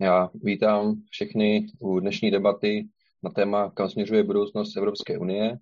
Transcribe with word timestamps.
Já 0.00 0.30
vítám 0.34 1.02
všechny 1.10 1.66
u 1.78 2.00
dnešní 2.00 2.30
debaty 2.30 2.88
na 3.22 3.30
téma, 3.30 3.70
kam 3.70 3.90
směřuje 3.90 4.22
budoucnost 4.22 4.76
Evropské 4.76 5.18
unie. 5.18 5.58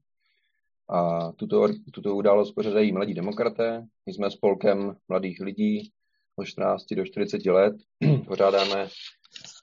A 0.88 1.32
tuto, 1.32 1.68
tuto 1.92 2.14
událost 2.14 2.52
pořadají 2.52 2.92
Mladí 2.92 3.14
demokraté. 3.14 3.86
My 4.06 4.12
jsme 4.12 4.30
spolkem 4.30 4.96
mladých 5.08 5.40
lidí 5.40 5.92
od 6.36 6.44
14 6.44 6.86
do 6.94 7.04
40 7.04 7.46
let. 7.46 7.76
Pořádáme 8.26 8.88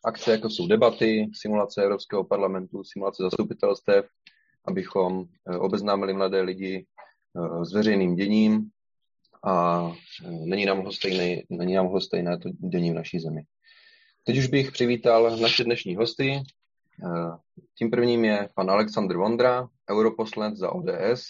akce, 0.05 0.31
jako 0.31 0.49
jsou 0.49 0.67
debaty, 0.67 1.29
simulace 1.33 1.83
Evropského 1.83 2.23
parlamentu, 2.23 2.83
simulace 2.83 3.23
zastupitelstev, 3.23 4.05
abychom 4.65 5.25
eh, 5.49 5.57
obeznámili 5.57 6.13
mladé 6.13 6.41
lidi 6.41 6.85
eh, 7.37 7.65
s 7.65 7.73
veřejným 7.73 8.15
děním 8.15 8.69
a 9.43 9.87
eh, 10.25 10.31
není 10.31 10.65
nám 10.65 10.91
stejné, 10.91 11.41
není 11.49 11.73
nám 11.73 11.99
stejné 11.99 12.37
to 12.37 12.49
dění 12.49 12.91
v 12.91 12.95
naší 12.95 13.19
zemi. 13.19 13.43
Teď 14.25 14.37
už 14.37 14.47
bych 14.47 14.71
přivítal 14.71 15.37
naše 15.37 15.63
dnešní 15.63 15.95
hosty. 15.95 16.43
Tím 17.77 17.91
prvním 17.91 18.25
je 18.25 18.49
pan 18.55 18.71
Aleksandr 18.71 19.17
Vondra, 19.17 19.67
europoslanec 19.91 20.57
za 20.57 20.71
ODS. 20.71 21.25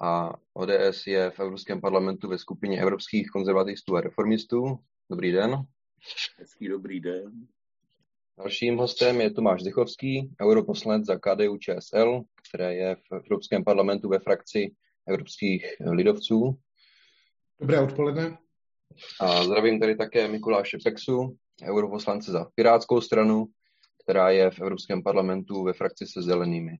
A 0.00 0.32
ODS 0.54 1.06
je 1.06 1.30
v 1.30 1.40
Evropském 1.40 1.80
parlamentu 1.80 2.28
ve 2.28 2.38
skupině 2.38 2.80
evropských 2.82 3.28
konzervativistů 3.30 3.96
a 3.96 4.00
reformistů. 4.00 4.78
Dobrý 5.10 5.32
den. 5.32 5.56
Hezký 6.38 6.68
dobrý 6.68 7.00
den. 7.00 7.32
Dalším 8.38 8.76
hostem 8.76 9.20
je 9.20 9.30
Tomáš 9.30 9.62
Zichovský, 9.62 10.30
europoslanec 10.42 11.06
za 11.06 11.18
KDU 11.18 11.56
ČSL, 11.58 12.22
které 12.48 12.74
je 12.74 12.96
v 12.96 13.12
Evropském 13.12 13.64
parlamentu 13.64 14.08
ve 14.08 14.18
frakci 14.18 14.74
evropských 15.08 15.66
lidovců. 15.90 16.58
Dobré 17.60 17.80
odpoledne. 17.80 18.38
A 19.20 19.44
zdravím 19.44 19.80
tady 19.80 19.96
také 19.96 20.28
Mikuláše 20.28 20.78
Peksu, 20.84 21.36
europoslance 21.62 22.32
za 22.32 22.46
Pirátskou 22.54 23.00
stranu, 23.00 23.46
která 24.04 24.30
je 24.30 24.50
v 24.50 24.60
Evropském 24.60 25.02
parlamentu 25.02 25.64
ve 25.64 25.72
frakci 25.72 26.06
se 26.06 26.22
zelenými. 26.22 26.78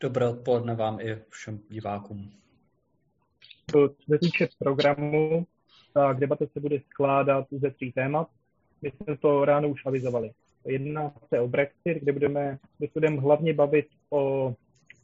Dobré 0.00 0.28
odpoledne 0.28 0.74
vám 0.74 1.00
i 1.00 1.18
všem 1.28 1.60
divákům. 1.68 2.32
Co 3.70 3.94
se 4.10 4.18
týče 4.18 4.48
programu, 4.58 5.46
tak 5.94 6.18
debata 6.18 6.44
se 6.52 6.60
bude 6.60 6.80
skládat 6.80 7.46
ze 7.50 7.70
tří 7.70 7.92
témat. 7.92 8.28
My 8.82 8.90
jsme 8.90 9.16
to 9.16 9.44
ráno 9.44 9.68
už 9.68 9.86
avizovali. 9.86 10.30
Jedná 10.64 11.14
se 11.28 11.40
o 11.40 11.48
Brexit, 11.48 12.02
kde 12.02 12.12
budeme, 12.12 12.58
kde 12.78 12.88
budeme 12.94 13.20
hlavně 13.20 13.54
bavit 13.54 13.86
o 14.10 14.54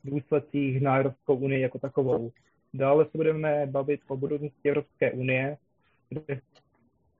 důsledcích 0.04 0.80
na 0.80 0.96
Evropskou 0.96 1.36
unii 1.36 1.62
jako 1.62 1.78
takovou. 1.78 2.32
Dále 2.74 3.04
se 3.04 3.10
budeme 3.14 3.66
bavit 3.66 4.00
o 4.08 4.16
budoucnosti 4.16 4.68
Evropské 4.68 5.12
unie, 5.12 5.56
kde 6.08 6.40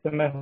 chceme 0.09 0.33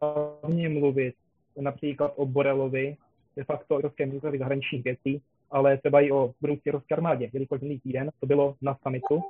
hlavně 0.00 0.68
mluvit 0.68 1.14
například 1.60 2.12
o 2.16 2.26
Borelovi, 2.26 2.96
de 3.36 3.44
facto 3.44 3.74
Evropské 3.74 4.06
ministrovi 4.06 4.38
zahraničních 4.38 4.84
věcí, 4.84 5.22
ale 5.50 5.78
třeba 5.78 6.00
i 6.00 6.12
o 6.12 6.34
budoucí 6.40 6.62
Evropské 6.66 6.94
armádě, 6.94 7.30
jelikož 7.32 7.60
minulý 7.60 7.80
týden 7.80 8.10
to 8.20 8.26
bylo 8.26 8.56
na 8.62 8.78
summitu 8.82 9.22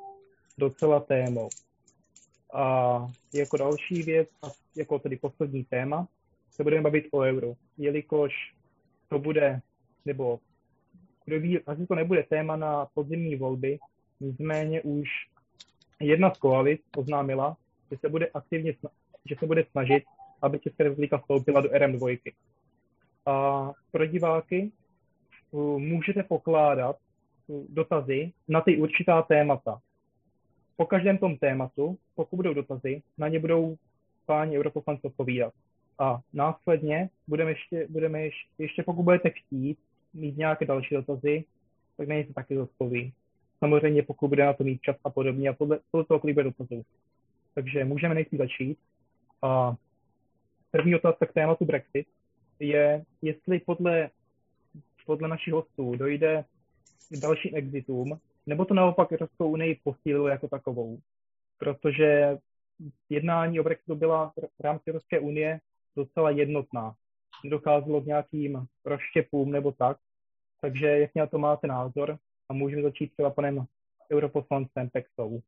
docela 0.58 1.00
témou. 1.00 1.48
A 2.54 3.06
jako 3.34 3.56
další 3.56 4.02
věc, 4.02 4.28
jako 4.76 4.98
tedy 4.98 5.16
poslední 5.16 5.64
téma, 5.64 6.08
se 6.50 6.62
budeme 6.62 6.82
bavit 6.82 7.08
o 7.10 7.18
euro, 7.18 7.54
jelikož 7.78 8.32
to 9.08 9.18
bude, 9.18 9.60
nebo 10.04 10.38
kdo 11.24 11.40
ví, 11.40 11.60
asi 11.60 11.86
to 11.86 11.94
nebude 11.94 12.22
téma 12.22 12.56
na 12.56 12.86
podzimní 12.94 13.36
volby, 13.36 13.78
nicméně 14.20 14.82
už 14.82 15.08
jedna 16.00 16.34
z 16.34 16.38
koalic 16.38 16.80
oznámila, 16.96 17.56
že 17.90 17.98
se 17.98 18.08
bude 18.08 18.26
aktivně, 18.34 18.74
že 19.28 19.34
se 19.38 19.46
bude 19.46 19.64
snažit, 19.70 20.04
aby 20.42 20.58
Česká 20.58 20.84
republika 20.84 21.18
vstoupila 21.18 21.60
do 21.60 21.68
RM2. 21.68 22.32
A 23.26 23.70
pro 23.90 24.06
diváky 24.06 24.72
můžete 25.78 26.22
pokládat 26.22 26.96
dotazy 27.68 28.32
na 28.48 28.60
ty 28.60 28.76
určitá 28.76 29.22
témata. 29.22 29.80
Po 30.76 30.86
každém 30.86 31.18
tom 31.18 31.36
tématu, 31.36 31.98
pokud 32.14 32.36
budou 32.36 32.54
dotazy, 32.54 33.02
na 33.18 33.28
ně 33.28 33.38
budou 33.38 33.76
páni 34.26 34.58
europoslanci 34.58 35.02
odpovídat. 35.06 35.52
A 35.98 36.20
následně 36.32 37.08
budeme 37.26 37.50
ještě, 37.50 37.86
budeme 37.90 38.22
ještě, 38.22 38.48
ještě 38.58 38.82
pokud 38.82 39.02
budete 39.02 39.30
chtít 39.30 39.78
mít 40.14 40.36
nějaké 40.36 40.64
další 40.64 40.94
dotazy, 40.94 41.44
tak 41.96 42.08
na 42.08 42.14
ně 42.14 42.26
se 42.26 42.32
taky 42.32 42.56
zodpoví. 42.56 43.12
Samozřejmě 43.58 44.02
pokud 44.02 44.28
bude 44.28 44.44
na 44.44 44.52
to 44.52 44.64
mít 44.64 44.82
čas 44.82 44.96
a 45.04 45.10
podobně 45.10 45.48
a 45.48 45.52
podle, 45.52 45.80
podle 45.90 46.04
toho, 46.04 46.20
kolik 46.20 46.36
bude 46.36 46.44
dotazů. 46.44 46.82
Takže 47.54 47.84
můžeme 47.84 48.14
nejspíš 48.14 48.38
začít. 48.38 48.78
A 49.42 49.76
první 50.70 50.94
otázka 50.94 51.26
k 51.26 51.32
tématu 51.32 51.64
Brexit 51.64 52.06
je, 52.58 53.04
jestli 53.22 53.60
podle, 53.60 54.10
podle 55.06 55.28
našich 55.28 55.52
hostů 55.52 55.96
dojde 55.96 56.44
k 57.10 57.20
dalším 57.20 57.56
exitům, 57.56 58.20
nebo 58.46 58.64
to 58.64 58.74
naopak 58.74 59.12
Evropskou 59.12 59.50
unii 59.50 59.80
posílilo 59.84 60.28
jako 60.28 60.48
takovou. 60.48 60.98
Protože 61.58 62.38
jednání 63.08 63.60
o 63.60 63.64
Brexitu 63.64 63.94
byla 63.94 64.32
v 64.36 64.60
rámci 64.60 64.82
Evropské 64.86 65.20
unie 65.20 65.60
docela 65.96 66.30
jednotná. 66.30 66.94
Nedocházelo 67.44 68.00
k 68.00 68.06
nějakým 68.06 68.66
rozštěpům 68.84 69.52
nebo 69.52 69.72
tak. 69.72 69.96
Takže 70.60 70.86
jak 70.86 71.14
na 71.14 71.26
to 71.26 71.38
máte 71.38 71.66
názor? 71.66 72.18
A 72.48 72.52
můžeme 72.52 72.82
začít 72.82 73.12
třeba 73.12 73.30
panem 73.30 73.64
europoslancem 74.12 74.90
Pexou. 74.90 75.42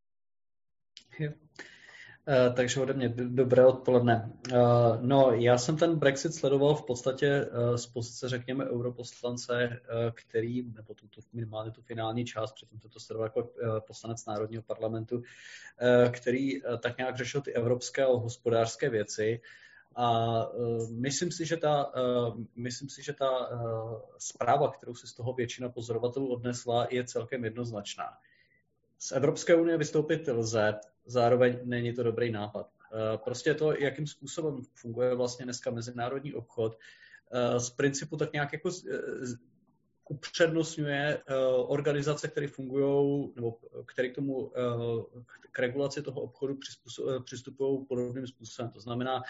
Eh, 2.28 2.50
takže 2.56 2.80
ode 2.80 2.92
mě 2.92 3.08
dobré 3.08 3.66
odpoledne. 3.66 4.32
Eh, 4.52 4.56
no, 5.00 5.30
já 5.32 5.58
jsem 5.58 5.76
ten 5.76 5.98
Brexit 5.98 6.34
sledoval 6.34 6.74
v 6.74 6.86
podstatě 6.86 7.26
eh, 7.26 7.78
z 7.78 7.86
pozice, 7.86 8.28
řekněme, 8.28 8.64
europoslance, 8.64 9.80
který, 10.14 10.62
nebo 10.62 10.94
tu, 10.94 11.08
tu 11.08 11.20
minimálně 11.32 11.70
tu 11.70 11.82
finální 11.82 12.24
část, 12.24 12.52
přitom 12.52 12.78
to 12.78 13.00
sledoval 13.00 13.26
jako 13.26 13.50
poslanec 13.86 14.26
Národního 14.26 14.62
parlamentu, 14.62 15.22
který 16.10 16.60
tak 16.80 16.98
nějak 16.98 17.16
řešil 17.16 17.40
ty 17.40 17.52
evropské 17.52 18.04
a 18.04 18.08
hospodářské 18.08 18.90
věci. 18.90 19.40
A 19.96 20.32
myslím 20.90 21.32
si, 21.32 21.46
že 21.46 21.56
ta, 21.56 21.92
myslím 22.56 22.88
si, 22.88 23.02
že 23.02 23.12
ta 23.12 23.48
zpráva, 24.18 24.70
kterou 24.70 24.94
si 24.94 25.06
z 25.06 25.14
toho 25.14 25.32
většina 25.32 25.68
pozorovatelů 25.68 26.32
odnesla, 26.32 26.86
je 26.90 27.04
celkem 27.04 27.44
jednoznačná. 27.44 28.04
Z 28.98 29.12
Evropské 29.12 29.54
unie 29.54 29.78
vystoupit 29.78 30.28
lze, 30.28 30.74
zároveň 31.06 31.58
není 31.64 31.92
to 31.92 32.02
dobrý 32.02 32.32
nápad. 32.32 32.70
Eh, 32.94 33.18
prostě 33.18 33.54
to, 33.54 33.72
jakým 33.78 34.06
způsobem 34.06 34.62
funguje 34.74 35.14
vlastně 35.14 35.44
dneska 35.44 35.70
mezinárodní 35.70 36.34
obchod, 36.34 36.78
eh, 37.32 37.60
z 37.60 37.70
principu 37.70 38.16
tak 38.16 38.32
nějak 38.32 38.52
jako 38.52 38.70
eh, 38.90 38.98
upřednostňuje 40.08 41.22
organizace, 41.66 42.28
které 42.28 42.48
fungují, 42.48 43.32
nebo 43.36 43.58
které 43.86 44.08
k 44.08 44.14
tomu, 44.14 44.52
k 45.50 45.58
regulaci 45.58 46.02
toho 46.02 46.20
obchodu 46.20 46.58
přistupují 47.24 47.86
podobným 47.86 48.26
způsobem. 48.26 48.70
To 48.70 48.80
znamená, 48.80 49.22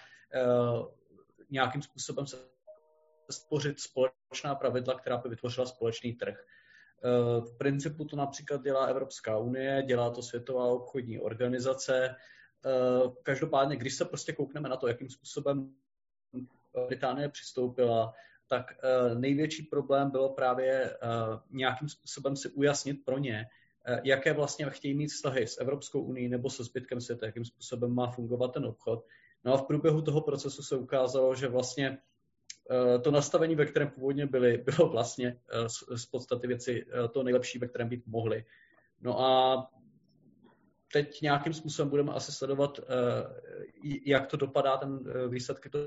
nějakým 1.50 1.82
způsobem 1.82 2.26
se 2.26 2.36
stvořit 3.30 3.80
společná 3.80 4.54
pravidla, 4.54 4.98
která 4.98 5.16
by 5.16 5.28
vytvořila 5.28 5.66
společný 5.66 6.12
trh. 6.12 6.46
V 7.40 7.58
principu 7.58 8.04
to 8.04 8.16
například 8.16 8.62
dělá 8.62 8.86
Evropská 8.86 9.38
unie, 9.38 9.82
dělá 9.86 10.10
to 10.10 10.22
Světová 10.22 10.64
obchodní 10.64 11.20
organizace. 11.20 12.14
Každopádně, 13.22 13.76
když 13.76 13.94
se 13.94 14.04
prostě 14.04 14.32
koukneme 14.32 14.68
na 14.68 14.76
to, 14.76 14.88
jakým 14.88 15.10
způsobem 15.10 15.74
Británie 16.88 17.28
přistoupila, 17.28 18.12
tak 18.48 18.66
největší 19.14 19.62
problém 19.62 20.10
bylo 20.10 20.28
právě 20.28 20.96
nějakým 21.50 21.88
způsobem 21.88 22.36
si 22.36 22.48
ujasnit 22.48 23.04
pro 23.04 23.18
ně, 23.18 23.46
jaké 24.04 24.32
vlastně 24.32 24.66
chtějí 24.70 24.94
mít 24.94 25.08
vztahy 25.08 25.46
s 25.46 25.60
Evropskou 25.60 26.00
unii 26.00 26.28
nebo 26.28 26.50
se 26.50 26.64
zbytkem 26.64 27.00
světa, 27.00 27.26
jakým 27.26 27.44
způsobem 27.44 27.94
má 27.94 28.10
fungovat 28.10 28.48
ten 28.48 28.64
obchod. 28.64 29.06
No 29.44 29.54
a 29.54 29.56
v 29.56 29.66
průběhu 29.66 30.02
toho 30.02 30.20
procesu 30.20 30.62
se 30.62 30.76
ukázalo, 30.76 31.34
že 31.34 31.48
vlastně 31.48 31.98
Eh, 31.98 32.13
to 33.02 33.10
nastavení, 33.10 33.54
ve 33.54 33.66
kterém 33.66 33.90
původně 33.90 34.26
byli, 34.26 34.58
bylo 34.76 34.88
vlastně 34.88 35.40
eh, 35.48 35.68
z, 35.68 35.84
z 35.96 36.06
podstaty 36.06 36.46
věci 36.46 36.86
eh, 36.88 37.08
to 37.08 37.22
nejlepší, 37.22 37.58
ve 37.58 37.68
kterém 37.68 37.88
být 37.88 38.06
mohli. 38.06 38.44
No 39.00 39.20
a 39.20 39.66
teď 40.92 41.22
nějakým 41.22 41.54
způsobem 41.54 41.90
budeme 41.90 42.12
asi 42.12 42.32
sledovat, 42.32 42.80
jak 44.06 44.26
to 44.26 44.36
dopadá 44.36 44.76
ten 44.76 45.00
výsledky 45.28 45.68
toho 45.68 45.84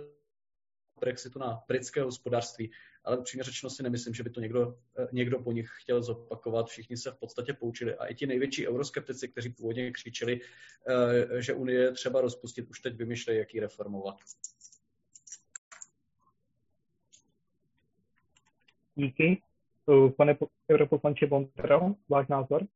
Brexitu 1.00 1.40
na 1.40 1.64
britské 1.68 2.02
hospodářství, 2.02 2.72
ale 3.04 3.18
upřímně 3.18 3.44
řečeno 3.44 3.70
si 3.70 3.84
nemyslím, 3.84 4.14
že 4.14 4.24
by 4.24 4.30
to 4.30 4.42
někdo, 4.42 4.80
někdo 5.12 5.40
po 5.40 5.52
nich 5.52 5.70
chtěl 5.82 6.04
zopakovat. 6.04 6.68
Všichni 6.68 6.98
se 6.98 7.12
v 7.12 7.16
podstatě 7.20 7.54
poučili. 7.54 7.96
A 7.96 8.06
i 8.06 8.16
ti 8.16 8.28
největší 8.28 8.68
euroskeptici, 8.68 9.28
kteří 9.28 9.50
původně 9.50 9.92
křičeli, 9.92 10.40
že 11.40 11.54
Unie 11.54 11.92
třeba 11.92 12.22
rozpustit, 12.22 12.70
už 12.70 12.80
teď 12.80 12.96
vymýšlejí, 12.96 13.40
jak 13.40 13.54
ji 13.54 13.60
reformovat. 13.60 14.16
Díky. 19.00 19.42
Pane 20.18 20.38
europoslanče 20.72 21.28
Bontero, 21.28 21.80
váš 22.10 22.28
názor? 22.28 22.68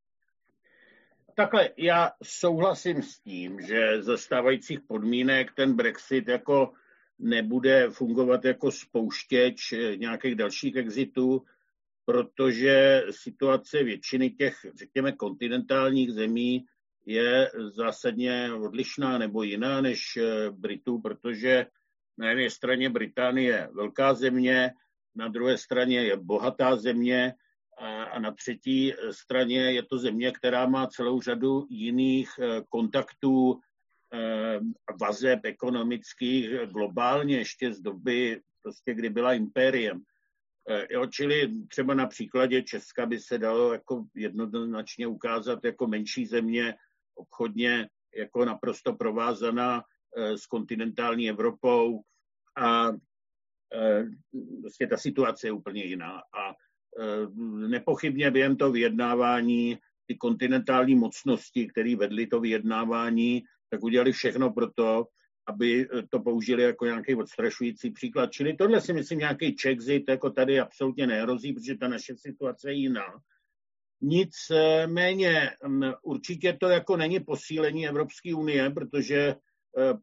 Takhle, 1.36 1.70
já 1.78 2.12
souhlasím 2.24 3.04
s 3.04 3.20
tím, 3.20 3.62
že 3.62 4.04
ze 4.04 4.18
stávajících 4.18 4.80
podmínek 4.88 5.54
ten 5.56 5.76
Brexit 5.76 6.28
jako 6.28 6.74
nebude 7.20 7.90
fungovat 7.90 8.46
jako 8.46 8.72
spouštěč 8.72 9.74
nějakých 9.96 10.36
dalších 10.36 10.76
exitů, 10.76 11.46
protože 12.06 13.04
situace 13.12 13.84
většiny 13.84 14.30
těch, 14.30 14.66
řekněme, 14.76 15.12
kontinentálních 15.12 16.12
zemí 16.12 16.66
je 17.06 17.52
zásadně 17.76 18.54
odlišná 18.54 19.18
nebo 19.18 19.44
jiná 19.44 19.82
než 19.82 20.20
Britů, 20.52 21.02
protože 21.02 21.66
na 22.18 22.30
jedné 22.30 22.50
straně 22.50 22.90
Británie 22.90 23.70
velká 23.74 24.14
země, 24.14 24.74
na 25.16 25.28
druhé 25.28 25.58
straně 25.58 26.04
je 26.04 26.18
bohatá 26.18 26.76
země 26.76 27.34
a 28.12 28.20
na 28.20 28.32
třetí 28.32 28.94
straně 29.12 29.72
je 29.72 29.84
to 29.84 29.98
země, 29.98 30.32
která 30.32 30.66
má 30.66 30.88
celou 30.88 31.22
řadu 31.22 31.68
jiných 31.70 32.30
eh, 32.40 32.62
kontaktů 32.70 33.60
eh, 34.14 34.60
vazeb 35.02 35.40
ekonomických 35.44 36.50
globálně 36.50 37.38
ještě 37.38 37.74
z 37.74 37.80
doby, 37.80 38.42
prostě, 38.62 38.94
kdy 38.94 39.10
byla 39.10 39.34
impériem. 39.34 40.02
Eh, 40.70 40.88
jo, 40.90 41.06
čili 41.06 41.52
třeba 41.68 41.94
na 41.94 42.08
příkladě 42.08 42.64
Česka 42.64 43.06
by 43.06 43.20
se 43.20 43.38
dalo 43.38 43.74
jako 43.74 44.06
jednoznačně 44.16 45.08
ukázat 45.08 45.66
jako 45.66 45.88
menší 45.88 46.26
země, 46.26 46.76
obchodně 47.16 47.90
jako 48.16 48.46
naprosto 48.46 48.94
provázaná 48.94 49.84
s 50.16 50.46
kontinentální 50.46 51.30
Evropou 51.30 52.02
a 52.58 52.92
vlastně 54.62 54.88
ta 54.88 54.98
situace 54.98 55.48
je 55.48 55.52
úplně 55.52 55.84
jiná. 55.84 56.18
A 56.18 56.56
Eh, 57.00 57.28
nepochybně 57.68 58.32
během 58.32 58.56
toho 58.56 58.72
vyjednávání 58.72 59.78
ty 60.08 60.16
kontinentální 60.16 60.96
mocnosti, 60.96 61.68
které 61.68 61.96
vedly 61.96 62.28
to 62.28 62.40
vyjednávání, 62.40 63.44
tak 63.70 63.84
udělali 63.84 64.12
všechno 64.12 64.54
pro 64.54 64.72
to, 64.72 65.08
aby 65.48 65.82
eh, 65.82 66.04
to 66.10 66.20
použili 66.20 66.64
jako 66.64 66.86
nějaký 66.86 67.16
odstrašující 67.16 67.92
příklad. 67.92 68.32
Čili 68.32 68.56
tohle 68.56 68.82
si 68.82 68.94
myslím 68.94 69.20
nějaký 69.20 69.56
Czechzit 69.56 70.04
jako 70.10 70.30
tady 70.30 70.60
absolutně 70.60 71.08
nehrozí, 71.08 71.54
protože 71.54 71.78
ta 71.78 71.88
naše 71.88 72.16
situace 72.18 72.72
je 72.72 72.76
jiná. 72.76 73.06
Nicméně 74.02 75.50
mm, 75.68 75.92
určitě 76.04 76.58
to 76.60 76.70
jako 76.70 76.98
není 76.98 77.20
posílení 77.20 77.88
Evropské 77.88 78.36
unie, 78.36 78.70
protože 78.70 79.18
eh, 79.18 79.36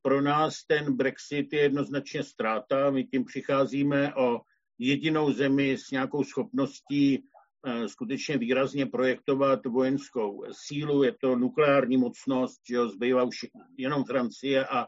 pro 0.03 0.23
nás 0.23 0.65
ten 0.67 0.97
Brexit 0.97 1.53
je 1.53 1.61
jednoznačně 1.61 2.23
ztráta. 2.23 2.91
My 2.91 3.05
tím 3.05 3.25
přicházíme 3.25 4.15
o 4.15 4.41
jedinou 4.79 5.33
zemi 5.33 5.79
s 5.79 5.91
nějakou 5.91 6.25
schopností 6.25 7.25
eh, 7.67 7.89
skutečně 7.89 8.39
výrazně 8.39 8.87
projektovat 8.87 9.67
vojenskou 9.67 10.45
sílu. 10.53 11.03
Je 11.03 11.13
to 11.21 11.37
nukleární 11.37 11.97
mocnost, 11.97 12.61
že 12.69 12.75
jo, 12.75 12.89
zbývá 12.89 13.23
už 13.23 13.37
jenom 13.79 14.05
Francie 14.05 14.67
a 14.67 14.87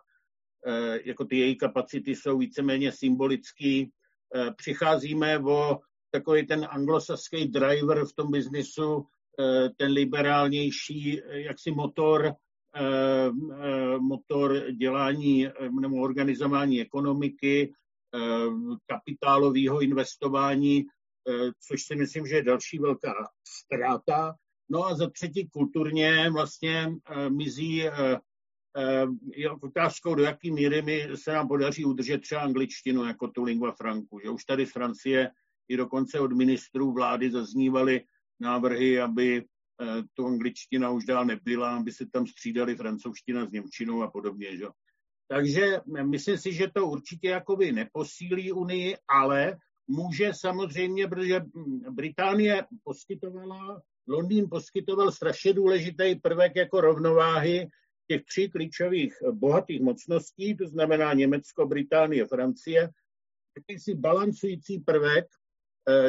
eh, 0.67 0.99
jako 1.05 1.25
ty 1.25 1.39
její 1.39 1.57
kapacity 1.57 2.15
jsou 2.17 2.39
víceméně 2.39 2.93
symbolický. 2.93 3.91
Eh, 4.35 4.51
přicházíme 4.57 5.39
o 5.39 5.79
takový 6.11 6.47
ten 6.47 6.67
anglosaský 6.71 7.49
driver 7.49 8.05
v 8.05 8.13
tom 8.13 8.31
biznisu, 8.31 9.07
ten 9.77 9.93
liberálnější 9.93 11.21
jaksi 11.31 11.71
motor, 11.71 12.35
motor 13.99 14.71
dělání 14.73 15.49
nebo 15.81 15.97
organizování 15.97 16.81
ekonomiky, 16.81 17.73
kapitálového 18.87 19.81
investování, 19.81 20.85
což 21.69 21.83
si 21.83 21.97
myslím, 21.97 22.27
že 22.27 22.35
je 22.35 22.43
další 22.43 22.79
velká 22.79 23.15
ztráta. 23.45 24.35
No 24.71 24.87
a 24.87 24.95
za 24.95 25.11
třetí 25.11 25.49
kulturně 25.49 26.31
vlastně 26.31 26.93
mizí 27.29 27.77
je 29.37 29.51
otázkou, 29.63 30.15
do 30.15 30.23
jaké 30.23 30.51
míry 30.53 30.83
mi 30.83 31.09
se 31.15 31.33
nám 31.33 31.49
podaří 31.49 31.85
udržet 31.85 32.19
třeba 32.19 32.41
angličtinu 32.41 33.05
jako 33.05 33.29
tu 33.29 33.43
lingua 33.43 33.73
franku. 33.73 34.21
Že 34.25 34.31
už 34.31 34.45
tady 34.45 34.67
z 34.67 34.73
Francie 34.73 35.31
i 35.69 35.77
dokonce 35.77 36.21
od 36.21 36.33
ministrů 36.33 36.93
vlády 36.93 37.31
zaznívaly 37.31 38.05
návrhy, 38.41 39.01
aby 39.01 39.45
tu 40.15 40.27
angličtina 40.27 40.91
už 40.91 41.05
dál 41.05 41.25
nebyla, 41.25 41.77
aby 41.77 41.93
se 41.93 42.07
tam 42.13 42.27
střídali 42.27 42.77
francouzština 42.77 43.47
s 43.47 43.51
němčinou 43.51 44.03
a 44.03 44.11
podobně. 44.11 44.57
Že? 44.57 44.67
Takže 45.29 45.81
myslím 46.03 46.39
si, 46.39 46.53
že 46.53 46.69
to 46.75 46.87
určitě 46.87 47.29
jakoby 47.29 47.73
neposílí 47.73 48.53
Unii, 48.53 48.97
ale 49.09 49.57
může 49.89 50.31
samozřejmě, 50.35 51.09
protože 51.09 51.41
Británie 51.91 52.65
poskytovala, 52.85 53.83
Londýn 54.09 54.49
poskytoval 54.51 55.13
strašně 55.13 55.53
důležitý 55.53 56.15
prvek 56.15 56.53
jako 56.57 56.81
rovnováhy 56.81 57.69
těch 58.09 58.25
tří 58.25 58.51
klíčových 58.51 59.15
bohatých 59.33 59.81
mocností, 59.81 60.57
to 60.57 60.67
znamená 60.67 61.15
Německo, 61.15 61.67
Británie, 61.67 62.27
Francie, 62.27 62.91
si 63.79 63.95
balancující 63.95 64.79
prvek, 64.79 65.25
eh, 65.25 65.40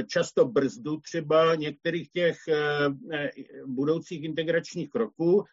často 0.08 0.46
brzdu 0.46 0.98
třeba 0.98 1.56
některých 1.56 2.10
těch 2.10 2.38
eh, 2.48 2.56
eh, 3.14 3.32
budoucích 3.66 4.24
integračních 4.24 4.90
kroků, 4.90 5.44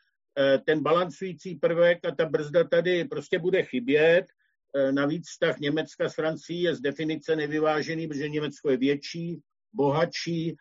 ten 0.67 0.83
balancující 0.83 1.55
prvek 1.55 2.05
a 2.05 2.15
ta 2.15 2.27
brzda 2.27 2.65
tady 2.65 3.05
prostě 3.05 3.39
bude 3.39 3.63
chybět. 3.63 4.27
Navíc 4.91 5.29
vztah 5.29 5.59
Německa 5.59 6.09
s 6.09 6.15
Francií 6.15 6.63
je 6.63 6.75
z 6.75 6.81
definice 6.81 7.37
nevyvážený, 7.37 8.09
protože 8.09 8.29
Německo 8.29 8.71
je 8.71 8.77
větší, 8.77 9.41
bohatší 9.73 10.57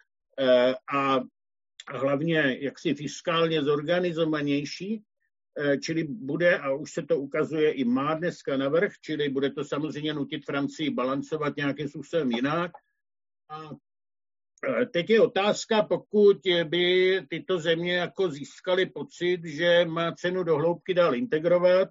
a 0.94 1.19
hlavně 1.90 2.58
jaksi 2.60 2.94
fiskálně 2.94 3.64
zorganizovanější, 3.64 5.04
čili 5.81 6.04
bude, 6.04 6.58
a 6.58 6.74
už 6.74 6.94
se 6.94 7.02
to 7.02 7.19
ukazuje, 7.19 7.72
i 7.72 7.84
má 7.84 8.14
dneska 8.14 8.58
navrh, 8.58 8.92
čili 9.02 9.30
bude 9.30 9.50
to 9.52 9.66
samozřejmě 9.66 10.14
nutit 10.14 10.46
Francii 10.46 10.90
balancovat 10.90 11.58
nějakým 11.58 11.88
způsobem 11.88 12.31
jinak. 12.31 12.72
A 13.49 13.69
teď 14.91 15.09
je 15.09 15.21
otázka, 15.21 15.83
pokud 15.83 16.38
by 16.63 17.21
tyto 17.29 17.59
země 17.59 17.95
jako 17.95 18.31
získaly 18.31 18.85
pocit, 18.85 19.45
že 19.45 19.85
má 19.85 20.11
cenu 20.11 20.44
do 20.44 20.55
hloubky 20.55 20.94
dál 20.94 21.15
integrovat, 21.15 21.89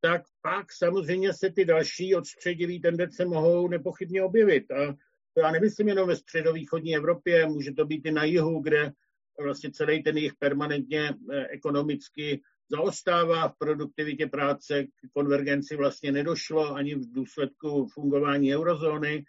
tak 0.00 0.22
pak 0.42 0.72
samozřejmě 0.72 1.32
se 1.32 1.50
ty 1.50 1.64
další 1.64 2.14
odstředivý 2.14 2.80
tendence 2.80 3.24
mohou 3.24 3.68
nepochybně 3.68 4.22
objevit. 4.22 4.70
A 4.70 4.94
to 5.34 5.40
já 5.40 5.50
nemyslím 5.50 5.88
jenom 5.88 6.08
ve 6.08 6.16
středovýchodní 6.16 6.96
Evropě, 6.96 7.46
může 7.46 7.72
to 7.72 7.84
být 7.84 8.06
i 8.06 8.10
na 8.10 8.24
jihu, 8.24 8.60
kde 8.60 8.92
vlastně 9.40 9.70
celý 9.70 10.02
ten 10.02 10.16
jich 10.16 10.34
permanentně 10.34 11.14
eh, 11.32 11.46
ekonomicky 11.46 12.40
zaostává 12.70 13.48
v 13.48 13.58
produktivitě 13.58 14.26
práce, 14.26 14.84
k 14.84 14.88
konvergenci 15.12 15.76
vlastně 15.76 16.12
nedošlo 16.12 16.74
ani 16.74 16.94
v 16.94 17.12
důsledku 17.12 17.86
fungování 17.92 18.54
eurozóny. 18.56 19.24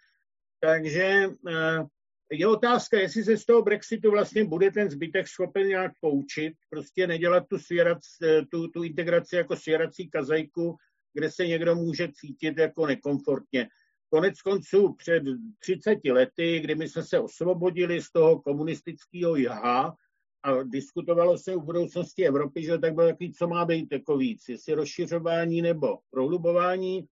Takže 0.60 1.28
eh, 1.48 1.84
je 2.32 2.46
otázka, 2.46 2.98
jestli 2.98 3.24
se 3.24 3.36
z 3.36 3.44
toho 3.44 3.62
Brexitu 3.62 4.10
vlastně 4.10 4.44
bude 4.44 4.70
ten 4.70 4.90
zbytek 4.90 5.28
schopen 5.28 5.68
nějak 5.68 5.92
poučit, 6.00 6.52
prostě 6.70 7.06
nedělat 7.06 7.44
tu, 7.50 7.58
svěrac, 7.58 8.02
tu, 8.50 8.68
tu 8.68 8.82
integraci 8.82 9.36
jako 9.36 9.56
svěrací 9.56 10.10
kazajku, 10.10 10.76
kde 11.14 11.30
se 11.30 11.46
někdo 11.46 11.74
může 11.74 12.08
cítit 12.12 12.58
jako 12.58 12.86
nekomfortně. 12.86 13.68
Konec 14.10 14.42
konců 14.42 14.94
před 14.94 15.22
30 15.58 15.98
lety, 16.10 16.60
kdy 16.60 16.74
my 16.74 16.88
jsme 16.88 17.02
se 17.02 17.18
osvobodili 17.20 18.02
z 18.02 18.12
toho 18.12 18.42
komunistického 18.42 19.36
jha 19.36 19.94
a 20.42 20.62
diskutovalo 20.62 21.38
se 21.38 21.54
o 21.54 21.60
budoucnosti 21.60 22.26
Evropy, 22.26 22.62
že 22.62 22.78
tak 22.78 22.94
bylo 22.94 23.06
takový, 23.06 23.32
co 23.32 23.48
má 23.48 23.64
být 23.64 23.92
jako 23.92 24.16
víc, 24.16 24.48
jestli 24.48 24.74
rozšiřování 24.74 25.62
nebo 25.62 25.98
prohlubování. 26.10 27.08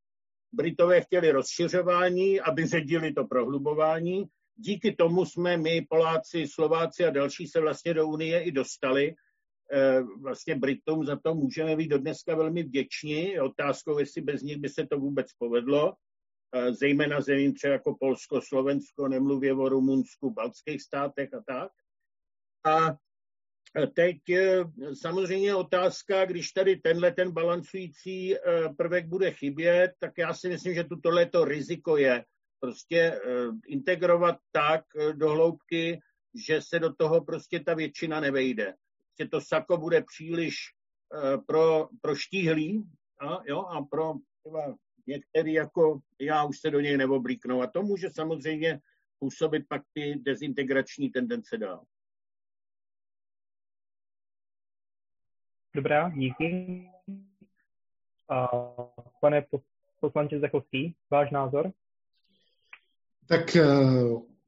Britové 0.55 1.01
chtěli 1.01 1.31
rozšiřování, 1.31 2.41
aby 2.41 2.67
ředili 2.67 3.13
to 3.13 3.25
prohlubování 3.25 4.29
díky 4.57 4.95
tomu 4.95 5.25
jsme 5.25 5.57
my, 5.57 5.87
Poláci, 5.91 6.47
Slováci 6.47 7.05
a 7.05 7.11
další 7.11 7.47
se 7.47 7.61
vlastně 7.61 7.95
do 7.95 8.09
Unie 8.09 8.43
i 8.43 8.53
dostali. 8.53 9.15
Eh, 9.73 10.03
vlastně 10.23 10.55
Britům 10.55 11.05
za 11.05 11.17
to 11.17 11.35
můžeme 11.35 11.77
být 11.77 11.89
do 11.89 11.99
dneska 11.99 12.37
velmi 12.37 12.63
vděční. 12.63 13.41
Otázkou, 13.41 13.99
jestli 13.99 14.23
bez 14.23 14.43
nich 14.43 14.57
by 14.57 14.69
se 14.69 14.87
to 14.87 14.99
vůbec 14.99 15.33
povedlo, 15.33 15.95
eh, 16.55 16.73
zejména 16.73 17.21
zemím 17.21 17.55
třeba 17.55 17.73
jako 17.73 17.97
Polsko, 18.01 18.41
Slovensko, 18.41 19.09
nemluvě 19.09 19.55
o 19.55 19.69
Rumunsku, 19.69 20.31
baltských 20.31 20.83
státech 20.83 21.35
a 21.35 21.43
tak. 21.47 21.73
A 22.67 22.97
teď 23.95 24.17
eh, 24.31 24.65
samozřejmě 24.95 25.55
otázka, 25.55 26.25
když 26.25 26.53
tady 26.53 26.77
tenhle 26.77 27.13
ten 27.13 27.33
balancující 27.33 28.35
prvek 28.77 29.07
bude 29.07 29.31
chybět, 29.31 29.93
tak 29.99 30.13
já 30.19 30.35
si 30.35 30.49
myslím, 30.49 30.75
že 30.75 30.85
tuto 30.85 31.11
to 31.31 31.45
riziko 31.45 31.97
je 31.97 32.25
prostě 32.65 32.99
eh, 32.99 33.21
integrovat 33.67 34.37
tak 34.53 34.85
eh, 34.97 35.13
do 35.13 35.31
hloubky, 35.31 36.01
že 36.47 36.61
se 36.63 36.79
do 36.79 36.95
toho 36.95 37.25
prostě 37.25 37.61
ta 37.61 37.75
většina 37.75 38.21
nevejde. 38.21 38.65
Prostě 38.65 39.29
to 39.31 39.41
sako 39.41 39.77
bude 39.77 40.03
příliš 40.03 40.55
eh, 40.55 41.39
pro, 41.47 41.89
pro 42.01 42.17
štíhlý 42.17 42.85
a, 43.21 43.39
jo, 43.45 43.61
a 43.61 43.83
pro 43.83 44.15
třeba 44.41 44.77
některý 45.07 45.53
jako 45.53 46.01
já 46.21 46.45
už 46.45 46.61
se 46.61 46.71
do 46.71 46.81
něj 46.81 46.97
neoblíknou. 46.97 47.63
A 47.63 47.67
to 47.67 47.83
může 47.83 48.11
samozřejmě 48.11 48.81
působit 49.19 49.63
pak 49.69 49.83
ty 49.93 50.15
dezintegrační 50.17 51.11
tendence 51.11 51.59
dál. 51.59 51.85
Dobrá, 55.75 56.09
díky. 56.09 56.81
A 58.31 58.49
pane 59.21 59.47
poslanče 60.01 60.39
Zdechovský, 60.39 60.95
váš 61.11 61.31
názor? 61.31 61.73
Tak 63.29 63.57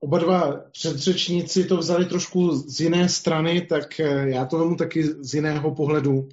oba 0.01 0.19
dva 0.19 0.57
předřečníci 0.71 1.65
to 1.65 1.77
vzali 1.77 2.05
trošku 2.05 2.51
z 2.51 2.81
jiné 2.81 3.09
strany, 3.09 3.61
tak 3.61 3.99
já 4.25 4.45
to 4.45 4.59
vemu 4.59 4.77
taky 4.77 5.03
z 5.03 5.35
jiného 5.35 5.75
pohledu. 5.75 6.29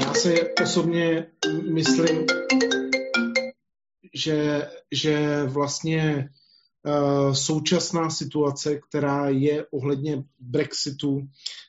Já 0.00 0.14
si 0.14 0.54
osobně 0.62 1.26
myslím, 1.72 2.26
že, 4.14 4.68
že 4.92 5.44
vlastně 5.44 6.28
současná 7.32 8.10
situace, 8.10 8.80
která 8.88 9.28
je 9.28 9.66
ohledně 9.70 10.24
Brexitu, 10.40 11.20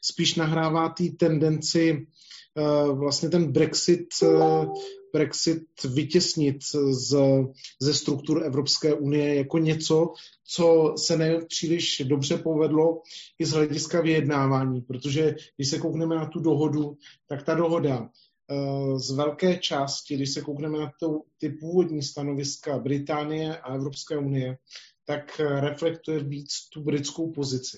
spíš 0.02 0.36
nahrává 0.36 0.90
té 0.90 1.04
tendenci 1.20 2.08
uh, 2.58 3.00
vlastně 3.00 3.30
ten 3.30 3.52
Brexit, 3.52 4.08
uh, 4.24 4.74
Brexit 5.14 5.64
vytěsnit 5.94 6.58
z, 6.92 7.18
ze 7.82 7.94
struktur 7.94 8.44
Evropské 8.46 8.94
unie 8.94 9.36
jako 9.36 9.58
něco, 9.58 10.14
co 10.48 10.94
se 10.98 11.18
nepříliš 11.18 12.02
dobře 12.06 12.38
povedlo 12.38 13.02
i 13.40 13.46
z 13.46 13.52
hlediska 13.52 14.02
vyjednávání, 14.02 14.82
protože 14.82 15.36
když 15.56 15.70
se 15.70 15.80
koukneme 15.80 16.16
na 16.16 16.26
tu 16.26 16.40
dohodu, 16.40 16.98
tak 17.28 17.44
ta 17.44 17.54
dohoda 17.54 18.10
Eh, 18.52 19.00
z 19.00 19.12
velké 19.12 19.58
části, 19.58 20.16
když 20.16 20.34
se 20.34 20.42
koukneme 20.42 20.80
na 20.80 20.92
to, 21.00 21.22
ty 21.38 21.50
původní 21.50 22.02
stanoviska 22.02 22.80
Británie 22.80 23.58
a 23.58 23.76
Evropské 23.76 24.18
unie, 24.18 24.58
tak 25.06 25.40
eh, 25.40 25.62
reflektuje 25.62 26.24
víc 26.24 26.70
tu 26.74 26.84
britskou 26.84 27.32
pozici. 27.32 27.78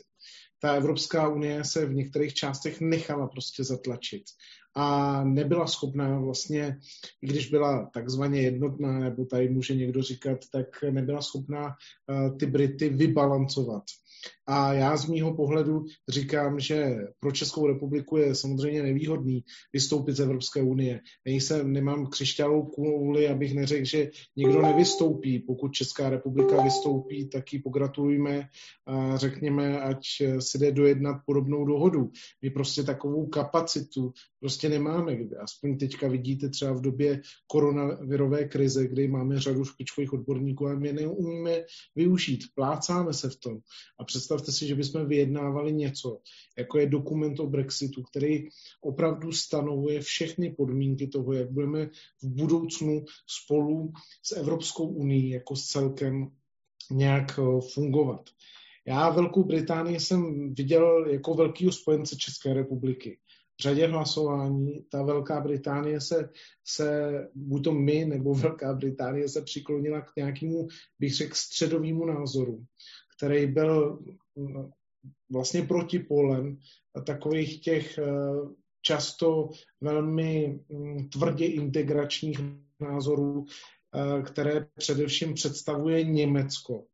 Ta 0.59 0.73
Evropská 0.73 1.27
unie 1.27 1.63
se 1.63 1.85
v 1.85 1.93
některých 1.93 2.33
částech 2.33 2.81
nechala 2.81 3.27
prostě 3.27 3.63
zatlačit 3.63 4.23
a 4.75 5.23
nebyla 5.23 5.67
schopná 5.67 6.19
vlastně, 6.19 6.79
i 7.21 7.27
když 7.27 7.49
byla 7.49 7.89
takzvaně 7.93 8.41
jednotná, 8.41 8.99
nebo 8.99 9.25
tady 9.25 9.49
může 9.49 9.75
někdo 9.75 10.01
říkat, 10.01 10.39
tak 10.51 10.83
nebyla 10.91 11.21
schopná 11.21 11.65
uh, 11.65 12.37
ty 12.37 12.45
Brity 12.45 12.89
vybalancovat. 12.89 13.83
A 14.47 14.73
já 14.73 14.97
z 14.97 15.07
mýho 15.07 15.35
pohledu 15.35 15.85
říkám, 16.09 16.59
že 16.59 16.95
pro 17.19 17.31
Českou 17.31 17.67
republiku 17.67 18.17
je 18.17 18.35
samozřejmě 18.35 18.83
nevýhodný 18.83 19.43
vystoupit 19.73 20.15
z 20.15 20.19
Evropské 20.19 20.61
unie. 20.61 20.99
Nejsem, 21.25 21.73
nemám 21.73 22.07
křišťálovou 22.07 22.65
kouli, 22.65 23.27
abych 23.27 23.53
neřekl, 23.55 23.85
že 23.85 24.09
někdo 24.35 24.61
nevystoupí. 24.61 25.39
Pokud 25.39 25.73
Česká 25.73 26.09
republika 26.09 26.63
vystoupí, 26.63 27.29
tak 27.29 27.53
ji 27.53 27.59
pogratulujme 27.59 28.47
a 28.87 29.17
řekněme, 29.17 29.81
ať 29.81 29.99
si 30.39 30.57
jde 30.57 30.71
dojednat 30.71 31.17
podobnou 31.25 31.65
dohodu. 31.65 32.11
My 32.41 32.49
prostě 32.49 32.83
takovou 32.83 33.25
kapacitu 33.25 34.11
prostě 34.39 34.69
nemáme. 34.69 35.17
Aspoň 35.39 35.77
teďka 35.77 36.07
vidíte 36.07 36.49
třeba 36.49 36.71
v 36.73 36.81
době 36.81 37.21
koronavirové 37.47 38.45
krize, 38.45 38.87
kdy 38.87 39.07
máme 39.07 39.39
řadu 39.39 39.65
špičkových 39.65 40.13
odborníků 40.13 40.67
a 40.67 40.75
my 40.75 40.93
neumíme 40.93 41.51
využít. 41.95 42.39
Plácáme 42.55 43.13
se 43.13 43.29
v 43.29 43.35
tom. 43.35 43.57
A 43.99 44.03
představte 44.13 44.51
si, 44.51 44.67
že 44.67 44.75
bychom 44.75 45.07
vyjednávali 45.07 45.73
něco, 45.73 46.19
jako 46.57 46.79
je 46.79 46.89
dokument 46.89 47.39
o 47.39 47.47
Brexitu, 47.47 48.03
který 48.03 48.47
opravdu 48.81 49.31
stanovuje 49.31 50.01
všechny 50.01 50.53
podmínky 50.53 51.07
toho, 51.07 51.33
jak 51.33 51.51
budeme 51.51 51.85
v 52.21 52.27
budoucnu 52.27 53.05
spolu 53.27 53.93
s 54.23 54.31
Evropskou 54.31 54.87
unii 54.87 55.29
jako 55.29 55.55
s 55.55 55.65
celkem 55.65 56.31
nějak 56.91 57.39
eh, 57.39 57.61
fungovat. 57.73 58.29
Já 58.87 59.09
Velkou 59.09 59.43
Británii 59.43 59.99
jsem 59.99 60.53
viděl 60.53 61.07
jako 61.09 61.33
velkého 61.33 61.71
spojence 61.71 62.15
České 62.15 62.53
republiky. 62.53 63.17
V 63.59 63.63
řadě 63.63 63.87
hlasování 63.87 64.85
ta 64.89 65.03
Velká 65.03 65.41
Británie 65.41 66.01
se, 66.01 66.29
se, 66.65 67.11
buď 67.35 67.63
to 67.63 67.71
my 67.71 68.05
nebo 68.05 68.33
Velká 68.33 68.73
Británie 68.73 69.29
se 69.29 69.41
přiklonila 69.41 70.01
k 70.01 70.15
nějakému, 70.17 70.67
bych 70.99 71.15
řekl, 71.15 71.35
středovému 71.35 72.05
názoru 72.05 72.65
který 73.17 73.47
byl 73.47 73.99
mm, 74.35 74.69
vlastně 75.31 75.61
protipolem 75.61 76.57
takových 77.05 77.61
těch 77.61 77.97
eh, 77.97 78.03
často 78.81 79.49
velmi 79.81 80.59
mm, 80.69 81.09
tvrdě 81.09 81.45
integračních 81.45 82.39
názorů, 82.79 83.45
eh, 83.45 84.21
které 84.21 84.67
především 84.77 85.33
představuje 85.33 86.03
Německo. 86.03 86.85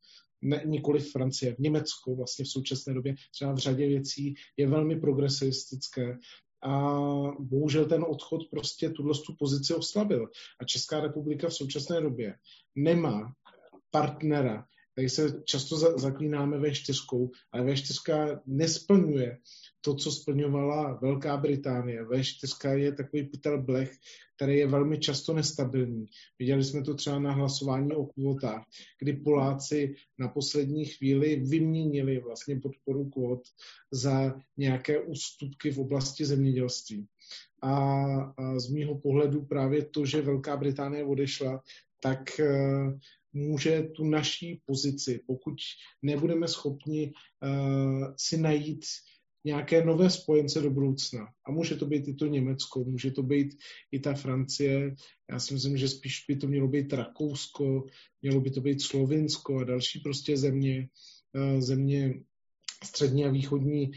Ne, 0.41 0.61
nikoli 0.65 0.99
Francie, 0.99 1.55
Německo 1.59 2.15
vlastně 2.15 2.45
v 2.45 2.49
současné 2.49 2.93
době 2.93 3.15
třeba 3.31 3.53
v 3.53 3.57
řadě 3.57 3.87
věcí 3.87 4.35
je 4.57 4.67
velmi 4.67 4.99
progresivistické 4.99 6.17
a 6.63 6.99
bohužel 7.39 7.85
ten 7.85 8.05
odchod 8.09 8.41
prostě 8.51 8.89
tuhle 8.89 9.13
tu 9.25 9.35
pozici 9.39 9.73
oslabil. 9.73 10.29
A 10.59 10.65
Česká 10.65 10.99
republika 10.99 11.47
v 11.47 11.53
současné 11.53 12.01
době 12.01 12.35
nemá 12.75 13.33
partnera, 13.91 14.65
Tady 14.95 15.09
se 15.09 15.41
často 15.45 15.99
zaklínáme 15.99 16.59
ve 16.59 16.71
4 16.71 16.99
ale 17.51 17.63
ve 17.63 17.75
4 17.75 17.99
nesplňuje 18.45 19.37
to, 19.81 19.95
co 19.95 20.11
splňovala 20.11 20.99
Velká 21.01 21.37
Británie. 21.37 22.03
ve 22.03 22.23
4 22.23 22.53
je 22.73 22.93
takový 22.93 23.23
pytel 23.23 23.61
blech, 23.61 23.91
který 24.35 24.57
je 24.57 24.67
velmi 24.67 24.99
často 24.99 25.33
nestabilní. 25.33 26.05
Viděli 26.39 26.63
jsme 26.63 26.81
to 26.81 26.93
třeba 26.93 27.19
na 27.19 27.31
hlasování 27.31 27.91
o 27.91 28.05
kvotách, 28.05 28.65
kdy 28.99 29.13
Poláci 29.13 29.95
na 30.19 30.27
poslední 30.27 30.85
chvíli 30.85 31.35
vyměnili 31.35 32.19
vlastně 32.19 32.59
podporu 32.59 33.09
kvot 33.09 33.41
za 33.91 34.39
nějaké 34.57 35.01
ústupky 35.01 35.71
v 35.71 35.79
oblasti 35.79 36.25
zemědělství. 36.25 37.07
A, 37.61 37.73
a 38.37 38.59
z 38.59 38.69
mýho 38.69 38.99
pohledu 38.99 39.45
právě 39.45 39.85
to, 39.85 40.05
že 40.05 40.21
Velká 40.21 40.57
Británie 40.57 41.03
odešla, 41.05 41.63
tak 42.01 42.39
eh, 42.39 42.99
může 43.33 43.81
tu 43.81 44.05
naší 44.05 44.61
pozici, 44.65 45.19
pokud 45.27 45.53
nebudeme 46.01 46.47
schopni 46.47 47.13
uh, 47.43 48.13
si 48.17 48.37
najít 48.37 48.85
nějaké 49.45 49.85
nové 49.85 50.09
spojence 50.09 50.61
do 50.61 50.69
budoucna. 50.69 51.27
A 51.45 51.51
může 51.51 51.75
to 51.75 51.85
být 51.85 52.07
i 52.07 52.13
to 52.13 52.25
Německo, 52.25 52.83
může 52.83 53.11
to 53.11 53.23
být 53.23 53.57
i 53.91 53.99
ta 53.99 54.13
Francie. 54.13 54.95
Já 55.31 55.39
si 55.39 55.53
myslím, 55.53 55.77
že 55.77 55.89
spíš 55.89 56.25
by 56.27 56.35
to 56.35 56.47
mělo 56.47 56.67
být 56.67 56.93
Rakousko, 56.93 57.85
mělo 58.21 58.41
by 58.41 58.51
to 58.51 58.61
být 58.61 58.81
Slovinsko 58.81 59.57
a 59.57 59.63
další 59.63 59.99
prostě 59.99 60.37
země, 60.37 60.89
uh, 61.35 61.61
země 61.61 62.13
střední 62.83 63.25
a 63.25 63.31
východní 63.31 63.91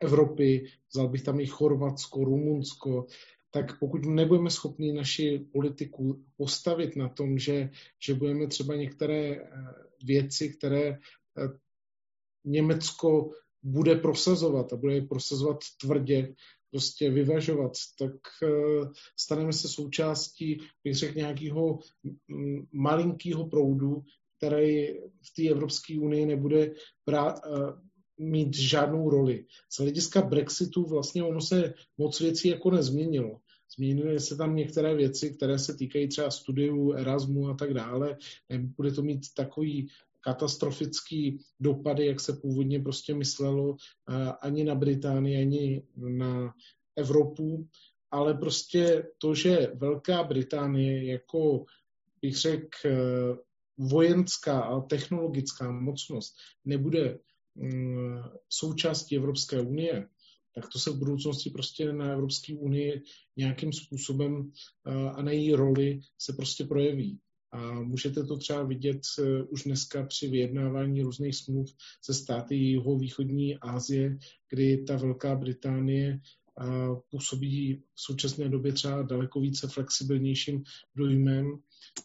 Evropy. 0.00 0.66
Vzal 0.94 1.08
bych 1.08 1.22
tam 1.22 1.40
i 1.40 1.46
Chorvatsko, 1.46 2.24
Rumunsko, 2.24 3.06
tak 3.52 3.78
pokud 3.78 4.04
nebudeme 4.04 4.50
schopni 4.50 4.92
naši 4.92 5.46
politiku 5.52 6.24
postavit 6.36 6.96
na 6.96 7.08
tom, 7.08 7.38
že, 7.38 7.70
že 8.06 8.14
budeme 8.14 8.46
třeba 8.46 8.74
některé 8.74 9.36
eh, 9.36 9.46
věci, 10.04 10.48
které 10.48 10.88
eh, 10.88 10.98
Německo 12.44 13.30
bude 13.62 13.94
prosazovat 13.94 14.72
a 14.72 14.76
bude 14.76 14.94
je 14.94 15.06
prosazovat 15.06 15.58
tvrdě, 15.80 16.34
prostě 16.70 17.10
vyvažovat, 17.10 17.72
tak 17.98 18.14
eh, 18.42 18.88
staneme 19.16 19.52
se 19.52 19.68
součástí, 19.68 20.60
bych 20.84 20.94
řekl, 20.94 21.18
nějakého 21.18 21.78
malinkého 22.72 23.48
proudu, 23.48 24.02
který 24.36 24.86
v 24.98 25.34
té 25.36 25.48
Evropské 25.48 25.98
unii 25.98 26.26
nebude 26.26 26.74
brát, 27.06 27.40
mít 28.18 28.56
žádnou 28.56 29.10
roli. 29.10 29.44
Z 29.70 29.80
hlediska 29.80 30.22
Brexitu 30.22 30.84
vlastně 30.84 31.22
ono 31.22 31.40
se 31.40 31.74
moc 31.98 32.20
věcí 32.20 32.48
jako 32.48 32.70
nezměnilo. 32.70 33.40
Změnily 33.76 34.20
se 34.20 34.36
tam 34.36 34.56
některé 34.56 34.94
věci, 34.94 35.30
které 35.30 35.58
se 35.58 35.74
týkají 35.74 36.08
třeba 36.08 36.30
studiu 36.30 36.92
Erasmu 36.92 37.48
a 37.48 37.54
tak 37.54 37.74
dále. 37.74 38.16
Bude 38.58 38.92
to 38.92 39.02
mít 39.02 39.34
takový 39.36 39.88
katastrofický 40.20 41.38
dopady, 41.60 42.06
jak 42.06 42.20
se 42.20 42.32
původně 42.32 42.80
prostě 42.80 43.14
myslelo, 43.14 43.76
ani 44.40 44.64
na 44.64 44.74
Británii, 44.74 45.40
ani 45.40 45.82
na 45.96 46.54
Evropu, 46.96 47.68
ale 48.10 48.34
prostě 48.34 49.06
to, 49.18 49.34
že 49.34 49.72
Velká 49.74 50.24
Británie 50.24 51.12
jako, 51.12 51.64
bych 52.22 52.36
řekl, 52.36 52.88
vojenská 53.78 54.60
a 54.60 54.80
technologická 54.80 55.70
mocnost 55.70 56.34
nebude 56.64 57.18
součástí 58.48 59.16
Evropské 59.16 59.60
unie, 59.60 60.08
tak 60.54 60.68
to 60.72 60.78
se 60.78 60.90
v 60.90 60.98
budoucnosti 60.98 61.50
prostě 61.50 61.92
na 61.92 62.12
Evropské 62.12 62.54
unii 62.54 63.02
nějakým 63.36 63.72
způsobem 63.72 64.52
a 65.14 65.22
na 65.22 65.32
její 65.32 65.54
roli 65.54 66.00
se 66.18 66.32
prostě 66.32 66.64
projeví. 66.64 67.18
A 67.52 67.72
můžete 67.72 68.24
to 68.24 68.36
třeba 68.36 68.62
vidět 68.62 69.00
e, 69.18 69.42
už 69.42 69.62
dneska 69.64 70.06
při 70.06 70.28
vyjednávání 70.28 71.02
různých 71.02 71.36
smluv 71.36 71.70
se 72.04 72.14
státy 72.14 72.56
jeho 72.56 72.98
východní 72.98 73.56
Asie, 73.56 74.18
kdy 74.50 74.84
ta 74.84 74.96
Velká 74.96 75.36
Británie 75.36 76.20
působí 77.10 77.74
v 77.74 78.00
současné 78.00 78.48
době 78.48 78.72
třeba 78.72 79.02
daleko 79.02 79.40
více 79.40 79.68
flexibilnějším 79.68 80.62
dojmem 80.96 81.58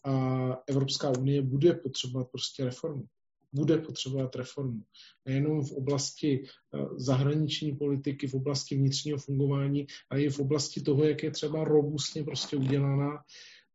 a 0.03 0.47
Evropská 0.67 1.17
unie 1.19 1.41
bude 1.41 1.73
potřebovat 1.73 2.27
prostě 2.31 2.65
reformu 2.65 3.07
bude 3.57 3.77
potřebovat 3.77 4.35
reformu. 4.35 4.81
Nejenom 5.25 5.65
v 5.65 5.71
oblasti 5.71 6.43
eh, 6.43 6.79
zahraniční 6.97 7.75
politiky, 7.75 8.27
v 8.27 8.33
oblasti 8.33 8.75
vnitřního 8.75 9.17
fungování, 9.17 9.87
ale 10.09 10.21
i 10.21 10.29
v 10.29 10.39
oblasti 10.39 10.81
toho, 10.81 11.03
jak 11.03 11.23
je 11.23 11.31
třeba 11.31 11.63
robustně 11.63 12.23
prostě 12.23 12.57
udělaná 12.57 13.17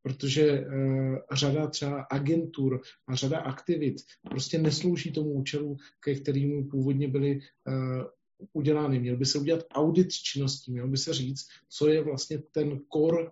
protože 0.03 0.61
uh, 0.61 1.17
řada 1.33 1.67
třeba 1.67 2.03
agentur 2.11 2.81
a 3.09 3.15
řada 3.15 3.39
aktivit 3.39 3.97
prostě 4.31 4.59
neslouží 4.59 5.13
tomu 5.13 5.31
účelu, 5.31 5.77
ke 6.01 6.15
kterému 6.15 6.69
původně 6.69 7.09
byly 7.09 7.41
uh, 7.67 8.05
udělány. 8.53 9.01
Měl 9.01 9.17
by 9.17 9.27
se 9.27 9.39
udělat 9.39 9.65
audit 9.75 10.13
činností, 10.13 10.73
měl 10.73 10.89
by 10.89 10.97
se 10.97 11.15
říct, 11.15 11.47
co 11.69 11.89
je 11.89 12.05
vlastně 12.05 12.39
ten 12.39 12.81
core 12.93 13.31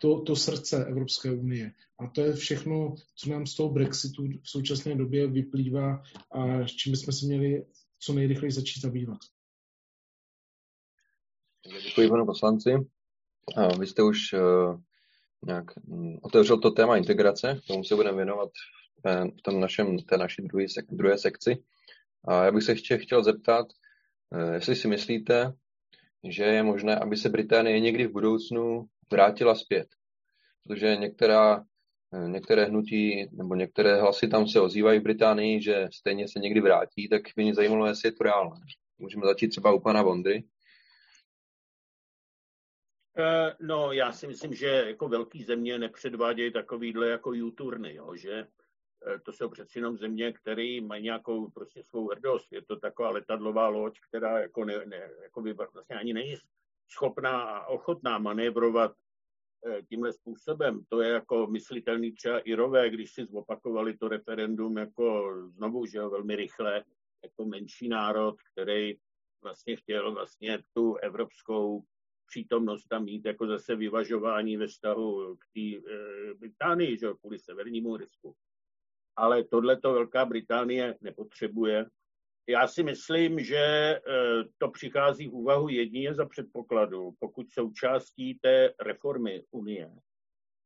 to, 0.00 0.20
to 0.20 0.36
srdce 0.36 0.84
Evropské 0.84 1.32
unie. 1.32 1.72
A 2.00 2.06
to 2.06 2.20
je 2.20 2.32
všechno, 2.32 2.94
co 3.16 3.30
nám 3.30 3.46
z 3.46 3.54
toho 3.54 3.68
Brexitu 3.68 4.22
v 4.42 4.50
současné 4.50 4.94
době 4.94 5.26
vyplývá 5.26 6.02
a 6.32 6.66
s 6.66 6.70
čím 6.70 6.92
bychom 6.92 7.12
se 7.12 7.26
měli 7.26 7.66
co 7.98 8.12
nejrychleji 8.12 8.52
začít 8.52 8.80
zabývat. 8.80 9.18
Děkuji 11.84 12.08
panu 12.08 12.26
poslanci. 12.26 12.70
Vy 13.80 13.86
jste 13.86 14.02
už 14.02 14.32
uh, 14.32 14.80
nějak 15.46 15.64
um, 15.86 16.18
otevřel 16.22 16.60
to 16.60 16.70
téma 16.70 16.96
integrace, 16.96 17.60
tomu 17.66 17.84
se 17.84 17.94
budeme 17.94 18.16
věnovat 18.16 18.50
v 19.38 19.42
tom 19.42 19.60
našem, 19.60 19.98
té 19.98 20.16
naší 20.16 20.42
druhé, 20.42 20.66
druhé 20.90 21.18
sekci. 21.18 21.64
A 22.28 22.44
já 22.44 22.52
bych 22.52 22.62
se 22.62 22.72
ještě 22.72 22.98
chtěl 22.98 23.24
zeptat, 23.24 23.66
uh, 24.30 24.54
jestli 24.54 24.76
si 24.76 24.88
myslíte, 24.88 25.52
že 26.24 26.44
je 26.44 26.62
možné, 26.62 26.96
aby 26.96 27.16
se 27.16 27.28
Británie 27.28 27.80
někdy 27.80 28.06
v 28.06 28.12
budoucnu 28.12 28.88
vrátila 29.10 29.54
zpět. 29.54 29.88
Protože 30.62 30.96
některá, 30.96 31.64
eh, 32.14 32.28
některé 32.28 32.64
hnutí 32.64 33.28
nebo 33.32 33.54
některé 33.54 34.00
hlasy 34.00 34.28
tam 34.28 34.48
se 34.48 34.60
ozývají 34.60 35.00
v 35.00 35.02
Británii, 35.02 35.62
že 35.62 35.88
stejně 35.92 36.28
se 36.28 36.38
někdy 36.38 36.60
vrátí, 36.60 37.08
tak 37.08 37.22
by 37.36 37.42
mě 37.42 37.54
zajímalo, 37.54 37.86
jestli 37.86 38.08
je 38.08 38.12
to 38.12 38.24
reálné. 38.24 38.60
Můžeme 38.98 39.26
začít 39.26 39.48
třeba 39.48 39.72
u 39.72 39.80
pana 39.80 40.02
Vondry. 40.02 40.44
Eh, 43.18 43.56
no, 43.60 43.92
já 43.92 44.12
si 44.12 44.26
myslím, 44.26 44.54
že 44.54 44.66
jako 44.66 45.08
velký 45.08 45.44
země 45.44 45.78
nepředvádějí 45.78 46.52
takovýhle 46.52 47.08
jako 47.08 47.30
U-turny, 47.30 47.94
jo, 47.94 48.16
že 48.16 48.32
eh, 48.32 49.18
to 49.18 49.32
jsou 49.32 49.48
přeci 49.48 49.78
jenom 49.78 49.96
země, 49.96 50.32
které 50.32 50.80
mají 50.80 51.02
nějakou 51.02 51.50
prostě 51.50 51.82
svou 51.82 52.08
hrdost. 52.08 52.52
Je 52.52 52.62
to 52.62 52.76
taková 52.76 53.10
letadlová 53.10 53.68
loď, 53.68 53.98
která 54.08 54.40
jako, 54.40 54.64
ne, 54.64 54.86
ne, 54.86 55.10
jako 55.22 55.42
by 55.42 55.52
vlastně 55.52 55.96
ani 55.96 56.12
není 56.12 56.36
schopná 56.88 57.42
a 57.42 57.66
ochotná 57.66 58.18
manévrovat 58.18 58.92
eh, 59.66 59.82
tímhle 59.82 60.12
způsobem. 60.12 60.84
To 60.88 61.00
je 61.00 61.10
jako 61.10 61.46
myslitelný 61.46 62.12
třeba 62.12 62.38
Irové, 62.38 62.90
když 62.90 63.12
si 63.12 63.24
zopakovali 63.24 63.96
to 63.96 64.08
referendum 64.08 64.78
jako 64.78 65.34
znovu, 65.48 65.86
že 65.86 65.98
jo, 65.98 66.10
velmi 66.10 66.36
rychle, 66.36 66.84
jako 67.22 67.44
menší 67.44 67.88
národ, 67.88 68.36
který 68.52 68.94
vlastně 69.42 69.76
chtěl 69.76 70.12
vlastně 70.12 70.58
tu 70.72 70.94
evropskou 70.94 71.82
přítomnost 72.26 72.86
tam 72.88 73.04
mít 73.04 73.24
jako 73.24 73.46
zase 73.46 73.76
vyvažování 73.76 74.56
ve 74.56 74.66
vztahu 74.66 75.36
k 75.36 75.44
té 75.54 75.90
e, 75.92 76.34
Británii, 76.34 76.98
že 76.98 77.06
jo, 77.06 77.14
kvůli 77.14 77.38
severnímu 77.38 77.96
risku. 77.96 78.34
Ale 79.16 79.44
tohle 79.44 79.80
to 79.80 79.92
Velká 79.92 80.24
Británie 80.24 80.98
nepotřebuje 81.00 81.86
já 82.48 82.68
si 82.68 82.82
myslím, 82.82 83.40
že 83.40 83.56
eh, 83.56 84.00
to 84.58 84.68
přichází 84.68 85.28
v 85.28 85.34
úvahu 85.34 85.68
jedině 85.68 86.14
za 86.14 86.26
předpokladu, 86.26 87.12
pokud 87.18 87.50
součástí 87.50 88.38
té 88.42 88.72
reformy 88.82 89.44
Unie 89.50 89.90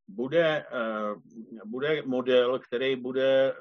bude, 0.08 0.66
eh, 0.72 1.14
bude 1.64 2.02
model, 2.02 2.58
který 2.58 2.96
bude 2.96 3.52
eh, 3.52 3.56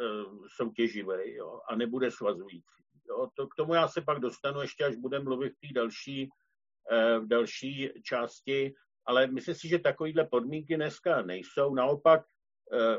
soutěživý 0.55 1.35
jo, 1.35 1.59
a 1.69 1.75
nebude 1.75 2.11
svazující. 2.11 2.83
Jo. 3.09 3.29
To, 3.33 3.47
k 3.47 3.55
tomu 3.55 3.73
já 3.73 3.87
se 3.87 4.01
pak 4.01 4.19
dostanu 4.19 4.61
ještě, 4.61 4.85
až 4.85 4.95
budeme 4.95 5.23
mluvit 5.23 5.53
v 5.53 5.67
té 5.67 5.73
další, 5.73 6.29
v 7.19 7.27
další 7.27 7.89
části, 8.03 8.73
ale 9.05 9.27
myslím 9.27 9.55
si, 9.55 9.67
že 9.67 9.79
takovéhle 9.79 10.25
podmínky 10.25 10.75
dneska 10.75 11.21
nejsou. 11.21 11.73
Naopak 11.73 12.21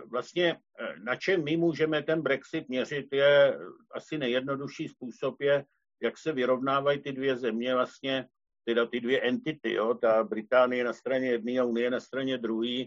vlastně 0.07 0.57
eh, 0.81 0.95
na 1.05 1.17
čem 1.17 1.45
my 1.45 1.57
můžeme 1.57 2.03
ten 2.03 2.23
Brexit 2.23 2.69
měřit, 2.69 3.07
je 3.13 3.59
asi 3.95 4.19
nejjednodušší 4.19 4.89
způsob 4.89 5.41
je, 5.41 5.65
jak 6.03 6.19
se 6.19 6.33
vyrovnávají 6.33 7.03
ty 7.03 7.13
dvě 7.13 7.37
země, 7.37 7.75
vlastně 7.75 8.27
teda 8.65 8.87
ty 8.87 9.01
dvě 9.01 9.21
entity, 9.21 9.73
jo, 9.73 9.95
ta 9.95 10.25
Británie 10.25 10.85
na 10.85 10.93
straně 10.93 11.31
jedné 11.31 11.61
a 11.61 11.65
Unie 11.65 11.91
na 11.91 12.01
straně 12.01 12.39
druhé 12.39 12.85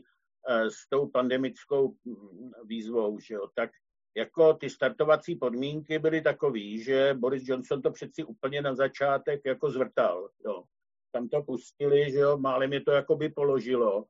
eh, 0.49 0.69
s 0.69 0.89
tou 0.89 1.07
pandemickou 1.07 1.95
mm, 2.05 2.51
výzvou, 2.65 3.19
že 3.19 3.33
jo, 3.33 3.47
tak 3.55 3.71
jako 4.17 4.53
ty 4.53 4.69
startovací 4.69 5.35
podmínky 5.35 5.99
byly 5.99 6.21
takový, 6.21 6.83
že 6.83 7.13
Boris 7.13 7.43
Johnson 7.45 7.81
to 7.81 7.91
přeci 7.91 8.23
úplně 8.23 8.61
na 8.61 8.75
začátek 8.75 9.41
jako 9.45 9.71
zvrtal, 9.71 10.29
jo. 10.45 10.63
Tam 11.11 11.29
to 11.29 11.43
pustili, 11.43 12.11
že 12.11 12.17
jo, 12.17 12.37
málem 12.37 12.73
je 12.73 12.81
to 12.81 12.91
jakoby 12.91 13.29
položilo 13.29 14.05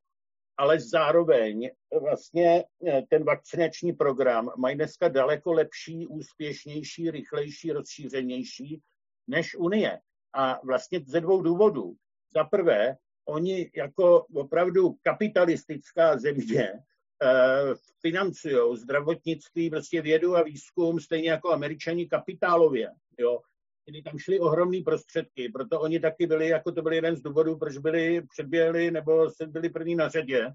ale 0.56 0.80
zároveň 0.80 1.70
vlastně 2.00 2.64
eh, 2.86 3.02
ten 3.08 3.24
vakcinační 3.24 3.92
program 3.92 4.50
mají 4.56 4.76
dneska 4.76 5.08
daleko 5.08 5.52
lepší, 5.52 6.06
úspěšnější, 6.06 7.10
rychlejší, 7.10 7.72
rozšířenější 7.72 8.82
než 9.26 9.54
Unie. 9.54 10.00
A 10.32 10.60
vlastně 10.64 11.00
ze 11.06 11.20
dvou 11.20 11.42
důvodů. 11.42 11.94
Za 12.34 12.44
prvé, 12.44 12.96
oni 13.24 13.70
jako 13.76 14.26
opravdu 14.34 14.96
kapitalistická 15.02 16.18
země 16.18 16.72
eh, 16.72 17.74
financují 18.00 18.76
zdravotnictví, 18.76 19.70
prostě 19.70 20.02
vědu 20.02 20.36
a 20.36 20.42
výzkum, 20.42 21.00
stejně 21.00 21.30
jako 21.30 21.52
američani 21.52 22.08
kapitálově. 22.08 22.90
Jo 23.18 23.40
kdy 23.86 24.02
tam 24.02 24.18
šly 24.18 24.40
ohromné 24.40 24.82
prostředky, 24.84 25.48
proto 25.48 25.80
oni 25.80 26.00
taky 26.00 26.26
byli, 26.26 26.48
jako 26.48 26.72
to 26.72 26.82
byl 26.82 26.92
jeden 26.92 27.16
z 27.16 27.22
důvodů, 27.22 27.58
proč 27.58 27.78
byli 27.78 28.22
předběhli 28.22 28.90
nebo 28.90 29.30
se 29.30 29.46
byli 29.46 29.68
první 29.68 29.94
na 29.94 30.08
řadě. 30.08 30.52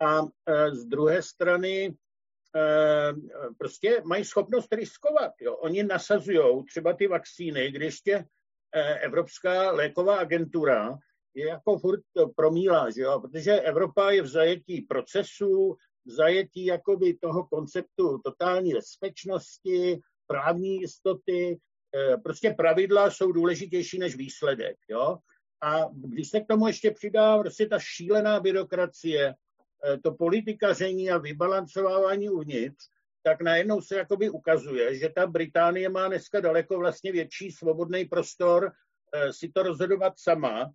A 0.00 0.20
e, 0.46 0.74
z 0.74 0.84
druhé 0.84 1.22
strany 1.22 1.86
e, 1.86 1.92
prostě 3.58 4.02
mají 4.04 4.24
schopnost 4.24 4.72
riskovat. 4.72 5.32
Jo. 5.40 5.56
Oni 5.56 5.82
nasazují 5.82 6.64
třeba 6.64 6.92
ty 6.92 7.06
vakcíny, 7.06 7.70
když 7.70 7.84
ještě 7.84 8.24
e, 8.74 8.98
Evropská 8.98 9.70
léková 9.72 10.16
agentura 10.16 10.98
je 11.34 11.48
jako 11.48 11.78
furt 11.78 12.04
promílá, 12.36 12.90
že 12.90 13.00
jo? 13.00 13.20
protože 13.20 13.60
Evropa 13.60 14.10
je 14.10 14.22
v 14.22 14.26
zajetí 14.26 14.80
procesů, 14.80 15.76
v 16.04 16.10
zajetí 16.10 16.64
jakoby 16.64 17.14
toho 17.14 17.46
konceptu 17.46 18.18
totální 18.24 18.72
bezpečnosti, 18.72 20.00
právní 20.26 20.76
jistoty, 20.76 21.58
prostě 22.22 22.50
pravidla 22.50 23.10
jsou 23.10 23.32
důležitější 23.32 23.98
než 23.98 24.16
výsledek. 24.16 24.76
Jo? 24.88 25.18
A 25.62 25.88
když 25.94 26.30
se 26.30 26.40
k 26.40 26.46
tomu 26.46 26.66
ještě 26.66 26.90
přidá 26.90 27.38
prostě 27.38 27.66
ta 27.66 27.78
šílená 27.78 28.40
byrokracie, 28.40 29.34
eh, 29.84 29.98
to 29.98 30.14
politikaření 30.14 31.10
a 31.10 31.18
vybalancovávání 31.18 32.28
uvnitř, 32.28 32.84
tak 33.22 33.42
najednou 33.42 33.80
se 33.80 33.96
jakoby 33.96 34.30
ukazuje, 34.30 34.96
že 34.96 35.08
ta 35.08 35.26
Británie 35.26 35.88
má 35.88 36.08
dneska 36.08 36.40
daleko 36.40 36.78
vlastně 36.78 37.12
větší 37.12 37.50
svobodný 37.50 38.04
prostor 38.04 38.72
eh, 39.14 39.32
si 39.32 39.48
to 39.48 39.62
rozhodovat 39.62 40.12
sama. 40.16 40.72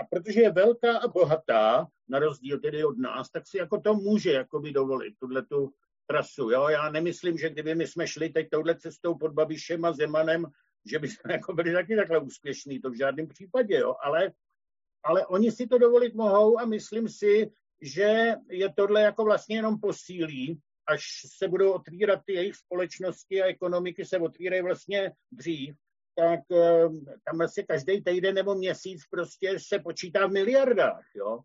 A 0.00 0.04
protože 0.10 0.40
je 0.40 0.52
velká 0.52 0.98
a 0.98 1.08
bohatá, 1.08 1.86
na 2.08 2.18
rozdíl 2.18 2.60
tedy 2.60 2.84
od 2.84 2.98
nás, 2.98 3.30
tak 3.30 3.46
si 3.46 3.58
jako 3.58 3.80
to 3.80 3.94
může 3.94 4.32
jakoby 4.32 4.72
dovolit, 4.72 5.14
tuhle 5.18 5.42
tu 5.42 5.72
trasu. 6.06 6.50
Jo? 6.50 6.68
Já 6.68 6.90
nemyslím, 6.90 7.38
že 7.38 7.50
kdyby 7.50 7.74
my 7.74 7.86
jsme 7.86 8.06
šli 8.06 8.28
teď 8.28 8.50
touhle 8.50 8.74
cestou 8.74 9.14
pod 9.14 9.32
Babišem 9.32 9.84
a 9.84 9.92
Zemanem, 9.92 10.46
že 10.90 10.98
by 10.98 11.08
jsme 11.08 11.32
jako 11.32 11.52
byli 11.52 11.72
taky 11.72 11.96
takhle 11.96 12.18
úspěšní, 12.18 12.80
to 12.80 12.90
v 12.90 12.98
žádném 12.98 13.28
případě, 13.28 13.78
jo? 13.78 13.94
Ale, 14.02 14.32
ale 15.04 15.26
oni 15.26 15.52
si 15.52 15.66
to 15.66 15.78
dovolit 15.78 16.14
mohou 16.14 16.58
a 16.58 16.66
myslím 16.66 17.08
si, 17.08 17.50
že 17.82 18.34
je 18.50 18.72
tohle 18.76 19.02
jako 19.02 19.24
vlastně 19.24 19.56
jenom 19.56 19.80
posílí, 19.80 20.60
až 20.86 21.04
se 21.36 21.48
budou 21.48 21.72
otvírat 21.72 22.20
ty 22.24 22.32
jejich 22.32 22.56
společnosti 22.56 23.42
a 23.42 23.46
ekonomiky 23.46 24.04
se 24.04 24.18
otvírají 24.18 24.62
vlastně 24.62 25.12
dřív, 25.32 25.74
tak 26.16 26.40
eh, 26.52 26.88
tam 27.24 27.38
vlastně 27.38 27.62
každý 27.62 28.02
týden 28.02 28.34
nebo 28.34 28.54
měsíc 28.54 29.00
prostě 29.10 29.56
se 29.58 29.78
počítá 29.78 30.26
v 30.26 30.32
miliardách, 30.32 31.04
jo. 31.14 31.38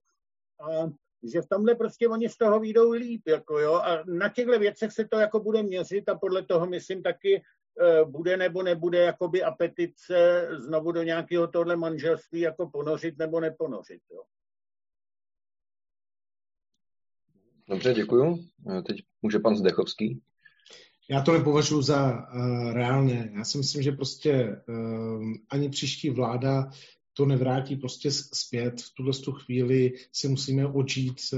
A 0.62 0.90
že 1.24 1.42
v 1.42 1.48
tomhle 1.48 1.76
prostě 1.76 2.08
oni 2.08 2.30
z 2.30 2.38
toho 2.38 2.60
výjdou 2.60 2.92
líp, 2.92 3.22
jako 3.28 3.60
jo, 3.60 3.74
a 3.74 4.04
na 4.06 4.30
těchto 4.30 4.60
věcech 4.60 4.92
se 4.92 5.08
to 5.08 5.20
jako 5.20 5.40
bude 5.40 5.64
měřit 5.64 6.10
a 6.10 6.18
podle 6.18 6.46
toho 6.46 6.68
myslím 6.68 7.04
taky 7.04 7.36
e, 7.36 7.42
bude 8.06 8.38
nebo 8.38 8.64
nebude 8.64 9.00
jakoby 9.00 9.44
apetice 9.44 10.48
znovu 10.52 10.92
do 10.92 11.04
nějakého 11.04 11.48
tohle 11.48 11.76
manželství 11.76 12.40
jako 12.40 12.70
ponořit 12.70 13.18
nebo 13.18 13.40
neponořit, 13.40 14.02
jo. 14.12 14.22
Dobře, 17.68 17.94
děkuju. 17.94 18.40
E, 18.78 18.82
teď 18.82 18.98
může 19.22 19.40
pan 19.40 19.56
Zdechovský. 19.56 20.22
Já 21.12 21.22
to 21.22 21.34
nepovažuji 21.34 21.82
za 21.82 22.28
uh, 22.34 22.74
reálné. 22.74 23.32
Já 23.34 23.44
si 23.44 23.58
myslím, 23.58 23.84
že 23.84 23.92
prostě 23.92 24.62
uh, 24.68 25.34
ani 25.50 25.70
příští 25.70 26.10
vláda 26.10 26.70
to 27.20 27.26
nevrátí 27.26 27.76
prostě 27.76 28.12
zpět. 28.12 28.82
V 28.82 28.94
tuhle 28.94 29.14
tu 29.14 29.32
chvíli 29.32 29.94
si 30.12 30.28
musíme 30.28 30.68
očít 30.68 31.16
eh, 31.34 31.38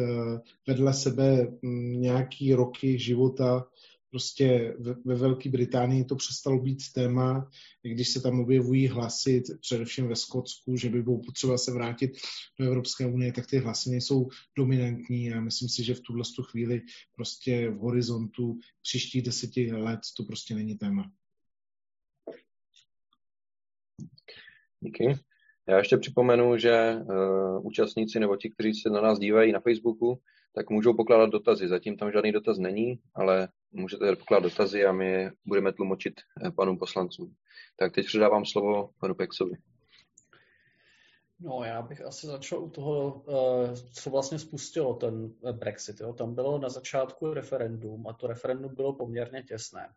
vedle 0.67 0.93
sebe 0.93 1.47
mm, 1.61 2.01
nějaký 2.01 2.53
roky 2.53 2.99
života 2.99 3.67
prostě 4.09 4.75
ve, 4.79 4.95
ve 5.05 5.15
Velké 5.15 5.49
Británii 5.49 6.05
to 6.05 6.15
přestalo 6.15 6.59
být 6.59 6.93
téma, 6.93 7.49
když 7.83 8.09
se 8.09 8.21
tam 8.21 8.39
objevují 8.39 8.87
hlasy, 8.87 9.43
především 9.61 10.07
ve 10.07 10.15
Skotsku, 10.15 10.77
že 10.77 10.89
by 10.89 11.03
bylo 11.03 11.19
potřeba 11.19 11.57
se 11.57 11.71
vrátit 11.71 12.11
do 12.59 12.65
Evropské 12.65 13.05
unie, 13.05 13.33
tak 13.33 13.47
ty 13.47 13.57
hlasy 13.57 13.89
nejsou 13.89 14.29
dominantní 14.57 15.33
a 15.33 15.41
myslím 15.41 15.69
si, 15.69 15.83
že 15.83 15.93
v 15.93 16.01
tuhle 16.01 16.23
chvíli 16.43 16.81
prostě 17.15 17.69
v 17.69 17.77
horizontu 17.77 18.59
příštích 18.81 19.21
deseti 19.21 19.73
let 19.73 19.99
to 20.17 20.23
prostě 20.23 20.55
není 20.55 20.77
téma. 20.77 21.11
Díky. 24.79 25.30
Já 25.67 25.77
ještě 25.77 25.97
připomenu, 25.97 26.57
že 26.57 26.95
uh, 26.95 27.65
účastníci 27.65 28.19
nebo 28.19 28.37
ti, 28.37 28.49
kteří 28.49 28.73
se 28.73 28.89
na 28.89 29.01
nás 29.01 29.19
dívají 29.19 29.51
na 29.51 29.59
Facebooku, 29.59 30.19
tak 30.55 30.69
můžou 30.69 30.93
pokládat 30.93 31.29
dotazy. 31.29 31.67
Zatím 31.67 31.97
tam 31.97 32.11
žádný 32.11 32.31
dotaz 32.31 32.57
není, 32.57 32.99
ale 33.15 33.47
můžete 33.71 34.15
pokládat 34.15 34.43
dotazy 34.43 34.85
a 34.85 34.91
my 34.91 35.31
budeme 35.45 35.73
tlumočit 35.73 36.13
eh, 36.45 36.51
panům 36.51 36.77
poslancům. 36.77 37.35
Tak 37.79 37.93
teď 37.93 38.05
předávám 38.05 38.45
slovo 38.45 38.89
panu 38.99 39.15
Pexovi. 39.15 39.57
No, 41.39 41.63
já 41.63 41.81
bych 41.81 42.01
asi 42.01 42.27
začal 42.27 42.63
u 42.63 42.69
toho, 42.69 43.23
eh, 43.27 43.75
co 43.93 44.09
vlastně 44.09 44.39
spustilo 44.39 44.93
ten 44.93 45.33
Brexit. 45.51 45.99
Jo. 45.99 46.13
Tam 46.13 46.35
bylo 46.35 46.59
na 46.59 46.69
začátku 46.69 47.33
referendum 47.33 48.07
a 48.07 48.13
to 48.13 48.27
referendum 48.27 48.75
bylo 48.75 48.93
poměrně 48.93 49.43
těsné. 49.43 49.89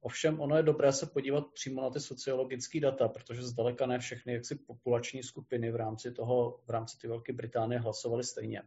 Ovšem 0.00 0.40
ono 0.40 0.56
je 0.56 0.62
dobré 0.62 0.92
se 0.92 1.06
podívat 1.06 1.46
přímo 1.52 1.82
na 1.82 1.90
ty 1.90 2.00
sociologické 2.00 2.80
data, 2.80 3.08
protože 3.08 3.42
zdaleka 3.42 3.86
ne 3.86 3.98
všechny 3.98 4.32
jaksi 4.32 4.54
populační 4.54 5.22
skupiny 5.22 5.72
v 5.72 5.76
rámci 5.76 6.12
toho, 6.12 6.60
v 6.66 6.70
rámci 6.70 6.98
ty 6.98 7.08
Velké 7.08 7.32
Británie 7.32 7.80
hlasovaly 7.80 8.24
stejně. 8.24 8.62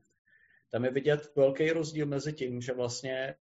Tam 0.69 0.85
je 0.85 0.91
vidět 0.91 1.35
velký 1.35 1.69
rozdíl 1.71 2.05
mezi 2.05 2.33
tím, 2.33 2.61
že 2.61 2.73
vlastně 2.73 3.35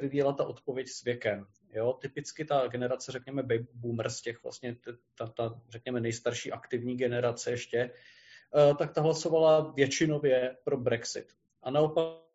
vyvíjela 0.00 0.32
ta 0.32 0.44
odpověď 0.44 0.88
s 0.88 1.04
věkem. 1.04 1.46
Jo? 1.70 1.92
Typicky 1.92 2.44
ta 2.44 2.68
generace, 2.68 3.12
řekněme, 3.12 3.42
baby 3.42 3.66
boomers, 3.74 4.20
těch 4.20 4.42
vlastně 4.42 4.76
ta, 5.18 5.26
ta, 5.26 5.60
řekněme, 5.68 6.00
nejstarší 6.00 6.52
aktivní 6.52 6.96
generace 6.96 7.50
ještě, 7.50 7.78
eh, 7.78 8.74
tak 8.74 8.94
ta 8.94 9.00
hlasovala 9.00 9.72
většinově 9.72 10.56
pro 10.64 10.76
Brexit. 10.76 11.32
A 11.62 11.70
naopak 11.70 12.26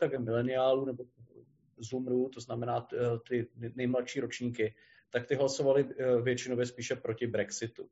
tak 0.00 0.18
mileniálů 0.18 0.84
nebo 0.84 1.04
Zoomerů, 1.80 2.28
to 2.28 2.40
znamená 2.40 2.88
eh, 2.94 2.98
ty 3.28 3.48
nejmladší 3.74 4.20
ročníky, 4.20 4.74
tak 5.10 5.26
ty 5.26 5.34
hlasovali 5.34 5.88
eh, 5.90 6.22
většinově 6.22 6.66
spíše 6.66 6.96
proti 6.96 7.26
Brexitu. 7.26 7.88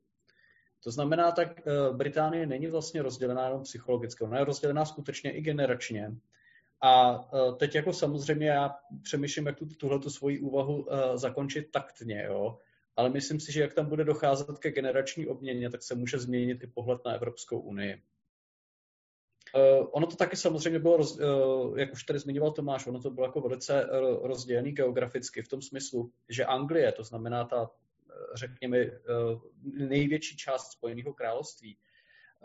To 0.83 0.91
znamená, 0.91 1.31
tak 1.31 1.59
eh, 1.59 1.93
Británie 1.93 2.47
není 2.47 2.67
vlastně 2.67 3.01
rozdělená 3.01 3.45
jenom 3.45 3.63
psychologicky, 3.63 4.23
ona 4.23 4.39
je 4.39 4.45
rozdělená 4.45 4.85
skutečně 4.85 5.31
i 5.31 5.41
generačně. 5.41 6.11
A 6.81 7.23
teď 7.57 7.75
jako 7.75 7.93
samozřejmě 7.93 8.47
já 8.47 8.75
přemýšlím, 9.03 9.45
jak 9.45 9.57
tu, 9.57 9.65
tuhle 9.65 10.09
svoji 10.09 10.39
úvahu 10.39 10.87
zakončit 11.15 11.71
taktně, 11.71 12.23
jo? 12.27 12.57
ale 12.95 13.09
myslím 13.09 13.39
si, 13.39 13.51
že 13.51 13.61
jak 13.61 13.73
tam 13.73 13.85
bude 13.85 14.03
docházet 14.03 14.59
ke 14.59 14.71
generační 14.71 15.27
obměně, 15.27 15.69
tak 15.69 15.83
se 15.83 15.95
může 15.95 16.19
změnit 16.19 16.63
i 16.63 16.67
pohled 16.67 17.01
na 17.05 17.11
Evropskou 17.11 17.59
unii. 17.59 18.01
Uh, 19.55 19.87
ono 19.91 20.07
to 20.07 20.15
taky 20.15 20.35
samozřejmě 20.35 20.79
bylo, 20.79 20.97
roz, 20.97 21.19
uh, 21.19 21.79
jak 21.79 21.93
už 21.93 22.03
tady 22.03 22.19
zmiňoval 22.19 22.51
Tomáš, 22.51 22.87
ono 22.87 23.01
to 23.01 23.11
bylo 23.11 23.25
jako 23.25 23.41
velice 23.41 23.85
uh, 23.85 24.27
rozdělený 24.27 24.71
geograficky 24.71 25.41
v 25.41 25.47
tom 25.47 25.61
smyslu, 25.61 26.11
že 26.29 26.45
Anglie, 26.45 26.91
to 26.91 27.03
znamená 27.03 27.45
ta, 27.45 27.69
řekněme, 28.33 28.85
uh, 28.85 28.91
největší 29.63 30.37
část 30.37 30.71
Spojeného 30.71 31.13
království, 31.13 31.77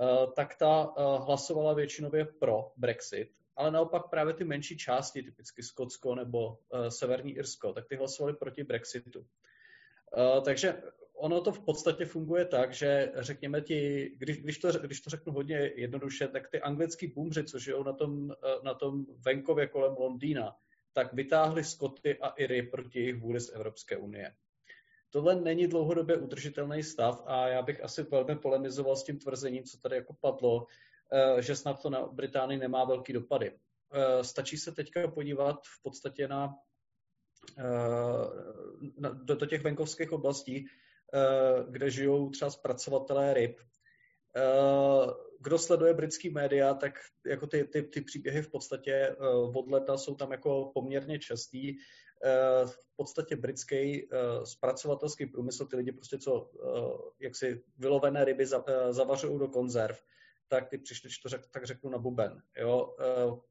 uh, 0.00 0.32
tak 0.32 0.54
ta 0.54 0.84
uh, 0.84 1.26
hlasovala 1.26 1.74
většinově 1.74 2.24
pro 2.24 2.72
Brexit, 2.76 3.28
ale 3.56 3.70
naopak 3.70 4.10
právě 4.10 4.34
ty 4.34 4.44
menší 4.44 4.76
části, 4.76 5.22
typicky 5.22 5.62
Skotsko 5.62 6.14
nebo 6.14 6.48
uh, 6.48 6.86
Severní 6.88 7.32
Irsko, 7.32 7.72
tak 7.72 7.88
ty 7.88 7.96
hlasovali 7.96 8.36
proti 8.36 8.64
Brexitu. 8.64 9.20
Uh, 9.20 10.44
takže 10.44 10.82
ono 11.24 11.40
to 11.40 11.52
v 11.52 11.60
podstatě 11.60 12.04
funguje 12.04 12.44
tak, 12.44 12.74
že 12.74 13.12
řekněme 13.14 13.60
ti, 13.60 14.10
když, 14.18 14.42
když, 14.42 14.58
to, 14.58 14.72
když 14.72 15.00
to 15.00 15.10
řeknu 15.10 15.32
hodně 15.32 15.72
jednoduše, 15.74 16.28
tak 16.28 16.48
ty 16.48 16.60
anglický 16.60 17.06
boomři, 17.06 17.44
co 17.44 17.58
žijou 17.58 17.82
na 17.82 17.92
tom, 17.92 18.34
na 18.62 18.74
tom 18.74 19.06
venkově 19.24 19.66
kolem 19.66 19.94
Londýna, 19.98 20.56
tak 20.92 21.12
vytáhli 21.12 21.64
Skoty 21.64 22.18
a 22.18 22.28
Iry 22.28 22.62
proti 22.62 22.98
jejich 22.98 23.16
vůli 23.16 23.40
z 23.40 23.52
Evropské 23.52 23.96
unie. 23.96 24.34
Tohle 25.10 25.40
není 25.40 25.66
dlouhodobě 25.66 26.16
udržitelný 26.16 26.82
stav 26.82 27.22
a 27.26 27.48
já 27.48 27.62
bych 27.62 27.84
asi 27.84 28.02
velmi 28.02 28.36
polemizoval 28.36 28.96
s 28.96 29.04
tím 29.04 29.18
tvrzením, 29.18 29.64
co 29.64 29.78
tady 29.78 29.96
jako 29.96 30.14
padlo, 30.20 30.66
eh, 31.12 31.42
že 31.42 31.56
snad 31.56 31.82
to 31.82 31.90
na 31.90 32.06
Británii 32.06 32.58
nemá 32.58 32.84
velký 32.84 33.12
dopady. 33.12 33.52
Eh, 33.92 34.24
stačí 34.24 34.56
se 34.56 34.72
teďka 34.72 35.08
podívat 35.08 35.60
v 35.64 35.82
podstatě 35.82 36.28
na, 36.28 36.54
eh, 37.58 37.62
na 38.98 39.08
do, 39.08 39.34
do 39.34 39.46
těch 39.46 39.62
venkovských 39.62 40.12
oblastí, 40.12 40.66
kde 41.68 41.90
žijou 41.90 42.30
třeba 42.30 42.50
zpracovatelé 42.50 43.34
ryb. 43.34 43.60
Eh, 44.36 45.10
kdo 45.40 45.58
sleduje 45.58 45.94
britský 45.94 46.30
média, 46.30 46.74
tak 46.74 46.92
jako 47.26 47.46
ty, 47.46 47.64
ty, 47.64 47.82
ty 47.82 48.00
příběhy 48.00 48.42
v 48.42 48.50
podstatě 48.50 48.92
eh, 48.92 49.16
od 49.54 49.70
leta 49.70 49.96
jsou 49.96 50.14
tam 50.14 50.32
jako 50.32 50.70
poměrně 50.74 51.18
častý. 51.18 51.76
V 52.66 52.96
podstatě 52.96 53.36
britský 53.36 54.08
zpracovatelský 54.44 55.26
průmysl, 55.26 55.66
ty 55.66 55.76
lidi 55.76 55.92
prostě, 55.92 56.18
co 56.18 56.50
jaksi 57.20 57.62
vylovené 57.78 58.24
ryby 58.24 58.46
zavařují 58.90 59.38
do 59.38 59.48
konzerv, 59.48 60.00
tak 60.48 60.68
ty 60.68 60.78
přišli, 60.78 61.10
to 61.22 61.28
řek, 61.28 61.46
tak 61.46 61.66
řeknu 61.66 61.90
na 61.90 61.98
buben. 61.98 62.42
Jo? 62.56 62.96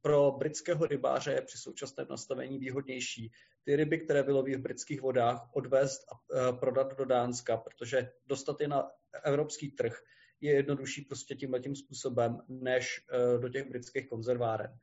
Pro 0.02 0.32
britského 0.32 0.86
rybáře 0.86 1.32
je 1.32 1.42
při 1.42 1.58
současném 1.58 2.08
nastavení 2.10 2.60
výhodnější 2.60 3.32
ty 3.64 3.76
ryby, 3.76 4.00
které 4.00 4.24
vyloví 4.24 4.56
v 4.56 4.62
britských 4.62 5.02
vodách, 5.02 5.50
odvést 5.54 6.02
a 6.12 6.52
prodat 6.52 6.98
do 6.98 7.06
Dánska, 7.06 7.58
protože 7.58 8.12
dostat 8.26 8.62
je 8.62 8.68
na 8.68 8.92
evropský 9.24 9.72
trh 9.72 10.04
je 10.42 10.54
jednodušší 10.54 11.02
prostě 11.02 11.36
tímhle 11.36 11.60
tím 11.60 11.76
způsobem, 11.76 12.42
než 12.48 13.06
e, 13.12 13.40
do 13.40 13.50
těch 13.50 13.70
britských 13.70 14.10
konzerváren. 14.10 14.72
E, 14.72 14.78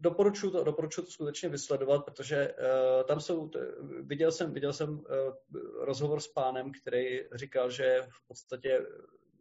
doporučuji 0.00 0.50
to, 0.50 0.64
doporučuji 0.64 1.02
to 1.02 1.10
skutečně 1.10 1.48
vysledovat, 1.48 2.04
protože 2.04 2.54
uh, 2.54 3.06
tam 3.06 3.20
jsou, 3.20 3.50
viděl 4.00 4.32
jsem, 4.32 4.52
viděl 4.52 4.72
jsem 4.72 4.90
uh, 4.90 5.04
rozhovor 5.80 6.20
s 6.20 6.28
pánem, 6.28 6.72
který 6.72 7.20
říkal, 7.34 7.70
že 7.70 8.02
v 8.10 8.26
podstatě 8.28 8.86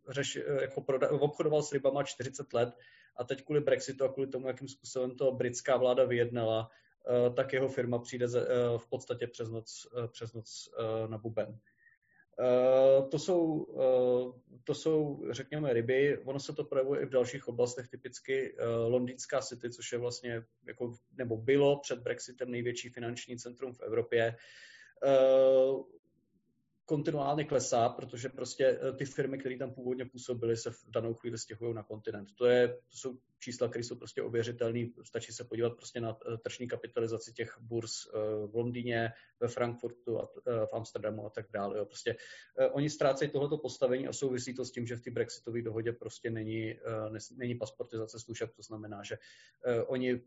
řeš, 0.09 0.39
jako 0.61 0.81
proda, 0.81 1.09
obchodoval 1.09 1.63
s 1.63 1.71
rybama 1.71 2.03
40 2.03 2.53
let 2.53 2.69
a 3.17 3.23
teď 3.23 3.45
kvůli 3.45 3.61
Brexitu 3.61 4.05
a 4.05 4.13
kvůli 4.13 4.27
tomu, 4.27 4.47
jakým 4.47 4.67
způsobem 4.67 5.15
to 5.15 5.31
britská 5.31 5.77
vláda 5.77 6.03
vyjednala, 6.03 6.69
Eh, 7.07 7.29
tak 7.29 7.53
jeho 7.53 7.67
firma 7.67 7.99
přijde 7.99 8.25
eh, 8.25 8.43
v 8.77 8.89
podstatě 8.89 9.27
přes 9.27 9.49
noc, 9.49 9.87
eh, 10.03 10.07
přes 10.07 10.33
noc 10.33 10.69
na 11.07 11.17
buben. 11.17 11.59
To 13.11 13.19
jsou, 13.19 13.67
to 14.63 14.73
jsou, 14.75 15.23
řekněme, 15.31 15.73
ryby. 15.73 16.17
Ono 16.25 16.39
se 16.39 16.53
to 16.53 16.63
projevuje 16.63 17.01
i 17.01 17.05
v 17.05 17.09
dalších 17.09 17.47
oblastech, 17.47 17.87
typicky 17.87 18.55
londýnská 18.87 19.41
city, 19.41 19.69
což 19.69 19.91
je 19.91 19.97
vlastně, 19.97 20.43
jako, 20.67 20.93
nebo 21.11 21.37
bylo 21.37 21.79
před 21.79 21.99
Brexitem 21.99 22.51
největší 22.51 22.89
finanční 22.89 23.37
centrum 23.37 23.73
v 23.73 23.81
Evropě 23.81 24.35
kontinuálně 26.85 27.43
klesá, 27.45 27.89
protože 27.89 28.29
prostě 28.29 28.79
eh, 28.81 28.93
ty 28.93 29.05
firmy, 29.05 29.37
které 29.37 29.57
tam 29.57 29.73
původně 29.73 30.05
působily, 30.05 30.57
se 30.57 30.71
v 30.71 30.85
danou 30.87 31.13
chvíli 31.13 31.37
stěhují 31.37 31.73
na 31.73 31.83
kontinent. 31.83 32.29
To, 32.35 32.45
je, 32.45 32.67
to 32.67 32.97
jsou 32.97 33.17
čísla, 33.39 33.67
které 33.67 33.83
jsou 33.83 33.95
prostě 33.95 34.21
ověřitelné. 34.21 34.87
Stačí 35.03 35.31
se 35.31 35.43
podívat 35.43 35.75
prostě 35.75 36.01
na 36.01 36.09
eh, 36.09 36.37
tržní 36.37 36.67
kapitalizaci 36.67 37.33
těch 37.33 37.57
burz 37.59 37.91
eh, 38.07 38.17
v 38.47 38.55
Londýně, 38.55 39.11
ve 39.39 39.47
Frankfurtu, 39.47 40.19
a 40.19 40.25
v 40.45 40.73
Amsterdamu 40.73 41.25
a 41.25 41.29
tak 41.29 41.45
dále. 41.51 41.77
Jo. 41.77 41.85
Prostě 41.85 42.15
oni 42.71 42.89
ztrácejí 42.89 43.31
tohoto 43.31 43.57
postavení 43.57 44.07
a 44.07 44.13
souvisí 44.13 44.53
to 44.53 44.65
s 44.65 44.71
tím, 44.71 44.87
že 44.87 44.95
v 44.95 45.01
té 45.01 45.11
brexitové 45.11 45.61
dohodě 45.61 45.91
prostě 45.93 46.29
není, 46.29 46.75
není 47.37 47.55
pasportizace 47.55 48.19
služeb. 48.19 48.51
To 48.55 48.61
znamená, 48.61 49.03
že 49.03 49.17
oni 49.87 50.21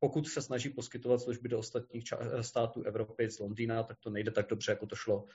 pokud 0.00 0.28
se 0.28 0.42
snaží 0.42 0.68
poskytovat 0.68 1.20
služby 1.20 1.48
do 1.48 1.58
ostatních 1.58 2.04
států 2.40 2.82
Evropy 2.82 3.30
z 3.30 3.38
Londýna, 3.38 3.82
tak 3.82 3.98
to 4.00 4.10
nejde 4.10 4.30
tak 4.30 4.48
dobře, 4.48 4.72
jako 4.72 4.86
to 4.86 4.96
šlo 4.96 5.22
uh, 5.22 5.28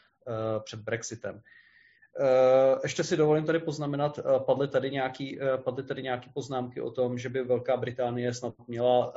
před 0.64 0.80
Brexitem. 0.80 1.36
Uh, 1.36 2.80
ještě 2.84 3.04
si 3.04 3.18
dovolím 3.18 3.46
tady 3.46 3.60
poznamenat, 3.60 4.20
padly 4.46 4.68
tady, 4.68 4.92
nějaký, 4.92 5.40
padly 5.64 5.84
tady 5.84 6.04
nějaké 6.04 6.30
poznámky 6.34 6.82
o 6.82 6.92
tom, 6.92 7.18
že 7.18 7.30
by 7.30 7.44
Velká 7.44 7.78
Británie 7.78 8.34
snad 8.34 8.54
měla 8.68 9.14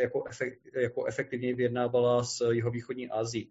jako, 0.00 0.24
efekt, 0.28 0.58
jako 0.74 1.04
efektivněji 1.04 1.54
vyjednávala 1.54 2.24
s 2.24 2.50
jihovýchodní 2.50 3.10
Asií. 3.10 3.50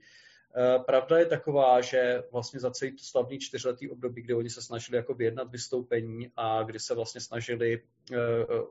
Eh, 0.56 0.80
pravda 0.80 1.20
je 1.20 1.26
taková, 1.26 1.82
že 1.82 2.24
vlastně 2.32 2.60
za 2.60 2.72
celý 2.72 2.92
to 2.92 3.04
slavný 3.04 3.40
čtyřletý 3.40 3.90
období, 3.90 4.22
kdy 4.22 4.34
oni 4.34 4.50
se 4.50 4.62
snažili 4.62 4.98
jako 4.98 5.14
vyjednat 5.14 5.52
vystoupení 5.52 6.32
a 6.36 6.64
kdy 6.64 6.80
se 6.80 6.96
vlastně 6.96 7.22
snažili 7.22 7.84
eh, 8.14 8.18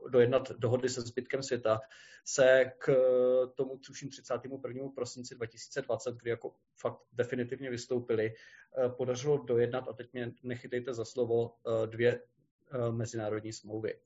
dojednat 0.09 0.51
dohody 0.51 0.89
se 0.89 1.01
zbytkem 1.01 1.43
světa, 1.43 1.79
se 2.25 2.71
k 2.77 2.89
tomu 3.55 3.77
tuším 3.77 4.09
31. 4.09 4.89
prosinci 4.95 5.35
2020, 5.35 6.15
kdy 6.15 6.29
jako 6.29 6.53
fakt 6.75 6.99
definitivně 7.13 7.69
vystoupili, 7.69 8.33
eh, 8.77 8.89
podařilo 8.89 9.37
dojednat, 9.37 9.87
a 9.87 9.93
teď 9.93 10.13
mě 10.13 10.31
nechytejte 10.43 10.93
za 10.93 11.05
slovo, 11.05 11.55
dvě 11.85 12.21
mezinárodní 12.91 13.53
smlouvy. 13.53 13.99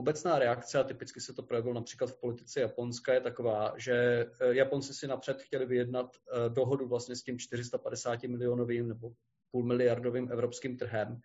Obecná 0.00 0.38
reakce, 0.38 0.78
a 0.78 0.84
typicky 0.84 1.20
se 1.20 1.32
to 1.32 1.42
projevilo 1.42 1.74
například 1.74 2.10
v 2.10 2.20
politice 2.20 2.60
Japonska, 2.60 3.14
je 3.14 3.20
taková, 3.20 3.74
že 3.76 4.26
Japonci 4.50 4.94
si 4.94 5.06
napřed 5.06 5.42
chtěli 5.42 5.66
vyjednat 5.66 6.16
dohodu 6.48 6.88
vlastně 6.88 7.16
s 7.16 7.22
tím 7.22 7.38
450 7.38 8.22
milionovým 8.22 8.88
nebo 8.88 9.12
půl 9.50 9.64
miliardovým 9.64 10.32
evropským 10.32 10.76
trhem. 10.76 11.20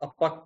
A 0.00 0.06
pak 0.06 0.44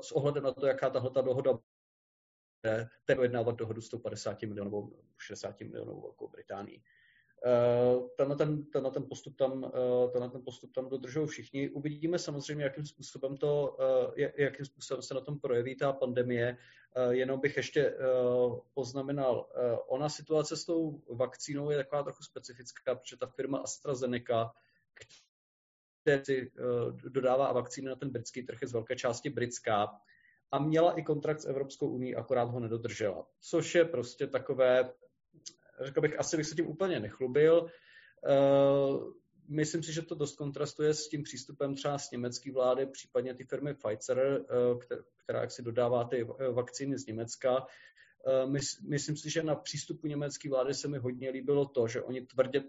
s 0.00 0.12
ohledem 0.12 0.42
na 0.42 0.52
to, 0.52 0.66
jaká 0.66 0.90
tahle 0.90 1.10
ta 1.10 1.20
dohoda 1.20 1.52
bude, 1.52 2.88
vyjednávat 3.18 3.56
dohodu 3.56 3.80
150 3.80 4.42
milionů, 4.42 4.92
60 5.18 5.60
milionů 5.60 6.00
Velkou 6.00 6.28
Británii. 6.28 6.82
Eh, 7.46 8.00
tenhle 8.16 8.36
ten, 8.36 8.64
tenhle 8.64 8.90
ten 8.90 9.08
postup 9.08 9.36
tam, 9.36 9.64
eh, 9.64 10.08
tenhle 10.10 10.30
ten 10.30 10.42
postup 10.42 10.74
tam 10.74 10.88
dodržují 10.88 11.26
všichni. 11.26 11.68
Uvidíme 11.70 12.18
samozřejmě, 12.18 12.64
jakým 12.64 12.86
způsobem, 12.86 13.36
to, 13.36 13.76
eh, 14.16 14.32
jakým 14.36 14.66
způsobem 14.66 15.02
se 15.02 15.14
na 15.14 15.20
tom 15.20 15.40
projeví 15.40 15.76
ta 15.76 15.92
pandemie. 15.92 16.56
Jenom 17.10 17.40
bych 17.40 17.56
ještě 17.56 17.96
poznamenal, 18.74 19.48
ona 19.88 20.08
situace 20.08 20.56
s 20.56 20.64
tou 20.64 21.02
vakcínou 21.08 21.70
je 21.70 21.76
taková 21.76 22.02
trochu 22.02 22.22
specifická, 22.22 22.94
protože 22.94 23.16
ta 23.16 23.26
firma 23.26 23.58
AstraZeneca, 23.58 24.52
která 26.02 26.24
si 26.24 26.52
dodává 27.08 27.52
vakcíny 27.52 27.88
na 27.88 27.96
ten 27.96 28.10
britský 28.10 28.42
trh, 28.42 28.62
je 28.62 28.68
z 28.68 28.72
velké 28.72 28.96
části 28.96 29.30
britská 29.30 30.00
a 30.52 30.58
měla 30.58 30.92
i 30.92 31.02
kontrakt 31.02 31.40
s 31.40 31.46
Evropskou 31.46 31.88
uní, 31.88 32.14
akorát 32.14 32.44
ho 32.44 32.60
nedodržela. 32.60 33.26
Což 33.40 33.74
je 33.74 33.84
prostě 33.84 34.26
takové 34.26 34.92
řekl 35.80 36.00
bych, 36.00 36.18
asi 36.18 36.36
bych 36.36 36.46
se 36.46 36.54
tím 36.54 36.66
úplně 36.66 37.00
nechlubil. 37.00 37.66
Eh, 38.26 38.98
myslím 39.48 39.82
si, 39.82 39.92
že 39.92 40.02
to 40.02 40.14
dost 40.14 40.36
kontrastuje 40.36 40.94
s 40.94 41.08
tím 41.08 41.22
přístupem 41.22 41.74
třeba 41.74 41.98
z 41.98 42.10
německé 42.10 42.52
vlády, 42.52 42.86
případně 42.86 43.34
ty 43.34 43.44
firmy 43.44 43.74
Pfizer, 43.74 44.18
eh, 44.18 44.98
která 45.24 45.40
jak 45.40 45.50
si 45.50 45.62
dodává 45.62 46.04
ty 46.04 46.26
vakcíny 46.52 46.98
z 46.98 47.06
Německa. 47.06 47.66
Eh, 48.26 48.46
myslím 48.88 49.16
si, 49.16 49.30
že 49.30 49.42
na 49.42 49.54
přístupu 49.54 50.06
německé 50.06 50.50
vlády 50.50 50.74
se 50.74 50.88
mi 50.88 50.98
hodně 50.98 51.30
líbilo 51.30 51.66
to, 51.66 51.88
že 51.88 52.02
oni 52.02 52.26
tvrdě 52.26 52.62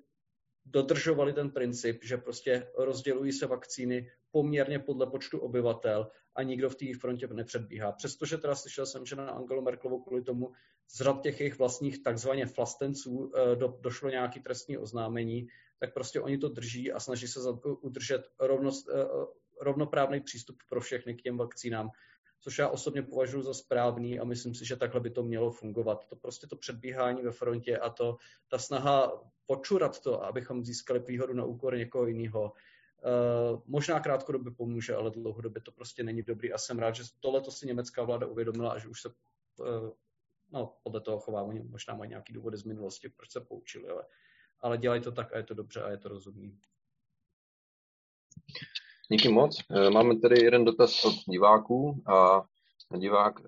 dodržovali 0.65 1.33
ten 1.33 1.51
princip, 1.51 2.03
že 2.03 2.17
prostě 2.17 2.67
rozdělují 2.77 3.31
se 3.31 3.47
vakcíny 3.47 4.11
poměrně 4.31 4.79
podle 4.79 5.07
počtu 5.07 5.39
obyvatel 5.39 6.07
a 6.35 6.43
nikdo 6.43 6.69
v 6.69 6.75
té 6.75 6.85
frontě 6.99 7.27
nepředbíhá. 7.27 7.91
Přestože 7.91 8.37
teda 8.37 8.55
slyšel 8.55 8.85
jsem, 8.85 9.05
že 9.05 9.15
na 9.15 9.29
Angelu 9.29 9.61
Merkelovou 9.61 10.03
kvůli 10.03 10.23
tomu 10.23 10.51
z 10.87 11.01
řad 11.01 11.21
těch 11.21 11.39
jejich 11.39 11.59
vlastních 11.59 12.03
takzvaně 12.03 12.45
flastenců 12.45 13.31
eh, 13.35 13.55
do, 13.55 13.77
došlo 13.81 14.09
nějaký 14.09 14.39
trestní 14.39 14.77
oznámení, 14.77 15.47
tak 15.79 15.93
prostě 15.93 16.21
oni 16.21 16.37
to 16.37 16.49
drží 16.49 16.91
a 16.91 16.99
snaží 16.99 17.27
se 17.27 17.39
udržet 17.81 18.21
rovnost, 18.39 18.89
eh, 18.89 19.05
rovnoprávný 19.61 20.21
přístup 20.21 20.55
pro 20.69 20.81
všechny 20.81 21.15
k 21.15 21.21
těm 21.21 21.37
vakcínám, 21.37 21.89
což 22.41 22.57
já 22.57 22.69
osobně 22.69 23.01
považuji 23.01 23.41
za 23.41 23.53
správný 23.53 24.19
a 24.19 24.23
myslím 24.23 24.55
si, 24.55 24.65
že 24.65 24.75
takhle 24.75 25.01
by 25.01 25.09
to 25.09 25.23
mělo 25.23 25.51
fungovat. 25.51 26.07
To 26.09 26.15
prostě 26.15 26.47
to 26.47 26.55
předbíhání 26.55 27.21
ve 27.21 27.31
frontě 27.31 27.77
a 27.77 27.89
to, 27.89 28.17
ta 28.47 28.57
snaha 28.57 29.23
počurat 29.45 29.99
to, 29.99 30.23
abychom 30.23 30.65
získali 30.65 30.99
výhodu 30.99 31.33
na 31.33 31.45
úkor 31.45 31.77
někoho 31.77 32.07
jiného, 32.07 32.53
Uh, 33.05 33.61
možná 33.65 33.99
krátkodobě 33.99 34.51
pomůže, 34.51 34.95
ale 34.95 35.11
dlouhodobě 35.11 35.61
to 35.61 35.71
prostě 35.71 36.03
není 36.03 36.23
dobrý 36.23 36.53
a 36.53 36.57
jsem 36.57 36.79
rád, 36.79 36.95
že 36.95 37.03
tohle 37.19 37.41
to 37.41 37.51
si 37.51 37.67
německá 37.67 38.03
vláda 38.03 38.27
uvědomila 38.27 38.71
a 38.71 38.77
že 38.77 38.87
už 38.87 39.01
se 39.01 39.09
uh, 39.09 39.89
no, 40.51 40.73
podle 40.83 41.01
toho 41.01 41.19
chová. 41.19 41.41
Oni 41.41 41.59
možná 41.59 41.95
mají 41.95 42.09
nějaký 42.09 42.33
důvody 42.33 42.57
z 42.57 42.63
minulosti, 42.63 43.09
proč 43.09 43.31
se 43.31 43.39
poučili, 43.39 43.89
ale, 43.89 44.05
ale 44.59 44.77
dělají 44.77 45.01
to 45.01 45.11
tak 45.11 45.33
a 45.33 45.37
je 45.37 45.43
to 45.43 45.53
dobře 45.53 45.81
a 45.81 45.89
je 45.89 45.97
to 45.97 46.09
rozumný. 46.09 46.59
Díky 49.11 49.29
moc. 49.29 49.63
Eh, 49.71 49.89
máme 49.89 50.19
tady 50.19 50.43
jeden 50.43 50.65
dotaz 50.65 51.05
od 51.05 51.15
diváků 51.29 52.03
a 52.07 52.45
divák 52.97 53.39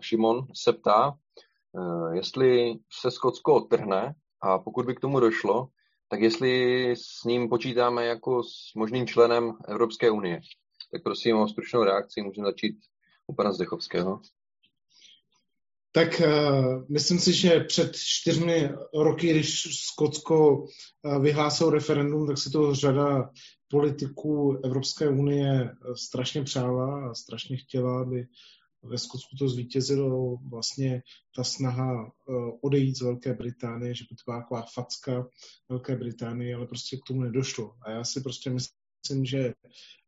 Šimon 0.00 0.46
se 0.54 0.72
ptá, 0.72 1.18
jestli 2.12 2.78
se 3.00 3.10
Skotsko 3.10 3.54
odtrhne 3.54 4.14
a 4.40 4.58
pokud 4.58 4.86
by 4.86 4.94
k 4.94 5.00
tomu 5.00 5.20
došlo, 5.20 5.68
tak 6.08 6.20
jestli 6.20 6.90
s 6.96 7.24
ním 7.24 7.48
počítáme 7.48 8.06
jako 8.06 8.42
s 8.42 8.74
možným 8.74 9.06
členem 9.06 9.52
Evropské 9.68 10.10
unie. 10.10 10.40
Tak 10.92 11.02
prosím 11.02 11.36
o 11.36 11.48
stručnou 11.48 11.84
reakci, 11.84 12.22
můžeme 12.22 12.46
začít 12.46 12.76
u 13.26 13.34
pana 13.34 13.52
Zdechovského. 13.52 14.20
Tak 15.92 16.20
uh, 16.20 16.84
myslím 16.88 17.18
si, 17.18 17.32
že 17.32 17.60
před 17.60 17.96
čtyřmi 17.96 18.70
roky, 18.94 19.30
když 19.30 19.62
Skotsko 19.86 20.56
uh, 20.56 21.22
vyhlásil 21.22 21.70
referendum, 21.70 22.26
tak 22.26 22.38
si 22.38 22.50
to 22.50 22.74
řada 22.74 23.30
politiků 23.68 24.60
Evropské 24.64 25.08
unie 25.08 25.70
strašně 25.94 26.44
přála 26.44 27.10
a 27.10 27.14
strašně 27.14 27.56
chtěla, 27.56 28.00
aby 28.00 28.26
ve 28.82 28.98
Skotsku 28.98 29.36
to 29.38 29.48
zvítězilo 29.48 30.36
vlastně 30.50 31.02
ta 31.36 31.44
snaha 31.44 32.06
eh, 32.06 32.32
odejít 32.62 32.96
z 32.96 33.02
Velké 33.02 33.34
Británie, 33.34 33.94
že 33.94 34.04
by 34.10 34.16
to 34.16 34.22
byla 34.30 34.40
taková 34.40 34.64
facka 34.74 35.28
Velké 35.68 35.96
Británie, 35.96 36.54
ale 36.54 36.66
prostě 36.66 36.96
k 36.96 37.06
tomu 37.06 37.22
nedošlo. 37.22 37.74
A 37.82 37.90
já 37.90 38.04
si 38.04 38.20
prostě 38.20 38.50
myslím, 38.50 38.77
že 39.24 39.54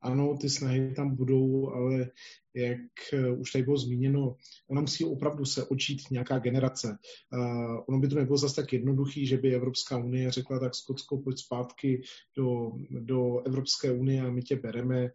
ano, 0.03 0.37
ty 0.41 0.51
snahy 0.51 0.95
tam 0.95 1.17
budou, 1.17 1.71
ale 1.71 2.11
jak 2.55 2.81
eh, 3.13 3.31
už 3.31 3.53
tady 3.53 3.65
bylo 3.65 3.77
zmíněno, 3.77 4.37
ona 4.71 4.81
musí 4.81 5.05
opravdu 5.05 5.45
se 5.45 5.65
očít 5.65 6.11
nějaká 6.11 6.39
generace. 6.39 6.99
Uh, 7.33 7.85
ono 7.89 7.99
by 7.99 8.09
to 8.09 8.15
nebylo 8.15 8.39
zase 8.39 8.57
tak 8.57 8.73
jednoduchý, 8.73 9.27
že 9.27 9.37
by 9.37 9.55
Evropská 9.55 9.97
unie 9.97 10.31
řekla, 10.31 10.59
tak 10.59 10.75
Skotsko, 10.75 11.19
pojď 11.19 11.39
zpátky 11.39 12.03
do, 12.37 12.71
do 13.01 13.41
Evropské 13.47 13.93
unie 13.93 14.23
a 14.23 14.31
my 14.31 14.43
tě 14.43 14.57
bereme. 14.57 15.11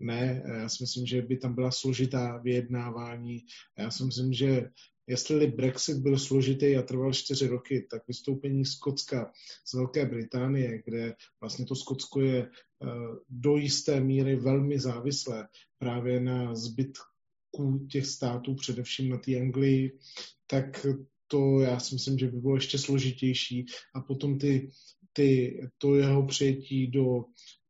Ne, 0.00 0.42
já 0.60 0.68
si 0.68 0.82
myslím, 0.82 1.06
že 1.06 1.22
by 1.22 1.36
tam 1.36 1.54
byla 1.54 1.70
složitá 1.70 2.38
vyjednávání. 2.38 3.38
Já 3.78 3.90
si 3.90 4.04
myslím, 4.04 4.32
že 4.32 4.70
jestli 5.06 5.46
Brexit 5.46 5.96
byl 5.96 6.18
složitý 6.18 6.76
a 6.76 6.82
trval 6.82 7.12
čtyři 7.12 7.46
roky, 7.46 7.86
tak 7.90 8.02
vystoupení 8.08 8.64
Skotska 8.64 9.32
z 9.64 9.74
Velké 9.74 10.06
Británie, 10.06 10.82
kde 10.84 11.14
vlastně 11.40 11.66
to 11.66 11.74
Skotsko 11.74 12.20
je 12.20 12.42
eh, 12.42 12.86
do 13.28 13.56
jisté 13.56 14.00
míry 14.00 14.36
velmi 14.36 14.80
závislé 14.80 15.48
právě 15.78 16.20
na 16.20 16.54
zbytku 16.54 17.86
těch 17.90 18.06
států, 18.06 18.54
především 18.54 19.08
na 19.08 19.18
té 19.18 19.40
Anglii, 19.40 19.98
tak 20.46 20.86
to 21.30 21.60
já 21.60 21.80
si 21.80 21.94
myslím, 21.94 22.18
že 22.18 22.28
by 22.28 22.40
bylo 22.40 22.54
ještě 22.54 22.78
složitější. 22.78 23.66
A 23.94 24.00
potom 24.00 24.38
ty, 24.38 24.70
ty, 25.12 25.60
to 25.78 25.94
jeho 25.94 26.26
přijetí 26.26 26.86
do 26.86 27.24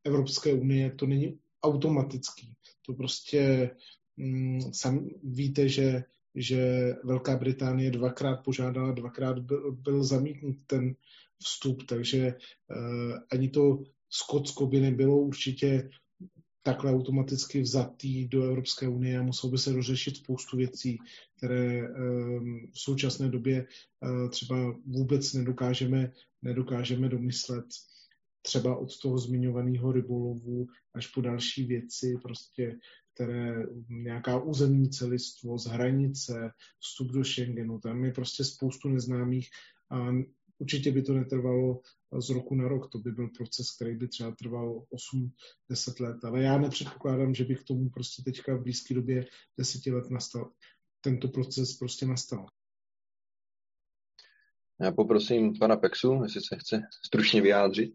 Evropské 0.05 0.53
unie, 0.53 0.90
to 0.90 1.07
není 1.07 1.38
automatický. 1.62 2.55
To 2.87 2.93
prostě 2.93 3.71
mm, 4.16 4.61
sam 4.73 5.09
víte, 5.23 5.69
že, 5.69 6.05
že 6.35 6.95
Velká 7.05 7.37
Británie 7.37 7.90
dvakrát 7.90 8.37
požádala, 8.37 8.93
dvakrát 8.93 9.38
byl, 9.38 9.73
byl 9.73 10.05
zamítnut 10.05 10.57
ten 10.66 10.95
vstup, 11.43 11.83
takže 11.87 12.35
uh, 12.35 13.19
ani 13.33 13.49
to 13.49 13.83
Skotsko 14.11 14.66
by 14.66 14.81
nebylo 14.81 15.19
určitě 15.19 15.90
takhle 16.62 16.93
automaticky 16.93 17.61
vzatý 17.61 18.29
do 18.29 18.43
Evropské 18.43 18.88
unie 18.88 19.19
a 19.19 19.23
muselo 19.23 19.51
by 19.51 19.59
se 19.59 19.73
dořešit 19.73 20.16
spoustu 20.16 20.57
věcí, 20.57 20.99
které 21.37 21.88
um, 21.88 22.71
v 22.73 22.81
současné 22.81 23.29
době 23.29 23.66
uh, 24.01 24.31
třeba 24.31 24.75
vůbec 24.87 25.33
nedokážeme, 25.33 26.12
nedokážeme 26.43 27.09
domyslet 27.09 27.64
třeba 28.43 28.77
od 28.77 28.99
toho 28.99 29.19
zmiňovaného 29.19 29.93
rybolovu 29.93 30.66
až 30.95 31.07
po 31.07 31.21
další 31.21 31.64
věci, 31.64 32.19
prostě, 32.23 32.79
které 33.21 33.67
nějaká 33.89 34.43
územní 34.43 34.91
celistvo, 34.91 35.59
z 35.59 35.67
hranice, 35.67 36.51
vstup 36.79 37.13
do 37.13 37.25
Schengenu, 37.25 37.79
tam 37.79 38.05
je 38.05 38.13
prostě 38.13 38.45
spoustu 38.45 38.89
neznámých 38.89 39.49
a 39.91 40.09
určitě 40.59 40.93
by 40.93 41.03
to 41.03 41.15
netrvalo 41.15 41.81
z 42.19 42.31
roku 42.31 42.55
na 42.55 42.69
rok, 42.69 42.91
to 42.93 42.99
by 42.99 43.13
byl 43.13 43.29
proces, 43.29 43.77
který 43.77 43.97
by 43.97 44.09
třeba 44.09 44.31
trval 44.31 44.85
8-10 45.71 46.05
let, 46.05 46.25
ale 46.25 46.43
já 46.43 46.59
nepředpokládám, 46.59 47.35
že 47.35 47.45
by 47.45 47.57
k 47.57 47.65
tomu 47.65 47.91
prostě 47.91 48.23
teďka 48.23 48.57
v 48.57 48.63
blízké 48.63 48.95
době 48.95 49.27
deseti 49.59 49.91
let 49.91 50.11
nastal. 50.11 50.53
Tento 51.01 51.29
proces 51.29 51.77
prostě 51.77 52.07
nastal. 52.07 52.47
Já 54.81 54.93
poprosím 54.93 55.59
pana 55.59 55.77
Pexu, 55.77 56.23
jestli 56.23 56.41
se 56.41 56.57
chce 56.57 56.83
stručně 57.07 57.43
vyjádřit. 57.43 57.93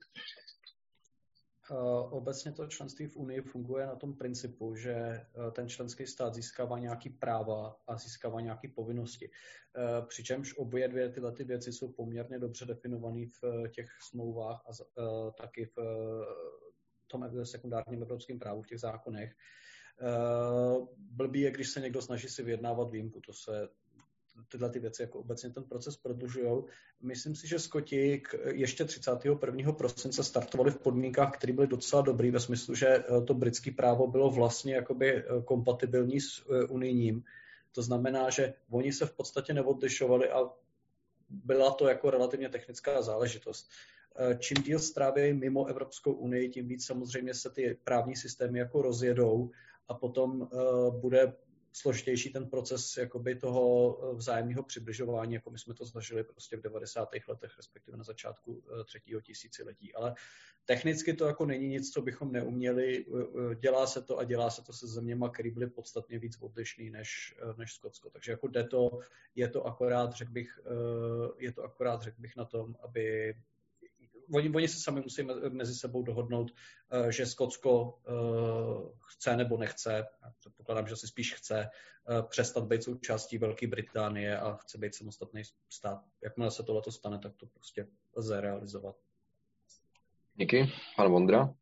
Obecně 2.09 2.51
to 2.51 2.67
členství 2.67 3.07
v 3.07 3.17
Unii 3.17 3.41
funguje 3.41 3.85
na 3.85 3.95
tom 3.95 4.17
principu, 4.17 4.75
že 4.75 4.93
eh, 4.93 5.27
ten 5.51 5.69
členský 5.69 6.07
stát 6.07 6.33
získává 6.33 6.79
nějaký 6.79 7.09
práva 7.09 7.77
a 7.87 7.97
získává 7.97 8.41
nějaké 8.41 8.67
povinnosti. 8.75 9.29
Eh, 9.29 10.05
přičemž 10.07 10.57
obě 10.57 10.87
dvě 10.87 11.09
tyhle 11.09 11.31
ty 11.31 11.43
věci 11.43 11.73
jsou 11.73 11.91
poměrně 11.91 12.39
dobře 12.39 12.65
definované 12.65 13.25
v 13.25 13.43
eh, 13.43 13.69
těch 13.69 13.87
smlouvách 14.09 14.65
a 14.67 14.71
taky 15.31 15.65
v 15.65 15.77
tom 17.07 17.45
sekundárním 17.45 18.01
evropském 18.01 18.39
právu, 18.39 18.61
v 18.61 18.67
těch 18.67 18.79
zákonech. 18.79 19.33
Blbý 20.97 21.41
je, 21.41 21.51
když 21.51 21.69
se 21.69 21.81
někdo 21.81 22.01
snaží 22.01 22.27
si 22.27 22.43
vyjednávat 22.43 22.91
výjimku. 22.91 23.21
To 23.21 23.33
se 23.33 23.67
tyhle 24.49 24.69
ty 24.69 24.79
věci 24.79 25.01
jako 25.01 25.19
obecně 25.19 25.49
ten 25.49 25.63
proces 25.63 25.97
prodlužují. 25.97 26.63
Myslím 27.01 27.35
si, 27.35 27.47
že 27.47 27.59
Skoti 27.59 28.21
ještě 28.51 28.85
31. 28.85 29.71
prosince 29.71 30.23
startovali 30.23 30.71
v 30.71 30.79
podmínkách, 30.79 31.37
které 31.37 31.53
byly 31.53 31.67
docela 31.67 32.01
dobrý 32.01 32.31
ve 32.31 32.39
smyslu, 32.39 32.75
že 32.75 32.87
eh, 32.87 33.21
to 33.21 33.33
britské 33.33 33.71
právo 33.71 34.07
bylo 34.07 34.29
vlastně 34.29 34.75
jakoby 34.75 35.15
eh, 35.15 35.23
kompatibilní 35.45 36.21
s 36.21 36.45
eh, 36.49 36.65
unijním. 36.65 37.23
To 37.71 37.81
znamená, 37.81 38.29
že 38.29 38.53
oni 38.69 38.93
se 38.93 39.05
v 39.05 39.13
podstatě 39.13 39.53
neodlišovali 39.53 40.29
a 40.29 40.49
byla 41.29 41.71
to 41.71 41.87
jako 41.87 42.09
relativně 42.09 42.49
technická 42.49 43.01
záležitost. 43.01 43.69
Čím 44.39 44.63
díl 44.63 44.79
stráví 44.79 45.33
mimo 45.33 45.65
Evropskou 45.65 46.13
unii, 46.13 46.49
tím 46.49 46.67
víc 46.67 46.85
samozřejmě 46.85 47.33
se 47.33 47.49
ty 47.49 47.77
právní 47.83 48.15
systémy 48.15 48.59
jako 48.59 48.81
rozjedou 48.81 49.51
a 49.87 49.93
potom 49.93 50.49
bude 50.91 51.33
složitější 51.75 52.29
ten 52.33 52.49
proces 52.49 52.97
jakoby 52.97 53.35
toho 53.35 53.97
eh, 53.99 54.15
vzájemného 54.15 54.63
přibližování, 54.63 55.33
jako 55.33 55.51
my 55.51 55.59
jsme 55.59 55.73
to 55.73 55.85
zažili 55.85 56.23
prostě 56.23 56.57
v 56.57 56.61
90. 56.61 57.09
letech, 57.27 57.57
respektive 57.57 57.97
na 57.97 58.03
začátku 58.03 58.63
třetího 58.85 59.21
tisíciletí. 59.21 59.93
Ale 59.93 60.15
technicky 60.65 61.13
to 61.13 61.27
jako 61.27 61.45
není 61.45 61.67
nic, 61.67 61.91
co 61.91 62.01
bychom 62.01 62.31
neuměli. 62.31 63.05
Dělá 63.59 63.87
se 63.87 64.01
to 64.01 64.17
a 64.17 64.23
dělá 64.23 64.49
se 64.49 64.63
to 64.63 64.73
se 64.73 64.87
zeměma, 64.87 65.29
které 65.29 65.51
byly 65.51 65.67
podstatně 65.69 66.19
víc 66.19 66.37
odlišný 66.41 66.89
než, 66.89 67.35
než 67.57 67.73
Skotsko. 67.73 68.09
Takže 68.09 68.31
jako 68.31 68.47
jde 68.47 68.63
to, 68.63 68.99
je 69.35 69.47
to 69.47 69.65
akorát, 69.65 70.13
řekl 70.13 70.31
bych, 70.31 70.59
je 71.37 71.51
to 71.51 71.63
akorát, 71.63 72.01
řekl 72.01 72.21
bych 72.21 72.35
na 72.35 72.45
tom, 72.45 72.75
aby 72.83 73.35
oni, 74.33 74.49
oni 74.55 74.67
se 74.67 74.79
sami 74.79 75.01
musí 75.01 75.23
mezi 75.49 75.75
sebou 75.75 76.03
dohodnout, 76.03 76.51
eh, 76.91 77.11
že 77.11 77.25
Skotsko 77.25 77.99
eh, 78.07 78.11
chce 79.01 79.37
nebo 79.37 79.57
nechce, 79.57 80.05
předpokládám, 80.39 80.87
že 80.87 80.95
si 80.95 81.07
spíš 81.07 81.33
chce 81.33 81.59
eh, 81.59 82.23
přestat 82.29 82.63
být 82.63 82.83
součástí 82.83 83.37
Velké 83.37 83.67
Británie 83.67 84.39
a 84.39 84.55
chce 84.55 84.77
být 84.77 84.95
samostatný 84.95 85.41
stát. 85.69 86.03
Jakmile 86.23 86.51
se 86.51 86.63
tohle 86.63 86.81
stane, 86.89 87.19
tak 87.19 87.35
to 87.35 87.45
prostě 87.45 87.87
lze 88.17 88.41
realizovat. 88.41 88.95
Díky. 90.35 90.71
Pan 90.95 91.11
Vondra? 91.11 91.53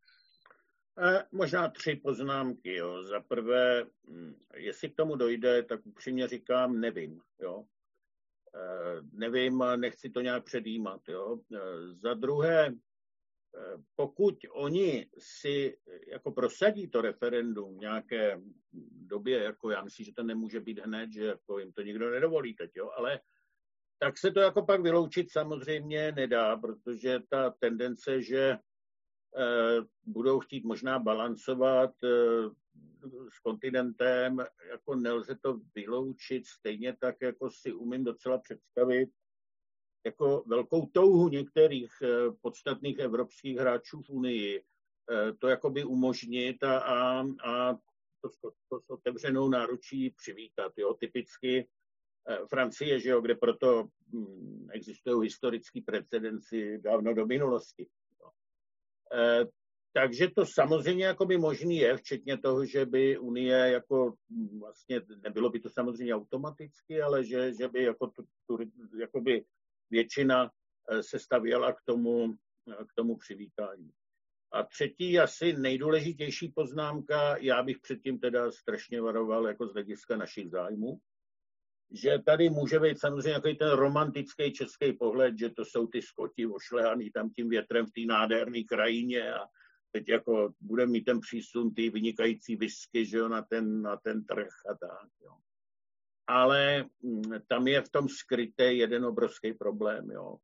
možná 1.32 1.68
tři 1.68 1.96
poznámky. 1.96 2.74
Jo. 2.74 3.04
Za 3.04 3.20
prvé, 3.20 3.84
hm, 4.08 4.34
jestli 4.56 4.90
k 4.90 4.96
tomu 4.96 5.16
dojde, 5.16 5.62
tak 5.62 5.86
upřímně 5.86 6.28
říkám, 6.28 6.80
nevím. 6.80 7.20
Jo. 7.40 7.64
Eh, 8.54 9.00
nevím, 9.12 9.64
nechci 9.76 10.10
to 10.10 10.20
nějak 10.20 10.44
předjímat. 10.44 11.00
Jo. 11.08 11.38
Eh, 11.54 11.58
za 11.94 12.14
druhé, 12.14 12.66
eh, 12.66 13.76
pokud 13.96 14.34
oni 14.50 15.06
si 15.18 15.78
jako 16.06 16.32
prosadí 16.32 16.88
to 16.88 17.00
referendum 17.00 17.76
v 17.76 17.80
nějaké 17.80 18.40
době, 19.06 19.42
jako 19.42 19.70
já 19.70 19.82
myslím, 19.82 20.06
že 20.06 20.12
to 20.12 20.22
nemůže 20.22 20.60
být 20.60 20.78
hned, 20.78 21.12
že 21.12 21.24
jako 21.24 21.58
jim 21.58 21.72
to 21.72 21.82
nikdo 21.82 22.10
nedovolí 22.10 22.54
teď, 22.54 22.70
jo, 22.76 22.90
ale 22.96 23.20
tak 23.98 24.18
se 24.18 24.30
to 24.30 24.40
jako 24.40 24.62
pak 24.66 24.80
vyloučit 24.82 25.32
samozřejmě 25.32 26.12
nedá, 26.12 26.56
protože 26.56 27.20
ta 27.28 27.50
tendence, 27.50 28.22
že 28.22 28.58
budou 30.06 30.40
chtít 30.40 30.64
možná 30.64 30.98
balancovat 30.98 31.90
s 33.28 33.38
kontinentem, 33.38 34.38
jako 34.70 34.94
nelze 34.94 35.36
to 35.42 35.60
vyloučit, 35.74 36.46
stejně 36.46 36.96
tak, 37.00 37.16
jako 37.20 37.50
si 37.50 37.72
umím 37.72 38.04
docela 38.04 38.38
představit, 38.38 39.10
jako 40.06 40.44
velkou 40.46 40.86
touhu 40.86 41.28
některých 41.28 41.92
eh, 42.02 42.30
podstatných 42.40 42.98
evropských 42.98 43.58
hráčů 43.58 44.02
v 44.02 44.10
Unii 44.10 44.64
eh, 45.10 45.32
to 45.32 45.48
jakoby 45.48 45.84
umožnit 45.84 46.62
a, 46.62 46.78
a, 46.78 47.24
a 47.44 47.74
to, 48.20 48.28
to, 48.40 48.50
to 48.68 48.80
s 48.80 48.90
otevřenou 48.90 49.48
náručí 49.48 50.10
přivítat. 50.10 50.72
Jo. 50.76 50.94
Typicky 50.94 51.68
eh, 52.28 52.38
Francie, 52.46 53.00
že 53.00 53.10
jo, 53.10 53.20
kde 53.20 53.34
proto 53.34 53.88
hm, 54.12 54.68
existují 54.72 55.26
historické 55.26 55.80
precedenci 55.86 56.78
dávno 56.78 57.14
do 57.14 57.26
minulosti. 57.26 57.86
Jo. 59.14 59.46
Takže 59.96 60.28
to 60.36 60.46
samozřejmě 60.46 61.04
jako 61.04 61.26
by 61.26 61.38
možný 61.38 61.76
je, 61.76 61.96
včetně 61.96 62.38
toho, 62.38 62.64
že 62.64 62.86
by 62.86 63.18
Unie 63.18 63.56
jako 63.56 64.14
vlastně, 64.58 65.00
nebylo 65.22 65.50
by 65.50 65.60
to 65.60 65.70
samozřejmě 65.70 66.14
automaticky, 66.14 67.02
ale 67.02 67.24
že, 67.24 67.54
že 67.54 67.68
by 67.68 67.82
jako, 67.82 68.06
tu, 68.06 68.24
tu, 68.46 68.58
jako 68.98 69.20
by 69.20 69.44
většina 69.90 70.50
eh, 70.90 71.02
se 71.02 71.18
stavěla 71.18 71.72
k 71.72 71.82
tomu, 71.84 72.34
eh, 72.70 72.84
k 72.84 72.94
tomu 72.94 73.16
přivítání. 73.16 73.90
A 74.52 74.62
třetí, 74.62 75.18
asi 75.18 75.52
nejdůležitější 75.52 76.48
poznámka, 76.48 77.36
já 77.36 77.62
bych 77.62 77.78
předtím 77.78 78.18
teda 78.18 78.50
strašně 78.50 79.00
varoval 79.00 79.46
jako 79.46 79.66
z 79.66 79.72
hlediska 79.72 80.16
našich 80.16 80.50
zájmů, 80.50 81.00
že 81.90 82.18
tady 82.26 82.50
může 82.50 82.80
být 82.80 83.00
samozřejmě 83.00 83.30
jako 83.30 83.48
ten 83.58 83.70
romantický 83.70 84.52
český 84.52 84.92
pohled, 84.92 85.38
že 85.38 85.50
to 85.50 85.64
jsou 85.64 85.86
ty 85.86 86.02
skoti 86.02 86.46
ošlehaný 86.46 87.10
tam 87.10 87.30
tím 87.30 87.48
větrem 87.48 87.86
v 87.86 87.92
té 87.92 88.00
nádherné 88.06 88.62
krajině 88.68 89.34
a 89.34 89.46
teď 89.92 90.08
jako 90.08 90.52
bude 90.60 90.86
mít 90.86 91.04
ten 91.04 91.20
přísun 91.20 91.74
ty 91.74 91.90
vynikající 91.90 92.56
whisky, 92.56 93.06
že 93.06 93.18
jo, 93.18 93.28
na 93.28 93.42
ten, 93.42 93.82
na 93.82 93.96
ten 93.96 94.24
trh 94.24 94.52
a 94.70 94.74
tak, 94.74 95.08
jo. 95.22 95.36
Ale 96.26 96.84
mm, 97.02 97.22
tam 97.48 97.68
je 97.68 97.82
v 97.82 97.88
tom 97.88 98.08
skryté 98.08 98.72
jeden 98.72 99.04
obrovský 99.04 99.52
problém, 99.52 100.10
jo. 100.10 100.36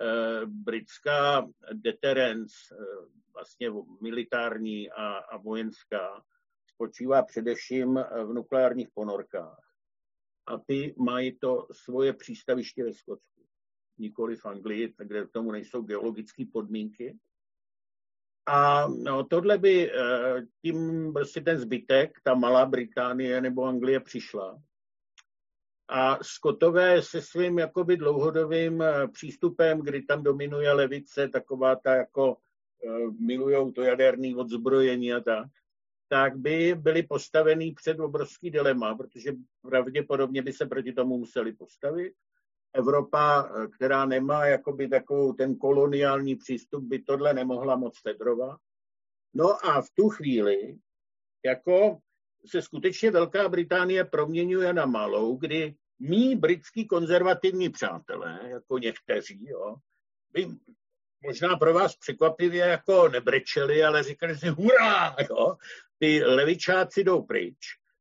E, 0.00 0.40
britská 0.46 1.48
deterrence, 1.72 2.54
e, 2.72 2.76
vlastně 3.34 3.70
militární 4.02 4.90
a, 4.90 5.14
a 5.16 5.36
vojenská, 5.36 6.22
spočívá 6.74 7.22
především 7.22 7.94
v 8.24 8.32
nukleárních 8.32 8.88
ponorkách. 8.94 9.71
A 10.46 10.58
ty 10.58 10.94
mají 10.98 11.38
to 11.38 11.66
svoje 11.72 12.12
přístaviště 12.12 12.84
ve 12.84 12.92
Skotsku, 12.92 13.46
nikoli 13.98 14.36
v 14.36 14.46
Anglii, 14.46 14.94
kde 14.98 15.26
k 15.26 15.30
tomu 15.30 15.52
nejsou 15.52 15.82
geologické 15.82 16.44
podmínky. 16.52 17.18
A 18.46 18.88
no, 18.88 19.24
tohle 19.24 19.58
by 19.58 19.92
eh, 19.92 20.42
tím 20.62 21.12
prostě 21.12 21.40
ten 21.40 21.58
zbytek, 21.58 22.10
ta 22.24 22.34
malá 22.34 22.66
Británie 22.66 23.40
nebo 23.40 23.64
Anglie 23.64 24.00
přišla. 24.00 24.62
A 25.88 26.24
Skotové 26.24 27.02
se 27.02 27.22
svým 27.22 27.58
jakoby 27.58 27.96
dlouhodobým 27.96 28.82
eh, 28.82 29.08
přístupem, 29.08 29.80
kdy 29.80 30.02
tam 30.02 30.22
dominuje 30.22 30.72
levice, 30.72 31.28
taková 31.28 31.76
ta 31.76 31.94
jako 31.94 32.36
eh, 32.86 33.10
milujou 33.20 33.72
to 33.72 33.82
jaderný 33.82 34.36
odzbrojení 34.36 35.12
a 35.12 35.20
tak, 35.20 35.46
tak 36.12 36.36
by 36.36 36.74
byli 36.74 37.02
postavený 37.02 37.74
před 37.74 38.00
obrovský 38.00 38.50
dilema, 38.50 38.94
protože 38.94 39.32
pravděpodobně 39.62 40.42
by 40.42 40.52
se 40.52 40.66
proti 40.66 40.92
tomu 40.92 41.18
museli 41.18 41.52
postavit 41.52 42.12
Evropa, 42.72 43.44
eh, 43.44 43.68
která 43.68 44.06
nemá 44.06 44.46
jakoby 44.46 44.88
takovou 44.88 45.32
ten 45.32 45.56
koloniální 45.56 46.36
přístup, 46.36 46.84
by 46.84 46.98
tohle 46.98 47.34
nemohla 47.34 47.76
moc 47.76 48.00
fedrovat. 48.00 48.60
No 49.34 49.66
a 49.66 49.82
v 49.82 49.90
tu 49.94 50.08
chvíli, 50.08 50.76
jako 51.44 51.98
se 52.46 52.62
skutečně 52.62 53.10
Velká 53.10 53.48
Británie 53.48 54.04
proměňuje 54.04 54.72
na 54.72 54.86
malou, 54.86 55.36
kdy 55.36 55.74
mý 55.98 56.36
britský 56.36 56.86
konzervativní 56.86 57.68
přátelé, 57.68 58.40
jako 58.48 58.78
někteří, 58.78 59.46
jo, 59.48 59.76
by 60.30 60.48
možná 61.22 61.56
pro 61.56 61.74
vás 61.74 61.96
překvapivě 61.96 62.66
jako 62.66 63.08
nebrečeli, 63.08 63.84
ale 63.84 64.02
říkali 64.02 64.36
si 64.36 64.48
hurá, 64.48 65.16
jo, 65.30 65.56
ty 65.98 66.24
levičáci 66.24 67.04
jdou 67.04 67.22
pryč. 67.22 67.56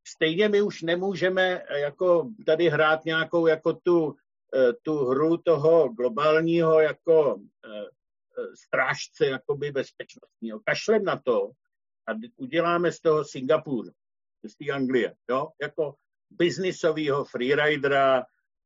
Stejně 0.07 0.49
my 0.49 0.61
už 0.61 0.81
nemůžeme 0.81 1.63
jako 1.75 2.29
tady 2.45 2.69
hrát 2.69 3.05
nějakou 3.05 3.47
jako 3.47 3.73
tu 3.73 4.15
Eh, 4.55 4.73
tu 4.81 5.05
hru 5.05 5.37
toho 5.37 5.89
globálního 5.89 6.79
jako 6.79 7.39
eh, 7.65 7.69
eh, 7.69 8.55
strážce 8.55 9.25
jakoby 9.25 9.71
bezpečnostního. 9.71 10.59
Kašlem 10.59 11.03
na 11.03 11.17
to 11.17 11.51
a 12.07 12.11
uděláme 12.35 12.91
z 12.91 12.99
toho 12.99 13.25
Singapur, 13.25 13.91
z 14.43 14.55
té 14.55 14.71
Anglie, 14.71 15.15
jo? 15.29 15.47
jako 15.61 15.95
biznisového 16.29 17.25
freeridera, 17.25 18.25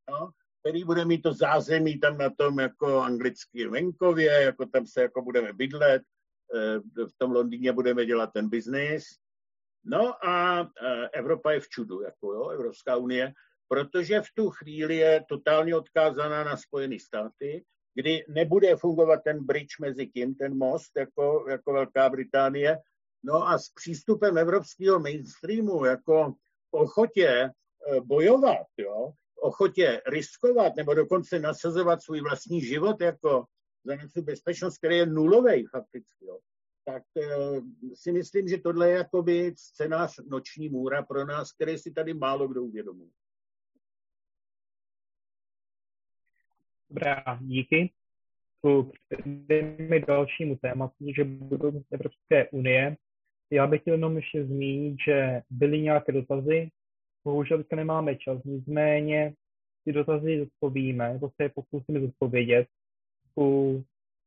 jo? 0.09 0.29
Který 0.65 0.83
bude 0.83 1.05
mít 1.05 1.21
to 1.21 1.33
zázemí 1.33 1.99
tam 1.99 2.17
na 2.17 2.29
tom 2.29 2.59
jako 2.59 2.99
anglický 2.99 3.65
venkově, 3.65 4.31
jako 4.31 4.65
tam 4.65 4.87
se 4.87 5.01
jako 5.01 5.21
budeme 5.21 5.53
bydlet, 5.53 6.01
v 6.95 7.17
tom 7.17 7.31
Londýně 7.31 7.73
budeme 7.73 8.05
dělat 8.05 8.29
ten 8.33 8.49
biznis. 8.49 9.03
No 9.83 10.25
a 10.27 10.67
Evropa 11.13 11.51
je 11.51 11.59
v 11.59 11.69
čudu, 11.69 12.01
jako 12.01 12.33
jo, 12.33 12.49
Evropská 12.49 12.95
unie 12.95 13.33
protože 13.67 14.21
v 14.21 14.31
tu 14.35 14.49
chvíli 14.49 14.95
je 14.95 15.25
totálně 15.29 15.75
odkázaná 15.75 16.43
na 16.43 16.57
Spojené 16.57 16.99
státy, 16.99 17.65
kdy 17.93 18.25
nebude 18.29 18.75
fungovat 18.75 19.17
ten 19.23 19.45
bridge 19.45 19.79
mezi 19.81 20.07
tím, 20.07 20.35
ten 20.35 20.57
most, 20.57 20.91
jako, 20.97 21.45
jako 21.49 21.73
Velká 21.73 22.09
Británie. 22.09 22.77
No 23.23 23.47
a 23.47 23.57
s 23.57 23.69
přístupem 23.69 24.37
evropského 24.37 24.99
mainstreamu, 24.99 25.85
jako 25.85 26.33
ochotě 26.71 27.27
eh, 27.27 27.51
bojovat, 28.01 28.67
jo, 28.77 29.11
ochotě 29.35 30.01
riskovat 30.07 30.75
nebo 30.75 30.93
dokonce 30.93 31.39
nasazovat 31.39 32.01
svůj 32.01 32.21
vlastní 32.21 32.61
život 32.61 33.01
jako 33.01 33.45
za 33.83 33.95
něco 33.95 34.21
bezpečnost, 34.21 34.77
který 34.77 34.97
je 34.97 35.05
nulový 35.05 35.65
fakticky, 35.65 36.25
jo, 36.25 36.39
tak 36.85 37.03
e, 37.17 37.25
si 37.93 38.11
myslím, 38.11 38.47
že 38.47 38.57
tohle 38.57 38.89
je 38.89 38.95
jakoby 38.95 39.53
scénář 39.57 40.19
noční 40.29 40.69
můra 40.69 41.03
pro 41.03 41.25
nás, 41.25 41.51
který 41.51 41.77
si 41.77 41.91
tady 41.91 42.13
málo 42.13 42.47
kdo 42.47 42.63
uvědomuje. 42.63 43.09
Dobrá, 46.89 47.23
díky. 47.41 47.93
Přejdeme 49.09 49.99
dalšímu 49.99 50.55
tématu, 50.55 51.05
že 51.17 51.23
budou 51.23 51.83
Evropské 51.91 52.49
unie. 52.49 52.97
Já 53.51 53.67
bych 53.67 53.81
chtěl 53.81 53.93
jenom 53.93 54.15
ještě 54.15 54.45
zmínit, 54.45 54.97
že 55.07 55.41
byly 55.49 55.81
nějaké 55.81 56.11
dotazy 56.11 56.71
bohužel 57.25 57.57
teďka 57.57 57.75
nemáme 57.75 58.15
čas, 58.15 58.43
nicméně 58.43 59.33
ty 59.85 59.91
dotazy 59.91 60.39
zodpovíme, 60.39 61.13
nebo 61.13 61.29
se 61.29 61.43
je 61.43 61.49
pokusíme 61.49 61.99
zodpovědět 61.99 62.67
u, 63.39 63.83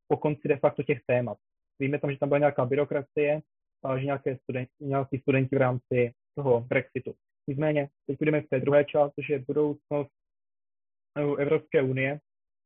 po 0.07 0.17
konci 0.17 0.47
de 0.47 0.57
facto 0.57 0.83
těch 0.83 0.99
témat. 1.05 1.37
Víme 1.79 1.99
tam, 1.99 2.11
že 2.11 2.17
tam 2.17 2.29
byla 2.29 2.39
nějaká 2.39 2.65
byrokracie, 2.65 3.41
a 3.83 3.97
že 3.97 4.05
nějaké 4.05 4.37
studenti, 4.37 4.71
nějaký 4.79 5.19
studenti 5.19 5.55
v 5.55 5.59
rámci 5.59 6.13
toho 6.35 6.61
Brexitu. 6.61 7.15
Nicméně, 7.47 7.89
teď 8.07 8.19
budeme 8.19 8.41
v 8.41 8.49
té 8.49 8.59
druhé 8.59 8.85
části, 8.85 9.21
což 9.21 9.29
je 9.29 9.39
budoucnost 9.39 10.11
Evropské 11.39 11.81
unie 11.81 12.19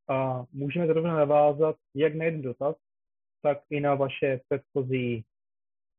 a 0.08 0.44
můžeme 0.52 0.86
zrovna 0.86 1.16
navázat 1.16 1.76
jak 1.94 2.14
na 2.14 2.24
jeden 2.24 2.42
dotaz, 2.42 2.76
tak 3.42 3.62
i 3.70 3.80
na 3.80 3.94
vaše 3.94 4.40
předchozí 4.48 5.24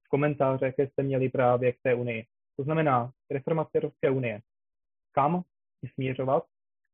komentáře, 0.10 0.66
jaké 0.66 0.88
jste 0.88 1.04
měli 1.04 1.30
právě 1.30 1.74
k 1.74 1.82
té 1.84 1.96
unii. 1.96 2.26
To 2.58 2.64
znamená, 2.64 3.12
reformace 3.32 3.72
Evropské 3.74 4.10
unie. 4.10 4.42
Kam 5.12 5.44
směřovat? 5.94 6.44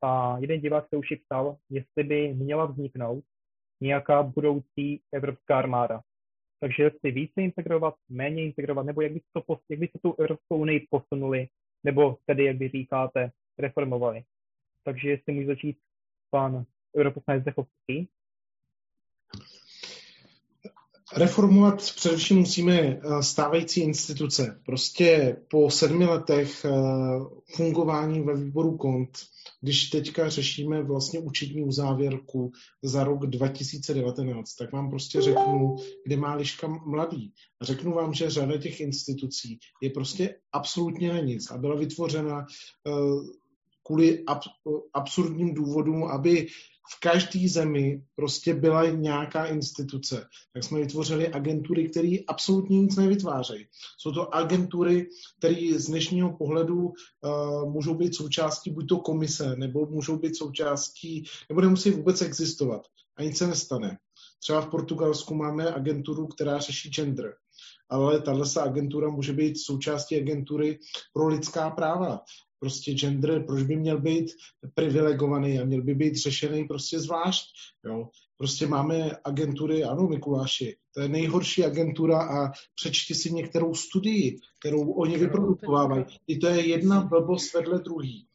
A 0.02 0.38
jeden 0.40 0.62
divák 0.62 0.90
se 0.90 0.98
už 0.98 1.08
ptal, 1.26 1.58
jestli 1.70 2.04
by 2.04 2.34
měla 2.34 2.66
vzniknout 2.66 3.24
nějaká 3.82 4.24
budoucí 4.24 5.02
evropská 5.12 5.58
armáda. 5.58 6.02
Takže 6.60 6.84
jestli 6.84 7.12
více 7.12 7.42
integrovat, 7.42 7.96
méně 8.10 8.44
integrovat, 8.44 8.86
nebo 8.86 9.02
jak 9.02 9.12
by 9.12 9.22
to, 9.34 9.60
jak 9.70 9.80
by 9.80 9.88
se 9.88 10.00
tu 10.04 10.16
Evropskou 10.20 10.58
unii 10.58 10.88
posunuli, 10.90 11.48
nebo 11.84 12.18
tedy, 12.26 12.46
jak 12.46 12.58
vy 12.58 12.70
říkáte, 12.70 13.32
reformovali. 13.60 14.24
Takže 14.84 15.10
jestli 15.10 15.34
můžu 15.34 15.48
začít 15.48 15.78
pan 16.30 16.66
europoslanec 16.98 17.42
Zdechovský. 17.42 18.10
Reformovat 21.16 21.78
především 21.78 22.38
musíme 22.38 22.74
eh, 22.80 23.00
stávající 23.24 23.82
instituce. 23.82 24.60
Prostě 24.66 25.38
po 25.50 25.70
sedmi 25.70 26.06
letech 26.06 26.66
eh, 26.66 26.70
fungování 27.56 28.22
ve 28.22 28.36
výboru 28.36 28.78
KONT, 28.78 29.18
když 29.62 29.90
teďka 29.90 30.30
řešíme 30.30 30.84
vlastně 30.84 31.20
účetní 31.20 31.64
uzávěrku 31.64 32.52
za 32.84 33.04
rok 33.04 33.26
2019, 33.26 34.56
tak 34.56 34.72
vám 34.72 34.90
prostě 34.90 35.22
řeknu, 35.22 35.76
kde 36.06 36.18
má 36.18 36.36
liška 36.36 36.68
mladý. 36.68 37.34
Řeknu 37.62 37.94
vám, 37.94 38.14
že 38.14 38.30
řada 38.30 38.58
těch 38.58 38.80
institucí 38.80 39.60
je 39.82 39.90
prostě 39.90 40.36
absolutně 40.54 41.14
na 41.14 41.20
nic 41.20 41.52
a 41.52 41.58
byla 41.58 41.76
vytvořena 41.76 42.46
eh, 42.88 42.92
kvůli 43.92 44.24
absurdním 44.94 45.54
důvodům, 45.54 46.04
aby 46.04 46.48
v 46.96 47.00
každé 47.00 47.50
zemi 47.50 48.04
prostě 48.16 48.54
byla 48.54 48.90
nějaká 48.90 49.46
instituce. 49.46 50.28
Tak 50.54 50.64
jsme 50.64 50.80
vytvořili 50.80 51.28
agentury, 51.28 51.90
které 51.90 52.16
absolutně 52.28 52.82
nic 52.82 52.96
nevytvářejí. 52.96 53.68
Jsou 53.98 54.12
to 54.12 54.36
agentury, 54.36 55.08
které 55.38 55.80
z 55.80 55.86
dnešního 55.86 56.38
pohledu 56.38 56.78
uh, 56.84 57.74
můžou 57.74 57.94
být 57.94 58.16
součástí 58.16 58.72
buď 58.72 58.88
to 58.90 58.98
komise, 58.98 59.56
nebo 59.56 59.86
můžou 59.86 60.18
být 60.18 60.38
součástí, 60.38 61.24
nebo 61.50 61.62
nemusí 61.62 61.92
vůbec 61.92 62.22
existovat. 62.22 62.82
A 63.18 63.24
nic 63.24 63.38
se 63.38 63.48
nestane. 63.48 63.98
Třeba 64.40 64.62
v 64.62 64.70
Portugalsku 64.70 65.36
máme 65.36 65.74
agenturu, 65.74 66.28
která 66.28 66.60
řeší 66.60 66.90
gender 66.90 67.34
ale 67.92 68.22
tahle 68.22 68.46
agentura 68.62 69.10
může 69.10 69.34
být 69.34 69.60
součástí 69.60 70.18
agentury 70.18 70.80
pro 71.14 71.28
lidská 71.28 71.70
práva 71.70 72.22
prostě 72.62 72.94
gender, 72.94 73.44
proč 73.46 73.64
by 73.64 73.76
měl 73.76 74.02
být 74.02 74.32
privilegovaný 74.74 75.60
a 75.60 75.66
měl 75.66 75.82
by 75.82 75.96
být 75.96 76.16
řešený 76.16 76.68
prostě 76.68 77.00
zvlášť. 77.00 77.46
Jo? 77.86 78.10
Prostě 78.38 78.68
máme 78.68 79.12
agentury, 79.24 79.84
ano, 79.84 80.08
Mikuláši, 80.08 80.78
to 80.94 81.02
je 81.02 81.10
nejhorší 81.10 81.66
agentura 81.66 82.22
a 82.22 82.52
přečti 82.76 83.16
si 83.16 83.32
některou 83.32 83.76
studii, 83.76 84.40
kterou 84.60 84.92
oni 84.92 85.18
vyprodukovávají. 85.18 86.06
I 86.28 86.38
to 86.38 86.48
je 86.48 86.68
jedna 86.68 87.02
blbost 87.02 87.54
vedle 87.54 87.80
druhý. 87.80 88.28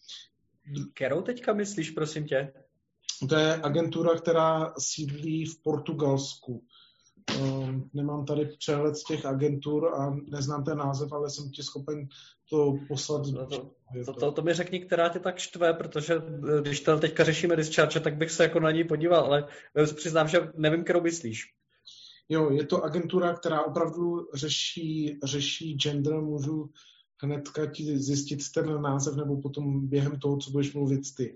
Kterou 0.95 1.23
teďka 1.23 1.53
myslíš, 1.53 1.91
prosím 1.91 2.27
tě? 2.27 2.53
To 3.29 3.37
je 3.37 3.61
agentura, 3.63 4.15
která 4.15 4.75
sídlí 4.79 5.45
v 5.45 5.63
Portugalsku. 5.63 6.65
Um, 7.41 7.91
nemám 7.95 8.25
tady 8.25 8.47
přehled 8.59 8.97
z 8.97 9.05
těch 9.05 9.27
agentur 9.27 9.95
a 9.95 10.17
neznám 10.31 10.65
ten 10.65 10.79
název, 10.79 11.13
ale 11.13 11.31
jsem 11.31 11.51
ti 11.51 11.63
schopen 11.63 12.09
to 12.51 12.75
poslat. 12.89 13.27
No 13.27 13.47
to, 13.47 13.71
to, 14.05 14.13
to, 14.13 14.33
to 14.33 14.43
mi 14.43 14.55
řekni, 14.55 14.81
která 14.81 15.09
tě 15.09 15.19
tak 15.19 15.39
štve, 15.39 15.75
protože 15.75 16.15
eh, 16.15 16.63
když 16.63 16.81
to 16.81 16.99
teďka 16.99 17.25
řešíme 17.25 17.57
discharge, 17.57 18.01
tak 18.01 18.17
bych 18.17 18.31
se 18.31 18.43
jako 18.43 18.61
na 18.61 18.71
ní 18.71 18.85
podíval, 18.85 19.25
ale 19.25 19.49
přiznám, 19.95 20.29
že 20.29 20.51
nevím, 20.57 20.85
kterou 20.85 21.01
myslíš. 21.01 21.43
Jo, 22.29 22.51
je 22.51 22.67
to 22.67 22.83
agentura, 22.83 23.35
která 23.35 23.63
opravdu 23.63 24.29
řeší, 24.35 25.19
řeší 25.25 25.75
gender, 25.75 26.21
můžu 26.21 26.71
hnedka 27.23 27.67
ti 27.67 27.99
zjistit 27.99 28.41
ten 28.55 28.83
název 28.83 29.17
nebo 29.17 29.41
potom 29.41 29.89
během 29.89 30.19
toho, 30.19 30.37
co 30.37 30.51
budeš 30.51 30.75
mluvit 30.75 31.01
ty. 31.17 31.35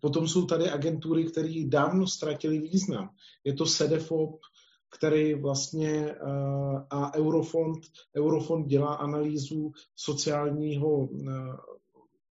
Potom 0.00 0.28
jsou 0.28 0.46
tady 0.46 0.70
agentury, 0.70 1.24
které 1.24 1.64
dávno 1.66 2.06
ztratily 2.06 2.58
význam. 2.58 3.10
Je 3.44 3.52
to 3.52 3.66
SEDEFOP, 3.66 4.40
který 4.96 5.34
vlastně 5.34 6.10
eh, 6.10 6.16
a 6.90 7.14
Eurofond, 7.14 7.78
Eurofond 8.16 8.66
dělá 8.66 8.94
analýzu 8.94 9.72
sociálního 9.96 11.08
eh, 11.12 11.32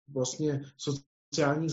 vlastně 0.08 0.62
sociální 0.78 1.68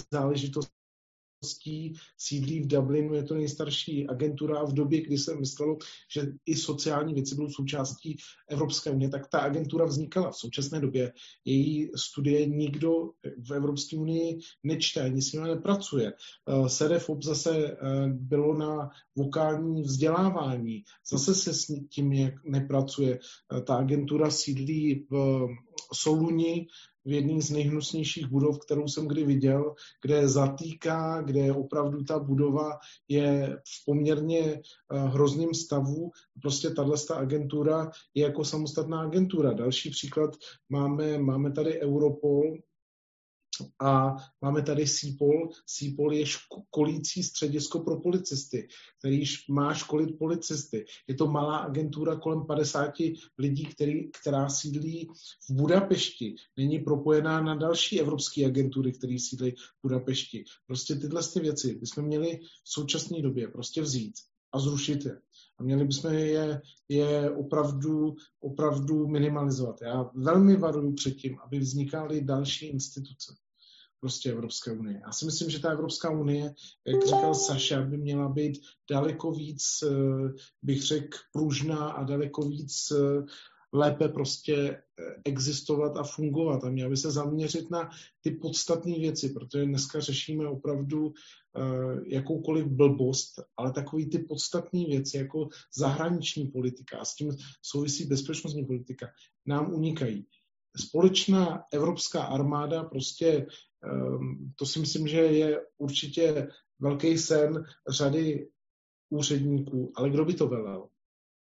záležitosti 1.40 1.92
sídlí 2.18 2.60
v 2.60 2.66
Dublinu, 2.66 3.14
je 3.14 3.22
to 3.22 3.34
nejstarší 3.34 4.08
agentura 4.08 4.58
a 4.58 4.64
v 4.64 4.72
době, 4.72 5.00
kdy 5.00 5.18
se 5.18 5.34
myslelo, 5.34 5.78
že 6.14 6.32
i 6.46 6.56
sociální 6.56 7.14
věci 7.14 7.34
budou 7.34 7.48
součástí 7.50 8.16
Evropské 8.48 8.90
unie, 8.90 9.10
tak 9.10 9.28
ta 9.28 9.38
agentura 9.38 9.84
vznikala. 9.84 10.30
V 10.30 10.36
současné 10.36 10.80
době 10.80 11.12
její 11.44 11.90
studie 11.96 12.46
nikdo 12.46 12.90
v 13.48 13.52
Evropské 13.52 13.96
unii 13.96 14.38
nečte, 14.64 15.00
ani 15.00 15.22
s 15.22 15.32
nimi 15.32 15.48
nepracuje. 15.48 16.12
Eh, 16.12 16.68
SEDEFOP 16.68 17.22
zase 17.22 17.56
eh, 17.56 17.76
bylo 18.08 18.58
na 18.58 18.90
vokální 19.16 19.82
vzdělávání, 19.82 20.84
zase 21.10 21.34
se 21.34 21.54
s 21.54 21.66
tím 21.88 22.32
nepracuje. 22.44 23.18
Eh, 23.18 23.60
ta 23.60 23.76
agentura 23.76 24.30
sídlí 24.30 25.06
v 25.10 25.46
Soluni, 25.94 26.66
v 27.04 27.12
jedné 27.12 27.42
z 27.42 27.50
nejhnusnějších 27.50 28.26
budov, 28.26 28.58
kterou 28.58 28.88
jsem 28.88 29.08
kdy 29.08 29.24
viděl, 29.24 29.74
kde 30.02 30.28
zatýká, 30.28 31.22
kde 31.22 31.52
opravdu 31.52 32.04
ta 32.04 32.18
budova 32.18 32.78
je 33.08 33.56
v 33.56 33.84
poměrně 33.86 34.40
eh, 34.40 34.98
hrozném 34.98 35.54
stavu. 35.54 36.10
Prostě 36.42 36.70
tahle 36.70 36.96
agentura 37.14 37.90
je 38.14 38.24
jako 38.24 38.44
samostatná 38.44 39.00
agentura. 39.00 39.52
Další 39.52 39.90
příklad 39.90 40.30
máme, 40.68 41.18
máme 41.18 41.52
tady 41.52 41.80
Europol, 41.80 42.42
a 43.80 44.16
máme 44.42 44.62
tady 44.62 44.86
SIPOL. 44.86 45.48
SIPOL 45.66 46.12
je 46.12 46.26
školící 46.26 47.22
středisko 47.22 47.80
pro 47.80 48.00
policisty, 48.00 48.68
který 48.98 49.24
má 49.50 49.74
školit 49.74 50.18
policisty. 50.18 50.84
Je 51.08 51.14
to 51.14 51.26
malá 51.26 51.56
agentura 51.56 52.16
kolem 52.16 52.46
50 52.46 52.92
lidí, 53.38 53.64
který, 53.64 54.10
která 54.10 54.48
sídlí 54.48 55.08
v 55.48 55.54
Budapešti. 55.54 56.34
Není 56.56 56.78
propojená 56.78 57.40
na 57.40 57.54
další 57.54 58.00
evropské 58.00 58.46
agentury, 58.46 58.92
které 58.92 59.16
sídlí 59.18 59.50
v 59.50 59.82
Budapešti. 59.82 60.44
Prostě 60.66 60.94
tyhle 60.94 61.22
ty 61.32 61.40
věci 61.40 61.74
bychom 61.74 62.04
měli 62.04 62.40
v 62.64 62.72
současné 62.72 63.22
době 63.22 63.48
prostě 63.48 63.82
vzít 63.82 64.14
a 64.52 64.58
zrušit 64.58 65.04
je. 65.04 65.20
A 65.58 65.62
měli 65.62 65.84
bychom 65.84 66.12
je, 66.12 66.62
je 66.88 67.30
opravdu, 67.30 68.14
opravdu 68.40 69.08
minimalizovat. 69.08 69.82
Já 69.82 70.10
velmi 70.14 70.56
varuju 70.56 70.92
před 70.92 71.10
tím, 71.10 71.38
aby 71.44 71.58
vznikaly 71.58 72.24
další 72.24 72.66
instituce 72.66 73.34
prostě 74.00 74.30
Evropské 74.30 74.72
unie. 74.72 75.00
Já 75.06 75.12
si 75.12 75.24
myslím, 75.24 75.50
že 75.50 75.58
ta 75.58 75.70
Evropská 75.70 76.10
unie, 76.10 76.54
jak 76.86 77.04
říkal 77.04 77.34
Saša, 77.34 77.82
by 77.82 77.98
měla 77.98 78.28
být 78.28 78.60
daleko 78.90 79.32
víc, 79.32 79.62
eh, 79.82 80.32
bych 80.62 80.82
řekl, 80.82 81.18
pružná 81.32 81.90
a 81.90 82.04
daleko 82.04 82.42
víc 82.42 82.90
eh, 82.90 83.24
lépe 83.72 84.08
prostě 84.08 84.54
eh, 84.56 84.82
existovat 85.24 85.96
a 85.96 86.02
fungovat 86.02 86.64
a 86.64 86.70
měla 86.70 86.90
by 86.90 86.96
se 86.96 87.10
zaměřit 87.10 87.70
na 87.70 87.90
ty 88.20 88.30
podstatné 88.30 88.98
věci, 88.98 89.28
protože 89.28 89.64
dneska 89.64 90.00
řešíme 90.00 90.48
opravdu 90.48 91.12
jakoukoliv 92.06 92.66
blbost, 92.66 93.42
ale 93.56 93.72
takový 93.72 94.10
ty 94.10 94.18
podstatné 94.18 94.84
věci, 94.84 95.16
jako 95.16 95.48
zahraniční 95.76 96.46
politika 96.46 96.98
a 96.98 97.04
s 97.04 97.14
tím 97.14 97.36
souvisí 97.62 98.06
bezpečnostní 98.06 98.66
politika, 98.66 99.06
nám 99.46 99.74
unikají 99.74 100.26
společná 100.76 101.64
evropská 101.72 102.22
armáda 102.22 102.84
prostě 102.84 103.46
Ehm, 103.84 104.52
to 104.56 104.66
si 104.66 104.80
myslím, 104.80 105.08
že 105.08 105.18
je 105.20 105.66
určitě 105.78 106.48
velký 106.78 107.18
sen 107.18 107.64
řady 107.88 108.48
úředníků, 109.10 109.92
ale 109.96 110.10
kdo 110.10 110.24
by 110.24 110.34
to 110.34 110.48
velel? 110.48 110.88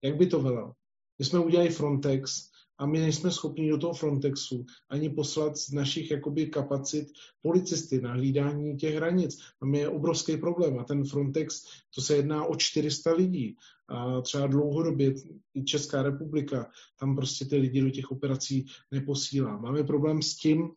Jak 0.04 0.16
by 0.16 0.26
to 0.26 0.40
velel? 0.40 0.72
My 1.18 1.24
jsme 1.24 1.38
udělali 1.38 1.70
Frontex, 1.70 2.50
a 2.78 2.86
my 2.86 3.00
nejsme 3.00 3.30
schopni 3.30 3.70
do 3.70 3.78
toho 3.78 3.94
Frontexu 3.94 4.66
ani 4.88 5.10
poslat 5.10 5.56
z 5.56 5.72
našich 5.72 6.10
jakoby 6.10 6.46
kapacit 6.46 7.08
policisty 7.42 8.00
na 8.00 8.12
hlídání 8.12 8.76
těch 8.76 8.94
hranic. 8.94 9.38
Tam 9.60 9.74
je 9.74 9.88
obrovský 9.88 10.36
problém 10.36 10.78
a 10.78 10.84
ten 10.84 11.04
Frontex, 11.04 11.62
to 11.94 12.00
se 12.02 12.16
jedná 12.16 12.44
o 12.44 12.56
400 12.56 13.12
lidí 13.12 13.56
a 13.88 14.20
třeba 14.20 14.46
dlouhodobě 14.46 15.14
i 15.54 15.64
Česká 15.64 16.02
republika 16.02 16.70
tam 17.00 17.16
prostě 17.16 17.44
ty 17.44 17.56
lidi 17.56 17.80
do 17.80 17.90
těch 17.90 18.10
operací 18.10 18.66
neposílá. 18.90 19.56
Máme 19.58 19.84
problém 19.84 20.22
s 20.22 20.36
tím, 20.36 20.68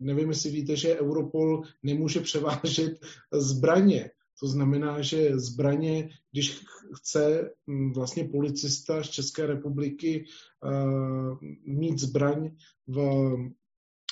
nevím, 0.00 0.28
jestli 0.28 0.50
víte, 0.50 0.76
že 0.76 1.00
Europol 1.00 1.62
nemůže 1.82 2.20
převážet 2.20 2.92
zbraně 3.32 4.10
to 4.40 4.48
znamená, 4.48 5.02
že 5.02 5.38
zbraně, 5.38 6.08
když 6.32 6.64
chce 6.94 7.50
mm, 7.66 7.92
vlastně 7.92 8.24
policista 8.24 9.02
z 9.02 9.08
České 9.08 9.46
republiky 9.46 10.24
uh, 10.64 11.38
mít 11.66 11.98
zbraň 11.98 12.50
v, 12.86 12.98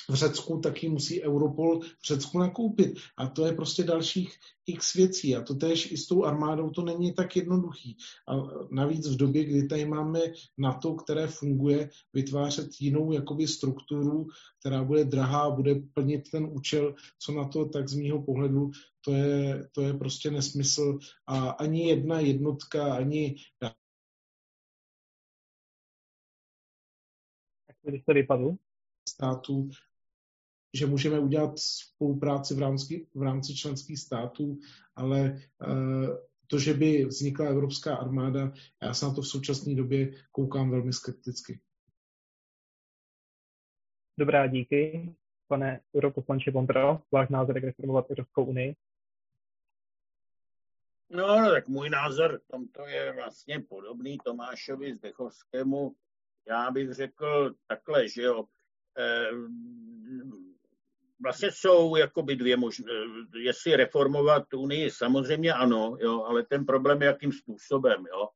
v 0.09 0.13
Řecku, 0.13 0.59
tak 0.59 0.83
ji 0.83 0.89
musí 0.89 1.23
Europol 1.23 1.79
v 1.79 2.05
Řecku 2.05 2.39
nakoupit. 2.39 2.97
A 3.17 3.27
to 3.27 3.45
je 3.45 3.53
prostě 3.53 3.83
dalších 3.83 4.39
x 4.67 4.93
věcí. 4.93 5.35
A 5.35 5.41
to 5.41 5.55
tež 5.55 5.91
i 5.91 5.97
s 5.97 6.07
tou 6.07 6.23
armádou 6.23 6.69
to 6.69 6.81
není 6.81 7.13
tak 7.13 7.35
jednoduchý. 7.35 7.97
A 8.29 8.33
navíc 8.71 9.09
v 9.09 9.17
době, 9.17 9.43
kdy 9.43 9.67
tady 9.67 9.85
máme 9.85 10.19
NATO, 10.57 10.95
které 10.95 11.27
funguje, 11.27 11.89
vytvářet 12.13 12.69
jinou 12.79 13.11
jakoby 13.11 13.47
strukturu, 13.47 14.27
která 14.59 14.83
bude 14.83 15.05
drahá, 15.05 15.49
bude 15.49 15.75
plnit 15.93 16.31
ten 16.31 16.49
účel, 16.51 16.95
co 17.19 17.31
na 17.31 17.47
to, 17.47 17.65
tak 17.65 17.89
z 17.89 17.95
mýho 17.95 18.23
pohledu 18.23 18.71
to 19.01 19.13
je, 19.13 19.67
to 19.71 19.81
je 19.81 19.93
prostě 19.93 20.31
nesmysl 20.31 20.99
a 21.27 21.49
ani 21.49 21.89
jedna 21.89 22.19
jednotka, 22.19 22.95
ani 22.95 23.35
když 27.83 28.03
to 28.03 28.13
vypadlo? 28.13 28.57
států, 29.09 29.69
že 30.75 30.85
můžeme 30.85 31.19
udělat 31.19 31.59
spolupráci 31.59 32.55
v 32.55 32.59
rámci, 32.59 33.07
v 33.13 33.21
rámci 33.21 33.55
členských 33.55 33.99
států, 33.99 34.59
ale 34.95 35.41
uh, 35.67 36.15
to, 36.47 36.59
že 36.59 36.73
by 36.73 37.05
vznikla 37.05 37.45
Evropská 37.45 37.95
armáda, 37.95 38.51
já 38.81 38.93
se 38.93 39.05
na 39.05 39.13
to 39.13 39.21
v 39.21 39.27
současné 39.27 39.75
době 39.75 40.11
koukám 40.31 40.69
velmi 40.69 40.93
skepticky. 40.93 41.59
Dobrá, 44.19 44.47
díky. 44.47 45.15
Pane 45.47 45.81
europoslanče 45.95 46.51
Vondra, 46.51 47.01
váš 47.11 47.29
názor, 47.29 47.55
jak 47.55 47.63
reformovat 47.63 48.11
Evropskou 48.11 48.45
unii? 48.45 48.75
No, 51.09 51.41
no, 51.41 51.49
tak 51.51 51.67
můj 51.67 51.89
názor 51.89 52.39
v 52.39 52.47
tomto 52.47 52.87
je 52.87 53.13
vlastně 53.13 53.59
podobný 53.59 54.17
Tomášovi 54.25 54.95
Zdechovskému. 54.95 55.95
Já 56.47 56.71
bych 56.71 56.93
řekl 56.93 57.55
takhle, 57.67 58.09
že 58.09 58.21
jo, 58.21 58.45
eh, 58.97 59.29
vlastně 61.23 61.49
jsou 61.51 61.95
jakoby 61.95 62.35
dvě 62.35 62.57
možné, 62.57 62.91
jestli 63.35 63.75
reformovat 63.75 64.53
Unii, 64.53 64.91
samozřejmě 64.91 65.53
ano, 65.53 65.97
jo, 65.99 66.23
ale 66.23 66.43
ten 66.43 66.65
problém 66.65 67.01
je 67.01 67.07
jakým 67.07 67.31
způsobem, 67.31 68.05
jo. 68.13 68.27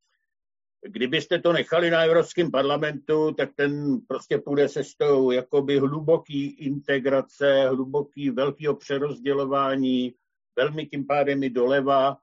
Kdybyste 0.86 1.38
to 1.38 1.52
nechali 1.52 1.90
na 1.90 2.02
Evropském 2.02 2.50
parlamentu, 2.50 3.32
tak 3.32 3.50
ten 3.54 3.98
prostě 4.08 4.38
půjde 4.38 4.68
se 4.68 4.80
tou 4.98 5.30
jakoby 5.30 5.78
hluboký 5.78 6.46
integrace, 6.46 7.68
hluboký 7.68 8.30
velkého 8.30 8.76
přerozdělování, 8.76 10.14
velmi 10.56 10.86
tím 10.86 11.06
pádem 11.06 11.42
i 11.42 11.50
doleva, 11.50 12.16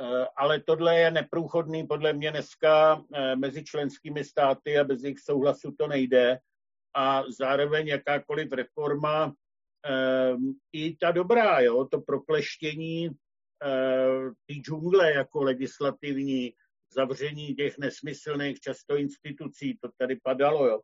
Eh, 0.00 0.26
ale 0.36 0.60
tohle 0.60 0.98
je 0.98 1.10
neprůchodný 1.10 1.86
podle 1.86 2.12
mě 2.12 2.30
dneska 2.30 3.04
eh, 3.14 3.36
mezi 3.36 3.64
členskými 3.64 4.24
státy 4.24 4.78
a 4.78 4.84
bez 4.84 5.02
jejich 5.02 5.20
souhlasu 5.20 5.72
to 5.72 5.86
nejde. 5.86 6.38
A 6.94 7.22
zároveň 7.38 7.86
jakákoliv 7.86 8.52
reforma, 8.52 9.26
eh, 9.26 9.32
i 10.72 10.96
ta 10.96 11.10
dobrá, 11.10 11.60
jo, 11.60 11.84
to 11.84 12.00
prokleštění 12.00 13.10
té 14.46 14.54
džungle 14.54 15.12
jako 15.12 15.42
legislativní, 15.42 16.54
zavření 16.94 17.54
těch 17.54 17.78
nesmyslných 17.78 18.60
často 18.60 18.96
institucí, 18.96 19.78
to 19.80 19.88
tady 19.98 20.16
padalo, 20.16 20.66
jo, 20.66 20.80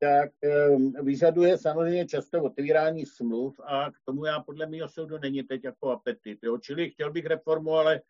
tak 0.00 0.30
vyžaduje 1.02 1.58
samozřejmě 1.58 2.06
často 2.06 2.42
otvírání 2.42 3.06
smluv 3.06 3.60
a 3.64 3.90
k 3.90 3.94
tomu 4.04 4.24
já 4.24 4.40
podle 4.40 4.66
mého 4.66 4.88
soudu 4.88 5.18
není 5.18 5.42
teď 5.42 5.64
jako 5.64 5.90
apetit. 5.90 6.38
Jo. 6.42 6.58
Čili 6.58 6.90
chtěl 6.90 7.12
bych 7.12 7.26
reformu, 7.26 7.72
ale 7.72 8.00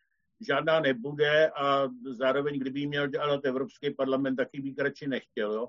žádná 0.47 0.79
nebude 0.79 1.49
a 1.49 1.87
zároveň, 2.09 2.59
kdyby 2.59 2.87
měl 2.87 3.07
dělat 3.07 3.45
Evropský 3.45 3.93
parlament, 3.93 4.35
taky 4.35 4.61
bych 4.61 4.77
radši 4.77 5.07
nechtěl. 5.07 5.53
Jo. 5.53 5.67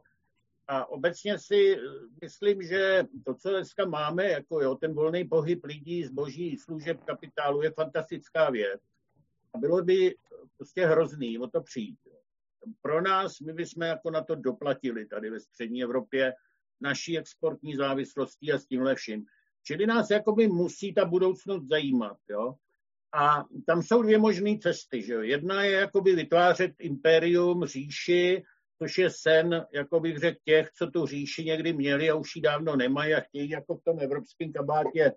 A 0.68 0.86
obecně 0.86 1.38
si 1.38 1.76
myslím, 2.22 2.62
že 2.62 3.04
to, 3.24 3.34
co 3.34 3.50
dneska 3.50 3.84
máme, 3.84 4.28
jako 4.28 4.62
jo, 4.62 4.74
ten 4.74 4.94
volný 4.94 5.24
pohyb 5.24 5.64
lidí, 5.64 6.04
zboží, 6.04 6.56
služeb, 6.56 7.04
kapitálu, 7.04 7.62
je 7.62 7.70
fantastická 7.70 8.50
věc. 8.50 8.80
A 9.54 9.58
bylo 9.58 9.82
by 9.82 10.14
prostě 10.56 10.86
hrozný 10.86 11.38
o 11.38 11.46
to 11.46 11.60
přijít. 11.60 11.98
Pro 12.82 13.00
nás, 13.00 13.40
my 13.40 13.52
bychom 13.52 13.82
jako 13.82 14.10
na 14.10 14.24
to 14.24 14.34
doplatili 14.34 15.06
tady 15.06 15.30
ve 15.30 15.40
střední 15.40 15.82
Evropě 15.82 16.34
naší 16.80 17.18
exportní 17.18 17.76
závislostí 17.76 18.52
a 18.52 18.58
s 18.58 18.66
tímhle 18.66 18.94
vším. 18.94 19.24
Čili 19.62 19.86
nás 19.86 20.10
jakoby 20.10 20.48
musí 20.48 20.94
ta 20.94 21.04
budoucnost 21.04 21.68
zajímat. 21.68 22.16
Jo. 22.30 22.54
A 23.12 23.44
tam 23.66 23.82
jsou 23.82 24.02
dvě 24.02 24.18
možné 24.18 24.58
cesty. 24.58 25.02
Že 25.02 25.12
jo? 25.12 25.20
Jedna 25.20 25.64
je 25.64 25.72
jakoby 25.72 26.14
vytvářet 26.14 26.72
impérium, 26.78 27.64
říši, 27.64 28.44
což 28.78 28.98
je 28.98 29.10
sen, 29.10 29.66
jako 29.72 30.00
bych 30.00 30.18
řekl, 30.18 30.38
těch, 30.44 30.70
co 30.70 30.86
tu 30.86 31.06
říši 31.06 31.44
někdy 31.44 31.72
měli 31.72 32.10
a 32.10 32.14
už 32.14 32.36
ji 32.36 32.42
dávno 32.42 32.76
nemají 32.76 33.14
a 33.14 33.20
chtějí 33.20 33.50
jako 33.50 33.76
v 33.76 33.84
tom 33.84 34.00
evropském 34.00 34.52
kabátě 34.52 35.12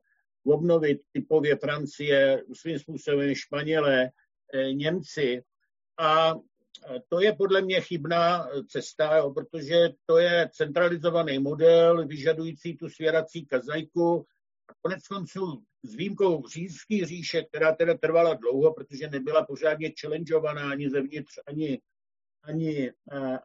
obnovit 0.45 1.01
typově 1.11 1.55
Francie, 1.55 2.43
svým 2.53 2.79
způsobem 2.79 3.35
Španělé, 3.35 4.09
eh, 4.53 4.73
Němci. 4.73 5.43
A 5.99 6.33
to 7.09 7.21
je 7.21 7.33
podle 7.33 7.61
mě 7.61 7.81
chybná 7.81 8.49
cesta, 8.67 9.17
jo, 9.17 9.31
protože 9.31 9.89
to 10.05 10.17
je 10.17 10.49
centralizovaný 10.53 11.39
model, 11.39 12.07
vyžadující 12.07 12.77
tu 12.77 12.89
svěrací 12.89 13.45
kazajku, 13.45 14.25
konec 14.81 15.07
konců 15.07 15.63
s 15.83 15.95
výjimkou 15.95 16.47
říjské 16.47 17.05
říše, 17.05 17.43
která 17.43 17.75
teda 17.75 17.97
trvala 17.97 18.33
dlouho, 18.33 18.73
protože 18.73 19.07
nebyla 19.07 19.45
pořádně 19.45 19.93
challengeovaná 20.01 20.71
ani 20.71 20.89
zevnitř, 20.89 21.39
ani, 21.47 21.81
ani, 22.43 22.91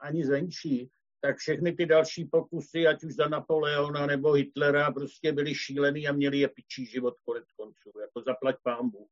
ani 0.01 0.24
zvenčí, 0.24 0.90
tak 1.20 1.36
všechny 1.36 1.72
ty 1.72 1.86
další 1.86 2.24
pokusy, 2.24 2.86
ať 2.86 3.05
už 3.05 3.14
za 3.14 3.28
Napoleona 3.28 4.07
nebo 4.07 4.32
Hitlera, 4.32 4.90
prostě 4.90 5.32
byly 5.32 5.55
šílený 5.55 6.09
a 6.09 6.12
měli 6.12 6.38
je 6.38 6.49
pičí 6.49 6.86
život 6.86 7.14
konec 7.24 7.44
konců, 7.57 8.01
jako 8.01 8.22
zaplať 8.22 8.57
pámbu. 8.62 9.09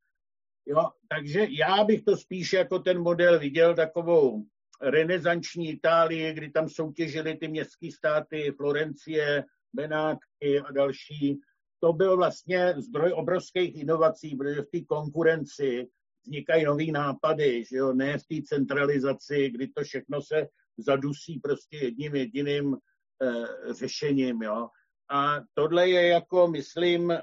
Jo, 0.65 0.89
takže 1.09 1.47
já 1.49 1.83
bych 1.83 2.01
to 2.01 2.17
spíš 2.17 2.53
jako 2.53 2.79
ten 2.79 2.99
model 2.99 3.39
viděl 3.39 3.75
takovou 3.75 4.45
renesanční 4.81 5.69
Itálii, 5.69 6.33
kdy 6.33 6.49
tam 6.49 6.69
soutěžili 6.69 7.35
ty 7.35 7.47
městské 7.47 7.91
státy, 7.91 8.51
Florencie, 8.57 9.43
Benátky 9.73 10.59
a 10.59 10.71
další, 10.71 11.39
to 11.79 11.93
byl 11.93 12.17
vlastně 12.17 12.73
zdroj 12.77 13.11
obrovských 13.13 13.75
inovací, 13.75 14.35
protože 14.35 14.61
v 14.61 14.69
té 14.71 14.81
konkurenci 14.81 15.87
vznikají 16.25 16.65
nové 16.65 16.85
nápady, 16.85 17.63
že 17.65 17.77
jo, 17.77 17.93
ne 17.93 18.17
v 18.17 18.27
té 18.27 18.35
centralizaci, 18.45 19.49
kdy 19.49 19.67
to 19.67 19.83
všechno 19.83 20.21
se 20.21 20.47
zadusí 20.77 21.39
prostě 21.39 21.77
jedním 21.77 22.15
jediným 22.15 22.75
e, 22.75 23.73
řešením, 23.73 24.41
jo. 24.41 24.69
A 25.09 25.41
tohle 25.53 25.89
je 25.89 26.07
jako, 26.07 26.47
myslím, 26.47 27.11
e, 27.11 27.21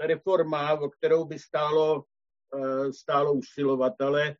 reforma, 0.00 0.80
o 0.80 0.90
kterou 0.90 1.24
by 1.24 1.38
stálo, 1.38 2.04
e, 2.54 2.92
stálo 2.92 3.32
usilovat, 3.32 4.00
ale 4.00 4.28
e, 4.28 4.34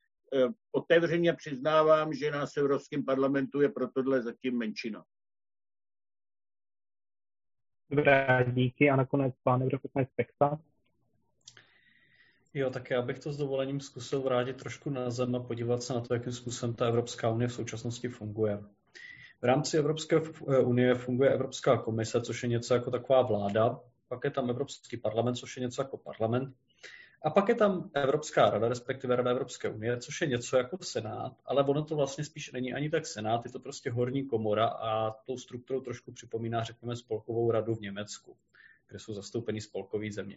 otevřeně 0.73 1.33
přiznávám, 1.33 2.15
že 2.15 2.31
na 2.31 2.47
Evropském 2.57 3.05
parlamentu 3.05 3.61
je 3.61 3.69
pro 3.69 3.89
tohle 3.89 4.23
zatím 4.23 4.59
menšina. 4.59 5.05
Dobrá, 7.91 8.43
díky. 8.43 8.91
A 8.91 8.97
nakonec 8.97 9.35
pán 9.43 9.63
europoslanec 9.63 10.09
Peksa. 10.17 10.61
Jo, 12.57 12.71
tak 12.71 12.91
já 12.91 13.03
bych 13.03 13.19
to 13.19 13.33
s 13.33 13.37
dovolením 13.37 13.81
zkusil 13.81 14.23
vrátit 14.23 14.57
trošku 14.57 14.91
na 14.91 15.11
zem 15.11 15.37
a 15.37 15.41
podívat 15.41 15.83
se 15.83 15.95
na 15.95 16.01
to, 16.01 16.15
jakým 16.15 16.33
způsobem 16.33 16.75
ta 16.75 16.87
Evropská 16.87 17.31
unie 17.31 17.49
v 17.49 17.53
současnosti 17.53 18.09
funguje. 18.09 18.59
V 19.41 19.45
rámci 19.45 19.79
Evropské 19.79 20.21
unie 20.65 20.95
funguje 20.95 21.31
Evropská 21.31 21.77
komise, 21.77 22.21
což 22.21 22.43
je 22.43 22.49
něco 22.49 22.75
jako 22.75 22.91
taková 22.91 23.23
vláda, 23.23 23.81
pak 24.09 24.25
je 24.25 24.31
tam 24.31 24.51
Evropský 24.51 24.97
parlament, 24.97 25.35
což 25.35 25.57
je 25.57 25.61
něco 25.61 25.83
jako 25.83 25.97
parlament, 25.97 26.55
a 27.23 27.31
pak 27.31 27.49
je 27.49 27.55
tam 27.55 27.91
Evropská 27.95 28.51
rada, 28.51 28.69
respektive 28.69 29.17
Rada 29.17 29.31
Evropské 29.31 29.69
unie, 29.69 29.99
což 29.99 30.21
je 30.21 30.27
něco 30.27 30.57
jako 30.57 30.79
Senát, 30.83 31.33
ale 31.45 31.65
ono 31.65 31.85
to 31.85 31.97
vlastně 31.97 32.25
spíš 32.25 32.53
není 32.53 32.75
ani 32.75 32.91
tak 32.91 33.07
Senát, 33.07 33.45
je 33.45 33.51
to 33.51 33.61
prostě 33.61 33.91
horní 33.91 34.27
komora 34.27 34.67
a 34.67 35.11
tou 35.11 35.39
strukturou 35.39 35.81
trošku 35.81 36.13
připomíná, 36.13 36.65
řekněme, 36.65 36.97
spolkovou 36.97 37.51
radu 37.51 37.75
v 37.75 37.81
Německu, 37.81 38.37
kde 38.89 38.99
jsou 38.99 39.15
zastoupeni 39.15 39.61
spolkové 39.61 40.13
země. 40.13 40.37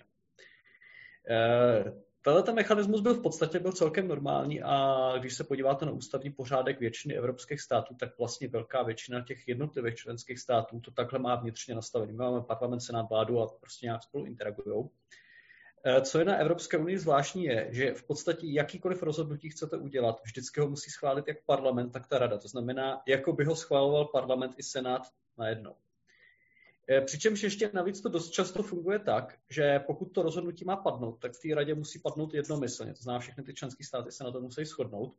Tenhle 2.21 2.43
ten 2.43 2.55
mechanismus 2.55 3.01
byl 3.01 3.13
v 3.13 3.21
podstatě 3.21 3.59
byl 3.59 3.71
celkem 3.71 4.07
normální 4.07 4.61
a 4.61 5.13
když 5.19 5.33
se 5.33 5.43
podíváte 5.43 5.85
na 5.85 5.91
ústavní 5.91 6.31
pořádek 6.31 6.79
většiny 6.79 7.17
evropských 7.17 7.61
států, 7.61 7.95
tak 7.95 8.17
vlastně 8.17 8.47
velká 8.47 8.83
většina 8.83 9.21
těch 9.21 9.47
jednotlivých 9.47 9.95
členských 9.95 10.39
států 10.39 10.79
to 10.79 10.91
takhle 10.91 11.19
má 11.19 11.35
vnitřně 11.35 11.75
nastavený. 11.75 12.11
My 12.11 12.17
máme 12.17 12.41
parlament, 12.41 12.79
senát, 12.79 13.09
vládu 13.09 13.39
a 13.39 13.47
prostě 13.47 13.85
nějak 13.85 14.03
spolu 14.03 14.25
interagují. 14.25 14.89
Eh, 15.85 16.01
co 16.01 16.19
je 16.19 16.25
na 16.25 16.35
Evropské 16.35 16.77
unii 16.77 16.97
zvláštní 16.97 17.43
je, 17.43 17.67
že 17.71 17.93
v 17.93 18.03
podstatě 18.03 18.47
jakýkoliv 18.47 19.03
rozhodnutí 19.03 19.49
chcete 19.49 19.77
udělat, 19.77 20.21
vždycky 20.23 20.61
ho 20.61 20.69
musí 20.69 20.91
schválit 20.91 21.27
jak 21.27 21.45
parlament, 21.45 21.91
tak 21.91 22.07
ta 22.07 22.19
rada. 22.19 22.37
To 22.37 22.47
znamená, 22.47 23.01
jako 23.07 23.33
by 23.33 23.45
ho 23.45 23.55
schvaloval 23.55 24.05
parlament 24.05 24.53
i 24.57 24.63
senát 24.63 25.01
najednou. 25.37 25.75
Eh, 26.91 27.01
přičemž 27.01 27.43
ještě 27.43 27.69
navíc 27.73 28.01
to 28.01 28.09
dost 28.09 28.29
často 28.29 28.63
funguje 28.63 28.99
tak, 28.99 29.39
že 29.49 29.79
pokud 29.79 30.05
to 30.05 30.21
rozhodnutí 30.21 30.65
má 30.65 30.75
padnout, 30.75 31.19
tak 31.19 31.31
v 31.33 31.39
té 31.39 31.55
radě 31.55 31.75
musí 31.75 31.99
padnout 31.99 32.33
jednomyslně. 32.33 32.93
To 32.93 33.03
znamená, 33.03 33.19
všechny 33.19 33.43
ty 33.43 33.53
členské 33.53 33.83
státy 33.83 34.11
se 34.11 34.23
na 34.23 34.31
to 34.31 34.41
musí 34.41 34.65
shodnout. 34.65 35.15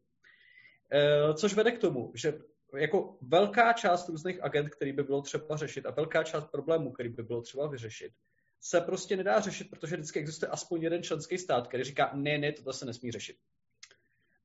Eh, 0.92 1.34
což 1.34 1.54
vede 1.54 1.72
k 1.72 1.78
tomu, 1.78 2.12
že 2.14 2.38
jako 2.76 3.18
velká 3.20 3.72
část 3.72 4.08
různých 4.08 4.42
agent, 4.42 4.68
který 4.68 4.92
by 4.92 5.02
bylo 5.02 5.22
třeba 5.22 5.56
řešit 5.56 5.86
a 5.86 5.90
velká 5.90 6.22
část 6.22 6.44
problémů, 6.44 6.92
který 6.92 7.08
by 7.08 7.22
bylo 7.22 7.42
třeba 7.42 7.68
vyřešit, 7.68 8.12
se 8.60 8.80
prostě 8.80 9.16
nedá 9.16 9.40
řešit, 9.40 9.70
protože 9.70 9.96
vždycky 9.96 10.18
existuje 10.18 10.50
aspoň 10.50 10.82
jeden 10.82 11.02
členský 11.02 11.38
stát, 11.38 11.68
který 11.68 11.84
říká, 11.84 12.10
ne, 12.14 12.38
ne, 12.38 12.52
to 12.52 12.72
se 12.72 12.86
nesmí 12.86 13.12
řešit. 13.12 13.36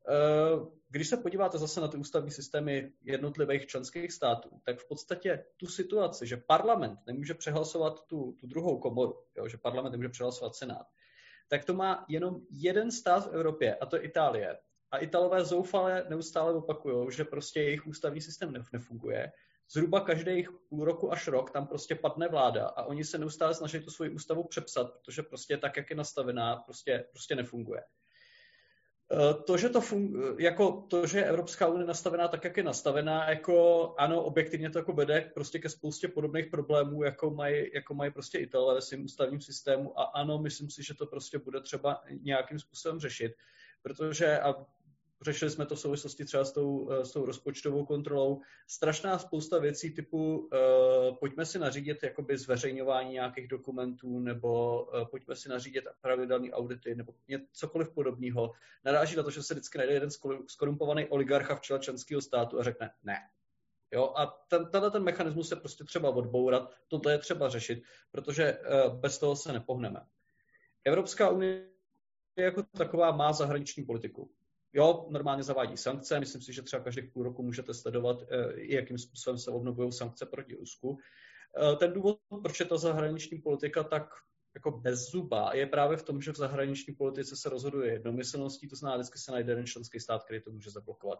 Eh, 0.09 0.65
když 0.89 1.07
se 1.07 1.17
podíváte 1.17 1.57
zase 1.57 1.81
na 1.81 1.87
ty 1.87 1.97
ústavní 1.97 2.31
systémy 2.31 2.91
jednotlivých 3.03 3.65
členských 3.65 4.11
států, 4.11 4.49
tak 4.63 4.79
v 4.79 4.87
podstatě 4.87 5.45
tu 5.57 5.67
situaci, 5.67 6.27
že 6.27 6.37
parlament 6.37 6.99
nemůže 7.07 7.33
přehlasovat 7.33 8.05
tu, 8.07 8.35
tu 8.39 8.47
druhou 8.47 8.79
komoru, 8.79 9.23
jo, 9.37 9.47
že 9.47 9.57
parlament 9.57 9.91
nemůže 9.91 10.09
přehlasovat 10.09 10.55
senát, 10.55 10.87
tak 11.47 11.65
to 11.65 11.73
má 11.73 12.05
jenom 12.09 12.41
jeden 12.49 12.91
stát 12.91 13.31
v 13.31 13.33
Evropě, 13.33 13.75
a 13.75 13.85
to 13.85 13.95
je 13.95 14.01
Itálie. 14.01 14.57
A 14.91 14.97
Italové 14.97 15.45
zoufale 15.45 16.05
neustále 16.09 16.53
opakují, 16.53 17.11
že 17.11 17.23
prostě 17.23 17.61
jejich 17.61 17.87
ústavní 17.87 18.21
systém 18.21 18.53
nefunguje. 18.73 19.31
Zhruba 19.71 19.99
každých 19.99 20.49
půl 20.69 20.85
roku 20.85 21.11
až 21.11 21.27
rok 21.27 21.51
tam 21.51 21.67
prostě 21.67 21.95
padne 21.95 22.27
vláda 22.27 22.67
a 22.67 22.83
oni 22.83 23.03
se 23.03 23.17
neustále 23.17 23.53
snaží 23.53 23.79
tu 23.79 23.91
svoji 23.91 24.09
ústavu 24.09 24.43
přepsat, 24.43 24.93
protože 24.93 25.23
prostě 25.23 25.57
tak, 25.57 25.77
jak 25.77 25.89
je 25.89 25.95
nastavená, 25.95 26.55
prostě, 26.55 27.05
prostě 27.11 27.35
nefunguje. 27.35 27.81
Eh, 29.11 29.33
to, 29.33 29.57
že 29.57 29.69
to 29.69 29.81
fun- 29.81 30.35
jako 30.39 30.85
to, 30.89 31.07
že 31.07 31.17
je 31.17 31.25
Evropská 31.25 31.67
unie 31.67 31.87
nastavená 31.87 32.27
tak, 32.27 32.43
jak 32.43 32.57
je 32.57 32.63
nastavená, 32.63 33.29
jako 33.29 33.95
ano, 33.97 34.23
objektivně 34.23 34.69
to 34.69 34.79
jako 34.79 34.93
vede 34.93 35.31
prostě 35.33 35.59
ke 35.59 35.69
spoustě 35.69 36.07
podobných 36.07 36.47
problémů, 36.47 37.03
jako 37.03 37.29
mají, 37.29 37.71
jako 37.73 37.93
mají 37.93 38.11
prostě 38.11 38.37
Italové 38.37 38.73
ve 38.73 38.81
svém 38.81 39.05
ústavním 39.05 39.41
systému. 39.41 39.99
A 39.99 40.03
ano, 40.03 40.37
myslím 40.37 40.69
si, 40.69 40.83
že 40.83 40.93
to 40.93 41.05
prostě 41.05 41.37
bude 41.37 41.61
třeba 41.61 42.03
nějakým 42.21 42.59
způsobem 42.59 42.99
řešit, 42.99 43.31
protože 43.81 44.39
a 44.39 44.65
řešili 45.21 45.51
jsme 45.51 45.65
to 45.65 45.75
v 45.75 45.79
souvislosti 45.79 46.25
třeba 46.25 46.45
s 46.45 46.51
tou, 46.51 46.91
eh, 46.91 47.05
s 47.05 47.11
tou 47.11 47.25
rozpočtovou 47.25 47.85
kontrolou. 47.85 48.41
Strašná 48.67 49.19
spousta 49.19 49.59
věcí 49.59 49.93
typu 49.93 50.37
uh, 50.37 51.17
pojďme 51.19 51.45
si 51.45 51.59
nařídit 51.59 52.03
jakoby 52.03 52.37
zveřejňování 52.37 53.11
nějakých 53.11 53.47
dokumentů 53.47 54.19
nebo 54.19 54.83
uh, 54.83 55.05
pojďme 55.05 55.35
si 55.35 55.49
nařídit 55.49 55.83
pravidelné 56.01 56.51
audity 56.51 56.95
nebo 56.95 57.13
cokoliv 57.51 57.89
podobného. 57.89 58.51
Naráží 58.85 59.15
na 59.15 59.23
to, 59.23 59.29
že 59.29 59.43
se 59.43 59.53
vždycky 59.53 59.77
najde 59.77 59.93
jeden 59.93 60.09
skorumpovaný 60.47 61.05
oligarcha 61.05 61.55
v 61.55 61.61
čele 61.61 61.79
členského 61.79 62.21
státu 62.21 62.59
a 62.59 62.63
řekne 62.63 62.91
ne. 63.03 63.17
Jo, 63.91 64.13
a 64.15 64.25
ten, 64.47 64.65
tenhle 64.71 64.91
ten 64.91 65.03
mechanismus 65.03 65.49
se 65.49 65.55
prostě 65.55 65.83
třeba 65.83 66.09
odbourat, 66.09 66.71
toto 66.87 67.09
je 67.09 67.17
třeba 67.17 67.49
řešit, 67.49 67.83
protože 68.11 68.57
uh, 68.57 68.99
bez 68.99 69.19
toho 69.19 69.35
se 69.35 69.53
nepohneme. 69.53 70.05
Evropská 70.85 71.29
unie 71.29 71.67
jako 72.37 72.63
taková 72.63 73.11
má 73.11 73.33
zahraniční 73.33 73.83
politiku. 73.83 74.31
Jo, 74.75 75.07
normálně 75.09 75.43
zavádí 75.43 75.77
sankce. 75.77 76.19
Myslím 76.19 76.41
si, 76.41 76.53
že 76.53 76.61
třeba 76.61 76.83
každých 76.83 77.11
půl 77.11 77.23
roku 77.23 77.43
můžete 77.43 77.73
sledovat, 77.73 78.23
eh, 78.23 78.53
jakým 78.55 78.97
způsobem 78.97 79.37
se 79.37 79.51
obnovují 79.51 79.91
sankce 79.91 80.25
proti 80.25 80.55
Rusku. 80.55 80.97
Eh, 81.57 81.75
ten 81.75 81.93
důvod, 81.93 82.19
proč 82.41 82.59
je 82.59 82.65
ta 82.65 82.77
zahraniční 82.77 83.37
politika 83.37 83.83
tak 83.83 84.09
jako 84.55 84.71
bez 84.71 85.11
zuba, 85.11 85.53
je 85.53 85.65
právě 85.65 85.97
v 85.97 86.03
tom, 86.03 86.21
že 86.21 86.31
v 86.31 86.35
zahraniční 86.35 86.93
politice 86.93 87.35
se 87.35 87.49
rozhoduje 87.49 87.91
jednomyslností, 87.91 88.67
to 88.67 88.75
znamená, 88.75 88.97
vždycky 88.97 89.19
se 89.19 89.31
najde 89.31 89.51
jeden 89.51 89.65
členský 89.65 89.99
stát, 89.99 90.23
který 90.23 90.41
to 90.41 90.51
může 90.51 90.71
zablokovat. 90.71 91.19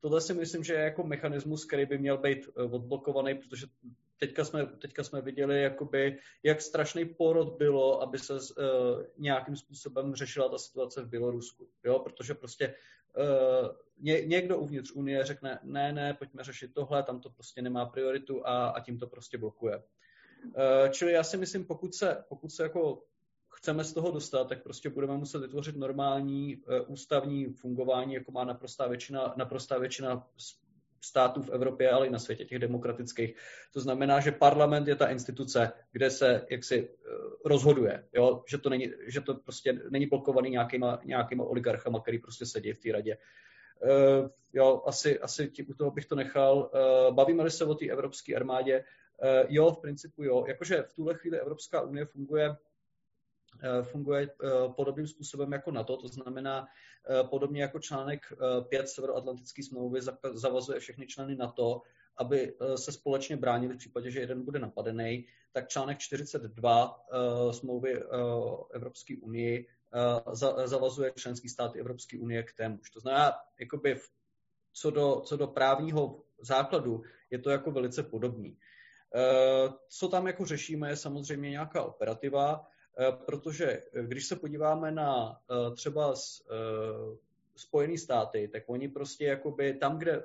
Tohle 0.00 0.20
si 0.20 0.34
myslím, 0.34 0.64
že 0.64 0.72
je 0.72 0.80
jako 0.80 1.02
mechanismus, 1.02 1.64
který 1.64 1.86
by 1.86 1.98
měl 1.98 2.18
být 2.18 2.48
eh, 2.48 2.62
odblokovaný, 2.62 3.34
protože 3.34 3.66
teďka 4.18 4.44
jsme, 4.44 4.66
teďka 4.66 5.04
jsme 5.04 5.20
viděli, 5.20 5.62
jakoby, 5.62 6.18
jak 6.42 6.60
strašný 6.60 7.04
porod 7.04 7.56
bylo, 7.58 8.02
aby 8.02 8.18
se 8.18 8.34
uh, 8.34 8.40
nějakým 9.18 9.56
způsobem 9.56 10.14
řešila 10.14 10.48
ta 10.48 10.58
situace 10.58 11.02
v 11.02 11.08
Bělorusku. 11.08 11.68
Jo? 11.84 11.98
Protože 11.98 12.34
prostě 12.34 12.74
uh, 13.18 13.68
ně, 13.98 14.20
někdo 14.20 14.58
uvnitř 14.58 14.90
Unie 14.92 15.24
řekne, 15.24 15.58
ne, 15.62 15.92
ne, 15.92 16.14
pojďme 16.14 16.44
řešit 16.44 16.74
tohle, 16.74 17.02
tam 17.02 17.20
to 17.20 17.30
prostě 17.30 17.62
nemá 17.62 17.86
prioritu 17.86 18.46
a, 18.46 18.68
a 18.68 18.80
tím 18.80 18.98
to 18.98 19.06
prostě 19.06 19.38
blokuje. 19.38 19.82
Uh, 20.44 20.88
čili 20.90 21.12
já 21.12 21.24
si 21.24 21.36
myslím, 21.36 21.64
pokud 21.64 21.94
se, 21.94 22.24
pokud 22.28 22.52
se 22.52 22.62
jako 22.62 23.02
chceme 23.48 23.84
z 23.84 23.92
toho 23.92 24.10
dostat, 24.10 24.48
tak 24.48 24.62
prostě 24.62 24.90
budeme 24.90 25.16
muset 25.16 25.38
vytvořit 25.38 25.76
normální 25.76 26.56
uh, 26.56 26.74
ústavní 26.86 27.46
fungování, 27.46 28.14
jako 28.14 28.32
má 28.32 28.44
naprostá 28.44 28.88
většina, 28.88 29.34
naprostá 29.36 29.78
většina 29.78 30.28
států 31.06 31.42
v 31.42 31.50
Evropě, 31.50 31.90
ale 31.90 32.06
i 32.06 32.10
na 32.10 32.18
světě 32.18 32.44
těch 32.44 32.58
demokratických. 32.58 33.36
To 33.72 33.80
znamená, 33.80 34.20
že 34.20 34.32
parlament 34.32 34.88
je 34.88 34.96
ta 34.96 35.06
instituce, 35.06 35.72
kde 35.92 36.10
se 36.10 36.46
jaksi 36.50 36.88
eh, 36.88 37.10
rozhoduje, 37.44 38.04
jo? 38.12 38.42
Že, 38.48 38.58
to 38.58 38.70
není, 38.70 38.92
že 39.06 39.20
to 39.20 39.34
prostě 39.34 39.72
není 39.90 40.06
blokovaný 40.06 40.50
nějakýma, 40.50 41.00
nějakýma 41.04 41.44
oligarchama, 41.44 42.00
který 42.00 42.18
prostě 42.18 42.46
sedí 42.46 42.72
v 42.72 42.78
té 42.78 42.92
radě. 42.92 43.16
Uh, 43.82 44.28
jo, 44.52 44.82
asi, 44.86 45.18
asi 45.20 45.48
tí, 45.50 45.62
u 45.62 45.74
toho 45.74 45.90
bych 45.90 46.06
to 46.06 46.14
nechal. 46.14 46.70
Uh, 46.74 47.14
bavíme 47.14 47.50
se 47.50 47.64
o 47.64 47.74
té 47.74 47.86
evropské 47.86 48.34
armádě. 48.34 48.84
Uh, 49.22 49.46
jo, 49.48 49.70
v 49.70 49.80
principu 49.80 50.22
jo. 50.22 50.44
Jakože 50.48 50.82
v 50.82 50.92
tuhle 50.92 51.14
chvíli 51.14 51.40
Evropská 51.40 51.80
unie 51.80 52.06
funguje 52.06 52.50
Eh, 52.50 52.56
funguje 53.82 54.22
eh, 54.22 54.48
podobným 54.76 55.06
způsobem 55.06 55.52
jako 55.52 55.70
NATO, 55.70 55.96
to 55.96 56.08
znamená 56.08 56.66
eh, 56.66 57.24
podobně 57.24 57.62
jako 57.62 57.78
článek 57.78 58.32
5 58.68 58.88
Severoatlantické 58.88 59.62
smlouvy 59.62 60.00
zavazuje 60.32 60.80
všechny 60.80 61.06
členy 61.06 61.36
NATO, 61.36 61.82
aby 62.16 62.54
se 62.74 62.92
společně 62.92 63.36
bránili 63.36 63.74
v 63.74 63.78
případě, 63.78 64.10
že 64.10 64.20
jeden 64.20 64.44
bude 64.44 64.58
napadený, 64.58 65.26
tak 65.52 65.68
článek 65.68 65.98
42 65.98 67.04
smlouvy 67.50 68.02
Evropské 68.74 69.14
unii 69.22 69.68
zavazuje 70.64 71.12
členský 71.16 71.48
státy 71.48 71.80
Evropské 71.80 72.18
unie 72.18 72.42
k 72.42 72.52
tému. 72.52 72.78
To 72.92 73.00
znamená, 73.00 73.32
jakoby 73.60 74.00
co 74.72 74.90
do, 74.90 75.20
co 75.20 75.36
do 75.36 75.46
právního 75.46 76.22
základu 76.40 77.02
je 77.30 77.38
to 77.38 77.50
jako 77.50 77.70
velice 77.70 78.02
podobný. 78.02 78.58
Co 79.88 80.08
tam 80.08 80.26
jako 80.26 80.44
řešíme, 80.44 80.90
je 80.90 80.96
samozřejmě 80.96 81.50
nějaká 81.50 81.82
operativa, 81.82 82.66
Eh, 82.66 82.75
protože 83.24 83.66
eh, 83.66 84.02
když 84.02 84.26
se 84.26 84.36
podíváme 84.36 84.90
na 84.90 85.40
eh, 85.50 85.74
třeba 85.74 86.14
Spojené 87.56 87.98
státy, 87.98 88.48
tak 88.52 88.62
oni 88.66 88.88
prostě 88.88 89.24
jakoby 89.24 89.74
tam, 89.74 89.98
kde 89.98 90.24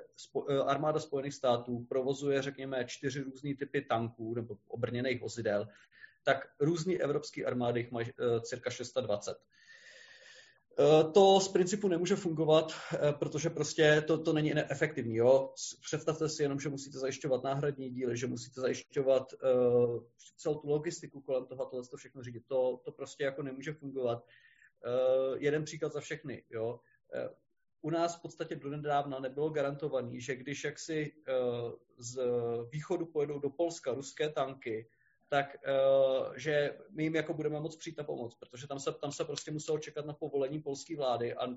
armáda 0.66 1.00
Spojených 1.00 1.34
států 1.34 1.86
provozuje, 1.88 2.42
řekněme, 2.42 2.84
čtyři 2.84 3.22
různé 3.22 3.54
typy 3.58 3.82
tanků 3.82 4.34
nebo 4.34 4.56
obrněných 4.68 5.20
vozidel, 5.20 5.68
tak 6.22 6.48
různé 6.60 6.94
evropské 6.94 7.44
armády 7.44 7.80
jich 7.80 7.90
mají 7.90 8.06
cirka 8.42 8.70
620. 8.70 9.36
Eh, 10.78 11.04
to 11.12 11.40
z 11.40 11.48
principu 11.48 11.88
nemůže 11.88 12.16
fungovat, 12.16 12.72
eh, 12.92 13.12
protože 13.12 13.50
prostě 13.50 14.04
to, 14.06 14.18
to 14.18 14.32
není 14.32 14.54
efektivní. 14.54 15.16
Jo? 15.16 15.54
Představte 15.82 16.28
si 16.28 16.42
jenom, 16.42 16.60
že 16.60 16.68
musíte 16.68 16.98
zajišťovat 16.98 17.44
náhradní 17.44 17.90
díly, 17.90 18.16
že 18.16 18.26
musíte 18.26 18.60
zajišťovat 18.60 19.32
uh, 19.32 20.02
celou 20.36 20.54
tu 20.54 20.68
logistiku 20.68 21.20
kolem 21.20 21.46
toho, 21.46 21.66
tohle 21.66 21.88
to 21.88 21.96
všechno 21.96 22.22
řídit. 22.22 22.44
To, 22.46 22.80
to 22.84 22.92
prostě 22.92 23.24
jako 23.24 23.42
nemůže 23.42 23.72
fungovat. 23.72 24.24
Uh, 24.24 25.36
jeden 25.38 25.64
příklad 25.64 25.92
za 25.92 26.00
všechny. 26.00 26.44
Jo? 26.50 26.80
Uh, 27.14 27.34
u 27.82 27.90
nás 27.90 28.16
v 28.16 28.22
podstatě 28.22 28.56
do 28.56 28.70
nedávna 28.70 29.18
nebylo 29.18 29.50
garantovaný, 29.50 30.20
že 30.20 30.36
když 30.36 30.64
jaksi 30.64 31.12
uh, 31.12 31.72
z 31.98 32.20
východu 32.70 33.06
pojedou 33.06 33.38
do 33.38 33.50
Polska 33.50 33.92
ruské 33.92 34.28
tanky, 34.28 34.88
tak 35.32 35.56
uh, 35.64 36.36
že 36.36 36.76
my 36.90 37.02
jim 37.02 37.14
jako 37.14 37.34
budeme 37.34 37.60
moc 37.60 37.76
přijít 37.76 37.98
na 37.98 38.04
pomoc, 38.04 38.34
protože 38.34 38.66
tam 38.66 38.78
se, 38.78 38.92
tam 38.92 39.12
se 39.12 39.24
prostě 39.24 39.50
muselo 39.50 39.78
čekat 39.78 40.06
na 40.06 40.12
povolení 40.12 40.60
polské 40.60 40.96
vlády 40.96 41.34
a 41.34 41.48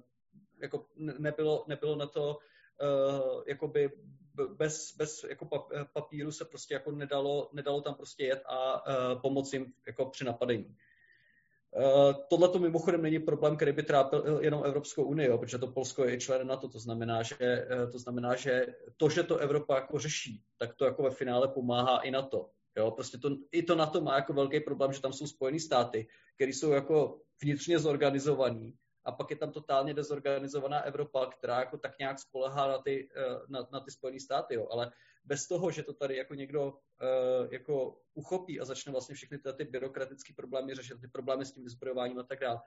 jako 0.62 0.86
nebylo, 0.96 1.66
nebylo 1.68 1.96
na 1.96 2.08
to 2.08 2.38
uh, 2.82 3.44
jakoby 3.48 3.92
bez, 4.56 4.96
bez 4.98 5.24
jako 5.24 5.68
papíru 5.94 6.32
se 6.32 6.46
prostě 6.46 6.74
jako 6.74 6.92
nedalo, 6.92 7.50
nedalo 7.54 7.82
tam 7.82 7.96
prostě 7.96 8.26
jet 8.26 8.44
a 8.48 8.84
pomoci 9.22 9.56
jim 9.56 9.74
jako 9.88 10.06
při 10.06 10.24
napadení. 10.24 10.66
Uh, 10.66 12.14
Tohle 12.30 12.50
to 12.50 12.60
mimochodem 12.60 13.02
není 13.02 13.20
problém, 13.20 13.56
který 13.56 13.72
by 13.72 13.84
trápil 13.84 14.40
jenom 14.42 14.66
Evropskou 14.66 15.04
unii, 15.04 15.28
jo, 15.28 15.38
protože 15.38 15.58
to 15.58 15.68
Polsko 15.68 16.06
je 16.06 16.20
člen 16.20 16.48
NATO, 16.48 16.70
to 16.70 16.80
znamená, 16.80 17.24
že, 17.24 17.68
to 17.92 18.00
znamená, 18.00 18.36
že 18.36 18.66
to, 18.98 19.10
že 19.10 19.24
to 19.24 19.38
Evropa 19.38 19.76
jako 19.76 20.00
řeší, 20.00 20.44
tak 20.58 20.76
to 20.76 20.86
jako 20.86 21.04
ve 21.04 21.12
finále 21.12 21.48
pomáhá 21.48 22.00
i 22.00 22.12
na 22.12 22.22
to. 22.22 22.55
Jo, 22.78 22.92
prostě 22.92 23.18
to, 23.18 23.30
i 23.52 23.64
to 23.64 23.76
na 23.76 23.86
to 23.86 24.02
má 24.02 24.16
jako 24.16 24.34
velký 24.34 24.60
problém, 24.60 24.94
že 24.94 25.02
tam 25.02 25.14
jsou 25.14 25.28
Spojené 25.28 25.60
státy, 25.60 26.08
které 26.36 26.52
jsou 26.52 26.72
jako 26.72 27.22
vnitřně 27.42 27.80
zorganizovaný 27.80 28.78
a 29.06 29.12
pak 29.12 29.30
je 29.30 29.36
tam 29.36 29.52
totálně 29.52 29.94
dezorganizovaná 29.94 30.82
Evropa, 30.82 31.26
která 31.26 31.60
jako 31.60 31.78
tak 31.78 32.00
nějak 32.00 32.20
spolehá 32.20 32.68
na 32.68 32.78
ty, 32.78 33.10
eh, 33.16 33.40
na, 33.48 33.68
na 33.72 33.80
ty 33.80 33.92
Spojené 33.92 34.20
státy, 34.20 34.56
jo. 34.56 34.68
ale 34.72 34.92
bez 35.26 35.48
toho, 35.48 35.72
že 35.72 35.84
to 35.84 35.94
tady 35.94 36.18
jako 36.18 36.36
někdo 36.36 36.72
uh, 36.72 37.54
jako 37.54 38.02
uchopí 38.14 38.60
a 38.60 38.66
začne 38.66 38.92
vlastně 38.92 39.16
všechny 39.16 39.38
ty, 39.38 39.54
ty 39.54 39.64
byrokratické 39.64 40.34
problémy 40.34 40.76
řešit, 40.76 41.02
ty 41.02 41.08
problémy 41.08 41.46
s 41.46 41.52
tím 41.52 41.64
vyzbrojováním 41.64 42.20
a 42.20 42.24
tak 42.24 42.40
dále, 42.40 42.60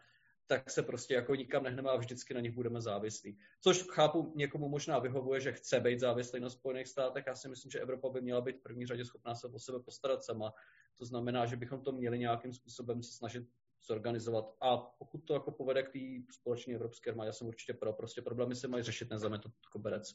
tak 0.49 0.71
se 0.71 0.83
prostě 0.83 1.15
jako 1.15 1.35
nikam 1.35 1.63
nehneme 1.63 1.91
a 1.91 1.97
vždycky 1.97 2.35
na 2.35 2.41
nich 2.41 2.53
budeme 2.53 2.81
závislí. 2.81 3.39
Což 3.61 3.83
chápu, 3.83 4.33
někomu 4.37 4.69
možná 4.69 4.99
vyhovuje, 4.99 5.41
že 5.41 5.53
chce 5.53 5.81
být 5.81 6.01
závislý 6.01 6.41
na 6.41 6.51
Spojených 6.51 6.89
státech. 6.89 7.25
Já 7.27 7.35
si 7.35 7.49
myslím, 7.49 7.71
že 7.71 7.81
Evropa 7.81 8.09
by 8.09 8.21
měla 8.21 8.41
být 8.41 8.57
v 8.57 8.63
první 8.63 8.87
řadě 8.87 9.05
schopná 9.05 9.35
se 9.35 9.47
o 9.47 9.59
sebe 9.59 9.81
postarat 9.81 10.25
sama. 10.25 10.53
To 10.99 11.05
znamená, 11.05 11.47
že 11.47 11.57
bychom 11.57 11.83
to 11.83 11.93
měli 11.93 12.19
nějakým 12.19 12.53
způsobem 12.53 13.03
se 13.03 13.13
snažit 13.13 13.45
zorganizovat. 13.87 14.45
A 14.61 14.77
pokud 14.77 15.19
to 15.19 15.35
jako 15.35 15.51
povede 15.51 15.83
k 15.83 15.93
té 15.93 15.99
společné 16.33 16.75
evropské 16.75 17.11
armádě, 17.11 17.29
já 17.29 17.33
jsem 17.33 17.47
určitě 17.47 17.75
pro. 17.75 17.93
Prostě 17.93 18.23
problémy 18.23 18.55
se 18.55 18.69
mají 18.69 18.83
řešit, 18.83 19.11
nezame 19.11 19.39
to 19.39 19.49
koberec. 19.73 20.15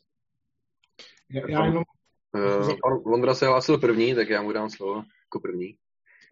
Já, 1.29 1.49
já 1.49 1.65
jenom... 1.65 1.84
Uh, 2.36 3.07
Londra 3.11 3.36
se 3.36 3.47
hlásil 3.47 3.77
první, 3.77 4.15
tak 4.15 4.29
já 4.29 4.41
mu 4.41 4.51
dám 4.51 4.69
slovo 4.69 4.95
jako 4.95 5.39
první. 5.39 5.77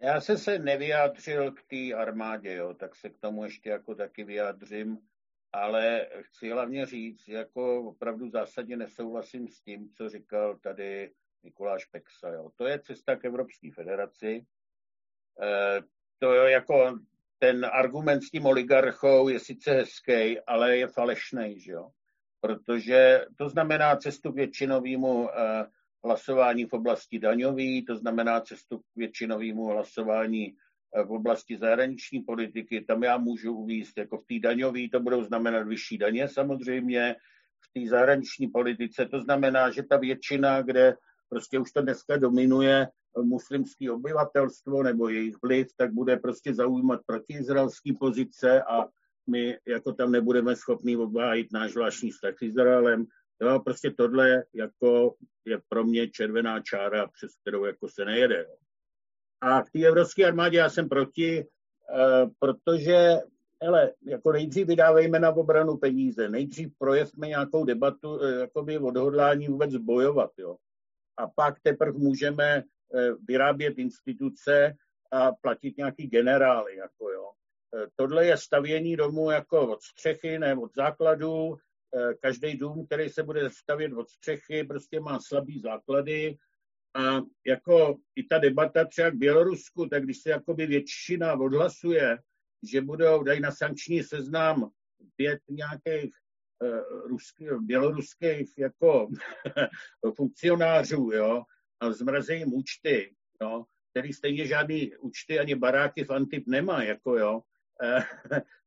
Já 0.04 0.22
jsem 0.22 0.38
se 0.38 0.60
nevyjádřil 0.60 1.52
k 1.52 1.64
té 1.64 1.94
armádě, 1.94 2.56
jo, 2.56 2.74
tak 2.74 2.96
se 2.96 3.10
k 3.10 3.18
tomu 3.18 3.44
ještě 3.44 3.70
jako 3.70 3.96
taky 3.96 4.24
vyjádřím, 4.24 4.98
ale 5.54 6.08
chci 6.22 6.50
hlavně 6.50 6.86
říct, 6.86 7.28
jako 7.28 7.84
opravdu 7.84 8.30
zásadně 8.30 8.78
nesouhlasím 8.78 9.48
s 9.48 9.62
tím, 9.62 9.90
co 9.94 10.10
říkal 10.10 10.58
tady 10.58 11.12
Mikuláš 11.44 11.86
Peksa. 11.86 12.30
Jo. 12.30 12.52
To 12.56 12.66
je 12.66 12.80
cesta 12.80 13.16
k 13.16 13.26
Evropské 13.26 13.72
federaci. 13.72 14.46
E, 15.42 15.82
to 16.20 16.34
je 16.34 16.52
jako 16.52 17.00
ten 17.40 17.66
argument 17.66 18.22
s 18.22 18.30
tím 18.30 18.46
oligarchou 18.46 19.30
je 19.30 19.40
sice 19.40 19.72
hezký, 19.72 20.40
ale 20.40 20.78
je 20.78 20.88
falešný, 20.88 21.60
že 21.60 21.72
jo? 21.72 21.92
Protože 22.40 23.26
to 23.38 23.50
znamená 23.50 23.96
cestu 23.96 24.32
k 24.32 24.36
většinovému 24.36 25.30
e, 25.30 25.66
hlasování 26.04 26.66
v 26.66 26.74
oblasti 26.74 27.20
daňový, 27.20 27.86
to 27.86 27.96
znamená 27.96 28.42
cestu 28.42 28.78
k 28.78 28.84
většinovému 28.96 29.66
hlasování 29.66 30.56
eh, 30.96 31.04
v 31.04 31.12
oblasti 31.12 31.58
zahraniční 31.58 32.20
politiky. 32.20 32.82
Tam 32.82 33.04
já 33.04 33.18
můžu 33.18 33.54
uvíct, 33.54 33.98
jako 33.98 34.18
v 34.18 34.26
té 34.26 34.40
daňové 34.40 34.90
to 34.92 35.00
budou 35.00 35.24
znamenat 35.24 35.68
vyšší 35.68 35.98
daně 35.98 36.28
samozřejmě, 36.28 37.16
v 37.62 37.80
té 37.80 37.90
zahraniční 37.90 38.48
politice 38.48 39.06
to 39.06 39.22
znamená, 39.22 39.72
že 39.72 39.84
ta 39.84 39.98
většina, 39.98 40.62
kde 40.62 40.96
prostě 41.30 41.60
už 41.60 41.72
to 41.72 41.82
dneska 41.82 42.18
dominuje 42.18 42.88
muslimské 43.22 43.92
obyvatelstvo 43.92 44.84
nebo 44.84 45.10
jejich 45.10 45.36
vliv, 45.44 45.68
tak 45.78 45.94
bude 45.94 46.18
prostě 46.18 46.54
zaujímat 46.54 47.00
protiizraelské 47.06 47.92
pozice 48.00 48.64
a 48.64 48.86
my 49.28 49.58
jako 49.68 49.94
tam 49.94 50.12
nebudeme 50.12 50.56
schopni 50.56 50.98
obhájit 50.98 51.48
náš 51.54 51.72
zvláštní 51.72 52.12
vztah 52.12 52.34
s 52.38 52.42
Izraelem, 52.42 53.06
Jo, 53.42 53.60
prostě 53.60 53.92
tohle 53.92 54.44
jako 54.54 55.16
je 55.46 55.62
pro 55.70 55.84
mě 55.84 56.10
červená 56.10 56.60
čára, 56.60 57.08
přes 57.08 57.36
kterou 57.36 57.66
jako 57.66 57.90
se 57.90 58.06
nejede. 58.06 58.46
Jo. 58.50 58.56
A 59.42 59.62
k 59.62 59.72
té 59.72 59.80
evropské 59.80 60.26
armádě 60.26 60.58
já 60.58 60.70
jsem 60.70 60.90
proti, 60.90 61.46
uh, 61.46 62.30
protože 62.40 63.18
hele, 63.62 63.94
jako 64.06 64.32
nejdřív 64.32 64.68
vydávejme 64.68 65.20
na 65.20 65.32
obranu 65.32 65.78
peníze, 65.78 66.30
nejdřív 66.30 66.78
projevme 66.78 67.28
nějakou 67.28 67.66
debatu, 67.66 68.16
uh, 68.16 68.30
jakoby 68.30 68.78
odhodlání 68.78 69.48
vůbec 69.48 69.76
bojovat, 69.76 70.32
jo. 70.38 70.58
A 71.18 71.28
pak 71.28 71.60
teprve 71.60 71.98
můžeme 71.98 72.64
uh, 72.64 73.02
vyrábět 73.28 73.78
instituce 73.78 74.76
a 75.12 75.32
platit 75.32 75.78
nějaký 75.78 76.08
generály, 76.08 76.76
jako 76.76 77.10
jo. 77.10 77.32
Tohle 77.96 78.26
je 78.26 78.38
stavění 78.38 78.96
domu 78.96 79.32
jako 79.32 79.68
od 79.68 79.82
střechy, 79.82 80.40
ne 80.40 80.56
od 80.56 80.76
základu, 80.76 81.58
Eh, 81.58 81.71
každý 82.22 82.58
dům, 82.58 82.86
který 82.86 83.10
se 83.10 83.24
bude 83.24 83.50
stavět 83.50 83.94
od 83.94 84.10
střechy, 84.10 84.64
prostě 84.64 85.00
má 85.00 85.20
slabý 85.20 85.60
základy. 85.60 86.38
A 86.96 87.22
jako 87.46 87.98
i 88.16 88.24
ta 88.24 88.38
debata 88.38 88.86
třeba 88.86 89.10
k 89.10 89.16
Bělorusku, 89.16 89.86
tak 89.86 90.04
když 90.04 90.18
se 90.22 90.30
jakoby 90.30 90.66
většina 90.66 91.34
odhlasuje, 91.34 92.18
že 92.72 92.82
budou, 92.82 93.24
dají 93.24 93.40
na 93.40 93.52
sankční 93.52 94.04
seznam 94.04 94.72
pět 95.16 95.40
nějakých 95.50 96.14
uh, 96.64 97.08
ruských, 97.08 97.50
běloruských 97.60 98.58
jako 98.58 99.10
funkcionářů, 100.16 101.12
jo, 101.14 101.44
a 101.80 101.92
zmrazí 101.92 102.34
jim 102.34 102.54
účty, 102.54 103.16
jo, 103.42 103.66
který 103.92 104.14
stejně 104.14 104.46
žádný 104.48 104.98
účty 104.98 105.40
ani 105.40 105.56
baráky 105.56 106.04
v 106.04 106.12
Antip 106.12 106.48
nemá, 106.48 106.84
jako 106.84 107.18
jo, 107.18 107.42
eh, 107.84 108.04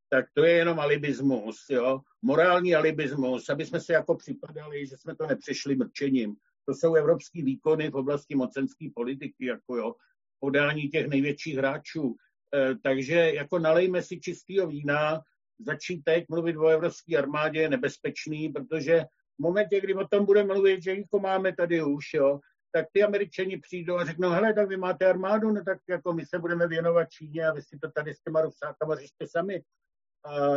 tak 0.09 0.27
to 0.35 0.45
je 0.45 0.53
jenom 0.53 0.81
alibismus, 0.81 1.67
jo? 1.71 2.01
morální 2.23 2.75
alibismus, 2.75 3.49
aby 3.49 3.67
jsme 3.67 3.81
se 3.81 3.93
jako 3.93 4.15
připadali, 4.15 4.87
že 4.87 4.97
jsme 4.97 5.17
to 5.17 5.27
nepřešli 5.27 5.77
mrčením. 5.77 6.37
To 6.69 6.75
jsou 6.75 6.95
evropský 6.95 7.43
výkony 7.43 7.91
v 7.91 7.97
oblasti 7.97 8.35
mocenské 8.35 8.87
politiky, 8.95 9.47
jako 9.47 9.77
jo, 9.77 9.95
podání 10.41 10.89
těch 10.89 11.07
největších 11.07 11.57
hráčů. 11.57 12.17
E, 12.55 12.75
takže 12.83 13.15
jako 13.15 13.59
nalejme 13.59 14.03
si 14.03 14.21
čistého 14.21 14.67
vína, 14.67 15.21
začít 15.59 16.03
teď 16.05 16.25
mluvit 16.29 16.57
o 16.57 16.69
evropské 16.69 17.17
armádě 17.17 17.61
je 17.61 17.69
nebezpečný, 17.69 18.49
protože 18.49 19.05
v 19.39 19.43
momentě, 19.43 19.81
kdy 19.81 19.95
o 19.95 20.09
tom 20.09 20.25
budeme 20.25 20.55
mluvit, 20.55 20.83
že 20.83 20.93
jich 20.93 21.07
máme 21.21 21.57
tady 21.57 21.83
už, 21.83 22.05
jo, 22.15 22.41
tak 22.73 22.87
ty 22.93 23.03
američani 23.03 23.59
přijdou 23.59 23.97
a 23.97 24.05
řeknou, 24.05 24.31
hele, 24.31 24.55
tak 24.55 24.69
vy 24.69 24.77
máte 24.77 25.07
armádu, 25.07 25.51
no 25.51 25.65
tak 25.65 25.79
jako 25.89 26.13
my 26.13 26.27
se 26.27 26.39
budeme 26.39 26.69
věnovat 26.69 27.11
Číně 27.11 27.47
a 27.47 27.53
vy 27.53 27.63
si 27.63 27.79
to 27.79 27.91
tady 27.91 28.15
s 28.15 28.21
těma 28.21 28.41
rusákama 28.41 28.97
řešte 28.97 29.27
sami 29.27 29.63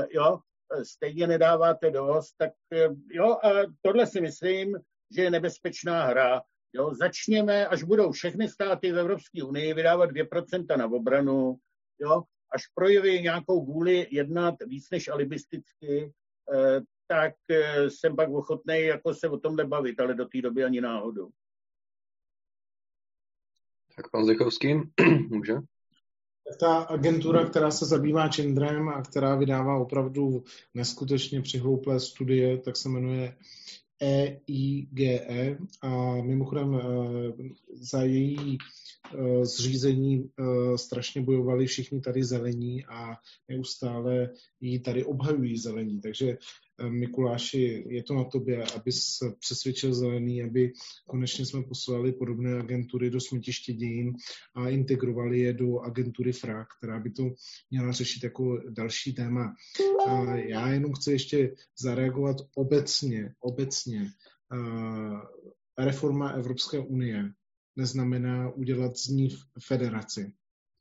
jo, 0.09 0.39
stejně 0.83 1.27
nedáváte 1.27 1.91
dost, 1.91 2.33
tak 2.37 2.51
uh, 2.87 2.95
jo, 3.11 3.37
a 3.43 3.49
tohle 3.81 4.07
si 4.07 4.21
myslím, 4.21 4.77
že 5.15 5.21
je 5.21 5.31
nebezpečná 5.31 6.03
hra. 6.03 6.41
Jo, 6.73 6.93
začněme, 6.95 7.67
až 7.67 7.83
budou 7.83 8.11
všechny 8.11 8.49
státy 8.49 8.91
v 8.91 8.99
Evropské 8.99 9.43
unii 9.43 9.73
vydávat 9.73 10.11
2% 10.11 10.77
na 10.77 10.85
obranu, 10.85 11.57
jo, 11.99 12.23
až 12.51 12.61
projeví 12.75 13.21
nějakou 13.21 13.65
vůli 13.65 14.07
jednat 14.11 14.55
víc 14.67 14.89
než 14.91 15.07
alibisticky, 15.07 16.13
eh, 16.53 16.81
tak 17.07 17.33
eh, 17.51 17.89
jsem 17.89 18.15
pak 18.15 18.29
ochotný 18.29 18.81
jako 18.81 19.13
se 19.13 19.29
o 19.29 19.37
tomhle 19.37 19.65
bavit, 19.65 19.99
ale 19.99 20.13
do 20.13 20.25
té 20.25 20.41
doby 20.41 20.63
ani 20.63 20.81
náhodou. 20.81 21.29
Tak 23.95 24.11
pan 24.11 24.23
Zdechovský, 24.23 24.73
může? 25.29 25.53
Ta 26.59 26.77
agentura, 26.77 27.45
která 27.45 27.71
se 27.71 27.85
zabývá 27.85 28.27
Čindrem 28.27 28.89
a 28.89 29.01
která 29.01 29.35
vydává 29.35 29.77
opravdu 29.77 30.43
neskutečně 30.73 31.41
přihlouplé 31.41 31.99
studie, 31.99 32.57
tak 32.57 32.77
se 32.77 32.89
jmenuje 32.89 33.35
EIGE 33.99 35.25
e 35.29 35.57
a 35.81 36.15
mimochodem 36.21 36.75
eh, 36.75 36.83
za 37.73 38.01
její 38.01 38.57
eh, 38.57 39.45
zřízení 39.45 40.29
eh, 40.39 40.77
strašně 40.77 41.21
bojovali 41.21 41.65
všichni 41.65 42.01
tady 42.01 42.23
zelení 42.23 42.85
a 42.85 43.15
neustále 43.49 44.29
ji 44.61 44.79
tady 44.79 45.05
obhajují 45.05 45.57
zelení. 45.57 46.01
Takže 46.01 46.37
Mikuláši, 46.89 47.85
je 47.87 48.03
to 48.03 48.13
na 48.13 48.23
tobě, 48.23 48.63
abys 48.63 49.19
přesvědčil 49.39 49.93
zelený, 49.93 50.43
aby 50.43 50.71
konečně 51.07 51.45
jsme 51.45 51.63
poslali 51.63 52.13
podobné 52.13 52.59
agentury 52.59 53.09
do 53.09 53.21
smetiště 53.21 53.73
dějin 53.73 54.13
a 54.55 54.69
integrovali 54.69 55.39
je 55.39 55.53
do 55.53 55.79
agentury 55.79 56.33
FRA, 56.33 56.65
která 56.77 56.99
by 56.99 57.11
to 57.11 57.23
měla 57.71 57.91
řešit 57.91 58.23
jako 58.23 58.61
další 58.69 59.13
téma. 59.13 59.53
A 60.07 60.35
já 60.35 60.69
jenom 60.69 60.93
chci 60.93 61.11
ještě 61.11 61.55
zareagovat 61.81 62.37
obecně, 62.55 63.33
obecně. 63.39 64.09
Reforma 65.79 66.29
Evropské 66.29 66.79
unie 66.79 67.31
neznamená 67.75 68.49
udělat 68.49 68.97
z 68.97 69.07
ní 69.07 69.29
federaci. 69.67 70.31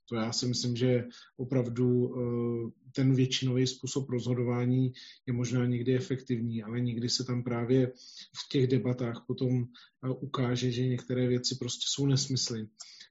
To 0.09 0.15
já 0.15 0.31
si 0.31 0.47
myslím, 0.47 0.75
že 0.75 1.03
opravdu 1.37 2.13
eh, 2.15 2.71
ten 2.91 3.15
většinový 3.15 3.67
způsob 3.67 4.09
rozhodování 4.09 4.93
je 5.27 5.33
možná 5.33 5.65
někdy 5.65 5.95
efektivní, 5.95 6.63
ale 6.63 6.79
někdy 6.79 7.09
se 7.09 7.23
tam 7.23 7.43
právě 7.43 7.87
v 8.35 8.49
těch 8.51 8.67
debatách 8.67 9.23
potom 9.27 9.63
eh, 9.63 10.09
ukáže, 10.09 10.71
že 10.71 10.87
některé 10.87 11.27
věci 11.27 11.55
prostě 11.59 11.85
jsou 11.87 12.05
nesmysly. 12.05 12.67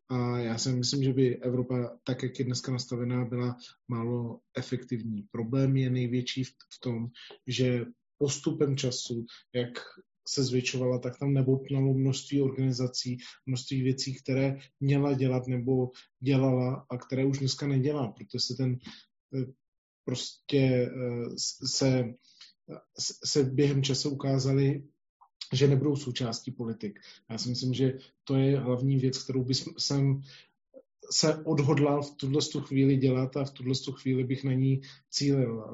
A 0.09 0.39
já 0.39 0.59
si 0.59 0.73
myslím, 0.73 1.05
že 1.05 1.13
by 1.13 1.37
Evropa, 1.37 1.99
tak 2.05 2.23
jak 2.23 2.39
je 2.39 2.45
dneska 2.45 2.73
nastavená, 2.73 3.25
byla 3.25 3.57
málo 3.89 4.41
efektivní. 4.57 5.23
Problém 5.31 5.77
je 5.77 5.91
největší 5.91 6.45
v 6.45 6.81
tom, 6.81 7.09
že 7.47 7.85
postupem 8.19 8.77
času, 8.77 9.25
jak 9.55 9.79
se 10.29 10.45
zvětšovala, 10.45 10.99
tak 10.99 11.19
tam 11.19 11.33
nebopnalo 11.33 11.95
množství 11.95 12.41
organizací, 12.43 13.19
množství 13.47 13.83
věcí, 13.83 14.15
které 14.15 14.59
měla 14.81 15.13
dělat 15.13 15.47
nebo 15.47 15.91
dělala 16.21 16.87
a 16.91 16.99
které 16.99 17.25
už 17.25 17.39
dneska 17.39 17.67
nedělá, 17.67 18.09
protože 18.09 18.41
se 18.41 18.55
ten 18.55 18.79
eh, 19.35 19.47
prostě 20.05 20.91
eh, 20.95 21.31
se, 21.67 22.15
se 23.25 23.45
během 23.45 23.83
času 23.83 24.11
ukázali, 24.11 24.83
že 25.53 25.69
nebudou 25.69 25.97
součástí 25.97 26.51
politik. 26.51 27.01
Já 27.31 27.39
si 27.39 27.49
myslím, 27.49 27.75
že 27.75 27.99
to 28.25 28.35
je 28.35 28.59
hlavní 28.59 28.99
věc, 28.99 29.23
kterou 29.23 29.45
bych 29.45 29.57
jsem 29.79 30.23
se 31.11 31.45
odhodlal 31.45 32.03
v 32.03 32.15
tuhle 32.17 32.41
chvíli 32.61 32.97
dělat 32.97 33.37
a 33.37 33.45
v 33.45 33.51
tuhle 33.51 33.75
chvíli 33.93 34.25
bych 34.25 34.45
na 34.45 34.53
ní 34.53 34.81
cílil. 35.11 35.65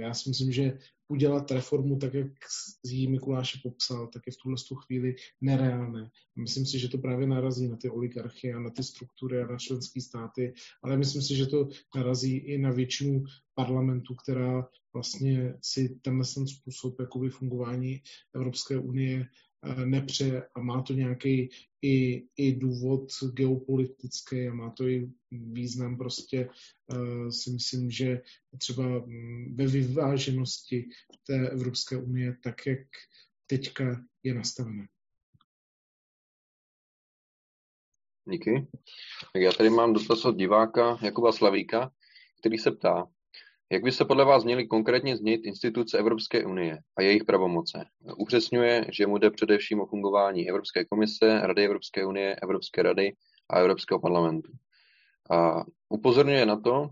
Já 0.00 0.14
si 0.14 0.28
myslím, 0.28 0.52
že 0.52 0.78
udělat 1.12 1.50
reformu 1.50 1.98
tak, 1.98 2.14
jak 2.14 2.32
ji 2.84 3.08
Mikuláš 3.08 3.54
popsal, 3.54 4.06
tak 4.06 4.22
je 4.26 4.32
v 4.32 4.36
tuhle 4.42 4.56
chvíli 4.84 5.14
nereálné. 5.40 6.10
Myslím 6.36 6.66
si, 6.66 6.78
že 6.78 6.88
to 6.88 6.98
právě 6.98 7.26
narazí 7.26 7.68
na 7.68 7.76
ty 7.76 7.90
oligarchy 7.90 8.52
a 8.52 8.58
na 8.58 8.70
ty 8.70 8.82
struktury 8.82 9.42
a 9.42 9.46
na 9.46 9.58
členské 9.58 10.00
státy, 10.00 10.54
ale 10.82 10.96
myslím 10.96 11.22
si, 11.22 11.36
že 11.36 11.46
to 11.46 11.68
narazí 11.96 12.36
i 12.36 12.58
na 12.58 12.70
většinu 12.70 13.24
parlamentu, 13.54 14.14
která 14.14 14.68
vlastně 14.94 15.54
si 15.62 15.98
tenhle 16.02 16.24
způsob 16.24 17.00
jakoby 17.00 17.30
fungování 17.30 18.00
Evropské 18.34 18.78
unie 18.78 19.26
nepřeje 19.84 20.48
a 20.54 20.60
má 20.60 20.82
to 20.82 20.92
nějaký 20.92 21.50
i, 21.82 22.26
i 22.36 22.52
důvod 22.52 23.08
geopolitický 23.32 24.48
a 24.48 24.54
má 24.54 24.70
to 24.70 24.88
i 24.88 25.10
význam 25.30 25.96
prostě 25.96 26.48
uh, 26.92 27.28
si 27.28 27.50
myslím, 27.50 27.90
že 27.90 28.22
třeba 28.58 28.84
mm, 28.84 29.56
ve 29.56 29.66
vyváženosti 29.66 30.88
té 31.26 31.48
Evropské 31.48 31.96
unie 31.96 32.36
tak, 32.42 32.66
jak 32.66 32.78
teďka 33.46 34.04
je 34.22 34.34
nastavené. 34.34 34.88
Díky. 38.30 38.66
Tak 39.32 39.42
já 39.42 39.52
tady 39.52 39.70
mám 39.70 39.92
dotaz 39.92 40.24
od 40.24 40.36
diváka 40.36 40.98
Jakuba 41.02 41.32
Slavíka, 41.32 41.92
který 42.40 42.58
se 42.58 42.70
ptá, 42.70 43.08
jak 43.72 43.82
by 43.82 43.92
se 43.92 44.04
podle 44.04 44.24
vás 44.24 44.44
měly 44.44 44.66
konkrétně 44.66 45.16
změnit 45.16 45.40
instituce 45.44 45.98
Evropské 45.98 46.46
unie 46.46 46.78
a 46.96 47.02
jejich 47.02 47.24
pravomoce? 47.24 47.84
Upřesňuje, 48.16 48.86
že 48.92 49.06
mu 49.06 49.18
jde 49.18 49.30
především 49.30 49.80
o 49.80 49.86
fungování 49.86 50.48
Evropské 50.48 50.84
komise, 50.84 51.40
Rady 51.42 51.64
Evropské 51.64 52.06
unie, 52.06 52.36
Evropské 52.42 52.82
rady 52.82 53.12
a 53.50 53.58
Evropského 53.58 54.00
parlamentu. 54.00 54.52
A 55.30 55.64
upozorňuje 55.88 56.46
na 56.46 56.60
to, 56.60 56.88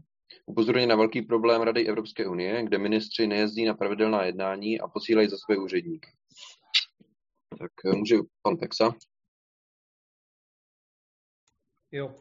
upozorňuje 0.47 0.87
na 0.87 0.97
velký 0.97 1.22
problém 1.22 1.62
Rady 1.62 1.89
Evropské 1.89 2.28
unie, 2.28 2.62
kde 2.62 2.78
ministři 2.78 3.26
nejezdí 3.26 3.64
na 3.64 3.74
pravidelná 3.74 4.24
jednání 4.24 4.81
a 4.81 4.89
posílají 4.89 5.28
za 5.28 5.37
své 5.39 5.57
úředníky. 5.57 6.11
Tak 7.59 7.95
může 7.97 8.16
pan 8.43 8.57
Texa. 8.57 8.95
Jo, 11.93 12.14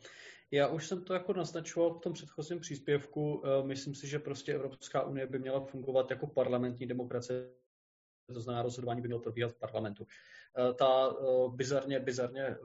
já 0.51 0.67
už 0.67 0.87
jsem 0.87 1.03
to 1.03 1.13
jako 1.13 1.33
naznačoval 1.33 1.93
v 1.93 1.99
tom 1.99 2.13
předchozím 2.13 2.59
příspěvku. 2.59 3.43
Eh, 3.45 3.67
myslím 3.67 3.95
si, 3.95 4.07
že 4.07 4.19
prostě 4.19 4.53
Evropská 4.53 5.03
unie 5.03 5.27
by 5.27 5.39
měla 5.39 5.65
fungovat 5.65 6.11
jako 6.11 6.27
parlamentní 6.27 6.87
demokracie, 6.87 7.51
to 8.33 8.41
znamená 8.41 8.63
rozhodování 8.63 9.01
by 9.01 9.07
mělo 9.07 9.21
probíhat 9.21 9.51
v 9.51 9.59
parlamentu. 9.59 10.07
Eh, 10.57 10.73
ta 10.73 11.09
eh, 11.11 11.49
bizarně, 11.49 11.99
bizarně 11.99 12.55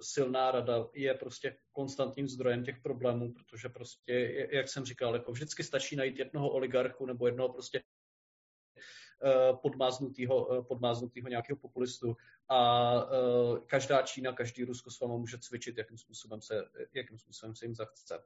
silná 0.00 0.50
rada 0.50 0.86
je 0.94 1.14
prostě 1.14 1.56
konstantním 1.72 2.28
zdrojem 2.28 2.64
těch 2.64 2.80
problémů, 2.82 3.32
protože 3.32 3.68
prostě, 3.68 4.48
jak 4.52 4.68
jsem 4.68 4.84
říkal, 4.84 5.14
jako 5.14 5.32
vždycky 5.32 5.64
stačí 5.64 5.96
najít 5.96 6.18
jednoho 6.18 6.50
oligarchu 6.50 7.06
nebo 7.06 7.26
jednoho 7.26 7.52
prostě 7.52 7.82
podmáznutýho, 9.62 10.64
podmáznutýho 10.68 11.28
nějakého 11.28 11.56
populistu 11.56 12.16
a 12.48 12.92
uh, 12.94 13.58
každá 13.66 14.02
Čína, 14.02 14.32
každý 14.32 14.64
Rusko 14.64 14.90
s 14.90 15.00
váma 15.00 15.16
může 15.16 15.38
cvičit, 15.38 15.78
jakým 15.78 15.98
způsobem 15.98 16.40
se, 16.40 16.64
jakým 16.94 17.18
způsobem 17.18 17.54
se 17.54 17.64
jim 17.64 17.74
zachce. 17.74 18.22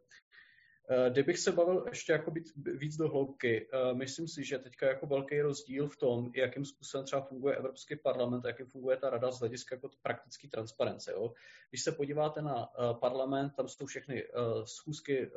Kdybych 1.09 1.39
se 1.39 1.53
bavil 1.53 1.84
ještě 1.89 2.12
jako 2.12 2.30
být 2.30 2.53
víc 2.57 2.97
do 2.97 3.09
hloubky, 3.09 3.68
myslím 3.93 4.28
si, 4.28 4.45
že 4.45 4.59
teďka 4.59 4.86
jako 4.86 5.07
velký 5.07 5.41
rozdíl 5.41 5.89
v 5.89 5.97
tom, 5.97 6.30
jakým 6.34 6.64
způsobem 6.64 7.05
třeba 7.05 7.22
funguje 7.22 7.57
Evropský 7.57 7.97
parlament 7.97 8.45
a 8.45 8.49
jakým 8.49 8.66
funguje 8.66 8.97
ta 8.97 9.11
rada 9.11 9.30
z 9.30 9.41
hlediska 9.41 9.74
jako 9.74 9.91
praktický 10.03 10.49
transparence. 10.49 11.12
Jo? 11.12 11.32
Když 11.70 11.82
se 11.82 11.93
podíváte 11.93 12.43
na 12.43 12.68
parlament, 12.93 13.53
tam 13.57 13.68
jsou 13.68 13.86
všechny 13.86 14.24
schůzky 14.64 15.30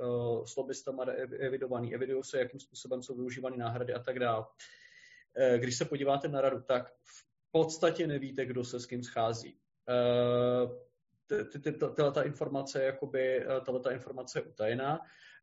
s 0.45 0.56
lobbystama 0.56 1.04
evidovaný, 1.39 1.95
evidují 1.95 2.24
se, 2.24 2.39
jakým 2.39 2.60
způsobem 2.60 3.04
jsou 3.04 3.16
využívány 3.16 3.58
náhrady 3.58 3.93
a 3.93 3.99
tak 3.99 4.20
dále. 4.20 4.45
Když 5.57 5.77
se 5.77 5.86
podíváte 5.86 6.27
na 6.27 6.41
radu, 6.41 6.61
tak 6.61 6.89
v 6.89 7.25
podstatě 7.51 8.07
nevíte, 8.07 8.45
kdo 8.45 8.63
se 8.63 8.79
s 8.79 8.86
kým 8.86 9.03
schází. 9.03 9.59
Eh, 9.89 10.89
tato 11.95 12.25
informace, 12.25 12.84
jakoby, 12.84 13.45
eh, 13.45 13.61
tato 13.65 13.91
informace 13.91 14.39
je 14.39 14.43
utajená, 14.43 14.99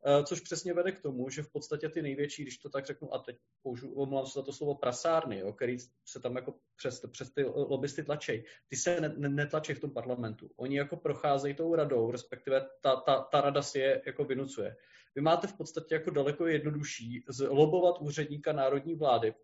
eh, 0.07 0.25
což 0.25 0.41
přesně 0.41 0.75
vede 0.75 0.93
k 0.93 1.03
tomu, 1.03 1.31
že 1.31 1.43
v 1.43 1.53
podstatě 1.53 1.89
ty 1.89 2.03
největší, 2.03 2.43
když 2.43 2.59
to 2.59 2.69
tak 2.69 2.87
řeknu, 2.87 3.15
a 3.15 3.19
teď 3.19 3.37
použiju, 3.63 3.95
omlám 3.95 4.27
se 4.27 4.33
za 4.35 4.43
to 4.43 4.53
slovo 4.53 4.75
prasárny, 4.75 5.39
jo, 5.39 5.53
který 5.53 5.79
se 6.05 6.21
tam 6.21 6.37
jako 6.37 6.55
přes, 6.77 7.07
přes 7.11 7.31
ty 7.31 7.45
lobbysty 7.45 8.03
tlačí, 8.03 8.45
ty 8.69 8.77
se 8.77 9.01
ne, 9.01 9.15
ne, 9.17 9.29
netlačí 9.29 9.75
v 9.75 9.81
tom 9.81 9.91
parlamentu. 9.91 10.51
Oni 10.57 10.77
jako 10.77 10.97
procházejí 10.97 11.55
tou 11.55 11.75
radou, 11.75 12.11
respektive 12.11 12.67
ta, 12.81 12.97
ta, 12.97 13.21
ta 13.21 13.41
rada 13.41 13.63
si 13.63 13.79
je 13.79 14.03
jako 14.07 14.25
vynucuje. 14.25 14.77
Vy 15.15 15.21
máte 15.21 15.47
v 15.47 15.57
podstatě 15.57 15.95
jako 15.95 16.11
daleko 16.11 16.47
jednodušší 16.47 17.25
lobovat 17.49 18.01
úředníka 18.01 18.53
národní 18.53 18.95
vlády, 18.95 19.35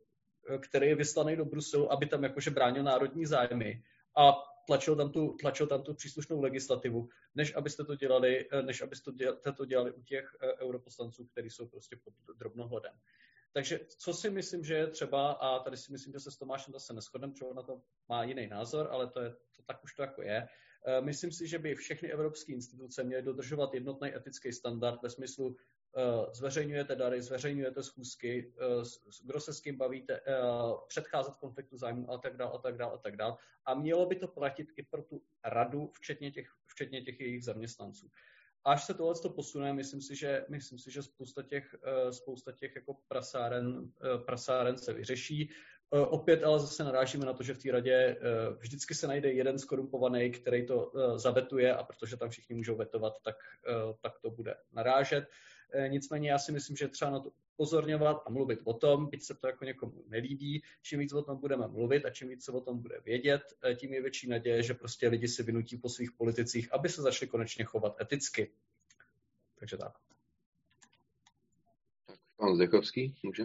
který 0.61 0.87
je 0.87 0.95
vyslaný 0.95 1.37
do 1.37 1.45
Bruselu, 1.45 1.93
aby 1.93 2.07
tam 2.07 2.23
jakože 2.23 2.51
bránil 2.51 2.83
národní 2.83 3.27
zájmy 3.27 3.83
a 4.17 4.33
tlačil 4.67 4.97
tam 4.97 5.13
tu, 5.13 5.37
tlačil 5.41 5.67
tam 5.67 5.83
tu 5.83 5.95
příslušnou 5.95 6.41
legislativu, 6.41 7.09
než 7.35 7.55
abyste 7.55 7.85
to 7.85 7.95
dělali, 7.95 8.49
než 8.63 8.83
abyste 8.83 9.13
to 9.57 9.65
dělali 9.65 9.93
u 9.93 10.03
těch 10.03 10.37
eh, 10.41 10.55
europoslanců, 10.65 11.25
kteří 11.25 11.51
jsou 11.51 11.69
prostě 11.69 11.97
pod 12.05 12.15
drobnohledem. 12.39 12.93
Takže 13.53 13.81
co 13.99 14.15
si 14.15 14.31
myslím, 14.31 14.65
že 14.65 14.75
je 14.75 14.87
třeba, 14.87 15.33
a 15.33 15.59
tady 15.59 15.77
si 15.77 15.93
myslím, 15.93 16.13
že 16.13 16.21
se 16.21 16.31
s 16.31 16.37
Tomášem 16.37 16.73
zase 16.73 16.93
neschodem, 16.93 17.33
protože 17.33 17.55
na 17.55 17.63
to 17.63 17.81
má 18.09 18.25
jiný 18.25 18.47
názor, 18.47 18.89
ale 18.91 19.11
to 19.11 19.21
je, 19.21 19.31
to, 19.31 19.63
tak 19.67 19.85
už 19.85 19.95
to 19.95 20.03
jako 20.03 20.23
je. 20.23 20.49
Eh, 20.87 21.01
myslím 21.01 21.33
si, 21.33 21.49
že 21.49 21.59
by 21.59 21.75
všechny 21.75 22.13
evropské 22.13 22.53
instituce 22.53 23.05
měly 23.05 23.23
dodržovat 23.23 23.75
jednotný 23.75 24.15
etický 24.15 24.53
standard 24.53 25.03
ve 25.03 25.11
smyslu 25.11 25.57
Eh, 25.57 25.74
zveřejňujete 26.33 26.97
dary, 26.97 27.23
zveřejňujete 27.23 27.83
schůzky, 27.83 28.53
eh, 28.59 28.85
kdo 29.23 29.41
se 29.41 29.55
s 29.55 29.61
kým 29.61 29.77
bavíte, 29.77 30.21
eh, 30.27 30.33
předcházet 30.89 31.37
konfliktu 31.37 31.77
zájmu 31.77 32.11
a 32.11 32.19
tak 32.19 32.37
dále 32.37 32.53
a 32.55 32.59
tak 32.59 32.77
dále 32.77 32.93
a 32.93 32.99
tak 32.99 33.17
dále. 33.17 33.37
A 33.65 33.75
mělo 33.75 34.07
by 34.07 34.17
to 34.17 34.29
platit 34.29 34.69
i 34.77 34.83
pro 34.83 35.03
tu 35.03 35.23
radu, 35.45 35.91
včetně 35.95 36.31
těch, 36.31 36.49
včetně 36.67 37.03
těch 37.03 37.21
jejich 37.21 37.45
zaměstnanců. 37.45 38.11
Až 38.65 38.85
se 38.85 38.95
tohle 38.95 39.15
to 39.15 39.31
posune, 39.31 39.73
myslím 39.73 40.03
si, 40.03 40.17
že, 40.17 40.45
myslím 40.49 40.79
si, 40.79 40.91
že 40.91 41.03
spousta 41.03 41.43
těch, 41.43 41.75
spousta 42.11 42.53
těch 42.53 42.75
jako 42.77 42.97
prasáren, 43.09 43.93
prasáren 44.27 44.79
se 44.79 44.93
vyřeší. 44.93 45.51
Opět 45.91 46.45
ale 46.45 46.61
zase 46.61 46.85
narážíme 46.85 47.27
na 47.27 47.33
to, 47.33 47.43
že 47.43 47.55
v 47.55 47.63
té 47.63 47.73
radě 47.73 48.17
vždycky 48.59 48.95
se 48.95 49.07
najde 49.07 49.33
jeden 49.33 49.59
skorumpovaný, 49.59 50.31
který 50.31 50.67
to 50.67 50.93
zavetuje 51.17 51.75
a 51.75 51.85
protože 51.85 52.17
tam 52.17 52.31
všichni 52.31 52.55
můžou 52.55 52.77
vetovat, 52.77 53.13
tak, 53.23 53.37
tak 54.01 54.19
to 54.19 54.31
bude 54.31 54.55
narážet. 54.73 55.25
Eh, 55.73 55.89
nicméně 55.89 56.31
já 56.31 56.39
si 56.39 56.53
myslím, 56.53 56.77
že 56.77 56.89
třeba 56.89 57.11
na 57.11 57.21
to 57.21 57.33
pozorňovat 57.57 58.23
a 58.27 58.31
mluvit 58.31 58.61
o 58.65 58.75
tom, 58.75 59.07
byť 59.07 59.23
se 59.23 59.35
to 59.35 59.47
jako 59.47 59.65
někomu 59.65 60.05
nelíbí, 60.09 60.63
čím 60.83 60.99
víc 60.99 61.13
o 61.13 61.23
tom 61.23 61.39
budeme 61.39 61.69
mluvit 61.69 62.05
a 62.05 62.11
čím 62.11 62.29
víc 62.29 62.45
se 62.45 62.53
o 62.53 62.61
tom 62.61 62.79
bude 62.79 63.01
vědět, 63.05 63.43
eh, 63.65 63.75
tím 63.75 63.93
je 63.93 64.03
větší 64.03 64.29
naděje, 64.29 64.63
že 64.63 64.75
prostě 64.75 65.09
lidi 65.09 65.29
si 65.29 65.43
vynutí 65.43 65.77
po 65.77 65.89
svých 65.89 66.13
politicích, 66.13 66.73
aby 66.73 66.89
se 66.89 67.03
začali 67.03 67.29
konečně 67.29 67.65
chovat 67.65 68.01
eticky. 68.01 68.51
Takže 69.59 69.77
tak. 69.77 69.93
Tak, 72.07 72.19
pan 72.37 72.55
Zdechovský, 72.55 73.17
může? 73.23 73.45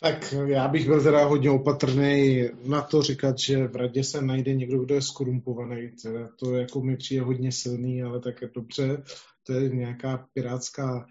Tak 0.00 0.34
já 0.46 0.68
bych 0.68 0.86
byl 0.86 1.02
teda 1.02 1.24
hodně 1.24 1.50
opatrný 1.50 2.44
na 2.64 2.82
to 2.82 3.02
říkat, 3.02 3.38
že 3.38 3.66
v 3.66 3.76
radě 3.76 4.04
se 4.04 4.22
najde 4.22 4.54
někdo, 4.54 4.78
kdo 4.78 4.94
je 4.94 5.02
skorumpovaný. 5.02 5.90
Teda 6.02 6.28
to 6.28 6.56
jako 6.56 6.80
mi 6.80 6.96
přijde 6.96 7.22
hodně 7.22 7.52
silný, 7.52 8.02
ale 8.02 8.20
tak 8.20 8.42
je 8.42 8.50
dobře 8.54 9.02
to 9.46 9.52
je 9.52 9.68
nějaká 9.68 10.28
pirátská, 10.34 11.06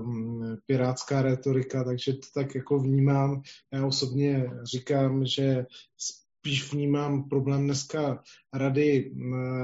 um, 0.00 0.56
pirátská 0.66 1.22
retorika, 1.22 1.84
takže 1.84 2.12
to 2.12 2.26
tak 2.34 2.54
jako 2.54 2.78
vnímám. 2.78 3.42
Já 3.72 3.86
osobně 3.86 4.50
říkám, 4.64 5.26
že 5.26 5.66
spíš 5.96 6.72
vnímám 6.72 7.28
problém 7.28 7.64
dneska 7.64 8.22
rady, 8.54 9.14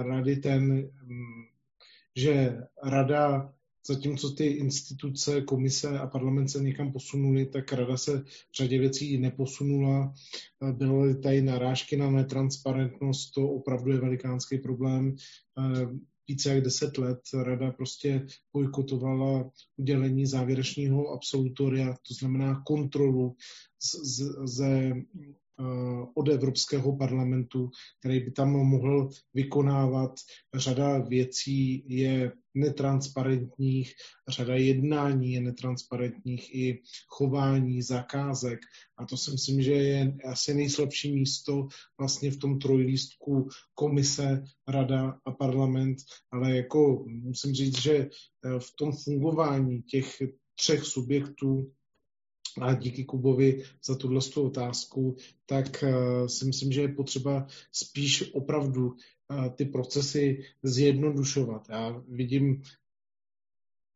rady 0.03 0.37
ten, 0.37 0.91
že 2.17 2.59
rada 2.85 3.53
zatímco 3.87 4.31
ty 4.31 4.47
instituce, 4.47 5.43
komise 5.43 5.99
a 5.99 6.07
parlament 6.07 6.49
se 6.49 6.63
někam 6.63 6.93
posunuli, 6.93 7.47
tak 7.47 7.73
rada 7.73 7.97
se 7.97 8.19
v 8.21 8.57
řadě 8.57 8.79
věcí 8.79 9.19
neposunula. 9.19 10.15
Byly 10.73 11.15
tady 11.15 11.43
narážky 11.43 11.97
na 11.97 12.11
netransparentnost, 12.11 13.35
to 13.35 13.49
opravdu 13.49 13.93
je 13.93 13.99
velikánský 13.99 14.59
problém 14.59 15.17
více 16.29 16.49
jak 16.49 16.65
deset 16.65 16.99
let 16.99 17.21
rada 17.43 17.71
prostě 17.71 18.27
bojkotovala 18.53 19.51
udělení 19.77 20.27
závěrečného 20.27 21.09
absolutoria, 21.09 21.93
to 22.09 22.15
znamená 22.15 22.63
kontrolu 22.67 23.37
ze 24.45 24.93
od 26.15 26.29
Evropského 26.29 26.97
parlamentu, 26.97 27.71
který 28.01 28.21
by 28.21 28.31
tam 28.31 28.51
mohl 28.51 29.09
vykonávat. 29.35 30.11
Řada 30.55 30.99
věcí 30.99 31.85
je 31.89 32.33
netransparentních, 32.55 33.93
řada 34.29 34.57
jednání 34.57 35.33
je 35.33 35.41
netransparentních 35.41 36.55
i 36.55 36.83
chování, 37.09 37.83
zakázek. 37.83 38.59
A 38.99 39.07
to 39.07 39.17
si 39.17 39.31
myslím, 39.31 39.63
že 39.63 39.73
je 39.73 40.17
asi 40.25 40.55
nejslabší 40.55 41.15
místo 41.15 41.69
vlastně 41.99 42.31
v 42.31 42.37
tom 42.37 42.59
trojlístku 42.59 43.49
komise, 43.75 44.45
rada 44.69 45.19
a 45.25 45.33
parlament, 45.33 45.99
ale 46.33 46.57
jako 46.57 47.05
musím 47.09 47.53
říct, 47.55 47.83
že 47.83 48.09
v 48.59 48.77
tom 48.79 48.93
fungování 49.05 49.83
těch 49.83 50.23
třech 50.55 50.85
subjektů 50.85 51.73
a 52.61 52.75
díky 52.75 53.05
Kubovi 53.05 53.65
za 53.85 53.95
tuhle 53.95 54.21
otázku, 54.37 55.17
tak 55.47 55.85
uh, 55.87 56.27
si 56.27 56.45
myslím, 56.45 56.73
že 56.73 56.81
je 56.81 56.89
potřeba 56.89 57.47
spíš 57.73 58.35
opravdu 58.35 58.87
uh, 58.89 59.49
ty 59.49 59.65
procesy 59.65 60.45
zjednodušovat. 60.63 61.69
Já 61.69 62.03
vidím 62.09 62.63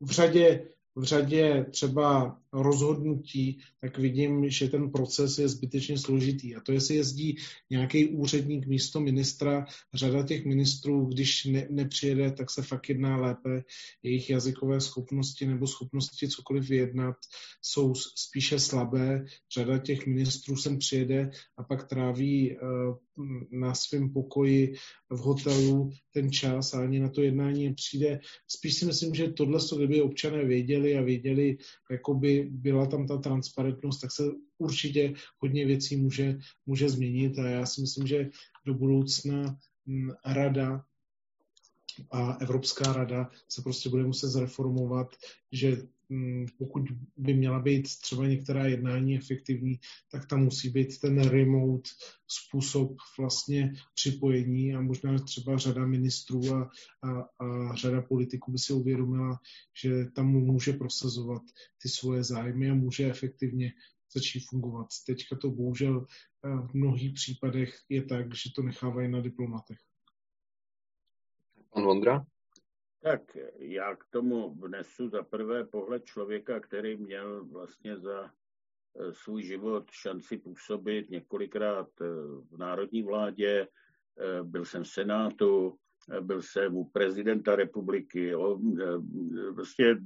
v 0.01 0.11
řadě 0.11 0.69
v 0.97 1.05
řadě 1.05 1.67
třeba 1.71 2.39
rozhodnutí, 2.53 3.59
tak 3.81 3.99
vidím, 3.99 4.51
že 4.51 4.69
ten 4.69 4.91
proces 4.91 5.39
je 5.39 5.49
zbytečně 5.49 5.99
složitý. 5.99 6.57
A 6.57 6.61
to, 6.61 6.73
jestli 6.73 6.95
jezdí 6.95 7.37
nějaký 7.71 8.07
úředník 8.07 8.67
místo 8.67 9.01
ministra, 9.01 9.67
řada 9.95 10.23
těch 10.23 10.45
ministrů, 10.45 11.05
když 11.07 11.45
ne, 11.45 11.67
nepřijede, 11.71 12.33
tak 12.33 12.51
se 12.51 12.63
fakt 12.63 12.89
jedná 12.89 13.17
lépe. 13.17 13.63
Jejich 14.03 14.31
jazykové 14.31 14.81
schopnosti 14.81 15.47
nebo 15.47 15.67
schopnosti 15.67 16.29
cokoliv 16.29 16.69
vyjednat 16.69 17.17
jsou 17.63 17.95
spíše 17.95 18.59
slabé. 18.59 19.25
Řada 19.55 19.79
těch 19.79 20.07
ministrů 20.07 20.57
sem 20.57 20.79
přijede 20.79 21.31
a 21.57 21.63
pak 21.63 21.89
tráví 21.89 22.57
uh, 22.57 22.97
na 23.51 23.75
svém 23.75 24.13
pokoji 24.13 24.75
v 25.11 25.19
hotelu 25.19 25.91
ten 26.13 26.33
čas 26.33 26.75
a 26.75 26.83
ani 26.83 27.01
na 27.01 27.09
to 27.09 27.23
jednání 27.23 27.69
nepřijde. 27.69 28.21
Spíš 28.49 28.75
si 28.75 28.87
myslím, 28.87 29.15
že 29.15 29.29
tohle, 29.29 29.61
kdyby 29.77 30.03
občané 30.03 30.45
věděli 30.45 30.86
a 30.95 31.03
věděli, 31.03 31.57
jakoby 31.91 32.49
byla 32.51 32.87
tam 32.87 33.07
ta 33.07 33.19
transparentnost, 33.19 34.01
tak 34.01 34.13
se 34.13 34.23
určitě 34.59 35.15
hodně 35.39 35.67
věcí 35.67 35.97
může, 35.97 36.39
může 36.67 36.89
změnit. 36.89 37.39
A 37.39 37.49
já 37.49 37.67
si 37.67 37.81
myslím, 37.81 38.07
že 38.07 38.31
do 38.67 38.75
budoucna 38.75 39.57
mm, 39.87 40.11
rada 40.27 40.85
a 42.11 42.33
Evropská 42.33 42.93
rada 42.93 43.31
se 43.49 43.63
prostě 43.63 43.89
bude 43.89 44.05
muset 44.05 44.29
zreformovat, 44.29 45.17
že 45.53 45.77
mm, 46.09 46.47
pokud 46.59 46.83
by 47.17 47.35
měla 47.35 47.59
být 47.61 47.83
třeba 48.01 48.27
některá 48.27 48.67
jednání 48.67 49.17
efektivní, 49.17 49.81
tak 50.11 50.27
tam 50.27 50.45
musí 50.45 50.71
být 50.71 51.01
ten 51.01 51.21
remote 51.21 51.91
způsob 52.29 52.97
vlastně 53.19 53.75
připojení 53.95 54.75
a 54.75 54.81
možná 54.81 55.19
třeba 55.19 55.59
řada 55.59 55.87
ministrů 55.87 56.55
a, 56.55 56.71
a, 57.03 57.11
a 57.21 57.75
řada 57.75 58.03
politiků 58.03 58.53
by 58.53 58.59
si 58.59 58.73
uvědomila, 58.73 59.41
že 59.83 60.05
tam 60.05 60.27
může 60.27 60.73
prosazovat 60.73 61.43
ty 61.83 61.89
svoje 61.89 62.25
zájmy 62.25 62.71
a 62.71 62.75
může 62.75 63.11
efektivně 63.11 63.73
začít 64.15 64.45
fungovat. 64.49 64.87
Teďka 65.07 65.37
to 65.37 65.51
bohužel 65.51 66.07
v 66.43 66.75
mnohých 66.75 67.15
případech 67.15 67.79
je 67.89 68.03
tak, 68.05 68.35
že 68.35 68.51
to 68.57 68.63
nechávají 68.63 69.11
na 69.11 69.21
diplomatech. 69.21 69.79
Pan 71.77 71.85
Vondra? 71.85 72.25
Tak 73.03 73.37
já 73.59 73.97
k 73.97 74.05
tomu 74.11 74.55
vnesu 74.55 75.09
za 75.09 75.23
prvé 75.23 75.65
pohled 75.65 76.05
člověka, 76.05 76.61
který 76.61 76.97
měl 76.97 77.45
vlastně 77.45 77.97
za 77.97 78.25
eh, 78.25 79.13
svůj 79.13 79.43
život 79.43 79.91
šanci 79.91 80.39
působit 80.39 81.11
několikrát 81.11 81.89
eh, 82.01 82.05
v 82.51 82.59
národní 82.59 83.03
vládě, 83.03 83.69
eh, 83.69 84.43
byl 84.43 84.65
jsem 84.65 84.85
v 84.85 84.89
Senátu, 84.89 85.79
byl 86.21 86.43
jsem 86.43 86.77
u 86.77 86.85
prezidenta 86.85 87.57
republiky, 87.57 88.27
jo, 88.27 88.61
prostě 89.55 89.97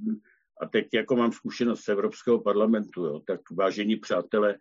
a 0.61 0.65
teď 0.65 0.87
jako 0.93 1.15
mám 1.15 1.31
zkušenost 1.31 1.81
z 1.81 1.89
Evropského 1.89 2.41
parlamentu, 2.41 3.05
jo, 3.05 3.19
tak 3.19 3.51
vážení 3.51 3.95
přátelé, 3.95 4.57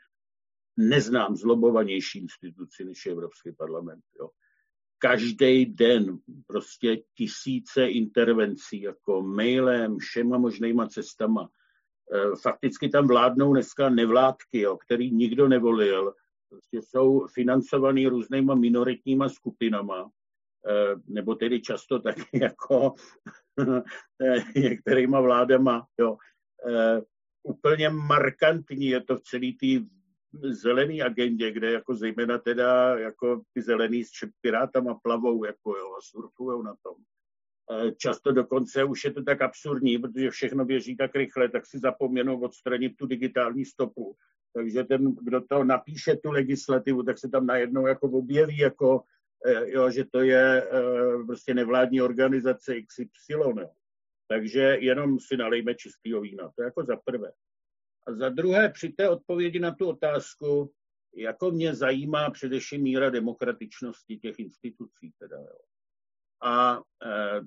neznám 0.76 1.36
zlobovanější 1.36 2.18
instituci 2.18 2.84
než 2.84 3.06
Evropský 3.06 3.52
parlament. 3.52 4.04
Jo 4.20 4.28
každý 5.00 5.66
den 5.66 6.18
prostě 6.46 6.96
tisíce 7.16 7.86
intervencí, 7.86 8.82
jako 8.82 9.22
mailem, 9.22 9.98
všema 9.98 10.38
možnýma 10.38 10.88
cestama. 10.88 11.48
E, 12.12 12.36
fakticky 12.42 12.88
tam 12.88 13.08
vládnou 13.08 13.52
dneska 13.52 13.90
nevládky, 13.90 14.60
jo, 14.60 14.76
který 14.76 15.10
nikdo 15.10 15.48
nevolil, 15.48 16.14
prostě 16.48 16.82
jsou 16.82 17.26
financovaný 17.34 18.06
různýma 18.06 18.54
minoritníma 18.54 19.28
skupinama, 19.28 20.10
e, 20.66 20.94
nebo 21.06 21.34
tedy 21.34 21.60
často 21.60 21.98
taky 21.98 22.24
jako 22.40 22.94
e, 24.20 24.60
některýma 24.60 25.20
vládama. 25.20 25.86
Jo. 26.00 26.16
Úplně 27.42 27.88
markantní 27.88 28.86
je 28.86 29.00
to 29.00 29.16
v 29.16 29.20
celé 29.20 29.46
té 29.60 29.86
zelený 30.32 31.02
agendě, 31.02 31.50
kde 31.50 31.72
jako 31.72 31.94
zejména 31.94 32.38
teda 32.38 32.98
jako 32.98 33.42
ty 33.52 33.62
zelený 33.62 34.04
s 34.04 34.10
pirátama 34.40 34.94
plavou 35.02 35.44
jako 35.44 35.76
jo, 35.76 35.94
a 35.98 36.00
surfujou 36.00 36.62
na 36.62 36.74
tom. 36.82 36.94
E, 37.70 37.92
často 37.92 38.32
dokonce 38.32 38.84
už 38.84 39.04
je 39.04 39.12
to 39.12 39.22
tak 39.22 39.42
absurdní, 39.42 39.98
protože 39.98 40.30
všechno 40.30 40.64
běží 40.64 40.96
tak 40.96 41.14
rychle, 41.14 41.48
tak 41.48 41.66
si 41.66 41.78
zapomněnou 41.78 42.40
odstranit 42.40 42.96
tu 42.96 43.06
digitální 43.06 43.64
stopu. 43.64 44.16
Takže 44.54 44.84
ten, 44.84 45.14
kdo 45.14 45.40
to 45.40 45.64
napíše 45.64 46.16
tu 46.16 46.30
legislativu, 46.30 47.02
tak 47.02 47.18
se 47.18 47.28
tam 47.28 47.46
najednou 47.46 47.86
jako 47.86 48.06
objeví, 48.06 48.58
jako, 48.58 49.02
e, 49.46 49.70
jo, 49.70 49.90
že 49.90 50.04
to 50.04 50.20
je 50.20 50.62
e, 50.62 50.68
prostě 51.26 51.54
nevládní 51.54 52.02
organizace 52.02 52.74
XY. 52.82 53.34
Takže 54.28 54.60
jenom 54.60 55.20
si 55.20 55.36
nalejme 55.36 55.74
čistého 55.74 56.20
vína. 56.20 56.50
To 56.56 56.62
je 56.62 56.64
jako 56.64 56.84
za 56.84 56.96
prvé. 56.96 57.32
A 58.06 58.12
za 58.12 58.28
druhé, 58.28 58.68
při 58.68 58.88
té 58.88 59.08
odpovědi 59.08 59.60
na 59.60 59.74
tu 59.74 59.88
otázku, 59.88 60.72
jako 61.14 61.50
mě 61.50 61.74
zajímá 61.74 62.30
především 62.30 62.82
míra 62.82 63.10
demokratičnosti 63.10 64.16
těch 64.16 64.38
institucí. 64.38 65.12
Teda, 65.18 65.36
jo. 65.36 65.58
A 66.42 66.82
eh, 67.06 67.40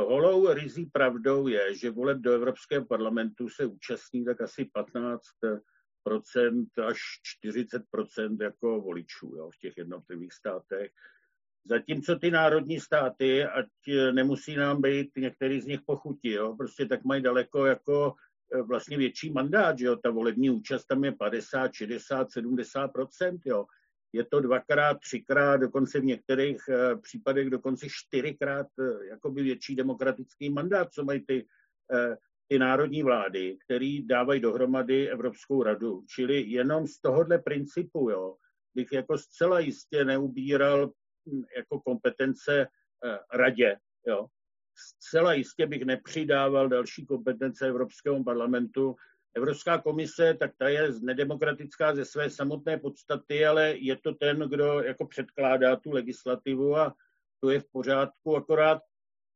holou 0.00 0.52
rizí 0.52 0.86
pravdou 0.86 1.48
je, 1.48 1.74
že 1.74 1.90
voleb 1.90 2.18
do 2.18 2.32
Evropského 2.32 2.84
parlamentu 2.84 3.48
se 3.48 3.66
účastní 3.66 4.24
tak 4.24 4.40
asi 4.40 4.64
15% 4.64 5.60
až 6.86 6.98
40% 7.44 8.42
jako 8.42 8.80
voličů 8.80 9.34
jo, 9.36 9.50
v 9.50 9.58
těch 9.58 9.76
jednotlivých 9.76 10.32
státech. 10.32 10.92
Zatímco 11.64 12.16
ty 12.16 12.30
národní 12.30 12.80
státy, 12.80 13.44
ať 13.44 13.66
nemusí 14.12 14.56
nám 14.56 14.82
být 14.82 15.10
některý 15.16 15.60
z 15.60 15.66
nich 15.66 15.80
pochutí, 15.86 16.30
jo, 16.30 16.56
prostě 16.56 16.86
tak 16.86 17.04
mají 17.04 17.22
daleko 17.22 17.66
jako 17.66 18.14
vlastně 18.62 18.98
větší 18.98 19.32
mandát, 19.32 19.78
že 19.78 19.86
jo, 19.86 19.96
ta 19.96 20.10
volební 20.10 20.50
účast 20.50 20.84
tam 20.84 21.04
je 21.04 21.12
50, 21.12 21.74
60, 21.74 22.28
70% 22.28 23.38
jo. 23.44 23.64
Je 24.12 24.24
to 24.24 24.40
dvakrát, 24.40 25.00
třikrát, 25.00 25.56
dokonce 25.56 26.00
v 26.00 26.04
některých 26.04 26.60
uh, 26.68 27.00
případech 27.00 27.50
dokonce 27.50 27.86
čtyřikrát 27.90 28.66
uh, 28.78 29.02
jakoby 29.02 29.42
větší 29.42 29.76
demokratický 29.76 30.50
mandát, 30.50 30.92
co 30.92 31.04
mají 31.04 31.24
ty, 31.26 31.46
ty 32.48 32.58
národní 32.58 33.02
vlády, 33.02 33.56
který 33.64 34.06
dávají 34.06 34.40
dohromady 34.40 35.10
Evropskou 35.10 35.62
radu. 35.62 36.04
Čili 36.14 36.40
jenom 36.40 36.86
z 36.86 37.00
tohohle 37.00 37.38
principu, 37.38 38.10
jo, 38.10 38.36
bych 38.74 38.92
jako 38.92 39.18
zcela 39.18 39.60
jistě 39.60 40.04
neubíral 40.04 40.86
hm, 41.28 41.42
jako 41.56 41.80
kompetence 41.80 42.66
radě, 43.32 43.76
jo, 44.06 44.26
zcela 44.82 45.34
jistě 45.34 45.66
bych 45.66 45.82
nepřidával 45.84 46.68
další 46.68 47.06
kompetence 47.06 47.66
Evropskému 47.68 48.24
parlamentu. 48.24 48.96
Evropská 49.34 49.78
komise, 49.78 50.34
tak 50.34 50.50
ta 50.58 50.68
je 50.68 50.92
nedemokratická 51.00 51.94
ze 51.94 52.04
své 52.04 52.30
samotné 52.30 52.78
podstaty, 52.78 53.46
ale 53.46 53.74
je 53.76 53.96
to 53.96 54.14
ten, 54.14 54.38
kdo 54.38 54.80
jako 54.80 55.06
předkládá 55.06 55.76
tu 55.76 55.90
legislativu 55.90 56.76
a 56.76 56.94
to 57.40 57.50
je 57.50 57.60
v 57.60 57.70
pořádku, 57.72 58.36
akorát 58.36 58.82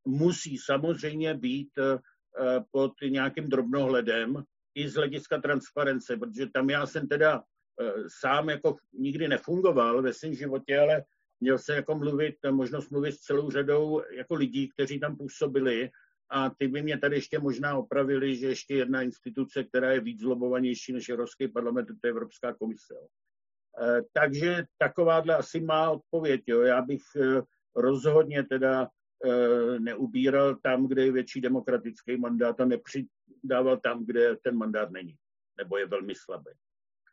musí 0.06 0.58
samozřejmě 0.58 1.34
být 1.34 1.70
eh, 1.78 1.98
pod 2.70 2.92
nějakým 3.08 3.48
drobnohledem 3.48 4.42
i 4.74 4.88
z 4.88 4.94
hlediska 4.94 5.40
transparence, 5.40 6.16
protože 6.16 6.46
tam 6.46 6.70
já 6.70 6.86
jsem 6.86 7.08
teda 7.08 7.42
eh, 7.80 7.92
sám 8.20 8.48
jako 8.48 8.76
nikdy 8.92 9.28
nefungoval 9.28 10.02
ve 10.02 10.12
svém 10.12 10.34
životě, 10.34 10.78
ale 10.78 11.02
měl 11.40 11.58
se 11.58 11.74
jako 11.74 11.94
mluvit, 11.94 12.34
možnost 12.50 12.90
mluvit 12.90 13.12
s 13.12 13.20
celou 13.20 13.50
řadou 13.50 14.02
jako 14.10 14.34
lidí, 14.34 14.68
kteří 14.68 15.00
tam 15.00 15.16
působili 15.16 15.90
a 16.30 16.50
ty 16.50 16.68
by 16.68 16.82
mě 16.82 16.98
tady 16.98 17.16
ještě 17.16 17.38
možná 17.38 17.78
opravili, 17.78 18.36
že 18.36 18.46
ještě 18.46 18.74
jedna 18.74 19.02
instituce, 19.02 19.64
která 19.64 19.92
je 19.92 20.00
víc 20.00 20.20
zlobovanější 20.20 20.92
než 20.92 21.08
Evropský 21.08 21.48
parlament, 21.48 21.86
to 21.86 22.06
je 22.06 22.10
Evropská 22.10 22.54
komise. 22.54 22.94
E, 22.94 24.02
takže 24.12 24.64
takováhle 24.78 25.36
asi 25.36 25.60
má 25.60 25.90
odpověď. 25.90 26.42
Jo. 26.46 26.60
Já 26.60 26.82
bych 26.82 27.02
e, 27.16 27.42
rozhodně 27.76 28.42
teda 28.42 28.88
e, 29.24 29.80
neubíral 29.80 30.54
tam, 30.54 30.88
kde 30.88 31.04
je 31.04 31.12
větší 31.12 31.40
demokratický 31.40 32.16
mandát 32.16 32.60
a 32.60 32.64
nepřidával 32.64 33.76
tam, 33.82 34.06
kde 34.06 34.36
ten 34.36 34.56
mandát 34.56 34.90
není, 34.90 35.14
nebo 35.58 35.78
je 35.78 35.86
velmi 35.86 36.14
slabý. 36.14 36.50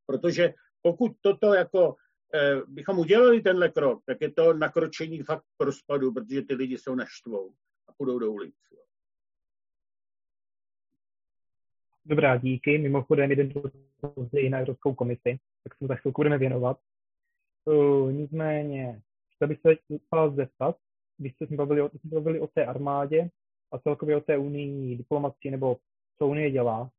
Protože 0.05 0.53
pokud 0.81 1.11
toto 1.21 1.53
jako 1.53 1.95
bychom 2.67 2.99
udělali 2.99 3.41
tenhle 3.41 3.69
krok, 3.69 4.03
tak 4.05 4.17
je 4.21 4.31
to 4.31 4.53
nakročení 4.53 5.23
fakt 5.23 5.43
k 5.57 5.63
rozpadu, 5.63 6.13
protože 6.13 6.41
ty 6.41 6.53
lidi 6.53 6.77
jsou 6.77 6.95
naštvou 6.95 7.53
a 7.87 7.93
půjdou 7.97 8.19
do 8.19 8.31
ulic. 8.31 8.55
Dobrá, 12.05 12.37
díky. 12.37 12.77
Mimochodem 12.77 13.29
jeden 13.29 13.51
později 14.15 14.49
na 14.49 14.59
Evropskou 14.59 14.93
komisi, 14.93 15.39
tak 15.63 15.75
se 15.77 15.77
mu 15.81 15.87
za 15.87 15.95
chvilku 15.95 16.19
budeme 16.19 16.37
věnovat. 16.37 16.79
Uh, 17.65 18.11
nicméně, 18.11 19.01
chtěl 19.35 19.47
bych 19.47 19.59
se 19.59 19.75
vás 20.11 20.33
zeptat, 20.33 20.77
když 21.17 21.33
jste 21.33 21.47
se 21.47 21.55
bavili 21.55 21.89
bavili 22.03 22.39
o 22.39 22.47
té 22.47 22.65
armádě 22.65 23.29
a 23.71 23.79
celkově 23.79 24.17
o 24.17 24.21
té 24.21 24.37
unijní 24.37 24.97
diplomaci, 24.97 25.51
nebo 25.51 25.77
co 26.17 26.27
Unie 26.27 26.51
dělá, 26.51 26.89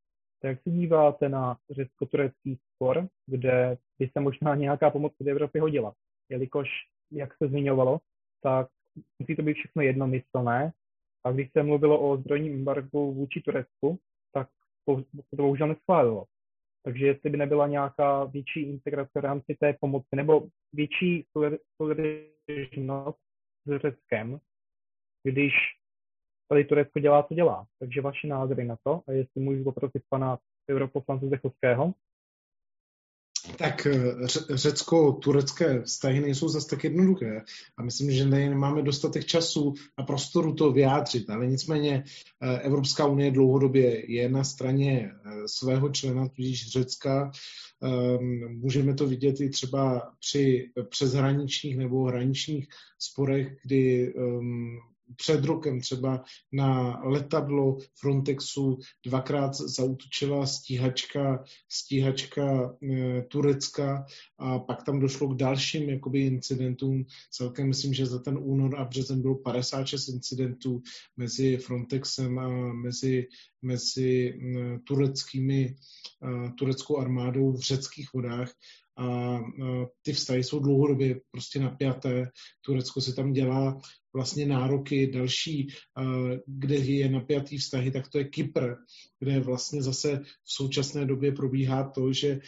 jak 0.47 0.63
se 0.63 0.71
díváte 0.71 1.29
na 1.29 1.57
řecko-turecký 1.71 2.59
spor, 2.75 3.09
kde 3.27 3.79
by 3.99 4.09
se 4.13 4.21
možná 4.21 4.55
nějaká 4.55 4.91
pomoc 4.91 5.13
od 5.21 5.27
Evropy 5.27 5.59
hodila? 5.59 5.95
Jelikož, 6.29 6.69
jak 7.11 7.37
se 7.37 7.49
zmiňovalo, 7.49 8.01
tak 8.43 8.69
musí 9.19 9.37
to 9.37 9.43
být 9.43 9.55
všechno 9.55 9.83
jednomyslné. 9.83 10.73
A 11.25 11.33
když 11.33 11.53
se 11.53 11.63
mluvilo 11.63 12.11
o 12.11 12.17
zbrojním 12.17 12.55
embargu 12.55 13.13
vůči 13.13 13.41
Turecku, 13.41 13.99
tak 14.33 14.49
to 14.87 15.03
bohužel 15.37 15.69
neschválilo. 15.69 16.25
Takže 16.83 17.07
jestli 17.07 17.31
by 17.31 17.37
nebyla 17.37 17.67
nějaká 17.67 18.25
větší 18.25 18.61
integrace 18.61 19.21
v 19.21 19.25
rámci 19.25 19.57
té 19.61 19.77
pomoci 19.81 20.17
nebo 20.17 20.49
větší 20.73 21.27
solidaričnost 21.77 23.19
s 23.67 23.81
Řeckem, 23.81 24.39
když 25.23 25.53
tady 26.49 26.65
Turecko 26.65 26.99
dělá, 27.01 27.23
co 27.23 27.35
dělá. 27.35 27.67
Takže 27.79 28.01
vaše 28.01 28.27
názory 28.27 28.65
na 28.65 28.77
to 28.85 29.01
a 29.09 29.13
jestli 29.13 29.41
můžu 29.41 29.65
poprosit 29.65 30.03
pana 30.11 30.39
europoslance 30.71 31.27
Zdechovského. 31.27 31.95
Tak 33.59 33.87
eh, 33.87 34.27
řecko-turecké 34.51 35.83
vztahy 35.83 36.21
nejsou 36.21 36.49
zase 36.49 36.69
tak 36.69 36.85
jednoduché 36.85 37.43
a 37.77 37.83
myslím, 37.83 38.11
že 38.11 38.25
nemáme 38.25 38.83
dostatek 38.83 39.25
času 39.25 39.75
a 39.97 40.03
prostoru 40.03 40.55
to 40.55 40.73
vyjádřit, 40.73 41.31
ale 41.31 41.47
nicméně 41.47 42.05
eh, 42.43 42.59
Evropská 42.59 43.07
unie 43.07 43.31
dlouhodobě 43.31 44.13
je 44.13 44.29
na 44.29 44.45
straně 44.45 45.11
eh, 45.11 45.49
svého 45.49 45.89
člena, 45.89 46.29
tudíž 46.29 46.71
Řecka. 46.71 47.31
Ehm, 47.83 48.59
můžeme 48.61 48.95
to 48.95 49.07
vidět 49.07 49.41
i 49.41 49.51
třeba 49.51 50.13
při 50.21 50.71
přeshraničních 50.89 51.79
nebo 51.79 52.05
hraničních 52.05 52.69
sporech, 52.99 53.57
kdy 53.65 54.15
ehm, 54.17 54.79
před 55.17 55.45
rokem 55.45 55.81
třeba 55.81 56.25
na 56.53 57.01
letadlo 57.05 57.79
Frontexu 57.99 58.79
dvakrát 59.07 59.55
zautočila 59.55 60.47
stíhačka, 60.47 61.45
stíhačka 61.69 62.77
e, 62.83 63.23
Turecka 63.23 64.05
a 64.39 64.59
pak 64.59 64.83
tam 64.83 65.01
došlo 65.01 65.29
k 65.29 65.37
dalším 65.37 65.91
jakoby, 65.91 66.21
incidentům. 66.21 67.05
Celkem 67.31 67.69
myslím, 67.69 67.95
že 67.95 68.07
za 68.07 68.19
ten 68.19 68.39
únor 68.41 68.81
a 68.81 68.85
březen 68.85 69.23
bylo 69.23 69.35
56 69.35 70.09
incidentů 70.09 70.83
mezi 71.17 71.57
Frontexem 71.57 72.39
a 72.39 72.73
mezi, 72.73 73.27
mezi 73.63 74.39
tureckými, 74.85 75.65
e, 75.65 76.51
tureckou 76.59 76.99
armádou 76.99 77.53
v 77.53 77.61
řeckých 77.61 78.13
vodách 78.15 78.53
a 78.97 79.39
ty 80.03 80.13
vztahy 80.13 80.45
jsou 80.45 80.59
dlouhodobě 80.59 81.21
prostě 81.31 81.61
napjaté. 81.61 82.31
Turecko 82.61 83.01
si 83.01 83.15
tam 83.15 83.33
dělá 83.33 83.81
vlastně 84.15 84.47
nároky 84.47 85.07
další, 85.07 85.69
kde 86.47 86.77
je 86.77 87.09
napjatý 87.09 87.59
vztahy, 87.59 87.91
tak 87.91 88.09
to 88.09 88.19
je 88.19 88.25
Kypr, 88.25 88.75
kde 89.19 89.41
vlastně 89.41 89.83
zase 89.83 90.21
v 90.45 90.53
současné 90.53 91.07
době 91.07 91.33
probíhá 91.33 91.91
to, 91.91 92.13
že 92.13 92.29
e, 92.29 92.41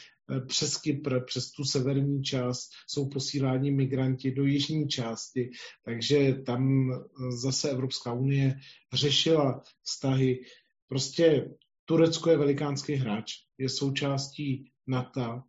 přes 0.47 0.77
Kypr, 0.77 1.21
přes 1.25 1.51
tu 1.51 1.65
severní 1.65 2.23
část 2.23 2.71
jsou 2.89 3.09
posíláni 3.09 3.71
migranti 3.71 4.31
do 4.31 4.45
jižní 4.45 4.89
části, 4.89 5.51
takže 5.85 6.35
tam 6.47 6.93
e, 6.93 6.97
zase 7.43 7.71
Evropská 7.71 8.13
unie 8.13 8.55
řešila 8.93 9.63
vztahy. 9.83 10.41
Prostě 10.89 11.51
Turecko 11.85 12.31
je 12.31 12.37
velikánský 12.37 12.95
hráč, 12.95 13.33
je 13.59 13.69
součástí 13.69 14.71
NATO, 14.87 15.43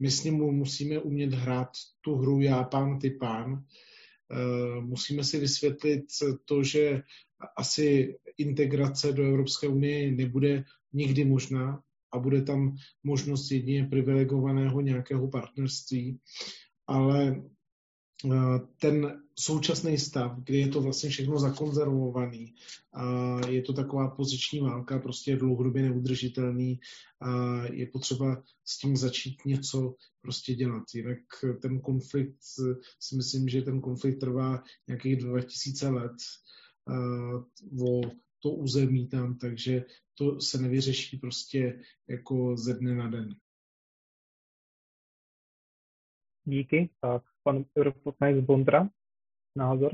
my 0.00 0.10
s 0.10 0.24
ním 0.24 0.34
musíme 0.34 0.98
umět 0.98 1.32
hrát 1.32 1.68
tu 2.00 2.14
hru 2.14 2.40
já 2.40 2.64
pán, 2.64 2.98
ty 2.98 3.10
pán. 3.10 3.64
Eh, 4.32 4.80
musíme 4.80 5.24
si 5.24 5.40
vysvětlit 5.40 6.04
to, 6.44 6.62
že 6.62 7.02
asi 7.56 8.18
integrace 8.38 9.12
do 9.12 9.24
Evropské 9.24 9.68
unie 9.68 10.12
nebude 10.12 10.64
nikdy 10.92 11.24
možná 11.24 11.82
a 12.12 12.18
bude 12.18 12.42
tam 12.42 12.76
možnost 13.04 13.50
jedině 13.50 13.84
privilegovaného 13.84 14.80
nějakého 14.80 15.28
partnerství, 15.28 16.18
ale 16.86 17.42
ten 18.80 19.22
současný 19.38 19.98
stav, 19.98 20.38
kdy 20.38 20.58
je 20.58 20.68
to 20.68 20.80
vlastně 20.80 21.10
všechno 21.10 21.38
zakonzervovaný 21.38 22.54
a 22.92 23.40
je 23.48 23.62
to 23.62 23.72
taková 23.72 24.08
poziční 24.08 24.60
válka, 24.60 24.98
prostě 24.98 25.30
je 25.30 25.36
dlouhodobě 25.36 25.82
neudržitelný 25.82 26.80
a 27.20 27.62
je 27.72 27.86
potřeba 27.86 28.42
s 28.64 28.78
tím 28.78 28.96
začít 28.96 29.36
něco 29.46 29.94
prostě 30.22 30.54
dělat. 30.54 30.82
Jinak 30.94 31.18
ten 31.62 31.80
konflikt, 31.80 32.36
si 33.00 33.16
myslím, 33.16 33.48
že 33.48 33.62
ten 33.62 33.80
konflikt 33.80 34.18
trvá 34.18 34.62
nějakých 34.88 35.16
2000 35.16 35.88
let 35.88 36.16
eh, 36.90 37.82
o 37.84 38.00
to 38.42 38.50
území 38.50 39.08
tam, 39.08 39.38
takže 39.38 39.84
to 40.14 40.40
se 40.40 40.58
nevyřeší 40.58 41.18
prostě 41.18 41.80
jako 42.08 42.56
ze 42.56 42.74
dne 42.74 42.94
na 42.94 43.10
den. 43.10 43.34
Díky. 46.48 46.90
Tak 47.00 47.22
pan 47.42 47.64
europoslanec 47.78 48.44
Bondra, 48.44 48.88
názor? 49.56 49.92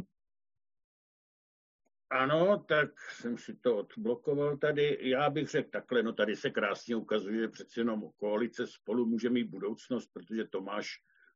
Ano, 2.11 2.65
tak 2.69 2.91
jsem 3.11 3.39
si 3.39 3.55
to 3.55 3.77
odblokoval 3.77 4.57
tady. 4.57 4.99
Já 5.01 5.31
bych 5.31 5.49
řekl 5.49 5.71
takhle, 5.71 6.03
no 6.03 6.13
tady 6.13 6.37
se 6.37 6.51
krásně 6.51 6.97
ukazuje, 6.97 7.41
že 7.41 7.49
přeci 7.49 7.81
jenom 7.81 8.11
koalice 8.17 8.67
spolu 8.67 9.07
může 9.07 9.31
mít 9.31 9.45
budoucnost, 9.45 10.11
protože 10.13 10.45
Tomáš 10.45 10.89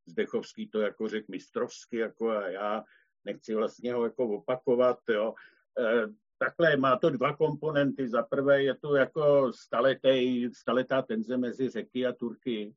Zdechovský 0.07 0.69
to 0.69 0.81
jako 0.81 1.09
řekl 1.09 1.27
mistrovsky, 1.29 1.97
jako 1.97 2.31
a 2.31 2.49
já 2.49 2.85
nechci 3.25 3.55
vlastně 3.55 3.95
ho 3.95 4.05
jako 4.05 4.29
opakovat, 4.29 4.99
jo. 5.09 5.35
E, 5.79 6.07
takhle 6.39 6.77
má 6.77 6.97
to 6.97 7.11
dva 7.11 7.37
komponenty. 7.37 8.09
Za 8.09 8.23
prvé 8.23 8.63
je 8.63 8.75
to 8.75 8.97
jako 8.97 9.53
staletý, 9.53 10.49
staletá 10.55 11.03
tenze 11.03 11.37
mezi 11.37 11.69
Řeky 11.69 12.07
a 12.07 12.13
Turky, 12.13 12.75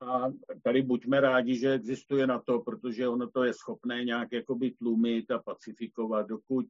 a 0.00 0.32
tady 0.62 0.82
buďme 0.82 1.20
rádi, 1.20 1.56
že 1.56 1.72
existuje 1.72 2.26
na 2.26 2.38
to, 2.38 2.60
protože 2.60 3.08
ono 3.08 3.30
to 3.30 3.44
je 3.44 3.52
schopné 3.52 4.04
nějak 4.04 4.32
jakoby 4.32 4.70
tlumit 4.70 5.30
a 5.30 5.38
pacifikovat, 5.38 6.26
dokud 6.26 6.66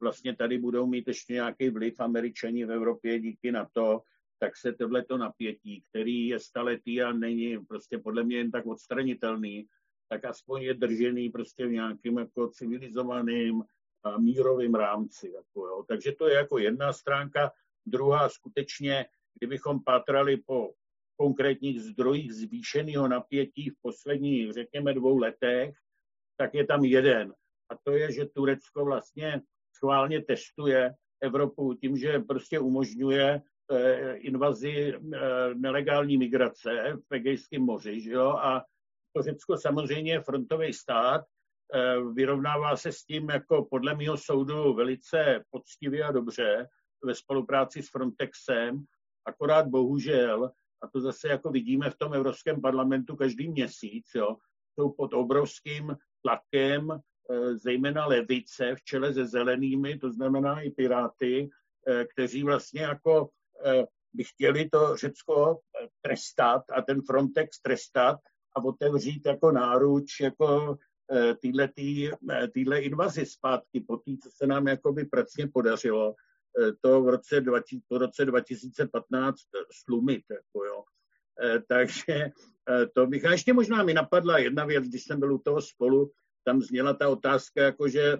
vlastně 0.00 0.36
tady 0.36 0.58
budou 0.58 0.86
mít 0.86 1.08
ještě 1.08 1.32
nějaký 1.32 1.70
vliv 1.70 2.00
američani 2.00 2.64
v 2.64 2.72
Evropě 2.72 3.20
díky 3.20 3.52
na 3.52 3.68
to, 3.72 4.02
tak 4.38 4.56
se 4.56 4.72
tohleto 4.72 5.18
napětí, 5.18 5.82
který 5.90 6.26
je 6.26 6.38
staletý 6.38 7.02
a 7.02 7.12
není 7.12 7.58
prostě 7.58 7.98
podle 7.98 8.24
mě 8.24 8.36
jen 8.36 8.50
tak 8.50 8.66
odstranitelný, 8.66 9.66
tak 10.08 10.24
aspoň 10.24 10.62
je 10.62 10.74
držený 10.74 11.30
prostě 11.30 11.66
v 11.66 11.70
nějakým 11.70 12.18
jako 12.18 12.48
civilizovaným 12.48 13.64
a 14.02 14.18
mírovým 14.18 14.74
rámci. 14.74 15.32
Jako, 15.36 15.66
jo. 15.66 15.84
Takže 15.88 16.12
to 16.12 16.28
je 16.28 16.34
jako 16.34 16.58
jedna 16.58 16.92
stránka. 16.92 17.52
Druhá 17.86 18.28
skutečně, 18.28 19.06
kdybychom 19.38 19.84
pátrali 19.84 20.36
po 20.36 20.72
konkrétních 21.20 21.82
zdrojích 21.82 22.34
zvýšeného 22.34 23.08
napětí 23.08 23.70
v 23.70 23.76
posledních, 23.82 24.52
řekněme, 24.52 24.94
dvou 24.94 25.18
letech, 25.18 25.74
tak 26.36 26.54
je 26.54 26.66
tam 26.66 26.84
jeden. 26.84 27.34
A 27.70 27.76
to 27.84 27.92
je, 27.92 28.12
že 28.12 28.26
Turecko 28.26 28.84
vlastně 28.84 29.42
schválně 29.76 30.24
testuje 30.24 30.94
Evropu 31.20 31.74
tím, 31.74 31.96
že 31.96 32.18
prostě 32.18 32.58
umožňuje 32.58 33.42
eh, 33.72 34.14
invazi 34.14 34.94
eh, 34.94 34.98
nelegální 35.54 36.16
migrace 36.16 36.98
v 37.10 37.14
Egejském 37.14 37.62
moři. 37.62 38.00
Že 38.00 38.12
jo? 38.12 38.28
A 38.30 38.64
to 39.16 39.22
Řecko 39.22 39.56
samozřejmě 39.56 40.12
je 40.12 40.20
frontový 40.20 40.72
stát, 40.72 41.24
eh, 41.74 42.00
vyrovnává 42.14 42.76
se 42.76 42.92
s 42.92 43.04
tím 43.04 43.28
jako 43.30 43.64
podle 43.70 43.94
mého 43.94 44.16
soudu 44.16 44.74
velice 44.74 45.44
poctivě 45.50 46.04
a 46.04 46.12
dobře 46.12 46.68
ve 47.04 47.14
spolupráci 47.14 47.82
s 47.82 47.90
Frontexem, 47.90 48.84
akorát 49.26 49.66
bohužel 49.66 50.50
a 50.82 50.88
to 50.88 51.00
zase 51.00 51.28
jako 51.28 51.50
vidíme 51.50 51.90
v 51.90 51.98
tom 51.98 52.14
Evropském 52.14 52.60
parlamentu 52.60 53.16
každý 53.16 53.48
měsíc, 53.48 54.06
jo, 54.14 54.36
jsou 54.74 54.90
pod 54.90 55.14
obrovským 55.14 55.96
tlakem, 56.22 56.90
eh, 56.92 57.56
zejména 57.56 58.06
levice 58.06 58.74
v 58.74 58.82
čele 58.84 59.14
se 59.14 59.26
zelenými, 59.26 59.98
to 59.98 60.12
znamená 60.12 60.60
i 60.60 60.70
piráty, 60.70 61.50
eh, 61.88 62.04
kteří 62.04 62.42
vlastně 62.42 62.80
jako 62.80 63.28
eh, 63.64 63.84
by 64.12 64.24
chtěli 64.24 64.68
to 64.68 64.96
Řecko 64.96 65.60
trestat 66.00 66.62
a 66.76 66.82
ten 66.82 67.02
Frontex 67.02 67.60
trestat 67.60 68.18
a 68.56 68.64
otevřít 68.64 69.26
jako 69.26 69.52
náruč 69.52 70.20
jako 70.20 70.76
týhle 72.52 72.80
invazi 72.80 73.26
zpátky 73.26 73.80
po 73.80 73.96
té, 73.96 74.10
co 74.22 74.30
se 74.30 74.46
nám 74.46 74.68
jakoby 74.68 75.04
pracně 75.04 75.48
podařilo 75.48 76.14
to 76.80 77.02
v 77.02 77.08
roce, 77.08 77.40
20, 77.40 77.76
v 77.90 77.96
roce 77.96 78.24
2015 78.24 79.36
slumit. 79.70 80.22
Jako 80.30 80.64
jo. 80.64 80.84
Eh, 81.42 81.62
takže 81.68 82.30
to 82.94 83.06
bych 83.06 83.24
a 83.24 83.32
ještě 83.32 83.52
možná 83.52 83.82
mi 83.82 83.94
napadla 83.94 84.38
jedna 84.38 84.64
věc, 84.64 84.84
když 84.84 85.04
jsem 85.04 85.20
byl 85.20 85.34
u 85.34 85.38
toho 85.38 85.62
spolu, 85.62 86.12
tam 86.44 86.62
zněla 86.62 86.94
ta 86.94 87.08
otázka, 87.08 87.62
jakože 87.62 88.18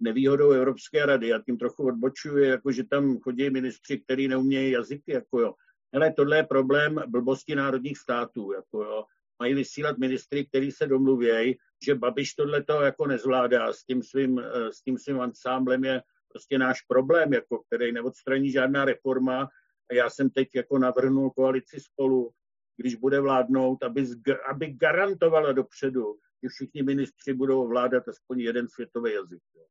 nevýhodou 0.00 0.50
Evropské 0.50 1.06
rady, 1.06 1.28
já 1.28 1.38
tím 1.38 1.58
trochu 1.58 1.86
odbočuji, 1.86 2.48
jakože 2.48 2.84
tam 2.84 3.18
chodí 3.18 3.50
ministři, 3.50 4.00
kteří 4.00 4.28
neumějí 4.28 4.70
jazyky, 4.70 5.12
jako 5.12 5.40
jo. 5.40 5.54
Hele, 5.94 6.12
tohle 6.12 6.36
je 6.36 6.44
problém 6.44 7.00
blbosti 7.06 7.54
národních 7.54 7.98
států, 7.98 8.52
jako 8.52 8.84
jo. 8.84 9.04
Mají 9.38 9.54
vysílat 9.54 9.98
ministry, 9.98 10.46
kteří 10.46 10.72
se 10.72 10.86
domluvějí, 10.86 11.56
že 11.86 11.94
Babiš 11.94 12.34
tohle 12.34 12.64
to 12.64 12.80
jako 12.80 13.06
nezvládá 13.06 13.72
s 13.72 13.84
tím 13.84 14.02
svým, 14.02 14.42
s 14.70 14.82
tím 14.82 14.98
svým 14.98 15.20
ansámblem 15.20 15.84
je 15.84 16.02
prostě 16.34 16.58
náš 16.58 16.82
problém, 16.82 17.32
jako, 17.32 17.62
který 17.62 17.92
neodstraní 17.92 18.50
žádná 18.50 18.84
reforma. 18.84 19.48
A 19.90 19.94
já 19.94 20.10
jsem 20.10 20.30
teď 20.30 20.48
jako 20.54 20.78
navrhnul 20.78 21.30
koalici 21.30 21.80
spolu, 21.80 22.30
když 22.76 22.94
bude 22.94 23.20
vládnout, 23.20 23.82
aby, 23.82 24.06
aby 24.50 24.66
garantovala 24.66 25.52
dopředu, 25.52 26.18
že 26.42 26.48
všichni 26.48 26.82
ministři 26.82 27.34
budou 27.34 27.68
vládat 27.68 28.08
aspoň 28.08 28.40
jeden 28.40 28.68
světový 28.68 29.12
jazyk. 29.12 29.42
Jo. 29.54 29.66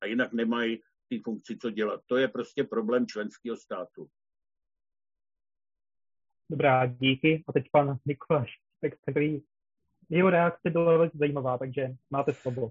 A 0.00 0.06
jinak 0.06 0.32
nemají 0.32 0.82
ty 1.08 1.20
funkci 1.20 1.56
co 1.56 1.70
dělat. 1.70 2.00
To 2.06 2.16
je 2.16 2.28
prostě 2.28 2.64
problém 2.64 3.06
členského 3.06 3.56
státu. 3.56 4.08
Dobrá, 6.50 6.86
díky. 6.86 7.44
A 7.48 7.52
teď 7.52 7.66
pan 7.72 7.98
Mikuláš, 8.04 8.50
který 9.02 9.40
jeho 10.08 10.30
reakce 10.30 10.70
byla 10.70 10.96
velice 10.96 11.18
zajímavá, 11.18 11.58
takže 11.58 11.88
máte 12.10 12.34
slovo. 12.34 12.70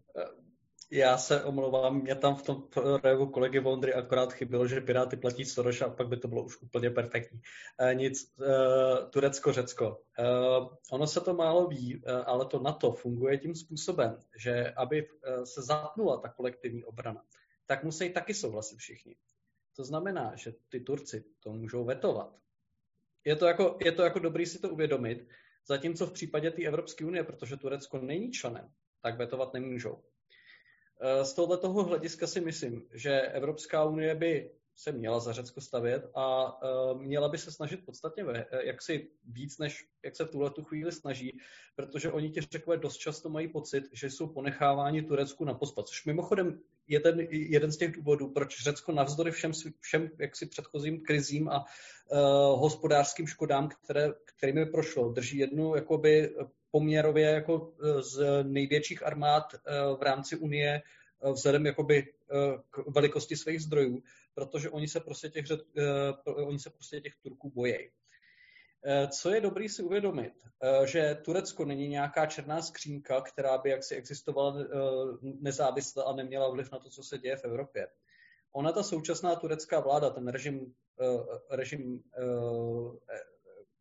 Já 0.91 1.18
se 1.18 1.44
omlouvám, 1.44 2.02
mě 2.02 2.16
tam 2.16 2.36
v 2.36 2.44
tom 2.44 2.68
projevu 3.02 3.28
kolegy 3.28 3.60
Vondry 3.60 3.94
akorát 3.94 4.34
chybilo, 4.34 4.68
že 4.68 4.82
Piráty 4.82 5.18
platí 5.18 5.45
Soroša 5.45 5.86
a 5.86 5.90
pak 5.90 6.07
by 6.07 6.18
to 6.18 6.28
bylo 6.28 6.44
už 6.44 6.62
úplně 6.62 6.90
perfektní. 6.90 7.41
E, 7.80 7.95
nic, 7.95 8.34
e, 8.41 9.06
Turecko, 9.10 9.53
Řecko. 9.53 10.02
E, 10.20 10.24
ono 10.91 11.07
se 11.07 11.22
to 11.22 11.34
málo 11.34 11.68
ví, 11.68 12.02
e, 12.06 12.12
ale 12.12 12.45
to 12.45 12.60
NATO 12.60 12.91
funguje 12.91 13.38
tím 13.38 13.56
způsobem, 13.56 14.20
že 14.38 14.72
aby 14.72 15.07
se 15.44 15.62
zapnula 15.62 16.18
ta 16.18 16.30
kolektivní 16.30 16.84
obrana, 16.84 17.24
tak 17.66 17.84
musí 17.84 18.14
taky 18.14 18.34
souhlasit 18.34 18.78
všichni. 18.78 19.16
To 19.76 19.84
znamená, 19.84 20.36
že 20.36 20.53
ty 20.70 20.80
Turci 20.80 21.24
to 21.40 21.53
můžou 21.53 21.86
vetovat. 21.86 22.36
Je 23.26 23.36
to 23.36 23.45
jako, 23.45 23.78
je 23.86 23.91
to 23.91 24.03
jako 24.03 24.20
dobrý 24.20 24.45
si 24.45 24.60
to 24.60 24.70
uvědomit, 24.70 25.28
zatímco 25.68 26.07
v 26.07 26.14
případě 26.14 26.52
té 26.52 26.64
Evropské 26.64 27.06
unie, 27.06 27.24
protože 27.24 27.57
Turecko 27.57 27.99
není 27.99 28.32
členem, 28.32 28.70
tak 29.02 29.18
vetovat 29.18 29.53
nemůžou. 29.53 30.03
Eh, 31.02 31.26
z 31.26 31.34
tohoto 31.34 31.70
hlediska 31.70 32.28
si 32.28 32.42
myslím, 32.42 32.84
že 32.94 33.22
Evropská 33.22 33.84
unie 33.84 34.16
by 34.16 34.52
se 34.76 34.92
měla 34.92 35.20
za 35.20 35.34
Řecko 35.34 35.62
stavět 35.62 36.10
a 36.16 36.54
uh, 36.94 37.02
měla 37.02 37.30
by 37.30 37.38
se 37.38 37.52
snažit 37.52 37.86
podstatně 37.86 38.24
ve, 38.24 38.46
eh, 38.52 38.66
jak 38.66 38.82
si 38.82 39.08
víc, 39.26 39.58
než 39.58 39.88
jak 40.04 40.16
se 40.16 40.26
tuhle 40.26 40.50
tu 40.50 40.64
chvíli 40.64 40.92
snaží, 40.92 41.40
protože 41.76 42.12
oni 42.12 42.30
ti 42.30 42.42
řekové 42.42 42.78
dost 42.78 42.98
často 42.98 43.30
mají 43.30 43.48
pocit, 43.48 43.84
že 43.92 44.10
jsou 44.10 44.28
ponecháváni 44.28 45.02
Turecku 45.02 45.46
na 45.46 45.54
pospa, 45.54 45.84
což 45.84 46.06
mimochodem 46.06 46.60
je 46.88 47.00
ten 47.00 47.20
jeden 47.30 47.72
z 47.72 47.78
těch 47.78 47.92
důvodů, 47.92 48.30
proč 48.30 48.64
Řecko 48.64 48.92
navzdory 48.92 49.32
všem, 49.32 49.52
všem 49.80 50.10
jaksi 50.20 50.46
předchozím 50.46 51.02
krizím 51.02 51.50
a 51.50 51.60
uh, 51.60 52.20
hospodářským 52.60 53.28
škodám, 53.28 53.70
které, 53.70 54.14
kterými 54.26 54.66
prošlo, 54.66 55.12
drží 55.12 55.38
jednu 55.38 55.76
jakoby 55.76 56.36
poměrově 56.76 57.30
jako 57.30 57.74
e, 57.84 58.04
z 58.04 58.44
největších 58.44 59.06
armád 59.06 59.54
e, 59.54 59.60
v 59.96 60.02
rámci 60.02 60.36
Unie 60.36 60.72
e, 60.76 61.32
vzhledem 61.32 61.66
jakoby 61.66 62.14
k 62.70 62.78
velikosti 62.88 63.36
svých 63.38 63.62
zdrojů, 63.62 64.04
protože 64.34 64.70
oni 64.70 64.88
se 64.88 65.00
prostě 65.00 65.30
těch, 65.30 65.46
oni 66.26 66.60
se 66.60 66.70
prostě 66.70 67.02
těch 67.02 67.16
Turků 67.16 67.52
bojejí. 67.56 67.90
Co 69.10 69.30
je 69.34 69.42
dobrý 69.42 69.70
si 69.70 69.84
uvědomit, 69.84 70.34
že 70.86 71.18
Turecko 71.22 71.66
není 71.66 71.88
nějaká 71.88 72.26
černá 72.26 72.62
skřínka, 72.62 73.22
která 73.22 73.58
by 73.58 73.70
jaksi 73.70 73.96
existovala 73.96 74.56
nezávisle 75.22 76.04
a 76.04 76.14
neměla 76.14 76.50
vliv 76.50 76.72
na 76.72 76.80
to, 76.80 76.90
co 76.90 77.04
se 77.04 77.18
děje 77.18 77.38
v 77.38 77.46
Evropě. 77.46 77.88
Ona, 78.52 78.72
ta 78.72 78.84
současná 78.84 79.36
turecká 79.36 79.80
vláda, 79.80 80.10
ten 80.10 80.28
režim, 80.28 80.74
režim 81.50 82.04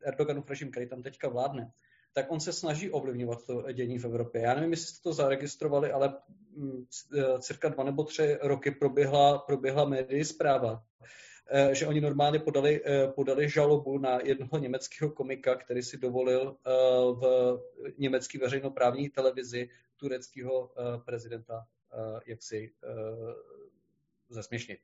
Erdoganův 0.05 0.51
režim, 0.51 0.71
který 0.71 0.89
tam 0.89 1.03
teďka 1.03 1.29
vládne, 1.29 1.73
tak 2.15 2.31
on 2.31 2.41
se 2.41 2.53
snaží 2.53 2.91
ovlivňovat 2.91 3.47
to 3.47 3.73
dění 3.73 3.99
v 3.99 4.05
Evropě. 4.05 4.43
Já 4.43 4.55
nevím, 4.55 4.71
jestli 4.71 4.87
jste 4.87 5.03
to 5.03 5.13
zaregistrovali, 5.13 5.93
ale 5.93 6.17
mm, 6.57 6.87
e, 7.19 7.39
cirka 7.39 7.69
dva 7.69 7.85
nebo 7.85 8.05
tři 8.05 8.39
roky 8.43 8.71
proběhla, 8.71 9.39
proběhla 9.39 9.85
médii 9.85 10.25
zpráva, 10.25 10.85
e, 11.51 11.75
že 11.75 11.87
oni 11.87 12.01
normálně 12.01 12.39
podali, 12.39 12.83
e, 12.87 13.09
podali 13.09 13.49
žalobu 13.49 13.99
na 13.99 14.19
jednoho 14.25 14.59
německého 14.59 15.11
komika, 15.11 15.57
který 15.57 15.83
si 15.83 15.99
dovolil 15.99 16.57
v 17.21 17.59
německé 17.99 18.39
veřejnoprávní 18.39 19.11
televizi 19.11 19.69
tureckého 19.97 20.73
prezidenta 21.05 21.67
jaksi 22.27 22.73
zesměšnit. 24.29 24.79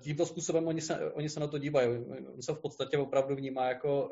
Tímto 0.00 0.26
způsobem 0.26 0.66
oni 0.66 0.80
se, 0.80 1.12
oni 1.12 1.28
se 1.28 1.40
na 1.40 1.46
to 1.46 1.58
dívají. 1.58 1.88
On 2.34 2.42
se 2.42 2.52
v 2.52 2.58
podstatě 2.58 2.98
opravdu 2.98 3.36
vnímá 3.36 3.68
jako 3.68 4.10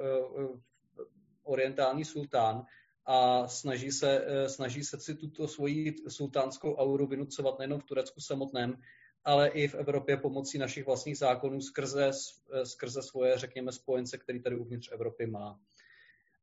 orientální 1.49 2.05
sultán 2.05 2.67
a 3.09 3.49
snaží 3.49 3.91
se, 3.93 4.25
eh, 4.27 4.49
snaží 4.49 4.85
se 4.85 5.01
si 5.01 5.15
tuto 5.15 5.49
svoji 5.49 5.97
sultánskou 6.09 6.75
auru 6.75 7.07
vynucovat 7.07 7.59
nejenom 7.59 7.81
v 7.81 7.85
Turecku 7.85 8.21
samotném, 8.21 8.77
ale 9.25 9.49
i 9.49 9.69
v 9.69 9.75
Evropě 9.75 10.17
pomocí 10.17 10.59
našich 10.59 10.87
vlastních 10.87 11.19
zákonů 11.19 11.61
skrze, 11.61 12.11
eh, 12.53 12.67
skrze 12.67 13.03
svoje, 13.03 13.39
řekněme, 13.39 13.73
spojence, 13.73 14.19
který 14.19 14.43
tady 14.43 14.57
uvnitř 14.57 14.93
Evropy 14.93 15.27
má. 15.27 15.61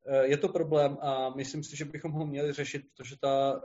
Eh, 0.06 0.26
je 0.26 0.36
to 0.36 0.48
problém 0.48 0.98
a 1.00 1.30
myslím 1.30 1.64
si, 1.64 1.76
že 1.76 1.84
bychom 1.84 2.12
ho 2.12 2.26
měli 2.26 2.52
řešit, 2.52 2.82
protože 2.96 3.16
ta 3.18 3.62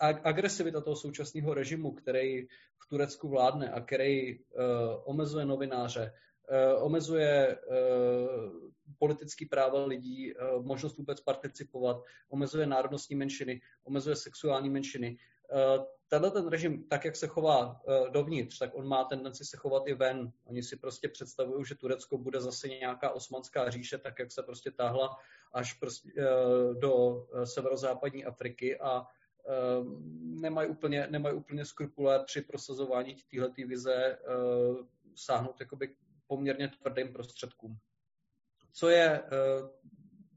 agresivita 0.00 0.80
toho 0.80 0.96
současného 0.96 1.54
režimu, 1.54 1.92
který 1.92 2.46
v 2.78 2.88
Turecku 2.88 3.28
vládne 3.28 3.70
a 3.70 3.80
který 3.80 4.40
omezuje 5.04 5.44
novináře, 5.46 6.12
omezuje 6.80 7.58
politický 9.00 9.46
práva 9.46 9.84
lidí, 9.84 10.32
eh, 10.32 10.34
možnost 10.60 10.96
vůbec 10.98 11.20
participovat, 11.20 12.02
omezuje 12.28 12.66
národnostní 12.66 13.16
menšiny, 13.16 13.60
omezuje 13.84 14.16
sexuální 14.16 14.70
menšiny. 14.70 15.18
Eh, 15.52 15.84
tenhle 16.08 16.30
ten 16.30 16.48
režim, 16.48 16.84
tak 16.88 17.04
jak 17.04 17.16
se 17.16 17.26
chová 17.26 17.80
eh, 17.88 18.10
dovnitř, 18.10 18.58
tak 18.58 18.70
on 18.74 18.88
má 18.88 19.04
tendenci 19.04 19.44
se 19.44 19.56
chovat 19.56 19.82
i 19.86 19.94
ven. 19.94 20.32
Oni 20.44 20.62
si 20.62 20.76
prostě 20.76 21.08
představují, 21.08 21.64
že 21.64 21.74
Turecko 21.74 22.18
bude 22.18 22.40
zase 22.40 22.68
nějaká 22.68 23.10
osmanská 23.10 23.70
říše, 23.70 23.98
tak 23.98 24.18
jak 24.18 24.32
se 24.32 24.42
prostě 24.42 24.70
táhla 24.70 25.16
až 25.52 25.72
prostě 25.72 26.12
do 26.78 27.26
severozápadní 27.44 28.24
Afriky 28.24 28.78
a 28.80 29.06
nemají 30.22 30.68
úplně, 30.68 31.06
nemají 31.10 31.36
úplně 31.36 31.64
skrupule 31.64 32.24
při 32.24 32.42
prosazování 32.42 33.16
téhle 33.30 33.50
vize 33.66 34.18
sáhnout 35.14 35.60
jakoby 35.60 35.94
poměrně 36.30 36.68
tvrdým 36.68 37.12
prostředkům 37.12 37.78
co 38.72 38.88
je, 38.88 39.22
eh, 39.24 39.68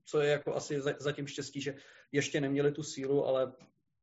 co 0.05 0.21
je 0.21 0.29
jako 0.29 0.55
asi 0.55 0.81
zatím 0.99 1.27
štěstí, 1.27 1.61
že 1.61 1.75
ještě 2.11 2.41
neměli 2.41 2.71
tu 2.71 2.83
sílu, 2.83 3.25
ale, 3.25 3.53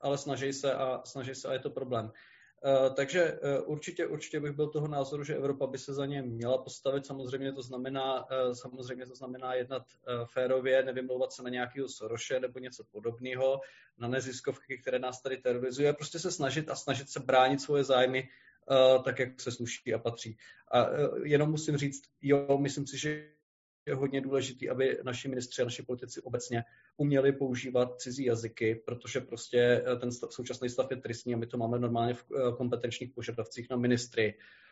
ale 0.01 0.19
snaží 0.19 0.53
se 0.53 0.75
a 0.75 1.03
snaží 1.05 1.35
se 1.35 1.49
a 1.49 1.53
je 1.53 1.59
to 1.59 1.71
problém. 1.71 2.13
Uh, 2.65 2.95
takže 2.95 3.33
uh, 3.33 3.73
určitě, 3.73 4.07
určitě 4.07 4.41
bych 4.41 4.53
byl 4.53 4.69
toho 4.69 4.89
názoru, 4.89 5.25
že 5.25 5.37
Evropa 5.37 5.67
by 5.67 5.79
se 5.79 5.95
za 5.95 6.07
ně 6.07 6.23
měla 6.23 6.59
postavit. 6.59 7.07
Samozřejmě 7.07 7.53
to 7.53 7.63
znamená, 7.63 8.27
samozřejmě 8.53 9.07
to 9.07 9.15
znamená 9.15 9.55
jednat 9.55 9.83
férově, 10.33 10.83
nevymlouvat 10.83 11.33
se 11.33 11.43
na 11.43 11.51
nějakého 11.51 11.89
Soroše 11.89 12.41
nebo 12.41 12.59
něco 12.59 12.85
podobného, 12.91 13.61
na 13.99 14.09
neziskovky, 14.09 14.79
které 14.79 14.99
nás 14.99 15.23
tady 15.23 15.37
terorizují, 15.37 15.93
prostě 15.93 16.19
se 16.19 16.33
snažit 16.33 16.69
a 16.69 16.77
snažit 16.77 17.09
se 17.09 17.21
bránit 17.21 17.61
svoje 17.61 17.85
zájmy 17.85 18.29
tak, 19.05 19.19
jak 19.19 19.41
se 19.41 19.53
sluší 19.53 19.95
a 19.95 19.99
patří. 19.99 20.37
A 20.73 20.87
jenom 21.25 21.51
musím 21.51 21.77
říct, 21.77 22.03
jo, 22.23 22.59
myslím 22.59 22.87
si, 22.87 22.99
že 22.99 23.31
je 23.87 23.95
hodně 23.95 24.21
důležitý, 24.21 24.71
aby 24.71 24.99
naši 25.03 25.29
ministři 25.29 25.63
a 25.63 25.65
naši 25.65 25.83
politici 25.83 26.21
obecně 26.23 26.65
uměli 26.97 27.33
používat 27.33 28.01
cizí 28.01 28.25
jazyky, 28.25 28.75
protože 28.75 29.21
prostě 29.21 29.85
eh, 29.87 29.97
ten 29.97 30.13
stav, 30.13 30.33
současný 30.33 30.69
stav 30.69 30.91
je 30.91 30.97
tristní 30.97 31.35
a 31.35 31.37
my 31.37 31.47
to 31.47 31.59
máme 31.59 31.79
normálně 31.79 32.15
v 32.15 32.25
eh, 32.25 32.57
kompetenčních 32.57 33.11
požadavcích 33.15 33.71
na 33.71 33.77
ministry, 33.77 34.35
eh, 34.39 34.70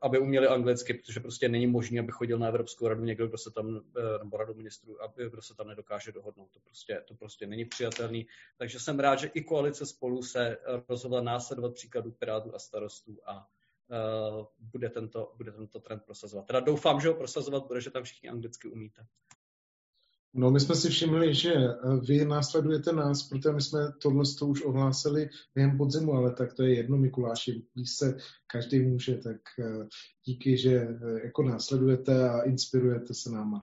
aby 0.00 0.18
uměli 0.18 0.46
anglicky, 0.46 0.94
protože 0.94 1.20
prostě 1.20 1.48
není 1.48 1.66
možné, 1.66 2.00
aby 2.00 2.12
chodil 2.12 2.38
na 2.38 2.48
Evropskou 2.48 2.88
radu 2.88 3.04
někdo, 3.04 3.26
kdo 3.26 3.38
se 3.38 3.50
tam, 3.50 3.80
nebo 4.22 4.36
radu 4.36 4.54
ministrů, 4.54 5.02
aby 5.02 5.30
kdo 5.30 5.42
se 5.42 5.54
tam 5.54 5.68
nedokáže 5.68 6.12
dohodnout. 6.12 6.50
To 6.50 6.60
prostě, 6.60 7.04
to 7.08 7.14
prostě 7.14 7.46
není 7.46 7.64
přijatelný. 7.64 8.26
Takže 8.58 8.80
jsem 8.80 9.00
rád, 9.00 9.18
že 9.18 9.30
i 9.34 9.44
koalice 9.44 9.86
spolu 9.86 10.22
se 10.22 10.58
rozhodla 10.88 11.20
následovat 11.20 11.74
příkladu 11.74 12.12
Pirátů 12.12 12.54
a 12.54 12.58
starostů 12.58 13.18
a 13.24 13.36
uh, 13.36 14.46
bude, 14.58 14.90
tento, 14.90 15.32
bude 15.36 15.52
tento 15.52 15.80
trend 15.80 16.02
prosazovat. 16.04 16.46
Teda 16.46 16.60
doufám, 16.60 17.00
že 17.00 17.08
ho 17.08 17.14
prosazovat 17.14 17.66
bude, 17.66 17.80
že 17.80 17.90
tam 17.90 18.02
všichni 18.02 18.28
anglicky 18.28 18.68
umíte. 18.68 19.06
No, 20.34 20.50
my 20.50 20.60
jsme 20.60 20.74
si 20.74 20.88
všimli, 20.88 21.34
že 21.34 21.54
eh, 21.54 21.76
vy 22.06 22.24
následujete 22.24 22.92
nás, 22.92 23.22
protože 23.22 23.52
my 23.52 23.60
jsme 23.62 23.80
tohle 24.02 24.24
to 24.38 24.46
už 24.46 24.62
ohlásili 24.62 25.28
během 25.54 25.78
podzimu, 25.78 26.12
ale 26.12 26.34
tak 26.34 26.54
to 26.54 26.62
je 26.62 26.74
jedno, 26.74 26.96
Mikuláši, 26.96 27.66
když 27.74 27.90
se 27.90 28.18
každý 28.46 28.80
může, 28.80 29.16
tak 29.18 29.40
eh, 29.58 29.86
díky, 30.24 30.56
že 30.56 30.70
eh, 30.70 31.20
jako 31.24 31.42
následujete 31.42 32.30
a 32.30 32.42
inspirujete 32.42 33.14
se 33.14 33.30
náma. 33.30 33.62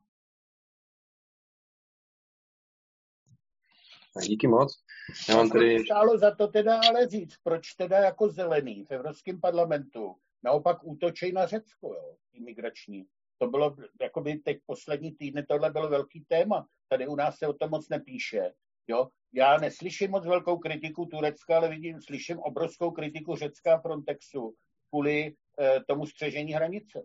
Díky 4.28 4.48
moc. 4.48 4.84
Já 5.30 5.36
mám 5.36 5.50
tady... 5.50 5.80
Stálo 5.80 6.18
za 6.18 6.36
to 6.36 6.48
teda 6.48 6.80
ale 6.90 7.08
říct, 7.08 7.38
proč 7.44 7.74
teda 7.74 7.98
jako 7.98 8.30
zelený 8.30 8.86
v 8.86 8.92
Evropském 8.92 9.42
parlamentu 9.42 10.16
naopak 10.44 10.84
útočí 10.84 11.32
na 11.32 11.46
Řecko, 11.46 11.94
jo, 11.94 12.16
imigrační 12.34 13.06
to 13.38 13.48
bylo, 13.48 13.76
jakoby 14.02 14.36
teď 14.36 14.58
poslední 14.66 15.12
týdny, 15.12 15.44
tohle 15.44 15.72
bylo 15.72 15.90
velký 15.90 16.26
téma. 16.28 16.68
Tady 16.90 17.08
u 17.08 17.16
nás 17.16 17.38
se 17.38 17.48
o 17.48 17.54
tom 17.54 17.70
moc 17.70 17.90
nepíše. 17.90 18.52
Jo? 18.88 19.08
Já 19.34 19.58
neslyším 19.58 20.12
moc 20.12 20.26
velkou 20.26 20.58
kritiku 20.58 21.06
Turecka, 21.06 21.58
ale 21.58 21.70
vidím, 21.70 22.02
slyším 22.02 22.40
obrovskou 22.40 22.92
kritiku 22.92 23.36
Řecka 23.36 23.80
Frontexu 23.80 24.56
kvůli 24.90 25.36
eh, 25.60 25.80
tomu 25.88 26.06
střežení 26.06 26.54
hranice. 26.54 27.04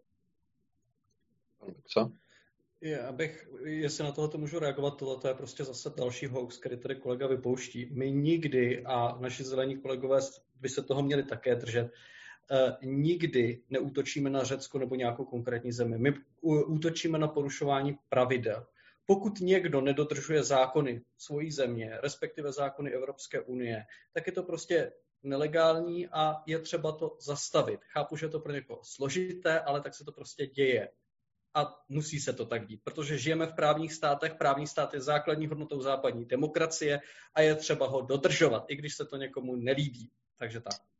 Co? 1.87 2.13
Já 2.81 3.13
bych, 3.13 3.49
jestli 3.65 4.05
na 4.05 4.13
tohle 4.13 4.39
můžu 4.41 4.59
reagovat, 4.59 4.97
tohle 4.97 5.31
je 5.31 5.35
prostě 5.35 5.65
zase 5.65 5.91
další 5.97 6.27
hoax, 6.27 6.59
který 6.59 6.77
tady 6.77 6.97
kolega 6.97 7.27
vypouští. 7.27 7.89
My 7.93 8.13
nikdy, 8.13 8.85
a 8.85 9.19
naši 9.21 9.45
zelení 9.45 9.79
kolegové 9.79 10.21
by 10.61 10.69
se 10.69 10.83
toho 10.83 11.03
měli 11.03 11.23
také 11.23 11.55
držet, 11.55 11.93
nikdy 12.83 13.63
neútočíme 13.71 14.31
na 14.31 14.45
Řecko 14.45 14.79
nebo 14.79 14.95
nějakou 14.95 15.25
konkrétní 15.25 15.73
zemi. 15.73 15.99
My 15.99 16.15
útočíme 16.67 17.19
na 17.19 17.29
porušování 17.29 17.99
pravidel. 18.09 18.67
Pokud 19.07 19.41
někdo 19.41 19.81
nedodržuje 19.81 20.43
zákony 20.43 21.03
svojí 21.19 21.53
země, 21.53 21.99
respektive 22.03 22.53
zákony 22.53 22.91
Evropské 22.91 23.41
unie, 23.41 23.85
tak 24.13 24.27
je 24.27 24.33
to 24.33 24.43
prostě 24.43 24.93
nelegální 25.23 26.09
a 26.09 26.43
je 26.47 26.59
třeba 26.59 26.93
to 26.93 27.17
zastavit. 27.21 27.81
Chápu, 27.85 28.17
že 28.17 28.27
je 28.27 28.31
to 28.31 28.41
pro 28.41 28.53
někoho 28.53 28.81
složité, 28.85 29.61
ale 29.61 29.81
tak 29.81 29.95
se 29.95 30.05
to 30.05 30.13
prostě 30.13 30.47
děje 30.47 30.89
a 31.55 31.85
musí 31.89 32.21
se 32.21 32.33
to 32.33 32.47
tak 32.47 32.67
dít, 32.67 32.81
protože 32.85 33.19
žijeme 33.19 33.47
v 33.47 33.55
právních 33.55 33.93
státech, 33.93 34.35
právní 34.35 34.67
stát 34.67 34.95
je 34.95 35.01
základní 35.01 35.47
hodnotou 35.47 35.81
západní 35.81 36.25
demokracie 36.25 37.01
a 37.35 37.41
je 37.41 37.55
třeba 37.55 37.87
ho 37.87 38.01
dodržovat, 38.01 38.65
i 38.69 38.77
když 38.77 38.97
se 38.97 39.05
to 39.05 39.17
někomu 39.17 39.57
nelíbí. 39.57 40.11
Takže 40.39 40.61
tak. 40.61 40.92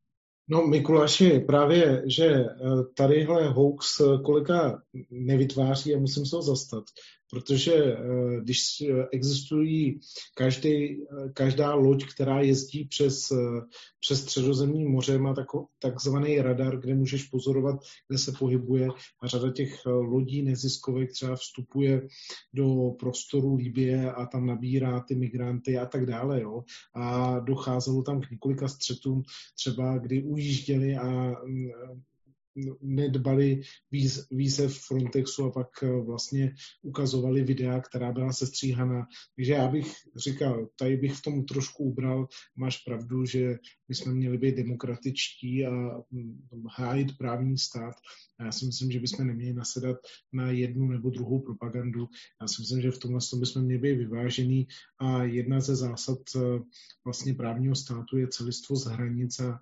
No, 0.49 0.67
Mikuláši, 0.67 1.41
právě, 1.41 2.03
že 2.07 2.27
eh, 2.27 2.49
tadyhle 2.97 3.49
hoax 3.49 4.01
kolega 4.25 4.83
nevytváří 5.11 5.95
a 5.95 5.99
musím 5.99 6.27
se 6.27 6.37
ho 6.37 6.43
zastat, 6.43 6.85
protože 7.33 7.75
eh, 7.75 7.97
když 8.43 8.83
existují 9.13 10.01
každý, 10.35 11.01
každá 11.35 11.75
loď, 11.75 12.05
která 12.15 12.41
jezdí 12.41 12.85
přes, 12.85 13.31
eh, 13.31 13.61
přes 14.01 14.23
středozemní 14.23 14.85
moře, 14.85 15.19
má 15.19 15.35
tako, 15.35 15.67
takzvaný 15.79 16.41
radar, 16.41 16.81
kde 16.81 16.95
můžeš 16.95 17.25
pozorovat, 17.25 17.81
kde 18.09 18.19
se 18.19 18.33
pohybuje 18.33 18.89
a 19.23 19.27
řada 19.27 19.53
těch 19.53 19.75
eh, 19.87 19.91
lodí 19.91 20.43
neziskovek 20.43 21.13
třeba 21.13 21.37
vstupuje 21.37 22.09
do 22.53 22.91
prostoru 22.99 23.57
Libie 23.57 24.13
a 24.13 24.27
tam 24.27 24.47
nabírá 24.47 25.01
ty 25.01 25.15
migranty 25.15 25.79
a 25.79 25.87
tak 25.87 26.07
dále. 26.07 26.41
Jo. 26.41 26.65
A 26.95 27.39
docházelo 27.39 28.03
tam 28.03 28.21
k 28.21 28.31
několika 28.31 28.69
střetům, 28.69 29.23
třeba 29.55 29.99
kdy 29.99 30.23
ujížděli 30.23 30.97
a 30.97 31.35
mm, 31.45 31.71
nedbali 32.81 33.61
víz, 33.91 34.27
výzev 34.31 34.79
Frontexu 34.79 35.45
a 35.45 35.51
pak 35.51 35.69
eh, 35.83 36.01
vlastně 36.07 36.55
ukazovali 36.83 37.43
videa, 37.43 37.81
která 37.81 38.13
byla 38.13 38.33
sestříhaná. 38.33 39.07
Takže 39.37 39.53
já 39.53 39.69
bych 39.69 39.93
říkal, 40.17 40.69
tady 40.79 40.97
bych 40.97 41.13
v 41.15 41.23
tom 41.23 41.45
trošku 41.45 41.85
ubral, 41.85 42.27
máš 42.57 42.79
pravdu, 42.79 43.25
že 43.25 43.59
my 43.93 43.97
jsme 43.97 44.15
měli 44.15 44.39
být 44.39 44.57
demokratičtí 44.57 45.67
a 45.67 45.71
hm, 46.13 46.41
hájit 46.77 47.19
právní 47.19 47.59
stát. 47.59 47.95
A 48.39 48.45
já 48.45 48.53
si 48.53 48.67
myslím, 48.67 48.91
že 48.91 49.01
bychom 49.01 49.27
neměli 49.27 49.53
nasedat 49.53 49.97
na 50.33 50.51
jednu 50.51 50.89
nebo 50.89 51.11
druhou 51.11 51.41
propagandu. 51.41 52.09
Já 52.41 52.49
si 52.49 52.63
myslím, 52.63 52.81
že 52.81 52.91
v 52.91 52.99
tomhle 52.99 53.21
tom 53.31 53.41
bychom 53.41 53.63
měli 53.63 53.81
být 53.81 53.97
vyvážený 53.97 54.67
a 54.99 55.23
jedna 55.23 55.61
ze 55.61 55.77
zásad 55.77 56.19
eh, 56.37 56.41
vlastně 57.05 57.35
právního 57.35 57.75
státu 57.75 58.19
je 58.19 58.29
celistvo 58.29 58.77
z 58.77 58.85
hranic 58.85 59.41
a 59.41 59.61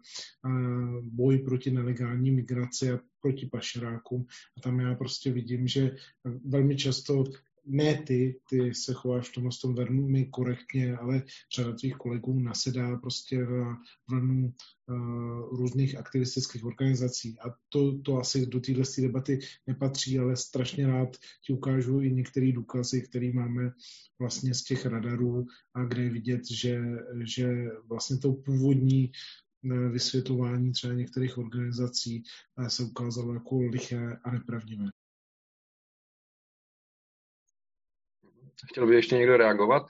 boj 1.02 1.39
proti 1.39 1.70
nelegální 1.70 2.31
migraci 2.31 2.90
a 2.90 2.98
proti 3.20 3.47
pašerákům. 3.47 4.27
A 4.59 4.61
tam 4.61 4.81
já 4.81 4.94
prostě 4.94 5.32
vidím, 5.32 5.66
že 5.66 5.97
velmi 6.44 6.77
často 6.77 7.24
ne 7.70 8.02
ty, 8.02 8.40
ty 8.48 8.74
se 8.74 8.94
chováš 8.94 9.28
v 9.28 9.32
tomhle 9.32 9.51
tom 9.62 9.74
velmi 9.74 10.26
korektně, 10.26 10.97
ale 10.97 11.22
řada 11.55 11.72
tvých 11.72 11.94
kolegů 11.94 12.40
nasedá 12.40 12.97
prostě 12.97 13.38
na 13.38 13.78
vlnu 14.09 14.55
uh, 14.86 15.59
různých 15.59 15.98
aktivistických 15.98 16.64
organizací. 16.64 17.36
A 17.40 17.55
to, 17.68 17.98
to 17.98 18.18
asi 18.18 18.47
do 18.47 18.60
téhle 18.60 18.84
debaty 18.98 19.38
nepatří, 19.66 20.18
ale 20.18 20.36
strašně 20.36 20.86
rád 20.86 21.16
ti 21.47 21.52
ukážu 21.52 22.01
i 22.01 22.12
některé 22.12 22.52
důkazy, 22.52 23.02
které 23.02 23.32
máme 23.32 23.72
vlastně 24.18 24.55
z 24.55 24.62
těch 24.62 24.86
radarů 24.86 25.47
a 25.74 25.84
kde 25.84 26.02
je 26.02 26.10
vidět, 26.10 26.51
že, 26.51 26.80
že 27.24 27.68
vlastně 27.88 28.18
to 28.18 28.32
původní 28.32 29.12
eh, 29.64 29.88
vysvětlování 29.88 30.72
třeba 30.72 30.92
některých 30.92 31.38
organizací 31.38 32.22
eh, 32.59 32.70
se 32.70 32.82
ukázalo 32.82 33.34
jako 33.34 33.60
liché 33.60 34.16
a 34.24 34.30
nepravdivé. 34.30 34.84
Chtěl 38.69 38.87
by 38.87 38.95
ještě 38.95 39.16
někdo 39.16 39.37
reagovat? 39.37 39.87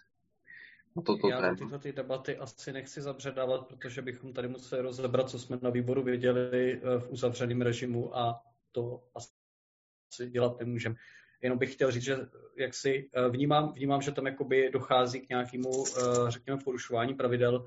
Na 0.96 1.02
toto 1.02 1.28
Já 1.28 1.40
téma. 1.40 1.56
tyto 1.56 1.78
ty 1.78 1.92
debaty 1.92 2.36
asi 2.36 2.72
nechci 2.72 3.02
zabředávat, 3.02 3.66
protože 3.66 4.02
bychom 4.02 4.32
tady 4.32 4.48
museli 4.48 4.82
rozebrat, 4.82 5.30
co 5.30 5.38
jsme 5.38 5.58
na 5.62 5.70
výboru 5.70 6.02
věděli 6.02 6.72
eh, 6.72 6.98
v 6.98 7.10
uzavřeném 7.10 7.62
režimu 7.62 8.18
a 8.18 8.42
to 8.72 9.02
asi 9.14 10.30
dělat 10.30 10.58
nemůžeme. 10.58 10.94
Jenom 11.42 11.58
bych 11.58 11.72
chtěl 11.72 11.90
říct, 11.90 12.02
že 12.02 12.18
jak 12.56 12.74
si 12.74 13.10
eh, 13.12 13.28
vnímám, 13.28 13.72
vnímám, 13.72 14.02
že 14.02 14.12
tam 14.12 14.26
jakoby 14.26 14.70
dochází 14.72 15.20
k 15.20 15.28
nějakému, 15.28 15.84
eh, 15.86 16.00
řekněme, 16.28 16.60
porušování 16.64 17.14
pravidel 17.14 17.66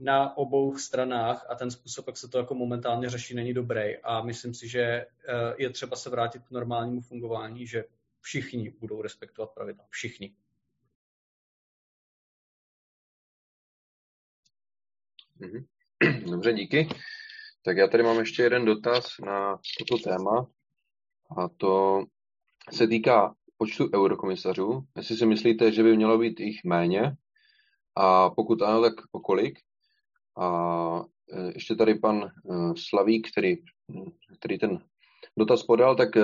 na 0.00 0.36
obou 0.36 0.78
stranách 0.78 1.46
a 1.48 1.54
ten 1.54 1.70
způsob, 1.70 2.06
jak 2.06 2.16
se 2.16 2.28
to 2.28 2.38
jako 2.38 2.54
momentálně 2.54 3.10
řeší, 3.10 3.34
není 3.34 3.54
dobrý. 3.54 3.96
A 3.96 4.22
myslím 4.22 4.54
si, 4.54 4.68
že 4.68 5.06
je 5.56 5.70
třeba 5.70 5.96
se 5.96 6.10
vrátit 6.10 6.42
k 6.42 6.50
normálnímu 6.50 7.00
fungování, 7.00 7.66
že 7.66 7.84
všichni 8.22 8.70
budou 8.70 9.02
respektovat 9.02 9.50
pravidla. 9.54 9.84
Všichni. 9.90 10.34
Mhm. 15.38 15.66
Dobře, 16.30 16.52
díky. 16.52 16.88
Tak 17.64 17.76
já 17.76 17.88
tady 17.88 18.02
mám 18.02 18.18
ještě 18.18 18.42
jeden 18.42 18.64
dotaz 18.64 19.18
na 19.18 19.58
toto 19.78 20.02
téma 20.02 20.46
a 21.36 21.48
to 21.48 22.04
se 22.72 22.86
týká 22.86 23.34
počtu 23.56 23.90
eurokomisařů. 23.94 24.86
Jestli 24.96 25.16
si 25.16 25.26
myslíte, 25.26 25.72
že 25.72 25.82
by 25.82 25.96
mělo 25.96 26.18
být 26.18 26.40
jich 26.40 26.64
méně 26.64 27.16
a 27.96 28.30
pokud 28.30 28.62
ano, 28.62 28.82
tak 28.82 28.94
o 29.12 29.20
kolik? 29.20 29.58
A 30.38 30.48
e, 31.32 31.52
ještě 31.54 31.74
tady 31.74 31.94
pan 31.94 32.22
e, 32.22 32.30
Slavík, 32.76 33.30
který, 33.30 33.56
který 34.38 34.58
ten 34.58 34.84
dotaz 35.38 35.62
podal, 35.62 35.96
tak 35.96 36.16
e, 36.16 36.22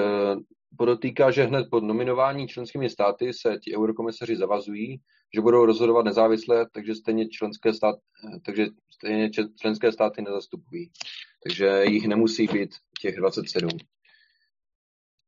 podotýká, 0.77 1.31
že 1.31 1.45
hned 1.45 1.66
pod 1.70 1.85
nominování 1.85 2.49
členskými 2.49 2.90
státy 2.90 3.32
se 3.32 3.59
ti 3.62 3.77
eurokomisaři 3.77 4.36
zavazují, 4.36 5.01
že 5.35 5.40
budou 5.40 5.65
rozhodovat 5.66 6.05
nezávisle, 6.05 6.66
takže 6.73 6.95
stejně 6.95 7.28
členské, 7.28 7.74
stát, 7.74 7.97
takže 8.45 8.66
stejně 8.90 9.31
členské 9.61 9.93
státy 9.93 10.23
nezastupují. 10.23 10.90
Takže 11.43 11.85
jich 11.85 12.09
nemusí 12.09 12.47
být 12.47 12.70
těch 13.01 13.16
27. 13.16 13.69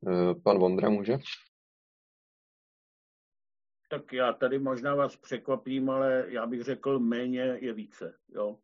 Eh, 0.09 0.35
pan 0.35 0.59
Vondra 0.59 0.91
může? 0.91 1.19
Tak 3.91 4.13
já 4.13 4.33
tady 4.33 4.59
možná 4.59 4.95
vás 4.95 5.17
překvapím, 5.17 5.91
ale 5.91 6.25
já 6.29 6.47
bych 6.47 6.63
řekl, 6.63 6.99
méně 6.99 7.41
je 7.41 7.73
více. 7.73 8.15
Jo. 8.35 8.59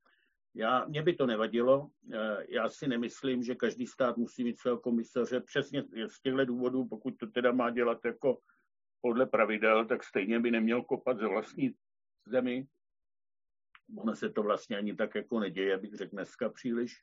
Já, 0.56 0.84
mě 0.84 1.02
by 1.02 1.14
to 1.14 1.26
nevadilo. 1.26 1.90
Eh, 2.12 2.46
já 2.48 2.68
si 2.68 2.88
nemyslím, 2.88 3.42
že 3.42 3.54
každý 3.54 3.86
stát 3.86 4.16
musí 4.16 4.44
mít 4.44 4.58
svého 4.58 4.78
komisaře. 4.78 5.40
Přesně 5.40 5.84
z 6.08 6.20
těchto 6.20 6.44
důvodů, 6.44 6.84
pokud 6.84 7.16
to 7.16 7.26
teda 7.26 7.52
má 7.52 7.70
dělat 7.70 8.04
jako 8.04 8.38
podle 9.00 9.26
pravidel, 9.26 9.86
tak 9.86 10.04
stejně 10.04 10.40
by 10.40 10.50
neměl 10.50 10.82
kopat 10.82 11.18
ze 11.18 11.26
vlastní 11.26 11.74
zemi. 12.26 12.66
Ono 13.98 14.16
se 14.16 14.30
to 14.30 14.42
vlastně 14.42 14.76
ani 14.76 14.96
tak 14.96 15.14
jako 15.14 15.40
neděje, 15.40 15.78
bych 15.78 15.94
řekl 15.94 16.10
dneska 16.10 16.48
příliš. 16.48 17.02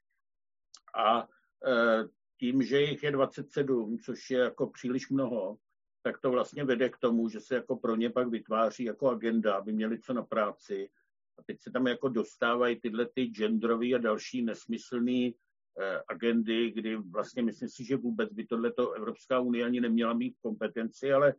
A 0.95 1.27
eh, 1.67 2.03
tím, 2.39 2.63
že 2.63 2.81
jich 2.81 3.03
je 3.03 3.11
27, 3.11 3.97
což 3.99 4.29
je 4.29 4.39
jako 4.39 4.67
příliš 4.67 5.09
mnoho, 5.09 5.57
tak 6.01 6.19
to 6.19 6.31
vlastně 6.31 6.63
vede 6.63 6.89
k 6.89 6.97
tomu, 6.97 7.29
že 7.29 7.39
se 7.39 7.55
jako 7.55 7.75
pro 7.75 7.95
ně 7.95 8.09
pak 8.09 8.27
vytváří 8.27 8.83
jako 8.83 9.09
agenda, 9.09 9.55
aby 9.55 9.73
měli 9.73 9.99
co 9.99 10.13
na 10.13 10.23
práci, 10.23 10.89
a 11.39 11.43
teď 11.45 11.61
se 11.61 11.71
tam 11.71 11.87
jako 11.87 12.09
dostávají 12.09 12.79
tyhle 12.79 13.07
ty 13.15 13.25
genderové 13.25 13.93
a 13.93 13.97
další 13.97 14.41
nesmyslné 14.41 15.31
eh, 15.31 16.01
agendy, 16.07 16.71
kdy 16.71 16.95
vlastně 16.95 17.43
myslím 17.43 17.69
si, 17.69 17.85
že 17.85 17.97
vůbec 17.97 18.33
by 18.33 18.45
tohleto 18.45 18.91
Evropská 18.91 19.39
unie 19.39 19.65
ani 19.65 19.81
neměla 19.81 20.13
mít 20.13 20.37
kompetenci, 20.41 21.13
ale 21.13 21.33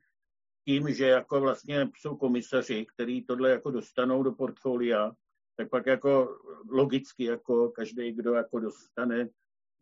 tím, 0.65 0.95
že 0.95 1.07
jako 1.07 1.41
vlastně 1.41 1.91
jsou 1.97 2.17
komisaři, 2.17 2.87
kteří 2.95 3.25
tohle 3.25 3.51
jako 3.51 3.71
dostanou 3.71 4.23
do 4.23 4.33
portfolia, 4.33 5.13
tak 5.57 5.71
pak 5.71 5.87
jako 5.87 6.39
logicky 6.71 7.25
jako 7.25 7.69
každý, 7.69 8.13
kdo 8.13 8.33
jako 8.33 8.59
dostane 8.61 9.29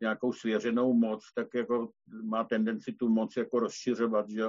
nějakou 0.01 0.33
svěřenou 0.33 0.93
moc, 0.93 1.33
tak 1.35 1.55
jako 1.55 1.91
má 2.23 2.45
tendenci 2.45 2.93
tu 2.93 3.09
moc 3.09 3.37
jako 3.37 3.59
rozšiřovat, 3.59 4.29
že 4.29 4.45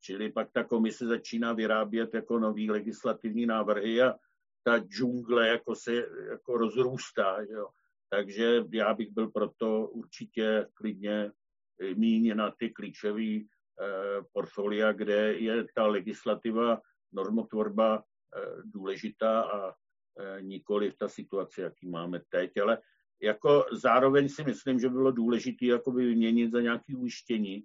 Čili 0.00 0.32
pak 0.32 0.52
ta 0.52 0.64
komise 0.64 1.06
začíná 1.06 1.52
vyrábět 1.52 2.14
jako 2.14 2.38
nový 2.38 2.70
legislativní 2.70 3.46
návrhy 3.46 4.02
a 4.02 4.14
ta 4.62 4.78
džungle 4.78 5.48
jako 5.48 5.74
se 5.74 5.94
jako 6.30 6.56
rozrůstá. 6.58 7.40
Jo. 7.40 7.68
Takže 8.10 8.64
já 8.72 8.94
bych 8.94 9.10
byl 9.10 9.30
proto 9.30 9.86
určitě 9.86 10.66
klidně 10.74 11.32
míň 11.94 12.36
na 12.36 12.50
ty 12.50 12.70
klíčové 12.70 13.36
eh, 13.36 13.46
portfolia, 14.32 14.92
kde 14.92 15.34
je 15.34 15.66
ta 15.74 15.86
legislativa, 15.86 16.80
normotvorba 17.12 17.98
eh, 17.98 18.40
důležitá 18.64 19.40
a 19.40 19.70
eh, 19.70 20.42
nikoli 20.42 20.90
v 20.90 20.98
ta 20.98 21.08
situace, 21.08 21.62
jaký 21.62 21.88
máme 21.88 22.20
teď. 22.28 22.56
Ale 22.56 22.78
jako 23.22 23.66
zároveň 23.72 24.28
si 24.28 24.44
myslím, 24.44 24.80
že 24.80 24.88
bylo 24.88 25.10
důležité 25.10 25.66
vyměnit 25.94 26.52
za 26.52 26.60
nějaké 26.60 26.96
ujištění, 26.96 27.64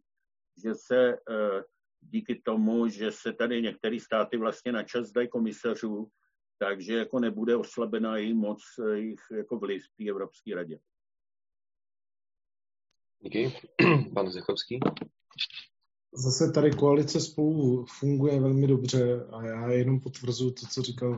že 0.63 0.75
se 0.75 1.13
eh, 1.13 1.63
díky 2.01 2.41
tomu, 2.41 2.87
že 2.87 3.11
se 3.11 3.33
tady 3.33 3.61
některé 3.61 3.99
státy 3.99 4.37
vlastně 4.37 4.71
na 4.71 4.83
čas 4.83 5.11
dají 5.11 5.27
komisařů, 5.29 6.07
takže 6.57 6.93
jako 6.93 7.19
nebude 7.19 7.55
oslabená 7.55 8.17
její 8.17 8.33
moc, 8.33 8.61
jejich 8.91 9.19
jako 9.37 9.59
vliv 9.59 9.83
v 9.83 9.97
té 9.97 10.09
Evropské 10.09 10.55
radě. 10.55 10.79
Díky. 13.19 13.53
Pan 14.13 14.31
Zechovský. 14.31 14.79
Zase 16.13 16.51
tady 16.51 16.71
koalice 16.71 17.19
spolu 17.19 17.85
funguje 17.99 18.39
velmi 18.39 18.67
dobře 18.67 19.25
a 19.25 19.45
já 19.45 19.71
jenom 19.71 19.99
potvrzuji 19.99 20.51
to, 20.51 20.67
co 20.67 20.81
říkal 20.81 21.11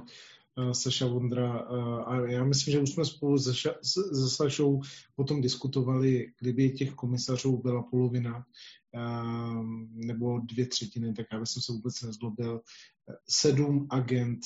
uh, 0.57 0.72
Saša 0.72 1.07
Vondra. 1.07 1.69
Uh, 1.69 2.09
a 2.09 2.30
já 2.30 2.43
myslím, 2.43 2.72
že 2.72 2.80
už 2.80 2.89
jsme 2.89 3.05
spolu 3.05 3.39
se, 3.39 3.53
Sašou 4.30 4.81
o 5.15 5.23
tom 5.23 5.41
diskutovali, 5.41 6.34
kdyby 6.39 6.69
těch 6.69 6.93
komisařů 6.93 7.57
byla 7.57 7.84
polovina 7.84 8.45
nebo 9.93 10.39
dvě 10.39 10.68
třetiny, 10.68 11.14
tak 11.14 11.26
já 11.31 11.39
bych 11.39 11.47
se 11.47 11.72
vůbec 11.72 12.01
nezlobil. 12.01 12.61
Sedm 13.30 13.88
agent 13.89 14.39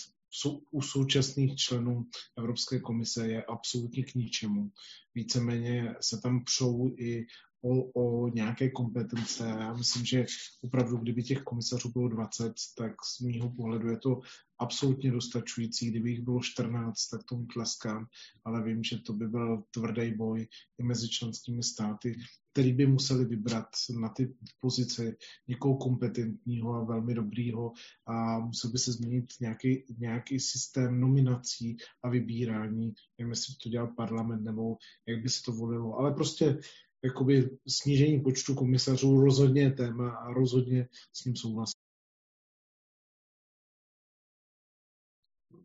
u 0.72 0.82
současných 0.82 1.56
členů 1.56 2.06
Evropské 2.38 2.80
komise 2.80 3.28
je 3.28 3.44
absolutně 3.44 4.04
k 4.04 4.16
ničemu. 4.16 4.72
Víceméně 5.16 5.96
se 6.02 6.22
tam 6.22 6.44
přou 6.44 6.96
i 6.98 7.26
o, 7.62 7.84
o 8.02 8.28
nějaké 8.30 8.70
kompetence. 8.70 9.48
Já 9.48 9.74
myslím, 9.74 10.06
že 10.06 10.26
opravdu, 10.64 10.98
kdyby 10.98 11.24
těch 11.24 11.42
komisařů 11.42 11.92
bylo 11.92 12.08
20, 12.08 12.54
tak 12.78 12.94
z 13.06 13.20
mýho 13.20 13.50
pohledu 13.50 13.90
je 13.90 13.98
to 13.98 14.20
absolutně 14.60 15.12
dostačující. 15.12 15.90
Kdyby 15.90 16.12
jich 16.12 16.22
bylo 16.22 16.40
14, 16.42 17.08
tak 17.08 17.24
tomu 17.24 17.46
tleskám, 17.46 18.06
ale 18.46 18.64
vím, 18.64 18.84
že 18.84 18.98
to 18.98 19.14
by 19.14 19.28
byl 19.28 19.64
tvrdý 19.72 20.14
boj 20.14 20.48
i 20.80 20.84
mezi 20.84 21.10
členskými 21.10 21.64
státy, 21.64 22.16
který 22.52 22.74
by 22.74 22.88
museli 22.88 23.26
vybrat 23.26 23.68
na 24.00 24.10
ty 24.10 24.34
pozice 24.60 25.16
někoho 25.48 25.78
kompetentního 25.78 26.74
a 26.74 26.84
velmi 26.84 27.14
dobrýho 27.14 27.72
a 28.08 28.40
musel 28.40 28.72
by 28.72 28.78
se 28.78 28.92
změnit 28.92 29.26
nějaký, 29.42 29.84
nějaký 29.98 30.40
systém 30.40 31.00
nominací 31.00 31.78
a 32.04 32.10
vybírání, 32.10 32.94
nevím, 33.18 33.32
jestli 33.32 33.56
to 33.64 33.70
dělal 33.70 33.88
parlament 33.88 34.44
nebo 34.44 34.78
jak 35.08 35.24
by 35.24 35.30
se 35.30 35.42
to 35.46 35.52
volilo, 35.52 36.00
ale 36.00 36.14
prostě 36.14 36.58
jakoby 37.04 37.58
snížení 37.68 38.20
počtu 38.22 38.56
komisařů 38.56 39.22
rozhodně 39.22 39.62
je 39.62 39.72
téma 39.72 40.16
a 40.16 40.34
rozhodně 40.34 40.90
s 41.14 41.26
ním 41.26 41.36
souhlasím. 41.36 41.82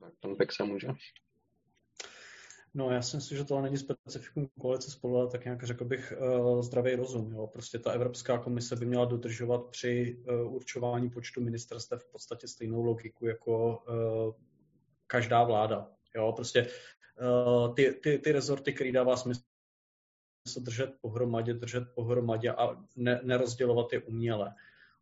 Tak 0.01 0.13
pan 0.21 0.37
Peksa 0.37 0.65
může. 0.65 0.89
No, 2.75 2.91
já 2.91 3.03
si 3.03 3.17
myslím, 3.17 3.39
že 3.39 3.45
to 3.45 3.61
není 3.61 3.77
specifikum 3.77 4.49
koalice 4.61 4.91
spolu, 4.91 5.17
ale 5.17 5.31
tak 5.31 5.45
nějak 5.45 5.65
řekl 5.65 5.85
bych 5.85 6.13
uh, 6.21 6.63
zdravý 6.63 6.95
rozum. 6.95 7.33
Jo. 7.33 7.47
Prostě 7.47 7.79
ta 7.79 7.93
Evropská 7.93 8.39
komise 8.39 8.77
by 8.77 8.87
měla 8.87 9.05
dodržovat 9.05 9.67
při 9.71 10.23
uh, 10.29 10.55
určování 10.55 11.11
počtu 11.11 11.41
ministerstev 11.41 12.03
v 12.03 12.13
podstatě 12.13 12.49
stejnou 12.49 12.83
logiku 12.83 13.27
jako 13.27 13.79
uh, 13.79 14.35
každá 15.07 15.45
vláda. 15.45 15.91
Jo. 16.17 16.33
Prostě 16.37 16.67
uh, 17.21 17.75
ty, 17.75 17.93
ty, 17.93 18.19
ty 18.19 18.33
rezorty, 18.33 18.73
které 18.73 18.93
dává 18.93 19.17
smysl 19.17 19.43
se 20.47 20.61
držet 20.61 20.91
pohromadě, 21.01 21.55
držet 21.55 21.85
pohromadě 21.95 22.51
a 22.51 22.85
ne, 22.97 23.21
nerozdělovat 23.23 23.93
je 23.93 24.01
uměle. 24.01 24.55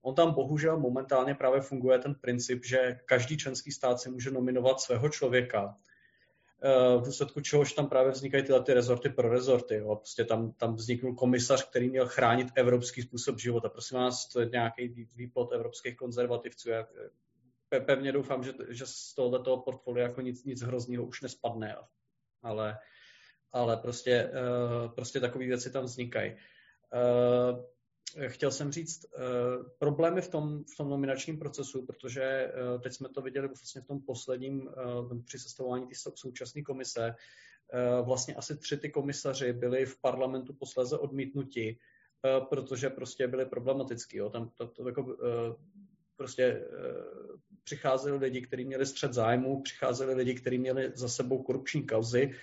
On 0.03 0.15
tam 0.15 0.35
bohužel 0.35 0.79
momentálně 0.79 1.35
právě 1.35 1.61
funguje 1.61 1.99
ten 1.99 2.15
princip, 2.15 2.65
že 2.65 3.01
každý 3.05 3.37
členský 3.37 3.73
stát 3.73 4.01
si 4.01 4.11
může 4.11 4.31
nominovat 4.31 4.81
svého 4.81 5.09
člověka, 5.09 5.77
eh, 6.63 6.99
v 6.99 7.03
důsledku 7.05 7.41
čehož 7.41 7.73
tam 7.73 7.89
právě 7.89 8.13
vznikají 8.13 8.43
tyhle 8.43 8.63
ty 8.63 8.75
rezorty 8.75 9.09
pro 9.09 9.29
rezorty. 9.29 9.75
Jo. 9.75 9.97
Prostě 9.97 10.25
tam, 10.25 10.53
tam 10.53 10.75
vzniknul 10.75 11.15
komisař, 11.15 11.69
který 11.69 11.91
měl 11.91 12.09
chránit 12.09 12.49
evropský 12.55 13.03
způsob 13.03 13.39
života. 13.39 13.69
Prosím 13.69 13.99
vás, 13.99 14.29
to 14.29 14.41
je 14.41 14.49
nějaký 14.53 15.07
výplot 15.17 15.53
evropských 15.53 15.97
konzervativců. 15.97 16.71
Já 16.71 16.87
pevně 17.81 18.13
doufám, 18.13 18.45
že, 18.45 18.53
že 18.69 18.87
z 18.87 19.15
tohoto 19.15 19.57
portfolia 19.57 20.07
jako 20.07 20.21
nic, 20.21 20.45
nic 20.45 20.63
hrozného 20.63 21.05
už 21.05 21.21
nespadne. 21.21 21.77
Ale 22.43 22.79
ale 23.55 23.77
prostě, 23.77 24.11
eh, 24.13 24.89
prostě 24.95 25.21
takové 25.21 25.47
věci 25.47 25.71
tam 25.71 25.85
vznikají. 25.85 26.33
Eh, 26.95 28.29
chtěl 28.29 28.51
jsem 28.51 28.73
říct, 28.73 29.05
eh, 29.05 29.19
problémy 29.79 30.21
v 30.21 30.29
tom, 30.29 30.65
v 30.65 30.77
tom 30.77 30.91
nominačním 30.91 31.39
procesu, 31.39 31.87
protože 31.87 32.53
teď 32.83 32.93
jsme 32.93 33.09
to 33.09 33.23
viděli 33.23 33.49
vlastně 33.49 33.81
v 33.81 33.87
tom 33.87 34.01
posledním, 34.01 34.71
při 35.25 35.39
sestavování 35.39 35.87
té 35.87 35.95
současné 36.15 36.63
komise, 36.63 37.15
vlastně 38.03 38.35
asi 38.35 38.57
tři 38.57 38.77
ty 38.77 38.91
komisaři 38.91 39.53
byli 39.53 39.87
v 39.87 40.01
parlamentu 40.01 40.55
posléze 40.55 40.99
odmítnuti, 40.99 41.79
protože 42.49 42.91
prostě 42.91 43.29
byli 43.29 43.47
problematický. 43.47 44.17
Jo. 44.17 44.31
Tam 44.31 44.51
to, 44.55 44.67
to 44.67 44.89
jako, 44.89 45.17
prostě 46.17 46.65
přicházeli 47.65 48.17
lidi, 48.17 48.43
kteří 48.43 48.65
měli 48.65 48.87
střed 48.87 49.13
zájmu, 49.13 49.63
přicházeli 49.63 50.15
lidi, 50.15 50.35
kteří 50.35 50.59
měli 50.59 50.93
za 50.95 51.09
sebou 51.09 51.43
korupční 51.43 51.87
kauzy 51.87 52.35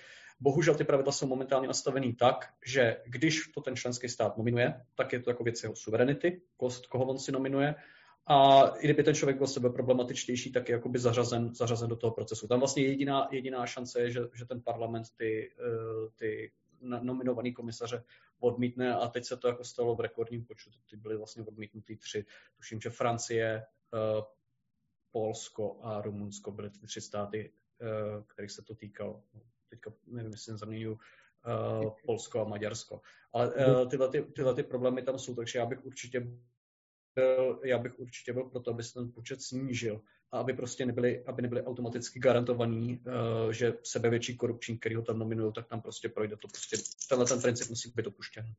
Bohužel 0.42 0.74
ty 0.74 0.84
pravidla 0.84 1.12
jsou 1.12 1.26
momentálně 1.26 1.66
nastavený 1.66 2.14
tak, 2.14 2.54
že 2.66 2.96
když 3.06 3.48
to 3.54 3.60
ten 3.60 3.76
členský 3.76 4.08
stát 4.08 4.36
nominuje, 4.36 4.80
tak 4.94 5.12
je 5.12 5.20
to 5.20 5.30
jako 5.30 5.44
věc 5.44 5.62
jeho 5.62 5.76
suverenity, 5.76 6.42
koho 6.88 7.04
on 7.04 7.18
si 7.18 7.32
nominuje, 7.32 7.74
a 8.26 8.66
i 8.66 8.84
kdyby 8.84 9.02
ten 9.02 9.14
člověk 9.14 9.38
byl 9.38 9.46
sebe 9.46 9.70
problematičtější, 9.70 10.52
tak 10.52 10.68
je 10.68 10.72
jakoby 10.72 10.98
zařazen, 10.98 11.54
zařazen 11.54 11.88
do 11.88 11.96
toho 11.96 12.10
procesu. 12.10 12.48
Tam 12.48 12.58
vlastně 12.58 12.82
jediná, 12.82 13.28
jediná 13.30 13.66
šance 13.66 14.00
je, 14.00 14.10
že, 14.10 14.20
že 14.34 14.44
ten 14.44 14.62
parlament 14.62 15.06
ty, 15.16 15.52
eh, 15.58 16.10
ty 16.16 16.52
nominovaný 16.80 17.52
komisaře 17.52 18.04
odmítne 18.40 18.94
a 18.94 19.08
teď 19.08 19.24
se 19.24 19.36
to 19.36 19.48
jako 19.48 19.64
stalo 19.64 19.94
v 19.94 20.00
rekordním 20.00 20.44
počtu. 20.44 20.70
Ty 20.90 20.96
byly 20.96 21.16
vlastně 21.16 21.42
odmítnutý 21.42 21.96
tři. 21.96 22.24
Tuším, 22.56 22.80
že 22.80 22.90
Francie, 22.90 23.62
eh, 23.94 24.22
Polsko 25.10 25.78
a 25.82 26.02
Rumunsko 26.02 26.52
byly 26.52 26.70
ty 26.70 26.86
tři 26.86 27.00
státy, 27.00 27.52
eh, 27.80 28.22
kterých 28.26 28.50
se 28.50 28.62
to 28.62 28.74
týkalo 28.74 29.22
teďka 29.72 29.92
nevím, 30.06 30.32
jestli 30.32 30.58
zaměňuji 30.58 30.96
uh, 30.96 31.90
Polsko 32.06 32.40
a 32.40 32.48
Maďarsko. 32.48 33.00
Ale 33.32 33.54
uh, 33.54 33.88
tyhle, 33.88 34.08
ty, 34.08 34.22
tyhle 34.22 34.54
ty 34.54 34.62
problémy 34.62 35.02
tam 35.02 35.18
jsou, 35.18 35.34
takže 35.34 35.58
já 35.58 35.66
bych 35.66 35.84
určitě 35.84 36.26
byl, 37.14 37.60
já 37.64 37.78
bych 37.78 37.98
určitě 37.98 38.32
byl 38.32 38.44
proto, 38.44 38.70
aby 38.70 38.82
se 38.82 38.94
ten 38.94 39.12
počet 39.12 39.42
snížil 39.42 40.00
a 40.32 40.38
aby 40.38 40.52
prostě 40.52 40.86
nebyli, 40.86 41.24
aby 41.24 41.42
nebyli 41.42 41.62
automaticky 41.62 42.18
garantovaní, 42.20 42.98
uh, 42.98 43.52
že 43.52 43.72
sebevětší 43.82 44.36
korupční, 44.36 44.78
který 44.78 44.94
ho 44.94 45.02
tam 45.02 45.18
nominují, 45.18 45.52
tak 45.52 45.68
tam 45.68 45.82
prostě 45.82 46.08
projde 46.08 46.36
to. 46.36 46.48
Prostě 46.48 46.76
tenhle 47.08 47.26
ten 47.26 47.42
princip 47.42 47.68
musí 47.68 47.92
být 47.96 48.06
opuštěn. 48.06 48.54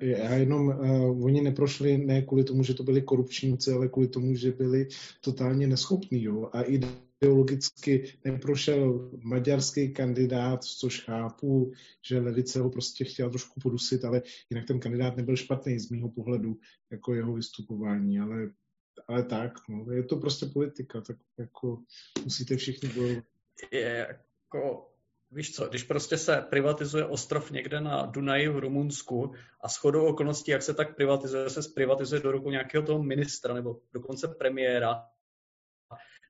Já, 0.00 0.34
jenom, 0.34 0.68
uh, 0.68 1.24
oni 1.24 1.40
neprošli 1.40 1.98
ne 1.98 2.22
kvůli 2.22 2.44
tomu, 2.44 2.62
že 2.62 2.74
to 2.74 2.82
byli 2.82 3.02
korupčníci, 3.02 3.72
ale 3.72 3.88
kvůli 3.88 4.08
tomu, 4.08 4.34
že 4.34 4.52
byli 4.52 4.88
totálně 5.20 5.66
neschopní. 5.66 6.22
Jo? 6.22 6.50
A 6.52 6.62
ideologicky 6.62 8.18
neprošel 8.24 9.10
maďarský 9.22 9.92
kandidát, 9.92 10.64
což 10.64 11.04
chápu, 11.04 11.72
že 12.02 12.20
levice 12.20 12.60
ho 12.60 12.70
prostě 12.70 13.04
chtěla 13.04 13.30
trošku 13.30 13.60
podusit, 13.60 14.04
ale 14.04 14.22
jinak 14.50 14.66
ten 14.66 14.80
kandidát 14.80 15.16
nebyl 15.16 15.36
špatný 15.36 15.78
z 15.78 15.90
mýho 15.90 16.08
pohledu, 16.08 16.56
jako 16.90 17.14
jeho 17.14 17.32
vystupování, 17.32 18.18
ale, 18.18 18.50
ale 19.08 19.22
tak, 19.22 19.52
no, 19.68 19.92
je 19.92 20.02
to 20.02 20.16
prostě 20.16 20.46
politika, 20.46 21.00
tak 21.00 21.16
jako 21.38 21.82
musíte 22.24 22.56
všichni 22.56 22.88
bojovat. 22.88 23.24
Je, 23.72 24.06
jako 24.42 24.90
Víš 25.30 25.54
co, 25.54 25.68
když 25.68 25.82
prostě 25.82 26.18
se 26.18 26.46
privatizuje 26.50 27.06
ostrov 27.06 27.50
někde 27.50 27.80
na 27.80 28.06
Dunaji 28.06 28.48
v 28.48 28.58
Rumunsku 28.58 29.34
a 29.60 29.68
shodou 29.68 30.06
okolností, 30.06 30.50
jak 30.50 30.62
se 30.62 30.74
tak 30.74 30.96
privatizuje, 30.96 31.50
se 31.50 31.62
zprivatizuje 31.62 32.20
do 32.20 32.32
rukou 32.32 32.50
nějakého 32.50 32.86
toho 32.86 33.02
ministra 33.02 33.54
nebo 33.54 33.80
dokonce 33.92 34.28
premiéra, 34.28 35.04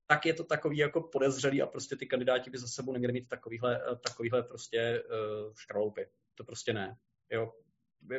tak 0.07 0.27
je 0.27 0.35
to 0.35 0.45
takový 0.45 0.79
jako 0.79 1.01
podezřelý 1.01 1.63
a 1.63 1.67
prostě 1.67 1.97
ty 1.97 2.07
kandidáti 2.07 2.51
by 2.51 2.59
za 2.59 2.67
sebou 2.67 2.93
neměli 2.93 3.13
mít 3.13 3.29
takovýhle, 3.29 3.81
takovýhle 4.09 4.43
prostě 4.43 5.03
uh, 5.03 5.55
škraloupy. 5.55 6.07
To 6.35 6.45
prostě 6.45 6.73
ne. 6.73 6.97
Jo. 7.31 7.53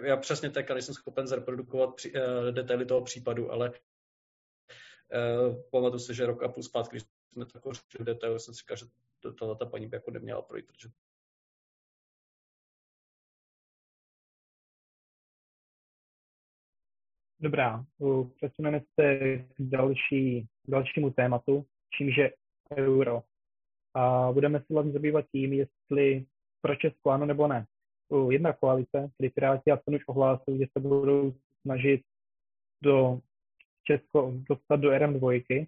Já 0.04 0.18
přesně 0.18 0.50
teď 0.50 0.70
nejsem 0.70 0.96
schopen 0.96 1.28
zreprodukovat 1.28 1.96
při, 1.96 2.14
uh, 2.14 2.52
detaily 2.52 2.86
toho 2.86 3.02
případu, 3.02 3.52
ale 3.52 3.70
uh, 3.70 3.76
pamatuju 5.72 6.00
si, 6.00 6.14
že 6.14 6.26
rok 6.26 6.44
a 6.44 6.50
půl 6.50 6.64
zpátky, 6.64 6.98
když 6.98 7.04
jsme 7.40 7.52
to 7.52 7.58
jako 7.58 7.74
řešili 7.74 8.06
detaily, 8.06 8.40
jsem 8.40 8.54
si 8.54 8.58
říkal, 8.58 8.78
že 8.78 8.86
tato 9.22 9.56
ta 9.56 9.66
paní 9.66 9.88
by 9.88 9.96
jako 9.96 10.12
neměla 10.12 10.42
projít, 10.42 10.66
protože 10.68 10.90
Dobrá, 17.42 17.86
přesuneme 18.36 18.82
se 19.00 19.20
k 19.38 19.54
další, 19.60 20.48
dalšímu 20.68 21.10
tématu, 21.12 21.66
čímž 21.98 22.18
je 22.18 22.34
euro. 22.78 23.24
A 23.94 24.32
budeme 24.32 24.60
se 24.60 24.66
vlastně 24.74 24.94
zabývat 24.94 25.26
tím, 25.32 25.54
jestli 25.54 26.26
pro 26.62 26.76
Česko 26.76 27.10
ano 27.10 27.26
nebo 27.26 27.48
ne. 27.48 27.66
Jedna 28.30 28.54
koalice, 28.54 29.12
tedy 29.18 29.30
Piráti 29.30 29.72
a 29.72 29.78
ten 29.78 29.96
už 29.96 30.02
ohlásili, 30.08 30.58
že 30.58 30.66
se 30.72 30.80
budou 30.80 31.34
snažit 31.62 32.02
do 32.84 33.20
Česko 33.84 34.34
dostat 34.36 34.76
do 34.76 34.90
RM2, 34.90 35.68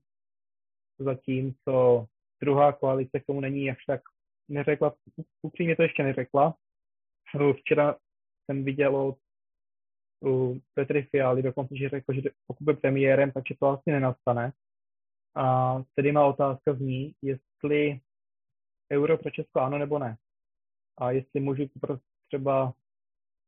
zatímco 1.04 2.06
druhá 2.42 2.72
koalice 2.72 3.20
k 3.20 3.26
tomu 3.26 3.40
není 3.40 3.72
až 3.72 3.86
tak 3.86 4.02
neřekla, 4.50 4.96
upřímně 5.42 5.76
to 5.76 5.84
ještě 5.84 6.04
neřekla. 6.04 6.56
Včera 7.58 7.96
jsem 8.46 8.64
viděl 8.64 8.96
od 8.96 9.18
Petry 10.74 11.04
Fialy 11.04 11.44
dokonce, 11.44 11.76
že 11.76 11.90
řekl, 11.90 12.14
že 12.14 12.22
pokud 12.48 12.64
bude 12.64 12.78
premiérem, 12.78 13.32
takže 13.32 13.56
to 13.60 13.68
asi 13.68 13.92
nenastane. 13.92 14.54
A 15.36 15.76
tedy 15.96 16.12
má 16.12 16.26
otázka 16.26 16.74
zní, 16.74 17.16
jestli 17.22 18.00
euro 18.92 19.18
pro 19.18 19.32
Česko 19.32 19.60
ano 19.60 19.78
nebo 19.78 20.00
ne. 20.00 20.18
A 20.98 21.12
jestli 21.12 21.40
můžu 21.40 21.68
poprosit 21.68 22.04
třeba 22.28 22.74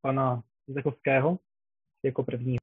pana 0.01 0.43
Zekovského 0.67 1.39
jako 2.03 2.23
první. 2.23 2.57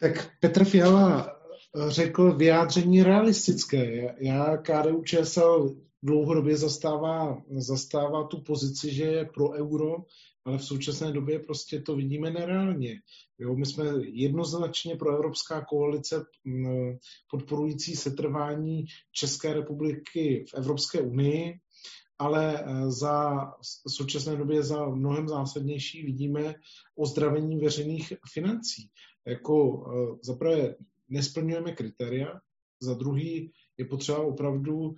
Tak 0.00 0.38
Petr 0.40 0.64
Fiala 0.64 1.43
řekl 1.88 2.36
vyjádření 2.36 3.02
realistické. 3.02 4.14
Já 4.18 4.56
KDU 4.56 5.02
ČSL 5.02 5.76
dlouhodobě 6.02 6.56
zastává, 6.56 7.42
zastává 7.56 8.24
tu 8.24 8.40
pozici, 8.40 8.94
že 8.94 9.04
je 9.04 9.24
pro 9.34 9.50
euro, 9.50 9.96
ale 10.44 10.58
v 10.58 10.64
současné 10.64 11.12
době 11.12 11.38
prostě 11.38 11.80
to 11.80 11.96
vidíme 11.96 12.30
nereálně. 12.30 13.00
Jo, 13.38 13.56
my 13.56 13.66
jsme 13.66 13.84
jednoznačně 14.02 14.96
pro 14.96 15.14
Evropská 15.14 15.64
koalice 15.64 16.24
podporující 17.30 17.96
setrvání 17.96 18.84
České 19.12 19.54
republiky 19.54 20.44
v 20.50 20.54
Evropské 20.54 21.00
unii, 21.00 21.54
ale 22.18 22.64
e, 22.64 22.90
za 22.90 23.34
v 23.86 23.92
současné 23.92 24.36
době 24.36 24.62
za 24.62 24.88
mnohem 24.88 25.28
zásadnější 25.28 26.02
vidíme 26.02 26.54
ozdravení 26.96 27.58
veřejných 27.58 28.12
financí. 28.32 28.90
Jako 29.26 29.84
e, 29.86 30.18
zaprvé 30.22 30.74
nesplňujeme 31.14 31.72
kritéria, 31.72 32.40
za 32.82 32.94
druhý 32.94 33.52
je 33.78 33.84
potřeba 33.84 34.18
opravdu 34.18 34.76
uh, 34.76 34.94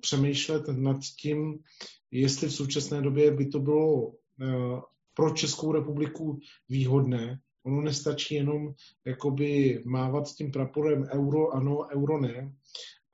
přemýšlet 0.00 0.68
nad 0.68 0.96
tím, 1.20 1.58
jestli 2.10 2.48
v 2.48 2.54
současné 2.54 3.02
době 3.02 3.30
by 3.30 3.46
to 3.46 3.60
bylo 3.60 4.06
uh, 4.06 4.80
pro 5.14 5.30
Českou 5.30 5.72
republiku 5.72 6.38
výhodné. 6.68 7.38
Ono 7.66 7.82
nestačí 7.82 8.34
jenom 8.34 8.74
jakoby 9.06 9.82
mávat 9.86 10.24
tím 10.36 10.50
praporem 10.50 11.06
euro 11.14 11.50
ano, 11.50 11.78
euro 11.96 12.20
ne. 12.20 12.52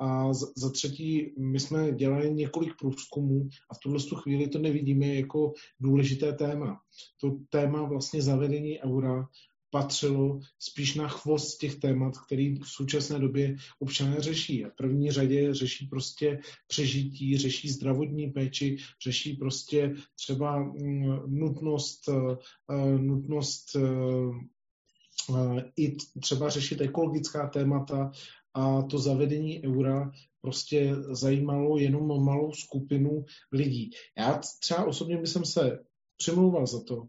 A 0.01 0.33
za 0.33 0.71
třetí, 0.71 1.35
my 1.39 1.61
jsme 1.61 1.93
dělali 1.93 2.35
několik 2.35 2.73
průzkumů 2.79 3.49
a 3.71 3.75
v 3.75 3.79
tuhle 3.83 3.99
chvíli 4.23 4.49
to 4.49 4.59
nevidíme 4.59 5.07
jako 5.07 5.53
důležité 5.81 6.33
téma. 6.33 6.81
To 7.21 7.31
téma 7.51 7.83
vlastně 7.83 8.23
zavedení 8.23 8.81
eura 8.81 9.29
patřilo 9.73 10.41
spíš 10.59 10.95
na 10.95 11.09
chvost 11.09 11.57
těch 11.57 11.77
témat, 11.77 12.19
který 12.19 12.59
v 12.59 12.67
současné 12.67 13.19
době 13.19 13.57
občané 13.79 14.21
řeší. 14.21 14.65
A 14.65 14.69
v 14.69 14.77
první 14.77 15.11
řadě 15.11 15.55
řeší 15.55 15.87
prostě 15.87 16.39
přežití, 16.67 17.39
řeší 17.39 17.69
zdravotní 17.71 18.31
péči, 18.31 18.77
řeší 19.05 19.37
prostě 19.37 19.95
třeba 20.17 20.59
mm, 20.59 21.39
nutnost, 21.39 22.09
eh, 22.09 22.99
nutnost 22.99 23.77
eh, 23.77 25.71
i 25.77 25.97
třeba 26.21 26.51
řešit 26.51 26.81
ekologická 26.81 27.49
témata 27.49 28.11
a 28.55 28.83
to 28.83 28.99
zavedení 28.99 29.65
eura 29.65 30.11
prostě 30.41 30.95
zajímalo 31.11 31.79
jenom 31.79 32.25
malou 32.25 32.53
skupinu 32.53 33.25
lidí. 33.53 33.91
Já 34.19 34.41
třeba 34.61 34.85
osobně 34.85 35.17
bych 35.17 35.29
se 35.29 35.79
přemlouval 36.17 36.67
za 36.67 36.81
to, 36.85 37.07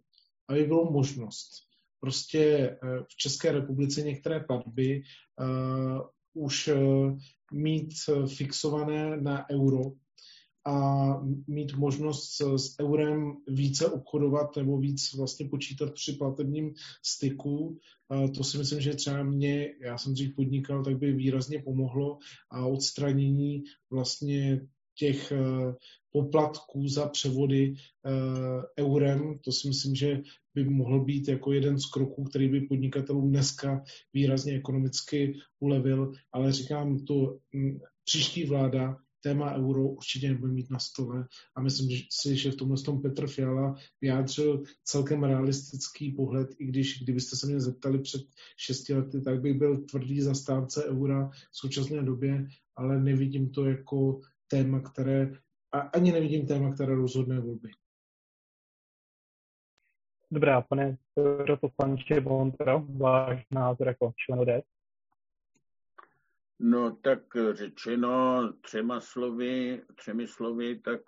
aby 0.50 0.64
bylo 0.64 0.92
možnost 0.92 1.73
prostě 2.04 2.40
eh, 2.40 2.78
v 3.10 3.16
České 3.18 3.52
republice 3.52 4.02
některé 4.02 4.40
platby 4.40 5.04
uh, 5.40 6.02
už 6.34 6.68
uh, 6.68 7.18
mít 7.54 7.90
fixované 8.28 9.22
na 9.22 9.50
euro 9.50 9.82
a 10.66 10.76
mít 11.48 11.76
možnost 11.76 12.42
s, 12.56 12.80
eurem 12.80 13.34
více 13.48 13.88
obchodovat 13.88 14.56
nebo 14.56 14.78
víc 14.78 15.14
vlastně 15.14 15.50
počítat 15.50 15.94
při 15.94 16.14
platebním 16.14 16.74
styku. 17.06 17.80
To 18.36 18.44
si 18.44 18.58
myslím, 18.58 18.82
že 18.82 18.94
třeba 18.94 19.24
mě, 19.24 19.74
já 19.82 19.98
jsem 19.98 20.14
dřív 20.14 20.36
podnikal, 20.36 20.84
tak 20.84 20.98
by 20.98 21.12
výrazně 21.12 21.60
pomohlo 21.60 22.18
a 22.52 22.66
odstranění 22.66 23.64
vlastně 23.92 24.62
těch 24.96 25.34
poplatků 26.12 26.88
za 26.88 27.08
převody 27.10 27.74
eurem. 28.80 29.40
To 29.44 29.52
si 29.52 29.68
myslím, 29.68 29.96
že 29.96 30.22
by 30.56 30.64
mohl 30.64 31.06
být 31.06 31.28
jako 31.28 31.54
jeden 31.54 31.80
z 31.80 31.86
kroků, 31.86 32.24
který 32.24 32.50
by 32.50 32.62
podnikatelům 32.62 33.30
dneska 33.30 33.84
výrazně 34.14 34.54
ekonomicky 34.54 35.34
ulevil, 35.60 36.12
ale 36.32 36.52
říkám 36.52 37.06
to, 37.06 37.38
příští 38.06 38.46
vláda 38.46 38.98
téma 39.24 39.56
euro 39.56 39.88
určitě 39.88 40.30
nebude 40.30 40.54
mít 40.54 40.70
na 40.70 40.80
stole 40.80 41.28
a 41.56 41.62
myslím 41.62 41.90
si, 42.10 42.36
že 42.36 42.52
v 42.52 42.56
tomhle 42.56 42.78
tom 42.78 43.02
Petr 43.02 43.28
Fiala 43.28 43.76
vyjádřil 44.02 44.64
celkem 44.84 45.24
realistický 45.24 46.12
pohled, 46.12 46.50
i 46.60 46.66
když 46.66 47.04
kdybyste 47.04 47.36
se 47.36 47.48
mě 47.48 47.60
zeptali 47.60 48.00
před 48.00 48.22
šesti 48.58 48.94
lety, 48.94 49.22
tak 49.22 49.42
bych 49.42 49.54
byl 49.54 49.78
tvrdý 49.78 50.22
zastánce 50.22 50.86
eura 50.86 51.30
v 51.30 51.58
současné 51.58 52.04
době, 52.04 52.48
ale 52.76 53.04
nevidím 53.04 53.50
to 53.50 53.66
jako 53.66 54.20
téma, 54.54 54.80
které, 54.80 55.32
a 55.72 55.80
ani 55.80 56.12
nevidím 56.12 56.48
téma, 56.48 56.74
které 56.74 56.96
rozhodne 56.96 57.40
volby. 57.40 57.70
Dobrá, 60.32 60.62
pane 60.62 60.98
poslanče 61.62 62.22
Bontro, 62.22 62.80
váš 62.80 63.46
názor 63.52 63.88
jako 63.88 64.14
člen 64.18 64.40
ODS? 64.40 64.68
No 66.60 66.96
tak 66.96 67.20
řečeno 67.52 68.54
třema 68.62 69.02
slovy, 69.02 69.82
třemi 69.96 70.28
slovy, 70.28 70.80
tak 70.80 71.02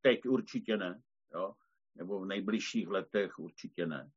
teď 0.00 0.26
určitě 0.26 0.76
ne, 0.76 1.00
jo? 1.34 1.52
nebo 1.94 2.20
v 2.20 2.26
nejbližších 2.26 2.88
letech 2.88 3.38
určitě 3.38 3.86
ne. 3.86 4.10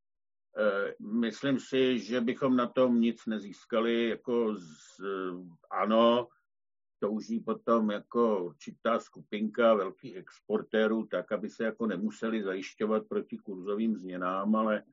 E, 0.57 0.93
myslím 0.99 1.59
si, 1.59 1.99
že 1.99 2.21
bychom 2.21 2.55
na 2.55 2.67
tom 2.67 3.01
nic 3.01 3.25
nezískali, 3.25 4.09
jako 4.09 4.55
z, 4.55 5.01
ano, 5.71 6.27
touží 7.05 7.39
potom 7.39 7.91
jako 7.91 8.43
určitá 8.43 8.99
skupinka 8.99 9.73
velkých 9.73 10.15
exportérů, 10.15 11.05
tak, 11.05 11.31
aby 11.31 11.49
se 11.49 11.63
jako 11.63 11.85
nemuseli 11.85 12.43
zajišťovat 12.43 13.07
proti 13.07 13.37
kurzovým 13.37 13.95
změnám, 13.97 14.55
ale 14.55 14.83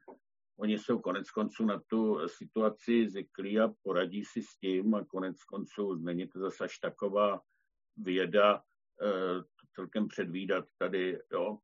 oni 0.59 0.79
jsou 0.79 0.99
konec 0.99 1.31
konců 1.31 1.65
na 1.65 1.81
tu 1.87 2.29
situaci 2.29 3.09
zvyklí 3.09 3.61
a 3.61 3.73
poradí 3.83 4.25
si 4.25 4.43
s 4.43 4.57
tím 4.57 4.95
a 4.95 5.05
konec 5.05 5.45
konců 5.45 5.95
není 5.95 6.29
to 6.29 6.41
zase 6.41 6.65
až 6.65 6.79
taková 6.79 7.41
věda 7.97 8.63
eh, 9.03 9.43
celkem 9.75 10.09
předvídat 10.09 10.65
tady, 10.79 11.19
jo. 11.33 11.59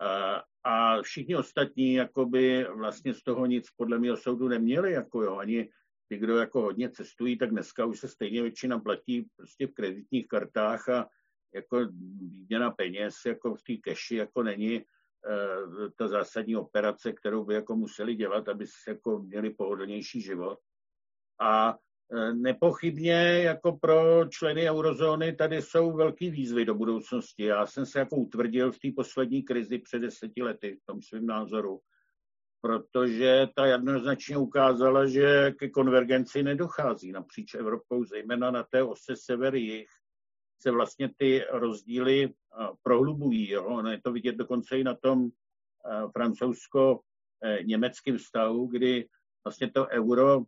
A, 0.00 0.42
a 0.64 1.02
všichni 1.02 1.36
ostatní 1.36 1.94
jakoby 1.94 2.66
vlastně 2.76 3.14
z 3.14 3.22
toho 3.22 3.46
nic 3.46 3.70
podle 3.76 3.98
mého 3.98 4.16
soudu 4.16 4.48
neměli, 4.48 4.92
jako 4.92 5.22
jo, 5.22 5.36
ani 5.36 5.68
ty, 6.08 6.18
kdo 6.18 6.36
jako 6.36 6.60
hodně 6.60 6.90
cestují, 6.90 7.38
tak 7.38 7.50
dneska 7.50 7.84
už 7.84 8.00
se 8.00 8.08
stejně 8.08 8.42
většina 8.42 8.78
platí 8.78 9.26
prostě 9.36 9.66
v 9.66 9.74
kreditních 9.74 10.28
kartách 10.28 10.88
a 10.88 11.08
jako 11.54 11.86
výměna 11.86 12.70
peněz 12.70 13.14
jako 13.26 13.54
v 13.54 13.62
té 13.62 13.76
keši 13.76 14.16
jako 14.16 14.42
není 14.42 14.76
e, 14.76 14.84
ta 15.98 16.08
zásadní 16.08 16.56
operace, 16.56 17.12
kterou 17.12 17.44
by 17.44 17.54
jako 17.54 17.76
museli 17.76 18.14
dělat, 18.14 18.48
aby 18.48 18.66
se 18.66 18.90
jako 18.90 19.18
měli 19.18 19.50
pohodlnější 19.50 20.20
život. 20.20 20.58
A 21.40 21.78
e, 22.12 22.34
nepochybně 22.34 23.42
jako 23.42 23.72
pro 23.72 24.28
členy 24.28 24.70
eurozóny 24.70 25.36
tady 25.36 25.62
jsou 25.62 25.96
velký 25.96 26.30
výzvy 26.30 26.64
do 26.64 26.74
budoucnosti. 26.74 27.44
Já 27.44 27.66
jsem 27.66 27.86
se 27.86 27.98
jako 27.98 28.16
utvrdil 28.16 28.72
v 28.72 28.78
té 28.78 28.88
poslední 28.96 29.42
krizi 29.42 29.78
před 29.78 29.98
deseti 29.98 30.42
lety 30.42 30.76
v 30.82 30.86
tom 30.86 31.02
svém 31.02 31.26
názoru 31.26 31.80
protože 32.64 33.48
ta 33.54 33.66
jednoznačně 33.66 34.36
ukázala, 34.36 35.06
že 35.06 35.52
ke 35.58 35.68
konvergenci 35.68 36.42
nedochází 36.42 37.12
napříč 37.12 37.54
Evropou, 37.54 38.04
zejména 38.04 38.50
na 38.50 38.62
té 38.62 38.82
ose 38.82 39.16
sever-jih 39.16 39.86
se 40.60 40.70
vlastně 40.70 41.10
ty 41.16 41.44
rozdíly 41.50 42.34
prohlubují. 42.82 43.50
Jo? 43.50 43.64
Ono 43.64 43.90
je 43.90 44.00
to 44.00 44.12
vidět 44.12 44.36
dokonce 44.36 44.78
i 44.78 44.84
na 44.84 44.94
tom 44.94 45.30
francouzsko-německém 46.12 48.18
vztahu, 48.18 48.66
kdy 48.66 49.08
vlastně 49.44 49.70
to 49.70 49.86
euro 49.86 50.42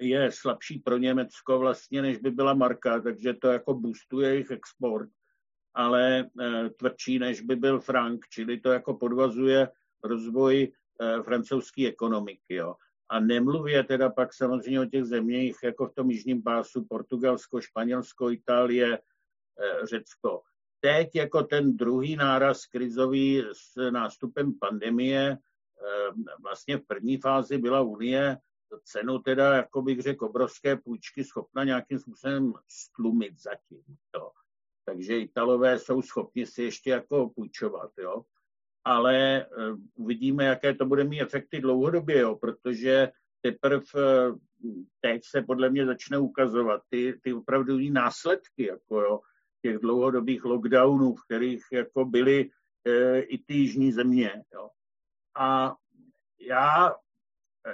je 0.00 0.32
slabší 0.32 0.78
pro 0.78 0.96
Německo 0.96 1.58
vlastně, 1.58 2.02
než 2.02 2.18
by 2.18 2.30
byla 2.30 2.54
marka, 2.54 3.00
takže 3.00 3.34
to 3.34 3.48
jako 3.48 3.74
boostuje 3.74 4.30
jejich 4.30 4.50
export, 4.50 5.10
ale 5.74 6.20
e, 6.20 6.24
tvrdší, 6.70 7.18
než 7.18 7.40
by 7.40 7.56
byl 7.56 7.80
frank, 7.80 8.28
čili 8.28 8.60
to 8.60 8.72
jako 8.72 8.94
podvazuje 8.94 9.68
rozvoj 10.04 10.62
Eh, 10.62 10.87
francouzské 11.22 11.88
ekonomiky. 11.88 12.54
Jo. 12.54 12.76
A 13.08 13.20
nemluvě 13.20 13.84
teda 13.84 14.10
pak 14.10 14.34
samozřejmě 14.34 14.80
o 14.80 14.84
těch 14.84 15.04
zeměch, 15.04 15.56
jako 15.64 15.86
v 15.86 15.94
tom 15.94 16.10
jižním 16.10 16.42
pásu, 16.42 16.84
Portugalsko, 16.84 17.60
Španělsko, 17.60 18.30
Itálie, 18.30 18.98
Řecko. 19.84 20.42
Teď 20.80 21.14
jako 21.14 21.42
ten 21.42 21.76
druhý 21.76 22.16
náraz 22.16 22.66
krizový 22.66 23.44
s 23.52 23.90
nástupem 23.90 24.58
pandemie, 24.58 25.38
vlastně 26.42 26.76
v 26.76 26.86
první 26.86 27.16
fázi 27.16 27.58
byla 27.58 27.80
Unie 27.80 28.38
cenu 28.82 29.18
teda, 29.18 29.54
jako 29.56 29.82
bych 29.82 30.00
řekl, 30.00 30.24
obrovské 30.24 30.76
půjčky 30.76 31.24
schopna 31.24 31.64
nějakým 31.64 31.98
způsobem 31.98 32.52
stlumit 32.68 33.38
zatím. 33.40 33.82
Jo. 34.16 34.30
Takže 34.84 35.18
Italové 35.18 35.78
jsou 35.78 36.02
schopni 36.02 36.46
si 36.46 36.62
ještě 36.62 36.90
jako 36.90 37.28
půjčovat, 37.28 37.90
jo. 37.98 38.24
Ale 38.84 39.46
uh, 39.46 39.78
uvidíme, 39.94 40.44
jaké 40.44 40.74
to 40.74 40.86
bude 40.86 41.04
mít 41.04 41.20
efekty 41.20 41.60
dlouhodobě, 41.60 42.18
jo, 42.18 42.36
protože 42.36 43.12
teprve 43.40 43.76
uh, 43.94 44.38
teď 45.00 45.22
se 45.24 45.42
podle 45.42 45.70
mě 45.70 45.86
začne 45.86 46.18
ukazovat 46.18 46.82
ty, 46.88 47.20
ty 47.22 47.32
opravdu 47.32 47.78
následky, 47.90 48.66
jako 48.66 49.00
jo, 49.00 49.20
těch 49.62 49.78
dlouhodobých 49.78 50.44
lockdownů, 50.44 51.14
v 51.14 51.24
kterých 51.24 51.64
jako 51.72 52.04
byly 52.04 52.44
uh, 52.44 53.18
i 53.18 53.38
ty 53.46 53.54
jižní 53.54 53.92
země. 53.92 54.44
Jo. 54.54 54.68
A 55.36 55.76
já 56.40 56.94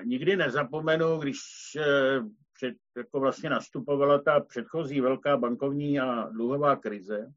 nikdy 0.05 0.37
nezapomenu, 0.37 1.19
když 1.19 1.41
eh, 1.79 2.21
před, 2.53 2.75
jako 2.97 3.21
vlastně 3.21 3.51
nastupovala 3.51 4.19
ta 4.19 4.41
předchozí 4.41 5.01
velká 5.01 5.37
bankovní 5.37 6.01
a 6.01 6.29
dluhová 6.29 6.77
krize, 6.77 7.19
eh, 7.19 7.33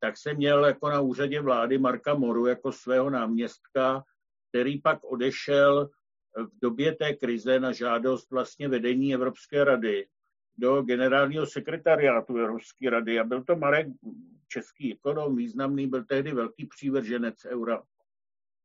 tak 0.00 0.16
jsem 0.16 0.36
měl 0.36 0.64
jako 0.64 0.90
na 0.90 1.00
úřadě 1.00 1.40
vlády 1.40 1.78
Marka 1.78 2.14
Moru 2.14 2.46
jako 2.46 2.72
svého 2.72 3.10
náměstka, 3.10 4.04
který 4.48 4.80
pak 4.80 5.04
odešel 5.04 5.90
v 6.36 6.58
době 6.62 6.94
té 6.94 7.14
krize 7.14 7.60
na 7.60 7.72
žádost 7.72 8.30
vlastně 8.30 8.68
vedení 8.68 9.14
Evropské 9.14 9.64
rady 9.64 10.06
do 10.58 10.82
generálního 10.82 11.46
sekretariátu 11.46 12.36
Evropské 12.36 12.90
rady. 12.90 13.18
A 13.20 13.24
byl 13.24 13.44
to 13.44 13.56
Marek, 13.56 13.86
český 14.48 14.94
ekonom, 14.94 15.36
významný, 15.36 15.86
byl 15.86 16.04
tehdy 16.04 16.32
velký 16.32 16.66
přívrženec 16.66 17.34
eura, 17.44 17.82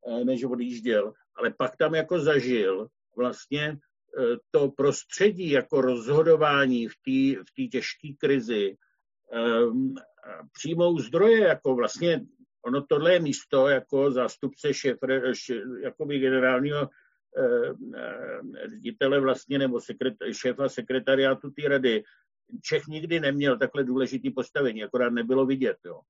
eh, 0.08 0.26
než 0.26 0.44
odjížděl 0.44 1.14
ale 1.40 1.54
pak 1.58 1.78
tam 1.78 1.96
jako 1.96 2.20
zažil 2.20 2.88
vlastně 3.16 3.78
to 4.52 4.72
prostředí 4.72 5.50
jako 5.50 5.82
rozhodování 5.82 6.88
v 6.88 6.96
té 6.96 7.44
v 7.44 7.70
těžké 7.70 8.08
krizi 8.18 8.78
přijmou 10.54 11.00
zdroje, 11.00 11.40
jako 11.40 11.76
vlastně 11.76 12.26
ono 12.66 12.82
tohle 12.82 13.14
je 13.14 13.20
místo 13.20 13.68
jako 13.68 14.12
zástupce 14.12 14.74
šéf, 14.74 14.98
jakoby 15.84 16.20
generálního 16.20 16.90
ředitele 18.70 19.20
vlastně 19.20 19.60
nebo 19.60 19.82
sekret, 19.82 20.14
šéfa 20.32 20.70
sekretariátu 20.70 21.52
té 21.52 21.70
rady. 21.70 22.04
Čech 22.64 22.88
nikdy 22.88 23.20
neměl 23.20 23.58
takhle 23.58 23.84
důležitý 23.84 24.30
postavení, 24.30 24.84
akorát 24.84 25.10
nebylo 25.10 25.46
vidět. 25.46 25.78
Jo. 25.86 26.02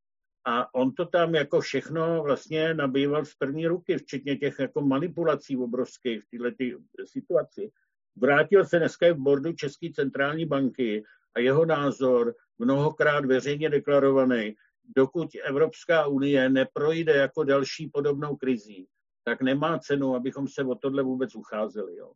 A 0.45 0.75
on 0.75 0.91
to 0.91 1.05
tam 1.05 1.35
jako 1.35 1.61
všechno 1.61 2.23
vlastně 2.23 2.73
nabýval 2.73 3.25
z 3.25 3.35
první 3.35 3.67
ruky, 3.67 3.97
včetně 3.97 4.37
těch 4.37 4.59
jako 4.59 4.81
manipulací 4.81 5.57
obrovských 5.57 6.23
v 6.23 6.29
této 6.29 6.79
situaci. 7.05 7.71
Vrátil 8.15 8.65
se 8.65 8.79
dneska 8.79 9.13
v 9.13 9.17
bordu 9.17 9.53
České 9.53 9.87
centrální 9.95 10.45
banky 10.45 11.03
a 11.35 11.39
jeho 11.39 11.65
názor, 11.65 12.35
mnohokrát 12.59 13.25
veřejně 13.25 13.69
deklarovaný, 13.69 14.55
dokud 14.95 15.29
Evropská 15.43 16.07
unie 16.07 16.49
neprojde 16.49 17.15
jako 17.15 17.43
další 17.43 17.87
podobnou 17.87 18.35
krizí, 18.35 18.87
tak 19.23 19.41
nemá 19.41 19.79
cenu, 19.79 20.15
abychom 20.15 20.47
se 20.47 20.63
o 20.63 20.75
tohle 20.75 21.03
vůbec 21.03 21.35
ucházeli. 21.35 21.95
Jo. 21.95 22.11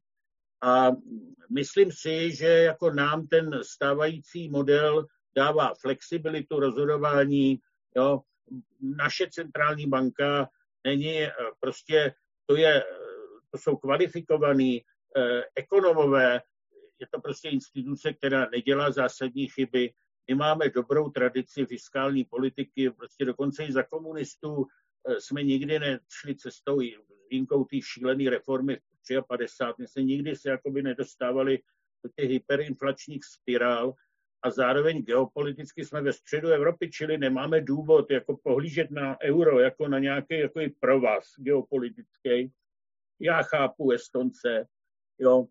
A 0.61 0.91
myslím 1.49 1.91
si, 1.91 2.35
že 2.35 2.47
jako 2.47 2.91
nám 2.91 3.27
ten 3.27 3.59
stávající 3.63 4.49
model 4.49 5.05
dává 5.35 5.73
flexibilitu 5.81 6.59
rozhodování, 6.59 7.59
Jo. 7.95 8.21
Naše 8.81 9.29
centrální 9.29 9.87
banka 9.87 10.49
není 10.83 11.23
eh, 11.23 11.31
prostě, 11.59 12.13
to, 12.45 12.55
je, 12.55 12.83
to 13.51 13.57
jsou 13.57 13.77
kvalifikovaní 13.77 14.81
eh, 15.17 15.41
ekonomové, 15.55 16.41
je 17.03 17.07
to 17.11 17.21
prostě 17.21 17.49
instituce, 17.49 18.13
která 18.13 18.49
nedělá 18.49 18.91
zásadní 18.91 19.47
chyby. 19.47 19.93
My 20.29 20.35
máme 20.35 20.69
dobrou 20.69 21.09
tradici 21.09 21.65
fiskální 21.65 22.25
politiky, 22.25 22.89
prostě 22.89 23.25
dokonce 23.25 23.65
i 23.65 23.71
za 23.71 23.83
komunistů 23.83 24.65
eh, 25.09 25.21
jsme 25.21 25.43
nikdy 25.43 25.79
nešli 25.79 26.35
cestou 26.35 26.79
výjimkou 27.29 27.63
té 27.63 27.77
šílené 27.81 28.29
reformy 28.29 28.77
v 28.77 29.21
53. 29.27 29.81
My 29.81 29.87
jsme 29.87 30.03
nikdy 30.03 30.35
se 30.35 30.49
jakoby 30.49 30.81
nedostávali 30.81 31.59
do 32.03 32.09
těch 32.15 32.29
hyperinflačních 32.29 33.25
spirál, 33.25 33.95
a 34.43 34.51
zároveň 34.51 35.03
geopoliticky 35.03 35.85
jsme 35.85 36.01
ve 36.01 36.13
středu 36.13 36.49
Evropy, 36.49 36.91
čili 36.91 37.17
nemáme 37.17 37.61
důvod 37.61 38.11
jako 38.11 38.37
pohlížet 38.43 38.91
na 38.91 39.17
euro 39.21 39.59
jako 39.59 39.87
na 39.87 39.99
nějaký 39.99 40.39
jako 40.39 40.59
provaz 40.79 41.25
geopolitický. 41.37 42.51
Já 43.19 43.43
chápu 43.43 43.91
Estonce, 43.91 44.67
jo, 45.19 45.47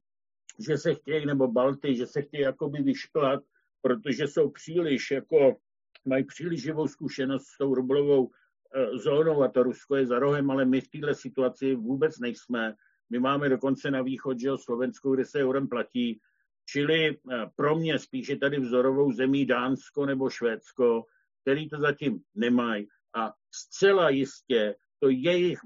že 0.59 0.79
se 0.79 0.95
chtějí, 0.95 1.27
nebo 1.27 1.49
Balty, 1.49 1.95
že 1.95 2.07
se 2.07 2.23
chtějí 2.23 2.43
jakoby 2.43 2.83
vyšklat, 2.83 3.43
protože 3.83 4.29
jsou 4.29 4.51
příliš, 4.51 5.11
jako 5.11 5.57
mají 6.05 6.25
příliš 6.25 6.63
živou 6.63 6.89
zkušenost 6.89 7.47
s 7.47 7.59
tou 7.59 7.75
rublovou 7.75 8.31
e, 8.75 8.99
zónou 8.99 9.43
a 9.43 9.49
to 9.49 9.63
Rusko 9.63 9.97
je 9.97 10.07
za 10.07 10.19
rohem, 10.19 10.51
ale 10.51 10.65
my 10.65 10.81
v 10.81 10.89
této 10.89 11.15
situaci 11.15 11.75
vůbec 11.75 12.19
nejsme. 12.19 12.75
My 13.11 13.19
máme 13.19 13.49
dokonce 13.49 13.91
na 13.91 14.03
východ, 14.03 14.41
že 14.41 14.49
jo, 14.49 14.59
Slovensko, 14.59 15.11
kde 15.11 15.25
se 15.25 15.39
eurem 15.39 15.69
platí, 15.69 16.21
Čili 16.65 17.11
eh, 17.11 17.47
pro 17.57 17.77
mě 17.77 17.99
spíše 17.99 18.37
tady 18.37 18.61
vzorovou 18.61 19.13
zemí 19.13 19.47
Dánsko 19.47 20.07
nebo 20.07 20.31
Švédsko, 20.31 21.05
který 21.43 21.69
to 21.69 21.81
zatím 21.81 22.21
nemají. 22.35 22.89
A 23.15 23.33
zcela 23.55 24.11
jistě 24.11 24.75
to 25.01 25.09
jejich 25.09 25.59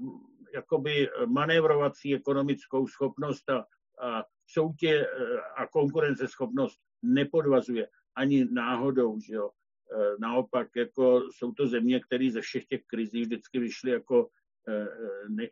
jakoby 0.53 1.09
manévrovací 1.25 2.15
ekonomickou 2.15 2.87
schopnost 2.87 3.49
a, 3.49 3.65
a 4.01 4.23
soutě 4.47 5.07
eh, 5.07 5.41
a 5.55 5.67
konkurenceschopnost 5.67 6.79
nepodvazuje 7.03 7.87
ani 8.15 8.45
náhodou, 8.45 9.19
že 9.19 9.33
jo. 9.33 9.49
Eh, 9.91 10.15
naopak 10.19 10.67
jako 10.75 11.23
jsou 11.31 11.51
to 11.51 11.67
země, 11.67 11.99
které 11.99 12.31
ze 12.31 12.41
všech 12.41 12.65
těch 12.65 12.81
krizí 12.87 13.21
vždycky 13.21 13.59
vyšly 13.59 13.91
jako 13.91 14.29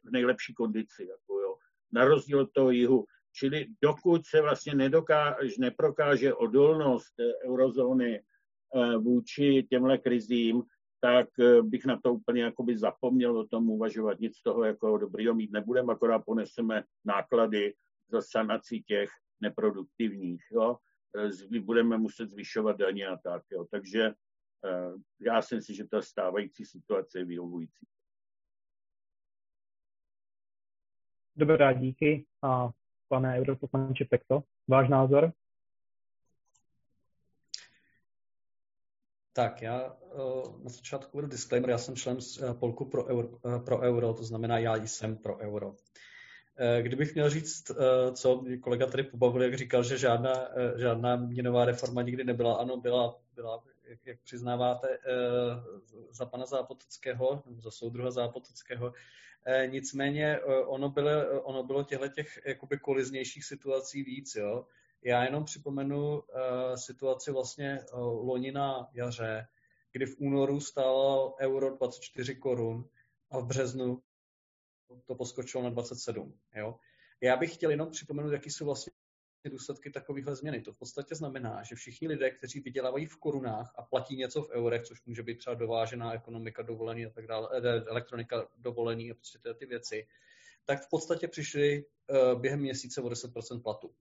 v 0.04 0.12
nejlepší 0.12 0.54
kondici. 0.54 1.08
Jako 1.10 1.40
jo. 1.40 1.58
Na 1.92 2.06
rozdíl 2.06 2.40
od 2.40 2.52
toho 2.52 2.72
jihu. 2.72 3.06
Čili 3.36 3.68
dokud 3.82 4.26
se 4.26 4.42
vlastně 4.42 4.76
nedokáže, 4.76 5.56
neprokáže 5.60 6.34
odolnost 6.34 7.14
eurozóny 7.46 8.20
eh, 8.20 8.98
vůči 8.98 9.68
těmhle 9.70 9.98
krizím, 9.98 10.64
tak 11.02 11.28
eh, 11.40 11.62
bych 11.62 11.86
na 11.86 12.00
to 12.04 12.14
úplně 12.14 12.44
jakoby 12.44 12.78
zapomněl 12.78 13.38
o 13.38 13.48
tom 13.48 13.70
uvažovat. 13.70 14.20
Nic 14.20 14.38
z 14.38 14.44
toho 14.44 14.64
jako 14.64 14.98
dobrýho 14.98 15.34
mít 15.34 15.52
nebudeme, 15.52 15.94
akorát 15.94 16.26
poneseme 16.26 16.84
náklady 17.06 17.74
za 18.08 18.22
sanaci 18.22 18.80
těch 18.88 19.10
neproduktivních. 19.42 20.44
Jo? 20.52 20.78
Eh, 21.56 21.60
budeme 21.60 21.98
muset 21.98 22.30
zvyšovat 22.30 22.78
daně 22.78 23.08
a 23.08 23.18
tak. 23.18 23.44
Jo? 23.52 23.66
Takže 23.72 24.14
já 25.20 25.42
si 25.42 25.56
myslím, 25.56 25.76
že 25.76 25.88
ta 25.88 26.02
stávající 26.02 26.66
situace 26.66 27.20
je 27.20 27.26
vyhovující. 27.26 27.88
Dobrá, 31.36 31.74
díky. 31.74 32.26
A 32.42 32.70
pane 33.08 33.38
europoslanče 33.38 34.06
Pekto, 34.06 34.44
váš 34.68 34.90
názor? 34.90 35.34
Tak, 39.34 39.62
já 39.62 39.94
uh, 39.94 40.64
na 40.64 40.70
začátku 40.70 41.18
budu 41.18 41.28
disclaimer, 41.28 41.70
já 41.70 41.78
jsem 41.78 41.96
člen 41.96 42.18
Polku 42.60 42.86
pro 42.86 43.06
euro, 43.06 43.40
pro 43.66 43.80
euro, 43.80 44.14
to 44.14 44.24
znamená, 44.24 44.60
já 44.60 44.76
jsem 44.76 45.18
pro 45.18 45.38
euro. 45.38 45.76
Kdybych 46.82 47.14
měl 47.14 47.30
říct, 47.30 47.72
co 48.14 48.44
kolega 48.62 48.86
tady 48.86 49.04
pobavil, 49.04 49.44
jak 49.44 49.58
říkal, 49.58 49.84
že 49.84 49.98
žádná, 49.98 50.48
žádná 50.76 51.16
měnová 51.16 51.66
reforma 51.66 52.02
nikdy 52.02 52.24
nebyla, 52.24 52.56
ano, 52.56 52.78
byla, 52.78 53.20
byla 53.36 53.64
jak, 53.84 54.00
jak 54.06 54.20
přiznáváte, 54.24 54.98
za 56.12 56.26
pana 56.26 56.46
Zápotockého, 56.46 57.44
za 57.58 57.72
soudruha 57.72 58.12
Zápotockého, 58.12 58.94
Eh, 59.48 59.68
nicméně 59.68 60.36
eh, 60.36 60.66
ono 60.66 60.90
bylo, 60.90 61.42
ono 61.42 61.64
bylo 61.64 61.84
těchto 61.84 62.08
těch 62.08 62.40
jakoby 62.46 62.78
koliznějších 62.78 63.46
situací 63.46 64.04
víc. 64.04 64.36
Jo? 64.36 64.66
Já 65.04 65.24
jenom 65.24 65.46
připomenu 65.46 66.24
situaci 66.76 67.32
vlastně 67.32 67.80
loni 67.94 68.52
na 68.52 68.90
jaře, 68.94 69.48
kdy 69.92 70.06
v 70.06 70.16
únoru 70.20 70.60
stálo 70.60 71.36
euro 71.40 71.78
24 71.78 72.36
korun 72.36 72.90
a 73.32 73.40
v 73.40 73.46
březnu 73.46 74.02
to 75.06 75.16
poskočilo 75.16 75.64
na 75.64 75.70
27. 75.70 76.40
Jo? 76.56 76.76
Já 77.22 77.38
bych 77.38 77.54
chtěl 77.54 77.72
jenom 77.72 77.92
připomenout, 77.92 78.32
jaký 78.32 78.50
jsou 78.50 78.66
vlastně 78.66 78.92
důsledky 79.46 79.92
takovéhle 79.92 80.36
změny. 80.36 80.62
To 80.62 80.74
v 80.74 80.78
podstatě 80.78 81.16
znamená, 81.16 81.64
že 81.64 81.76
všichni 81.76 82.08
lidé, 82.08 82.32
kteří 82.32 82.60
vydělávají 82.60 83.06
v 83.06 83.18
korunách 83.18 83.74
a 83.76 83.82
platí 83.82 84.16
něco 84.16 84.42
v 84.42 84.50
eurech, 84.50 84.84
což 84.84 85.06
může 85.06 85.24
být 85.24 85.38
třeba 85.38 85.54
dovážená 85.54 86.14
ekonomika, 86.14 86.62
dovolený 86.62 87.06
a 87.06 87.10
tak 87.10 87.28
dále, 87.28 87.50
eh, 87.54 87.84
elektronika, 87.88 88.48
dovolený 88.58 89.12
a 89.12 89.14
prostě 89.14 89.40
ty, 89.40 89.54
ty 89.54 89.66
věci, 89.66 90.08
tak 90.66 90.82
v 90.82 90.90
podstatě 90.90 91.28
přišli 91.28 91.86
během 92.40 92.60
měsíce 92.60 93.02
o 93.02 93.10
10% 93.10 93.62
platu. 93.62 93.96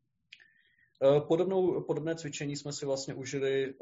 Podobnou, 1.28 1.80
podobné 1.80 2.14
cvičení 2.14 2.56
jsme 2.56 2.72
si 2.72 2.86
vlastně 2.86 3.14
užili, 3.14 3.74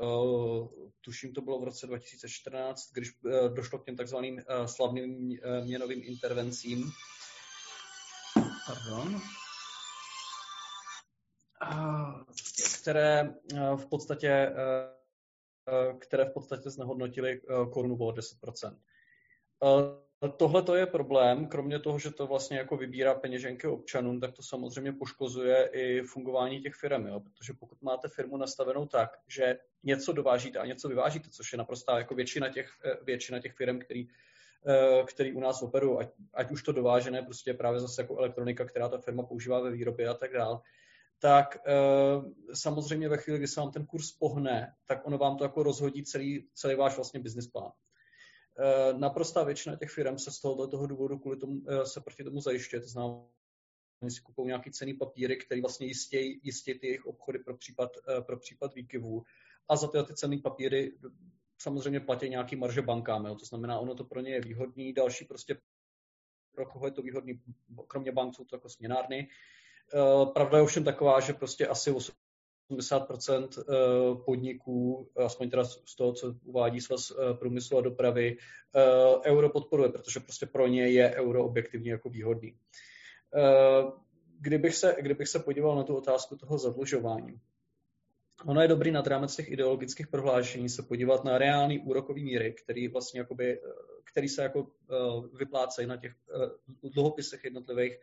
tuším 1.00 1.32
to 1.32 1.40
bylo 1.40 1.60
v 1.60 1.64
roce 1.64 1.86
2014, 1.86 2.92
když 2.92 3.10
došlo 3.54 3.78
k 3.78 3.84
těm 3.84 3.96
takzvaným 3.96 4.42
slavným 4.66 5.38
měnovým 5.64 6.02
intervencím. 6.04 6.90
Pardon 8.66 9.20
které 12.82 13.34
v 13.76 13.86
podstatě 13.86 14.54
které 15.98 16.24
v 16.24 16.32
podstatě 16.32 16.70
znehodnotily 16.70 17.40
korunu 17.72 17.94
o 17.94 18.10
10%. 18.10 18.76
Tohle 20.28 20.62
to 20.62 20.74
je 20.74 20.86
problém, 20.86 21.46
kromě 21.46 21.78
toho, 21.78 21.98
že 21.98 22.10
to 22.10 22.26
vlastně 22.26 22.58
jako 22.58 22.76
vybírá 22.76 23.14
peněženky 23.14 23.66
občanům, 23.66 24.20
tak 24.20 24.32
to 24.32 24.42
samozřejmě 24.42 24.92
poškozuje 24.92 25.70
i 25.72 26.02
fungování 26.02 26.60
těch 26.60 26.74
firm, 26.74 27.06
jo? 27.06 27.20
protože 27.20 27.52
pokud 27.52 27.82
máte 27.82 28.08
firmu 28.08 28.36
nastavenou 28.36 28.86
tak, 28.86 29.10
že 29.28 29.58
něco 29.82 30.12
dovážíte 30.12 30.58
a 30.58 30.66
něco 30.66 30.88
vyvážíte, 30.88 31.30
což 31.30 31.52
je 31.52 31.58
naprostá 31.58 31.98
jako 31.98 32.14
většina 32.14 32.48
těch, 32.48 32.68
většina 33.02 33.40
těch 33.40 33.54
firm, 33.54 33.78
který, 33.78 34.08
který 35.06 35.32
u 35.32 35.40
nás 35.40 35.62
operují, 35.62 35.98
ať, 35.98 36.08
ať 36.34 36.50
už 36.50 36.62
to 36.62 36.72
dovážené 36.72 37.22
prostě 37.22 37.54
právě 37.54 37.80
zase 37.80 38.02
jako 38.02 38.18
elektronika, 38.18 38.64
která 38.64 38.88
ta 38.88 38.98
firma 38.98 39.22
používá 39.22 39.60
ve 39.60 39.70
výrobě 39.70 40.08
a 40.08 40.14
tak 40.14 40.32
dále, 40.32 40.60
tak 41.18 41.58
samozřejmě 42.54 43.08
ve 43.08 43.16
chvíli, 43.16 43.38
kdy 43.38 43.48
se 43.48 43.60
vám 43.60 43.72
ten 43.72 43.86
kurz 43.86 44.12
pohne, 44.12 44.74
tak 44.86 45.06
ono 45.06 45.18
vám 45.18 45.36
to 45.36 45.44
jako 45.44 45.62
rozhodí 45.62 46.04
celý, 46.04 46.48
celý 46.54 46.74
váš 46.74 46.96
vlastně 46.96 47.20
business 47.20 47.46
plán. 47.46 47.72
Naprostá 48.92 49.44
většina 49.44 49.76
těch 49.76 49.90
firm 49.90 50.18
se 50.18 50.30
z 50.30 50.40
tohoto 50.40 50.66
toho 50.66 50.86
důvodu 50.86 51.18
kvůli 51.18 51.36
tomu, 51.36 51.62
se 51.84 52.00
proti 52.00 52.24
tomu 52.24 52.40
zajišťuje. 52.40 52.82
To 52.82 52.88
znamená, 52.88 53.24
oni 54.02 54.10
si 54.10 54.20
kupují 54.20 54.46
nějaký 54.46 54.70
cený 54.70 54.94
papíry, 54.94 55.36
který 55.36 55.60
vlastně 55.60 55.86
jistějí, 55.86 56.40
jistí 56.42 56.74
ty 56.74 56.86
jejich 56.86 57.06
obchody 57.06 57.38
pro 57.38 57.56
případ, 57.56 57.90
pro 58.26 58.38
případ 58.38 58.74
výkyvů. 58.74 59.22
A 59.68 59.76
za 59.76 59.88
ty, 59.88 59.98
ty 60.04 60.14
cený 60.14 60.38
papíry 60.38 60.98
samozřejmě 61.58 62.00
platí 62.00 62.28
nějaký 62.28 62.56
marže 62.56 62.82
bankám. 62.82 63.26
Jo. 63.26 63.34
To 63.34 63.44
znamená, 63.44 63.78
ono 63.78 63.94
to 63.94 64.04
pro 64.04 64.20
ně 64.20 64.30
je 64.30 64.40
výhodný. 64.40 64.92
Další 64.92 65.24
prostě 65.24 65.56
pro 66.54 66.66
koho 66.66 66.86
je 66.86 66.92
to 66.92 67.02
výhodný, 67.02 67.42
kromě 67.86 68.12
bank 68.12 68.34
jsou 68.34 68.44
to 68.44 68.56
jako 68.56 68.68
směnárny, 68.68 69.28
Eh, 69.94 70.26
pravda 70.26 70.58
je 70.58 70.62
ovšem 70.62 70.84
taková, 70.84 71.20
že 71.20 71.32
prostě 71.32 71.66
asi 71.66 71.90
80% 72.76 73.48
eh, 73.58 73.64
podniků, 74.24 75.08
aspoň 75.16 75.50
teda 75.50 75.64
z 75.64 75.96
toho, 75.96 76.12
co 76.12 76.34
uvádí 76.44 76.80
svaz 76.80 77.10
eh, 77.10 77.34
průmyslu 77.34 77.78
a 77.78 77.80
dopravy, 77.80 78.36
euro 79.24 79.50
podporuje, 79.50 79.88
protože 79.88 80.20
prostě 80.20 80.46
pro 80.46 80.66
ně 80.66 80.88
je 80.88 81.14
euro 81.14 81.44
objektivně 81.44 81.90
jako 81.90 82.08
výhodný. 82.08 82.56
Kdybych 84.40 84.74
se, 84.74 84.96
kdybych 85.00 85.28
se 85.28 85.38
podíval 85.38 85.76
na 85.76 85.82
tu 85.82 85.96
otázku 85.96 86.36
toho 86.36 86.58
zadlužování, 86.58 87.40
ono 88.46 88.62
je 88.62 88.68
dobrý 88.68 88.90
nad 88.90 89.06
rámec 89.06 89.36
těch 89.36 89.50
ideologických 89.50 90.08
prohlášení 90.08 90.68
se 90.68 90.82
podívat 90.82 91.24
na 91.24 91.38
reální 91.38 91.78
úrokový 91.78 92.24
míry, 92.24 92.54
který, 92.64 92.88
vlastně 92.88 93.20
jakoby, 93.20 93.60
který 94.04 94.28
se 94.28 94.42
jako 94.42 94.66
vyplácejí 95.38 95.88
na 95.88 95.96
těch 95.96 96.12
dluhopisech 96.82 97.44
jednotlivých 97.44 97.98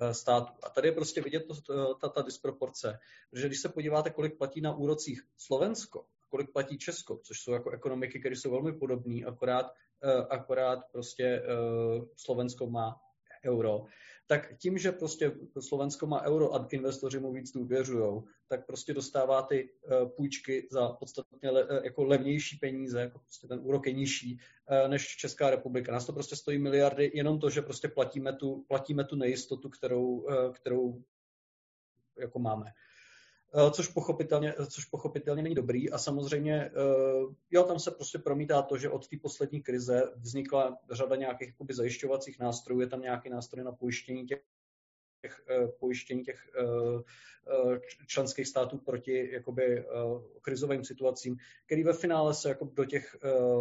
Eh, 0.00 0.14
států. 0.14 0.52
A 0.62 0.70
tady 0.70 0.88
je 0.88 0.92
prostě 0.92 1.20
vidět 1.20 1.44
to, 1.66 1.94
ta, 1.94 2.08
ta 2.08 2.22
disproporce, 2.22 2.98
protože 3.30 3.46
když 3.46 3.60
se 3.60 3.68
podíváte, 3.68 4.10
kolik 4.10 4.38
platí 4.38 4.60
na 4.60 4.76
úrocích 4.76 5.22
Slovensko, 5.36 6.06
kolik 6.28 6.52
platí 6.52 6.78
Česko, 6.78 7.20
což 7.22 7.40
jsou 7.40 7.52
jako 7.52 7.70
ekonomiky, 7.70 8.20
které 8.20 8.36
jsou 8.36 8.50
velmi 8.50 8.72
podobné, 8.72 9.24
akorát, 9.26 9.72
eh, 10.02 10.26
akorát 10.30 10.78
prostě 10.92 11.24
eh, 11.24 11.46
Slovensko 12.16 12.66
má 12.66 13.00
euro, 13.44 13.84
tak 14.32 14.58
tím, 14.58 14.78
že 14.78 14.92
prostě 14.92 15.32
Slovensko 15.60 16.06
má 16.06 16.22
euro 16.22 16.54
a 16.54 16.68
investoři 16.72 17.20
mu 17.20 17.32
víc 17.32 17.52
důvěřují, 17.52 18.22
tak 18.48 18.66
prostě 18.66 18.94
dostává 18.94 19.42
ty 19.42 19.70
eh, 19.84 20.06
půjčky 20.06 20.68
za 20.70 20.88
podstatně 20.88 21.50
le, 21.50 21.66
eh, 21.70 21.80
jako 21.84 22.04
levnější 22.04 22.58
peníze, 22.58 23.00
jako 23.00 23.18
prostě 23.18 23.48
ten 23.48 23.60
úrok 23.62 23.86
je 23.86 23.92
nižší 23.92 24.40
eh, 24.68 24.88
než 24.88 25.16
Česká 25.16 25.50
republika. 25.50 25.92
Nás 25.92 26.06
to 26.06 26.12
prostě 26.12 26.36
stojí 26.36 26.58
miliardy, 26.58 27.10
jenom 27.14 27.38
to, 27.38 27.50
že 27.50 27.62
prostě 27.62 27.88
platíme 27.88 28.32
tu, 28.32 28.64
platíme 28.68 29.04
tu 29.04 29.16
nejistotu, 29.16 29.68
kterou, 29.68 30.26
kterou 30.52 31.02
jako 32.18 32.38
máme. 32.38 32.72
Eh, 33.54 33.70
což 33.70 33.88
pochopitelně, 33.88 34.54
což 34.70 34.84
pochopitelně 34.84 35.42
není 35.42 35.54
dobrý. 35.54 35.90
A 35.90 35.98
samozřejmě 35.98 36.54
eh, 36.54 36.70
jo, 37.50 37.62
tam 37.64 37.78
se 37.78 37.90
prostě 37.90 38.18
promítá 38.18 38.62
to, 38.62 38.78
že 38.78 38.90
od 38.90 39.08
té 39.08 39.16
poslední 39.22 39.62
krize 39.62 40.12
vznikla 40.16 40.78
řada 40.90 41.16
nějakých 41.16 41.48
jakoby, 41.48 41.74
zajišťovacích 41.74 42.38
nástrojů, 42.38 42.80
je 42.80 42.86
tam 42.86 43.00
nějaký 43.00 43.30
nástroj 43.30 43.64
na 43.64 43.72
pojištění 43.72 44.26
těch 44.26 44.42
těch 45.22 45.42
eh, 45.50 45.68
pojištění 45.68 46.22
těch 46.22 46.50
členských 48.06 48.48
států 48.48 48.78
proti 48.78 49.32
jakoby, 49.32 49.84
krizovým 50.40 50.84
situacím, 50.84 51.36
který 51.66 51.84
ve 51.84 51.92
finále 51.92 52.34
se 52.34 52.48
jako 52.48 52.64
do 52.64 52.84
těch 52.84 53.16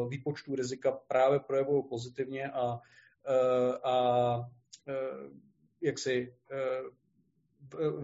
výpočtů 0.09 0.55
rizika 0.55 0.91
právě 0.91 1.39
projevují 1.39 1.83
pozitivně 1.89 2.51
a, 2.51 2.79
a 3.83 4.35
jak 5.81 5.99
si 5.99 6.33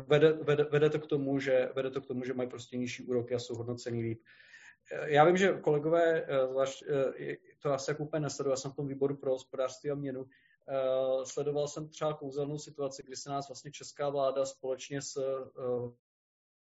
vede, 0.07 0.33
vede, 0.33 0.63
vede, 0.63 0.89
to 0.89 0.99
k 0.99 1.07
tomu, 1.07 1.39
že, 1.39 1.71
vede 1.75 1.91
to 1.91 2.01
k 2.01 2.05
tomu, 2.05 2.23
že 2.23 2.33
mají 2.33 2.49
prostě 2.49 2.77
nižší 2.77 3.03
úroky 3.03 3.35
a 3.35 3.39
jsou 3.39 3.55
hodnocený 3.55 4.03
líp. 4.03 4.21
Já 5.05 5.25
vím, 5.25 5.37
že 5.37 5.53
kolegové, 5.53 6.25
eh, 6.27 6.47
zvlášť, 6.47 6.83
eh, 7.19 7.37
to 7.59 7.73
asi 7.73 7.91
jako 7.91 8.03
úplně 8.03 8.19
nesleduji, 8.19 8.51
já 8.51 8.55
jsem 8.55 8.71
v 8.71 8.75
tom 8.75 8.87
výboru 8.87 9.17
pro 9.17 9.31
hospodářství 9.31 9.91
a 9.91 9.95
měnu, 9.95 10.25
eh, 10.67 11.25
sledoval 11.25 11.67
jsem 11.67 11.89
třeba 11.89 12.13
kouzelnou 12.13 12.57
situaci, 12.57 13.03
kdy 13.03 13.15
se 13.15 13.29
nás 13.29 13.47
vlastně 13.47 13.71
česká 13.71 14.09
vláda 14.09 14.45
společně 14.45 15.01
s 15.01 15.17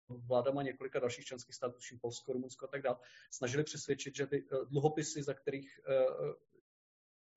vládama 0.09 0.63
několika 0.63 0.99
dalších 0.99 1.25
členských 1.25 1.55
států, 1.55 1.77
Polsko, 2.01 2.33
Rumunsko 2.33 2.65
a 2.65 2.67
tak 2.67 2.81
dále, 2.81 2.97
snažili 3.31 3.63
přesvědčit, 3.63 4.15
že 4.15 4.27
ty 4.27 4.47
dluhopisy, 4.69 5.23
za 5.23 5.33
kterých 5.33 5.79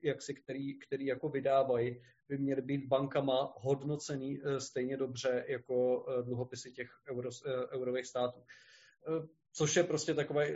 jak 0.02 0.22
si, 0.22 0.34
který, 0.34 0.78
který 0.78 1.06
jako 1.06 1.28
vydávají, 1.28 2.00
by 2.32 2.38
měly 2.38 2.62
být 2.62 2.86
bankama 2.86 3.52
hodnocený 3.56 4.40
eh, 4.44 4.60
stejně 4.60 4.96
dobře 4.96 5.44
jako 5.48 6.06
eh, 6.08 6.22
dluhopisy 6.22 6.72
těch 6.72 6.90
euro, 7.10 7.30
eh, 7.46 7.76
eurových 7.76 8.06
států. 8.06 8.40
Což 9.52 9.76
je 9.76 9.84
prostě 9.84 10.14
takové, 10.14 10.48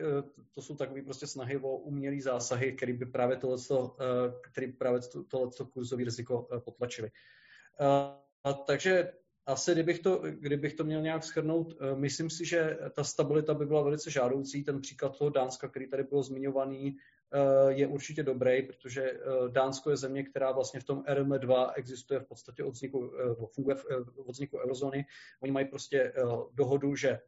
to 0.55 0.63
jsou 0.63 0.77
takové 0.77 1.03
prostě 1.03 1.27
snahy 1.27 1.57
o 1.57 1.77
umělý 1.77 2.21
zásahy, 2.21 2.73
který 2.73 2.93
by 2.93 3.07
právě 3.07 3.37
tohleto, 3.37 3.97
který 4.51 4.73
právě 4.73 5.01
tohleto 5.29 5.67
kurzový 5.67 6.05
riziko 6.05 6.49
potlačili. 6.65 7.11
Takže 8.67 9.13
asi 9.47 9.73
kdybych 9.73 9.99
to, 9.99 10.23
kdybych 10.31 10.75
to 10.75 10.85
měl 10.85 11.03
nějak 11.03 11.25
schrnout, 11.25 11.75
myslím 11.95 12.31
si, 12.31 12.45
že 12.45 12.79
ta 12.95 13.05
stabilita 13.05 13.55
by 13.55 13.67
byla 13.67 13.83
velice 13.83 14.11
žádoucí. 14.11 14.65
Ten 14.65 14.81
příklad 14.81 15.19
toho 15.19 15.31
Dánska, 15.31 15.69
který 15.69 15.91
tady 15.91 16.03
byl 16.03 16.23
zmiňovaný, 16.23 16.97
je 17.69 17.87
určitě 17.87 18.23
dobrý, 18.23 18.63
protože 18.63 19.03
eh, 19.03 19.19
Dánsko 19.49 19.91
je 19.91 19.97
země, 19.97 20.23
která 20.23 20.53
vlastně 20.53 20.81
v 20.81 20.85
tom 20.85 21.03
RM2 21.03 21.73
existuje 21.75 22.21
v 22.21 22.25
podstatě 22.25 22.65
od 22.65 22.71
vzniku, 22.71 23.13
eh, 23.19 23.47
funguje 23.55 23.77
od 24.17 24.33
vzniku 24.33 24.59
eurozóny. 24.59 25.07
Oni 25.41 25.53
mají 25.53 25.67
prostě 25.67 26.13
dohodu, 26.55 26.97
že 26.97 27.21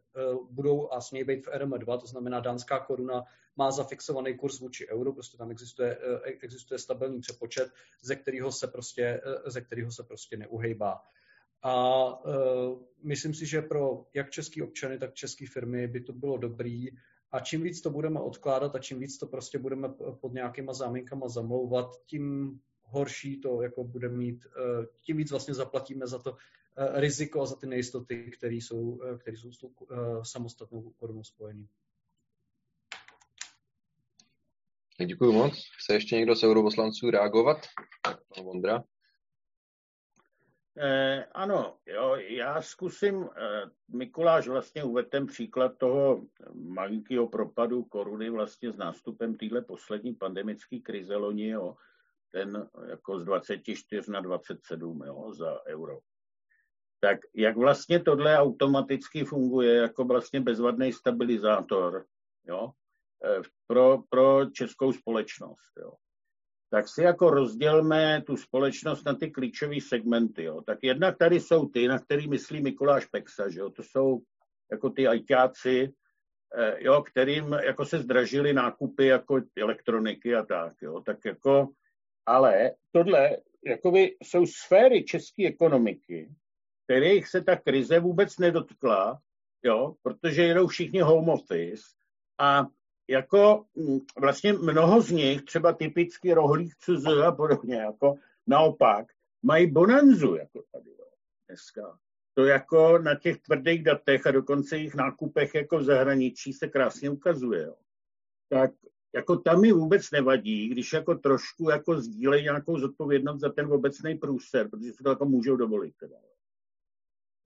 budou 0.50 0.92
a 0.92 1.00
smějí 1.00 1.24
být 1.24 1.46
v 1.46 1.48
RM2, 1.48 2.00
to 2.00 2.06
znamená 2.06 2.40
dánská 2.40 2.78
koruna 2.78 3.24
má 3.56 3.70
zafixovaný 3.70 4.36
kurz 4.36 4.60
vůči 4.60 4.88
euru, 4.88 5.12
prostě 5.12 5.36
tam 5.36 5.50
existuje, 5.50 5.98
existuje 6.24 6.78
stabilní 6.78 7.20
přepočet, 7.20 7.70
ze 8.02 8.16
kterého 8.16 8.52
se 8.52 8.66
prostě, 8.66 9.20
ze 9.46 9.60
kterého 9.60 9.92
se 9.92 10.02
prostě 10.02 10.36
neuhejbá. 10.36 11.02
A 11.62 12.04
uh, 12.24 12.82
myslím 13.02 13.34
si, 13.34 13.46
že 13.46 13.62
pro 13.62 14.04
jak 14.14 14.30
český 14.30 14.62
občany, 14.62 14.98
tak 14.98 15.14
české 15.14 15.46
firmy 15.46 15.86
by 15.88 16.00
to 16.00 16.12
bylo 16.12 16.36
dobrý, 16.36 16.88
a 17.32 17.40
čím 17.40 17.62
víc 17.62 17.80
to 17.80 17.90
budeme 17.90 18.20
odkládat 18.20 18.74
a 18.74 18.78
čím 18.78 19.00
víc 19.00 19.18
to 19.18 19.26
prostě 19.26 19.58
budeme 19.58 19.88
pod 20.20 20.32
nějakýma 20.32 20.72
záminkama 20.72 21.28
zamlouvat, 21.28 21.90
tím 22.06 22.58
horší 22.82 23.40
to 23.40 23.62
jako 23.62 23.84
bude 23.84 24.08
mít, 24.08 24.46
eh, 24.46 24.86
tím 25.02 25.16
víc 25.16 25.30
vlastně 25.30 25.54
zaplatíme 25.54 26.06
za 26.06 26.18
to 26.18 26.36
eh, 26.76 27.00
riziko 27.00 27.42
a 27.42 27.46
za 27.46 27.56
ty 27.56 27.66
nejistoty, 27.66 28.30
které 28.30 28.54
jsou, 28.54 29.00
eh, 29.02 29.18
které 29.18 29.36
jsou 29.36 29.52
s 29.52 29.58
tou 29.58 29.70
samostatnou 30.22 30.92
korunou 30.96 31.24
spojený. 31.24 31.68
Děkuji 35.06 35.32
moc. 35.32 35.52
Chce 35.78 35.94
ještě 35.94 36.16
někdo 36.16 36.36
z 36.36 36.42
europoslanců 36.42 37.10
reagovat? 37.10 37.58
Pan 38.34 38.44
Vondra. 38.44 38.84
Eh, 40.80 41.24
ano, 41.32 41.78
jo, 41.86 42.16
já 42.16 42.62
zkusím, 42.62 43.28
eh, 43.36 43.70
Mikuláš 43.88 44.48
vlastně 44.48 44.84
uvedl 44.84 45.08
ten 45.08 45.26
příklad 45.26 45.78
toho 45.78 46.26
malinkého 46.54 47.28
propadu 47.28 47.84
koruny 47.84 48.30
vlastně 48.30 48.72
s 48.72 48.76
nástupem 48.76 49.34
téhle 49.34 49.62
poslední 49.62 50.14
pandemické 50.14 50.78
krize 50.78 51.16
loni, 51.16 51.48
jo, 51.48 51.76
ten 52.32 52.68
jako 52.88 53.18
z 53.18 53.24
24 53.24 54.10
na 54.10 54.20
27 54.20 55.02
jo, 55.06 55.32
za 55.32 55.66
euro. 55.66 55.98
Tak 57.00 57.18
jak 57.34 57.56
vlastně 57.56 58.00
tohle 58.00 58.38
automaticky 58.38 59.24
funguje 59.24 59.74
jako 59.74 60.04
vlastně 60.04 60.40
bezvadný 60.40 60.92
stabilizátor 60.92 62.06
jo, 62.44 62.70
eh, 63.24 63.42
pro, 63.66 64.02
pro 64.08 64.46
českou 64.50 64.92
společnost. 64.92 65.72
Jo. 65.80 65.92
Tak 66.70 66.88
si 66.88 67.02
jako 67.02 67.30
rozdělme 67.30 68.22
tu 68.26 68.36
společnost 68.36 69.04
na 69.04 69.14
ty 69.14 69.30
klíčové 69.30 69.80
segmenty. 69.80 70.44
Jo. 70.44 70.62
Tak 70.62 70.78
jednak 70.82 71.18
tady 71.18 71.40
jsou 71.40 71.68
ty, 71.68 71.88
na 71.88 71.98
který 71.98 72.28
myslí 72.28 72.62
Mikuláš 72.62 73.06
Peksa, 73.06 73.48
že 73.48 73.60
jo. 73.60 73.70
to 73.70 73.82
jsou 73.82 74.20
jako 74.70 74.90
ty 74.90 75.06
ajťáci, 75.06 75.92
eh, 76.58 76.76
jo, 76.78 77.02
kterým 77.02 77.52
jako 77.52 77.84
se 77.84 77.98
zdražily 77.98 78.52
nákupy 78.52 79.06
jako 79.06 79.40
elektroniky 79.58 80.34
a 80.34 80.42
tak. 80.42 80.72
Jo. 80.82 81.00
Tak 81.00 81.18
jako, 81.24 81.68
ale 82.26 82.70
tohle 82.92 83.36
jakoby 83.64 84.16
jsou 84.22 84.46
sféry 84.46 85.04
české 85.04 85.46
ekonomiky, 85.46 86.30
kterých 86.84 87.28
se 87.28 87.42
ta 87.42 87.56
krize 87.56 88.00
vůbec 88.00 88.38
nedotkla, 88.38 89.20
jo, 89.64 89.94
protože 90.02 90.42
jedou 90.42 90.66
všichni 90.66 91.00
home 91.00 91.28
office 91.28 91.82
a 92.38 92.66
jako 93.08 93.64
mm, 93.74 93.98
vlastně 94.20 94.52
mnoho 94.52 95.00
z 95.00 95.10
nich, 95.10 95.42
třeba 95.42 95.72
typicky 95.72 96.32
rohlík 96.32 96.74
CZ 96.76 97.06
a 97.26 97.32
podobně, 97.32 97.74
jako 97.74 98.14
naopak, 98.46 99.06
mají 99.42 99.70
bonanzu 99.70 100.36
jako 100.36 100.62
tady 100.72 100.90
jo, 100.90 101.06
dneska. 101.48 101.98
To 102.34 102.44
jako 102.44 102.98
na 102.98 103.14
těch 103.14 103.38
tvrdých 103.38 103.82
datech 103.82 104.26
a 104.26 104.30
dokonce 104.30 104.76
jejich 104.76 104.94
nákupech 104.94 105.54
jako 105.54 105.78
v 105.78 105.84
zahraničí 105.84 106.52
se 106.52 106.68
krásně 106.68 107.10
ukazuje. 107.10 107.62
Jo. 107.62 107.74
Tak 108.48 108.70
jako 109.14 109.36
tam 109.36 109.60
mi 109.60 109.72
vůbec 109.72 110.10
nevadí, 110.10 110.68
když 110.68 110.92
jako 110.92 111.14
trošku 111.14 111.70
jako 111.70 112.00
sdílejí 112.00 112.42
nějakou 112.42 112.78
zodpovědnost 112.78 113.40
za 113.40 113.48
ten 113.48 113.72
obecný 113.72 114.14
průser, 114.14 114.68
protože 114.68 114.92
se 114.92 115.02
to 115.02 115.10
jako 115.10 115.24
můžou 115.24 115.56
dovolit. 115.56 115.96
Teda. 115.96 116.16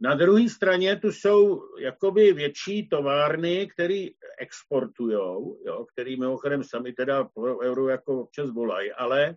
Na 0.02 0.14
druhé 0.14 0.48
straně 0.48 0.96
tu 0.96 1.12
jsou 1.12 1.62
jakoby 1.78 2.32
větší 2.32 2.88
továrny, 2.88 3.66
které 3.66 4.06
exportují, 4.38 5.18
který 5.92 6.20
mimochodem 6.20 6.64
sami 6.64 6.92
teda 6.92 7.24
pro 7.24 7.58
euro 7.58 7.88
jako 7.88 8.20
občas 8.20 8.50
volají, 8.50 8.92
ale 8.92 9.36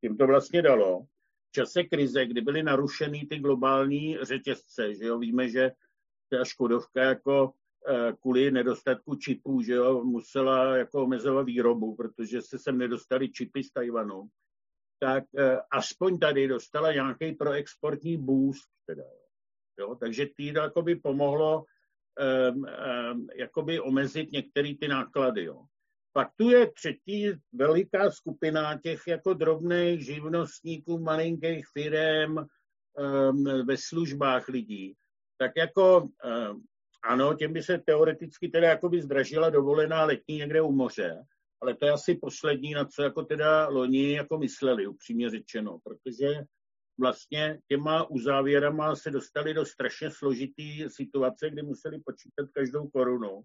tím 0.00 0.16
to 0.16 0.26
vlastně 0.26 0.62
dalo. 0.62 1.02
V 1.48 1.52
čase 1.52 1.84
krize, 1.84 2.26
kdy 2.26 2.40
byly 2.40 2.62
narušeny 2.62 3.26
ty 3.30 3.38
globální 3.38 4.18
řetězce, 4.22 4.94
že 4.94 5.04
jo, 5.04 5.18
víme, 5.18 5.48
že 5.48 5.70
ta 6.30 6.44
Škodovka 6.44 7.02
jako 7.02 7.52
eh, 7.88 8.12
kvůli 8.20 8.50
nedostatku 8.50 9.14
čipů, 9.14 9.62
že 9.62 9.72
jo, 9.72 10.04
musela 10.04 10.76
jako 10.76 11.02
omezovat 11.02 11.46
výrobu, 11.46 11.96
protože 11.96 12.42
se 12.42 12.58
sem 12.58 12.78
nedostali 12.78 13.28
čipy 13.28 13.64
z 13.64 13.72
Tajvanu, 13.72 14.28
tak 15.00 15.24
eh, 15.38 15.58
aspoň 15.70 16.18
tady 16.18 16.48
dostala 16.48 16.92
nějaký 16.92 17.32
proexportní 17.32 18.16
boost. 18.16 18.68
Teda, 18.86 19.02
jo. 19.02 19.27
Takže 20.00 20.26
týdl 20.36 20.82
by 20.82 20.96
pomohlo 20.96 21.64
um, 22.18 22.64
um, 23.12 23.28
jakoby 23.36 23.80
omezit 23.80 24.32
některé 24.32 24.74
ty 24.80 24.88
náklady. 24.88 25.44
Jo. 25.44 25.62
Pak 26.12 26.28
tu 26.36 26.50
je 26.50 26.70
třetí 26.70 27.30
veliká 27.52 28.10
skupina 28.10 28.78
těch 28.78 29.02
jako 29.06 29.34
drobných 29.34 30.04
živnostníků, 30.04 30.98
malinkých 30.98 31.66
firm 31.72 32.36
um, 32.38 33.44
ve 33.66 33.76
službách 33.76 34.48
lidí. 34.48 34.94
Tak 35.38 35.52
jako 35.56 36.00
um, 36.00 36.64
ano, 37.04 37.34
těm 37.34 37.52
by 37.52 37.62
se 37.62 37.78
teoreticky 37.78 38.48
teda 38.48 38.68
jakoby 38.68 39.02
zdražila 39.02 39.50
dovolená 39.50 40.04
letní 40.04 40.36
někde 40.36 40.60
u 40.60 40.72
moře, 40.72 41.24
ale 41.62 41.74
to 41.74 41.86
je 41.86 41.92
asi 41.92 42.14
poslední, 42.14 42.74
na 42.74 42.84
co 42.84 43.02
jako 43.02 43.22
teda 43.22 43.68
loni 43.68 44.12
jako 44.12 44.38
mysleli, 44.38 44.86
upřímně 44.86 45.30
řečeno, 45.30 45.78
protože 45.84 46.26
vlastně 46.98 47.58
těma 47.68 48.10
uzávěrama 48.10 48.96
se 48.96 49.10
dostali 49.10 49.54
do 49.54 49.64
strašně 49.64 50.10
složitý 50.10 50.90
situace, 50.90 51.50
kdy 51.50 51.62
museli 51.62 52.00
počítat 52.00 52.48
každou 52.52 52.88
korunu. 52.88 53.42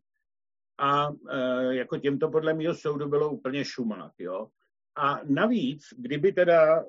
A 0.79 1.07
e, 1.29 1.75
jako 1.75 1.97
těmto 1.97 2.29
podle 2.29 2.53
mého 2.53 2.75
soudu 2.75 3.09
bylo 3.09 3.31
úplně 3.31 3.65
šumák. 3.65 4.11
Jo? 4.19 4.47
A 4.95 5.19
navíc, 5.23 5.83
kdyby 5.97 6.31
teda 6.33 6.85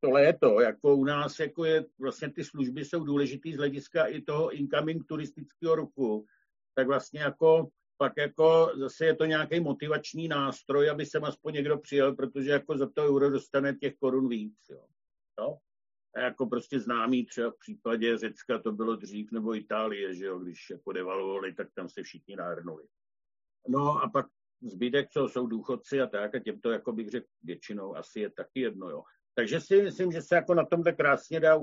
to 0.00 0.10
léto, 0.10 0.60
jako 0.60 0.96
u 0.96 1.04
nás, 1.04 1.38
jako 1.38 1.64
je, 1.64 1.84
vlastně 2.00 2.32
ty 2.32 2.44
služby 2.44 2.84
jsou 2.84 3.04
důležitý 3.04 3.54
z 3.54 3.56
hlediska 3.56 4.06
i 4.06 4.20
toho 4.20 4.50
incoming 4.50 5.06
turistického 5.06 5.74
ruchu, 5.74 6.26
tak 6.74 6.86
vlastně 6.86 7.20
jako 7.20 7.68
pak 7.96 8.12
jako 8.16 8.72
zase 8.76 9.06
je 9.06 9.16
to 9.16 9.24
nějaký 9.24 9.60
motivační 9.60 10.28
nástroj, 10.28 10.90
aby 10.90 11.06
sem 11.06 11.24
aspoň 11.24 11.54
někdo 11.54 11.78
přijel, 11.78 12.14
protože 12.14 12.50
jako 12.50 12.78
za 12.78 12.90
to 12.90 13.02
euro 13.02 13.30
dostane 13.30 13.74
těch 13.74 13.94
korun 13.94 14.28
víc. 14.28 14.58
Jo. 14.70 14.86
Jo? 15.40 15.58
A 16.14 16.20
jako 16.20 16.46
prostě 16.46 16.80
známý 16.80 17.26
třeba 17.26 17.50
v 17.50 17.58
případě 17.58 18.18
Řecka 18.18 18.58
to 18.58 18.72
bylo 18.72 18.96
dřív, 18.96 19.32
nebo 19.32 19.54
Itálie, 19.54 20.14
že 20.14 20.24
jo, 20.26 20.38
když 20.38 20.70
jako 20.70 20.92
devalovali, 20.92 21.54
tak 21.54 21.68
tam 21.74 21.88
se 21.88 22.02
všichni 22.02 22.36
nahrnuli. 22.36 22.84
No 23.68 24.02
a 24.02 24.08
pak 24.08 24.26
zbytek, 24.62 25.10
co 25.10 25.28
jsou 25.28 25.46
důchodci 25.46 26.00
a 26.00 26.06
tak, 26.06 26.34
a 26.34 26.38
těm 26.38 26.60
to, 26.60 26.70
jako 26.70 26.92
bych 26.92 27.10
řekl, 27.10 27.26
většinou 27.42 27.96
asi 27.96 28.20
je 28.20 28.30
taky 28.30 28.60
jedno, 28.60 28.90
jo. 28.90 29.02
Takže 29.34 29.60
si 29.60 29.82
myslím, 29.82 30.12
že 30.12 30.22
se 30.22 30.34
jako 30.34 30.54
na 30.54 30.64
tom 30.64 30.82
tak 30.82 30.96
krásně 30.96 31.40
dá 31.40 31.56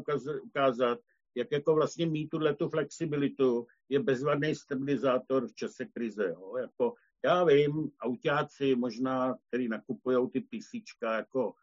ukázat, 0.43 0.99
jak 1.35 1.51
jako 1.51 1.75
vlastně 1.75 2.05
mít 2.05 2.27
tuhle 2.27 2.55
tu 2.55 2.69
flexibilitu 2.69 3.67
je 3.89 3.99
bezvadný 3.99 4.55
stabilizátor 4.55 5.47
v 5.47 5.55
čase 5.55 5.85
krize. 5.85 6.29
Jo. 6.29 6.57
Jako, 6.57 6.93
já 7.25 7.43
vím, 7.43 7.91
autáci 8.01 8.75
možná, 8.75 9.37
který 9.47 9.67
nakupují 9.67 10.29
ty 10.29 10.41
písíčka, 10.41 11.13
jako 11.13 11.53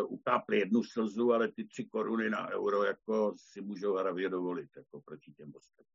utápli 0.00 0.58
jednu 0.58 0.82
slzu, 0.82 1.32
ale 1.32 1.52
ty 1.52 1.64
tři 1.64 1.84
koruny 1.84 2.30
na 2.30 2.50
euro 2.50 2.84
jako 2.84 3.34
si 3.36 3.60
můžou 3.60 3.96
hravě 3.96 4.28
dovolit 4.28 4.70
jako 4.76 5.00
proti 5.00 5.32
těm 5.32 5.52
ostatním. 5.56 5.86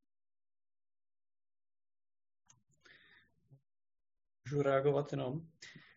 Můžu 4.46 4.62
reagovat 4.62 5.12
jenom. 5.12 5.42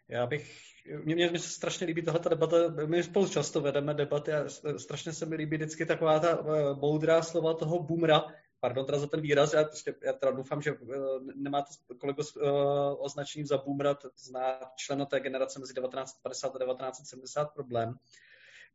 Já 0.09 0.27
bych, 0.27 0.61
mně, 1.05 1.15
mě, 1.15 1.31
mě 1.31 1.39
se 1.39 1.49
strašně 1.49 1.87
líbí 1.87 2.03
tahle 2.03 2.21
debata, 2.31 2.57
my 2.87 3.03
spolu 3.03 3.29
často 3.29 3.61
vedeme 3.61 3.95
debaty 3.95 4.33
a 4.33 4.49
strašně 4.79 5.13
se 5.13 5.27
mi 5.27 5.37
líbí 5.37 5.57
vždycky 5.57 5.87
taková 5.87 6.21
ta 6.21 6.41
uh, 6.41 6.79
moudrá 6.81 7.23
slova 7.23 7.55
toho 7.55 7.83
boomra, 7.83 8.25
pardon 8.61 8.87
teda 8.87 8.99
za 8.99 9.07
ten 9.07 9.21
výraz, 9.21 9.53
já, 9.53 9.65
prostě, 9.65 9.95
já 10.03 10.13
teda 10.13 10.33
doufám, 10.33 10.63
že 10.63 10.73
uh, 10.73 10.97
nemáte 11.35 11.73
kolego 11.99 12.23
uh, 12.23 13.05
označení 13.05 13.45
za 13.47 13.59
boomera, 13.59 13.95
to 13.95 14.11
zná 14.17 14.61
člena 14.77 15.05
té 15.07 15.21
generace 15.21 15.59
mezi 15.59 15.75
1950 15.75 16.57
a 16.57 16.59
1970 16.59 17.45
problém, 17.45 17.95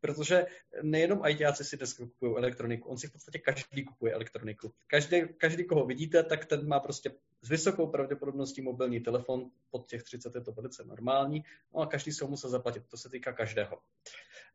protože 0.02 0.46
nejenom 0.82 1.22
ITáci 1.28 1.64
si 1.64 1.78
dnes 1.78 1.94
kupují 1.94 2.36
elektroniku, 2.38 2.90
on 2.90 2.98
si 2.98 3.08
v 3.08 3.12
podstatě 3.12 3.40
každý 3.40 3.86
kupuje 3.86 4.14
elektroniku. 4.14 4.74
Každý, 4.88 5.22
každý, 5.38 5.66
koho 5.66 5.86
vidíte, 5.86 6.24
tak 6.24 6.46
ten 6.46 6.68
má 6.68 6.80
prostě 6.80 7.12
s 7.42 7.50
vysokou 7.50 7.88
pravděpodobností 7.88 8.62
mobilní 8.62 9.00
telefon, 9.00 9.52
pod 9.72 9.88
těch 9.88 10.04
30 10.04 10.36
je 10.36 10.42
to 10.42 10.52
velice 10.52 10.84
normální, 10.84 11.44
no 11.74 11.82
a 11.82 11.86
každý 11.86 12.12
se 12.12 12.26
ho 12.26 12.30
musel 12.30 12.50
zaplatit, 12.50 12.84
to 12.88 12.98
se 12.98 13.10
týká 13.10 13.34
každého. 13.34 13.78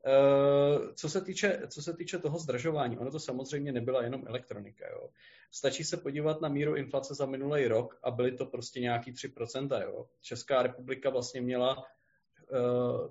Uh, 0.07 0.95
co 0.95 1.09
se, 1.09 1.21
týče, 1.21 1.63
co 1.69 1.83
se 1.83 1.97
týče 1.97 2.19
toho 2.19 2.39
zdražování, 2.39 2.99
ono 2.99 3.11
to 3.11 3.21
samozřejmě 3.21 3.73
nebyla 3.73 4.03
jenom 4.03 4.25
elektronika. 4.27 4.89
Jo. 4.91 5.09
Stačí 5.51 5.85
se 5.85 5.97
podívat 5.97 6.41
na 6.41 6.49
míru 6.49 6.77
inflace 6.77 7.15
za 7.15 7.27
minulý 7.27 7.67
rok 7.67 7.99
a 8.03 8.11
byly 8.11 8.33
to 8.33 8.47
prostě 8.47 8.81
nějaký 8.81 9.13
3%. 9.13 9.83
Jo. 9.83 10.07
Česká 10.21 10.63
republika 10.63 11.11
vlastně 11.11 11.41
měla 11.41 11.85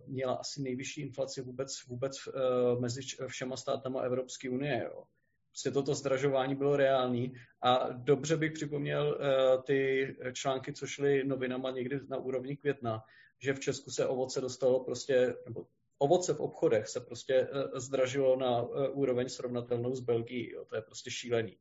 měla 0.08 0.34
asi 0.34 0.62
nejvyšší 0.62 1.02
inflaci 1.02 1.42
vůbec, 1.42 1.86
vůbec 1.88 2.28
uh, 2.28 2.82
mezi 2.82 3.02
všema 3.28 3.58
státama 3.58 4.02
Evropské 4.02 4.50
unie. 4.50 4.84
Jo. 4.84 5.04
Prostě 5.52 5.72
toto 5.72 5.96
zdražování 5.96 6.56
bylo 6.56 6.76
reálný 6.76 7.34
a 7.62 7.90
dobře 7.92 8.38
bych 8.38 8.52
připomněl 8.52 9.08
uh, 9.20 9.64
ty 9.64 10.08
články, 10.34 10.74
co 10.74 10.88
šly 10.88 11.24
novinama 11.24 11.72
někdy 11.72 12.00
na 12.08 12.18
úrovni 12.18 12.58
května, 12.58 13.04
že 13.42 13.54
v 13.54 13.60
Česku 13.60 13.92
se 13.92 14.08
ovoce 14.08 14.42
dostalo 14.42 14.84
prostě, 14.84 15.36
nebo 15.46 15.66
ovoce 15.98 16.34
v 16.34 16.40
obchodech 16.40 16.88
se 16.88 17.00
prostě 17.00 17.48
zdražilo 17.76 18.36
na 18.36 18.62
úroveň 18.90 19.30
srovnatelnou 19.30 19.96
s 19.96 20.00
Belgií. 20.00 20.52
Jo. 20.52 20.66
To 20.66 20.76
je 20.76 20.82
prostě 20.82 21.12
šílený. 21.12 21.58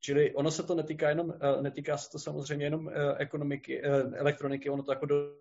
Čili 0.00 0.34
ono 0.34 0.50
se 0.50 0.62
to 0.62 0.74
netýká 0.74 1.08
jenom, 1.08 1.34
netýká 1.60 1.96
se 1.96 2.10
to 2.10 2.18
samozřejmě 2.18 2.66
jenom 2.66 2.90
ekonomiky, 3.16 3.82
elektroniky, 4.14 4.70
ono 4.70 4.82
to 4.82 4.92
jako 4.92 5.06
do, 5.06 5.36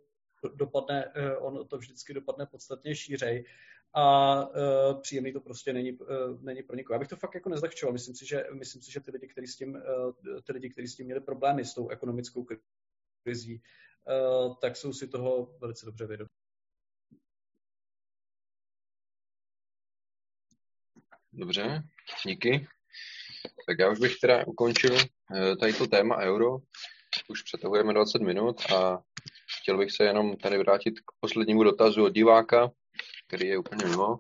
dopadne, 0.56 1.12
eh, 1.16 1.38
ono 1.38 1.66
to 1.66 1.78
vždycky 1.78 2.14
dopadne 2.14 2.46
podstatně 2.46 2.96
šířej 2.96 3.46
a 3.94 4.46
uh, 4.46 5.02
příjemný 5.02 5.34
to 5.34 5.42
prostě 5.42 5.74
není, 5.74 5.92
uh, 5.92 6.42
není 6.42 6.64
pro 6.64 6.76
někoho. 6.76 6.96
Já 6.96 7.00
bych 7.00 7.08
to 7.08 7.16
fakt 7.16 7.36
jako 7.36 7.50
nezlehčoval. 7.50 7.94
Myslím 7.94 8.16
si, 8.16 8.26
že, 8.26 8.44
myslím 8.54 8.82
si, 8.82 8.92
že 8.92 9.00
ty 9.00 9.12
lidi, 9.12 9.28
kteří 9.28 9.48
s 9.48 9.56
tím, 9.56 9.82
ty 10.44 10.52
lidi, 10.54 10.70
kteří 10.70 10.88
s 10.88 10.96
tím 10.96 11.06
měli 11.06 11.22
problémy 11.22 11.66
s 11.66 11.74
tou 11.74 11.90
ekonomickou 11.90 12.46
krizí, 13.24 13.62
tak 14.62 14.76
jsou 14.76 14.94
si 14.94 15.08
toho 15.08 15.58
velice 15.60 15.86
dobře 15.86 16.08
vědomí. 16.08 16.30
Dobře, 21.34 21.84
díky. 22.28 22.68
Tak 23.68 23.80
já 23.80 23.92
už 23.92 24.00
bych 24.00 24.20
teda 24.22 24.48
ukončil 24.48 24.98
tady 25.60 25.74
to 25.74 25.88
téma 25.88 26.18
euro. 26.18 26.58
Už 27.30 27.42
přetahujeme 27.42 27.94
20 27.94 28.22
minut 28.22 28.72
a 28.72 29.04
chtěl 29.68 29.78
bych 29.78 29.92
se 29.92 30.04
jenom 30.04 30.36
tady 30.38 30.58
vrátit 30.58 31.00
k 31.00 31.12
poslednímu 31.20 31.64
dotazu 31.64 32.04
od 32.04 32.14
diváka, 32.14 32.72
který 33.28 33.48
je 33.48 33.58
úplně 33.58 33.86
mimo 33.86 34.20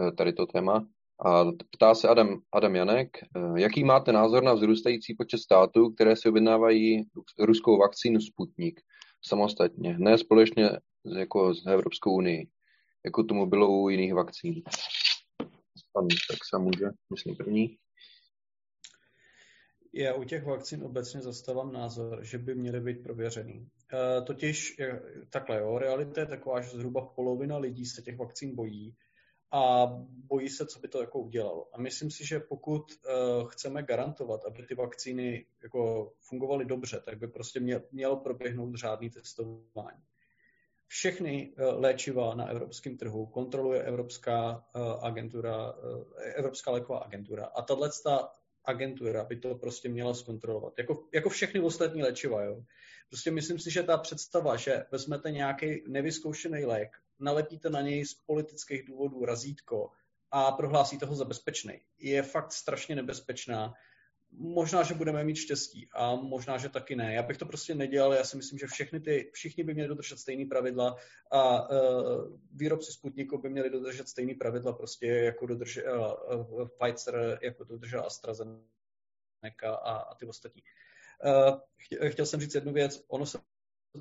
eh, 0.00 0.12
tady 0.12 0.32
to 0.32 0.46
téma. 0.46 0.86
A 1.26 1.44
ptá 1.70 1.94
se 1.94 2.08
Adam, 2.08 2.40
Adam 2.52 2.76
Janek, 2.76 3.08
eh, 3.22 3.60
jaký 3.60 3.84
máte 3.84 4.12
názor 4.12 4.42
na 4.42 4.54
vzrůstající 4.54 5.14
počet 5.14 5.38
států, 5.38 5.90
které 5.90 6.16
si 6.16 6.28
objednávají 6.28 7.04
ruskou 7.38 7.78
vakcínu 7.78 8.20
Sputnik 8.20 8.80
samostatně, 9.24 9.96
ne 9.98 10.18
společně 10.18 10.70
jako 11.18 11.54
z 11.54 11.66
Evropskou 11.66 12.14
unii, 12.14 12.48
jako 13.04 13.24
tomu 13.24 13.46
bylo 13.46 13.68
u 13.68 13.88
jiných 13.88 14.14
vakcín. 14.14 14.62
Pan 15.92 16.06
tak 16.30 16.38
se 16.50 16.58
může, 16.58 16.86
myslím 17.10 17.36
první. 17.36 17.76
Já 19.98 20.14
u 20.14 20.24
těch 20.24 20.44
vakcín 20.44 20.84
obecně 20.84 21.20
zastávám 21.20 21.72
názor, 21.72 22.24
že 22.24 22.38
by 22.38 22.54
měly 22.54 22.80
být 22.80 23.02
prověřený. 23.02 23.68
E, 23.92 24.22
totiž 24.22 24.76
takhle, 25.30 25.58
jo, 25.58 25.78
realita 25.78 26.20
je 26.20 26.26
taková, 26.26 26.60
že 26.60 26.70
zhruba 26.70 27.06
polovina 27.06 27.58
lidí 27.58 27.86
se 27.86 28.02
těch 28.02 28.18
vakcín 28.18 28.54
bojí 28.54 28.96
a 29.52 29.86
bojí 30.08 30.48
se, 30.48 30.66
co 30.66 30.78
by 30.78 30.88
to 30.88 31.00
jako 31.00 31.18
udělalo. 31.18 31.68
A 31.72 31.80
myslím 31.80 32.10
si, 32.10 32.26
že 32.26 32.40
pokud 32.40 32.82
uh, 32.82 33.48
chceme 33.48 33.82
garantovat, 33.82 34.44
aby 34.44 34.62
ty 34.62 34.74
vakcíny 34.74 35.46
jako 35.62 36.12
fungovaly 36.20 36.64
dobře, 36.64 37.00
tak 37.04 37.18
by 37.18 37.28
prostě 37.28 37.60
měl, 37.60 37.82
mělo 37.92 38.16
proběhnout 38.16 38.74
řádný 38.74 39.10
testování. 39.10 40.02
Všechny 40.86 41.54
uh, 41.58 41.80
léčiva 41.80 42.34
na 42.34 42.46
evropském 42.48 42.96
trhu 42.96 43.26
kontroluje 43.26 43.82
Evropská 43.82 44.64
agentura, 45.00 45.74
Evropská 46.34 46.70
léková 46.70 46.98
agentura. 46.98 47.44
A 47.44 47.62
tahle 47.62 47.92
agentura 48.66 49.24
by 49.24 49.36
to 49.36 49.54
prostě 49.54 49.88
měla 49.88 50.14
zkontrolovat. 50.14 50.78
Jako, 50.78 51.08
jako 51.14 51.28
všechny 51.28 51.60
ostatní 51.60 52.02
léčiva. 52.02 52.42
Jo. 52.42 52.62
Prostě 53.08 53.30
myslím 53.30 53.58
si, 53.58 53.70
že 53.70 53.82
ta 53.82 53.98
představa, 53.98 54.56
že 54.56 54.84
vezmete 54.92 55.30
nějaký 55.30 55.82
nevyzkoušený 55.88 56.64
lék, 56.64 56.96
nalepíte 57.20 57.70
na 57.70 57.80
něj 57.80 58.06
z 58.06 58.14
politických 58.14 58.86
důvodů 58.86 59.24
razítko 59.24 59.90
a 60.30 60.52
prohlásíte 60.52 61.06
ho 61.06 61.14
za 61.14 61.24
bezpečný, 61.24 61.80
je 61.98 62.22
fakt 62.22 62.52
strašně 62.52 62.96
nebezpečná. 62.96 63.74
Možná, 64.30 64.82
že 64.82 64.94
budeme 64.94 65.24
mít 65.24 65.36
štěstí 65.36 65.88
a 65.92 66.14
možná, 66.14 66.58
že 66.58 66.68
taky 66.68 66.96
ne. 66.96 67.14
Já 67.14 67.22
bych 67.22 67.38
to 67.38 67.46
prostě 67.46 67.74
nedělal, 67.74 68.14
já 68.14 68.24
si 68.24 68.36
myslím, 68.36 68.58
že 68.58 68.66
všechny 68.66 69.00
ty, 69.00 69.30
všichni 69.32 69.64
by 69.64 69.74
měli 69.74 69.88
dodržet 69.88 70.18
stejné 70.18 70.44
pravidla 70.48 70.96
a 71.30 71.70
uh, 71.70 72.38
výrobci 72.52 72.92
Sputniku 72.92 73.38
by 73.38 73.50
měli 73.50 73.70
dodržet 73.70 74.08
stejné 74.08 74.34
pravidla, 74.34 74.72
prostě 74.72 75.06
jako 75.06 75.46
dodržel 75.46 76.18
uh, 76.50 76.68
Pfizer, 76.68 77.38
jako 77.42 77.64
dodržel 77.64 78.06
AstraZeneca 78.06 78.60
a, 79.64 79.96
a 79.96 80.14
ty 80.14 80.26
ostatní. 80.26 80.62
Uh, 81.24 82.08
chtěl 82.08 82.26
jsem 82.26 82.40
říct 82.40 82.54
jednu 82.54 82.72
věc, 82.72 83.04
ono 83.08 83.26
se 83.26 83.38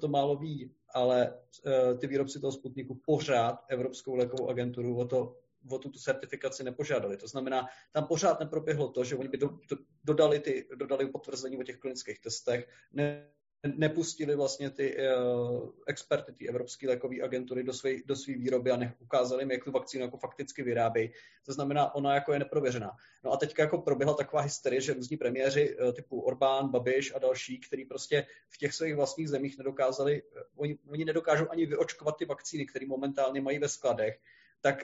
to 0.02 0.08
málo 0.08 0.36
ví, 0.36 0.76
ale 0.94 1.34
uh, 1.66 2.00
ty 2.00 2.08
výrobci 2.08 2.40
toho 2.40 2.52
Sputniku 2.52 3.02
pořád 3.06 3.66
Evropskou 3.68 4.16
lékovou 4.16 4.50
agenturu 4.50 4.98
o 4.98 5.06
to 5.06 5.38
o 5.70 5.80
tu, 5.80 5.92
certifikaci 5.92 6.64
nepožádali. 6.64 7.18
To 7.18 7.28
znamená, 7.28 7.68
tam 7.92 8.08
pořád 8.08 8.40
neproběhlo 8.40 8.90
to, 8.90 9.04
že 9.04 9.16
oni 9.16 9.30
by 9.30 9.38
do, 9.38 9.48
do, 9.48 9.78
dodali, 10.04 10.40
ty, 10.40 10.68
dodali 10.76 11.10
potvrzení 11.10 11.58
o 11.58 11.64
těch 11.64 11.78
klinických 11.78 12.20
testech, 12.20 12.70
ne, 12.94 13.28
nepustili 13.76 14.36
vlastně 14.36 14.70
ty 14.70 14.98
uh, 14.98 15.70
experty 15.88 16.32
ty 16.34 16.50
Evropské 16.50 16.88
lékové 16.88 17.22
agentury 17.22 17.64
do 17.64 17.74
své 17.74 17.92
do 18.06 18.16
svý 18.16 18.36
výroby 18.36 18.72
a 18.72 18.94
ukázali 19.00 19.42
jim, 19.44 19.52
jak 19.52 19.64
tu 19.64 19.72
vakcínu 19.72 20.04
jako 20.04 20.18
fakticky 20.18 20.64
vyrábějí. 20.64 21.12
To 21.46 21.54
znamená, 21.54 21.96
ona 21.96 22.14
jako 22.14 22.34
je 22.34 22.40
neprověřená. 22.40 22.92
No 23.24 23.32
a 23.32 23.38
teďka 23.38 23.64
jako 23.64 23.78
proběhla 23.78 24.14
taková 24.14 24.42
hysterie, 24.42 24.82
že 24.82 24.94
různí 24.94 25.18
premiéři 25.18 25.78
uh, 25.78 25.94
typu 25.94 26.22
Orbán, 26.22 26.70
Babiš 26.70 27.16
a 27.16 27.20
další, 27.20 27.60
kteří 27.60 27.86
prostě 27.86 28.28
v 28.50 28.58
těch 28.58 28.74
svých 28.74 28.96
vlastních 28.96 29.30
zemích 29.30 29.58
nedokázali, 29.58 30.22
uh, 30.22 30.42
oni, 30.56 30.78
oni 30.88 31.06
nedokážou 31.06 31.46
ani 31.50 31.66
vyočkovat 31.66 32.18
ty 32.18 32.26
vakcíny, 32.26 32.66
které 32.66 32.86
momentálně 32.86 33.42
mají 33.42 33.60
ve 33.60 33.70
skladech, 33.70 34.20
tak 34.66 34.84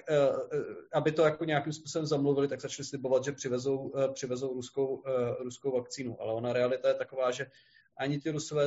aby 0.93 1.11
to 1.11 1.21
jako 1.21 1.45
nějakým 1.45 1.73
způsobem 1.73 2.05
zamluvili, 2.05 2.47
tak 2.47 2.61
začali 2.61 2.87
slibovat, 2.87 3.23
že 3.23 3.31
přivezou, 3.31 3.93
přivezou 4.13 4.53
ruskou, 4.53 5.03
ruskou 5.39 5.71
vakcínu. 5.71 6.21
Ale 6.21 6.33
ona 6.33 6.53
realita 6.53 6.87
je 6.87 6.93
taková, 6.93 7.31
že 7.31 7.51
ani 7.97 8.19
ty 8.19 8.31
Rusové 8.31 8.63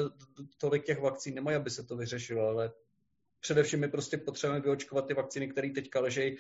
tolik 0.59 0.85
těch 0.85 1.01
vakcín 1.01 1.35
nemají, 1.35 1.57
aby 1.57 1.71
se 1.71 1.83
to 1.83 1.97
vyřešilo, 1.97 2.49
ale 2.49 2.73
především 3.41 3.81
my 3.81 3.89
prostě 3.89 4.17
potřebujeme 4.17 4.65
vyočkovat 4.65 5.07
ty 5.07 5.15
vakcíny, 5.15 5.49
které 5.49 5.71
teďka 5.71 6.01
ležejí 6.01 6.37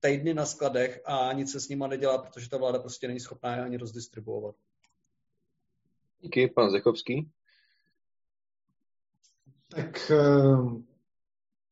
týdny 0.00 0.34
na 0.34 0.46
skladech 0.46 1.00
a 1.04 1.32
nic 1.32 1.52
se 1.52 1.60
s 1.60 1.68
nima 1.68 1.86
nedělá, 1.86 2.18
protože 2.18 2.50
ta 2.50 2.56
vláda 2.56 2.78
prostě 2.78 3.08
není 3.08 3.20
schopná 3.20 3.56
je 3.56 3.62
ani 3.62 3.76
rozdistribuovat. 3.76 4.54
Díky, 6.20 6.48
pan 6.48 6.70
Zechovský. 6.70 7.30
Tak 9.68 10.10
eh, 10.10 10.95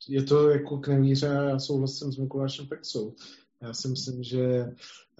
je 0.08 0.22
to 0.22 0.50
jako 0.50 0.78
k 0.78 0.88
nevíře 0.88 1.28
a 1.28 1.42
já 1.42 1.58
souhlasím 1.58 2.12
s 2.12 2.16
Mikulášem 2.16 2.66
Pexou. 2.66 3.14
Já 3.62 3.74
si 3.74 3.88
myslím, 3.88 4.22
že 4.22 4.44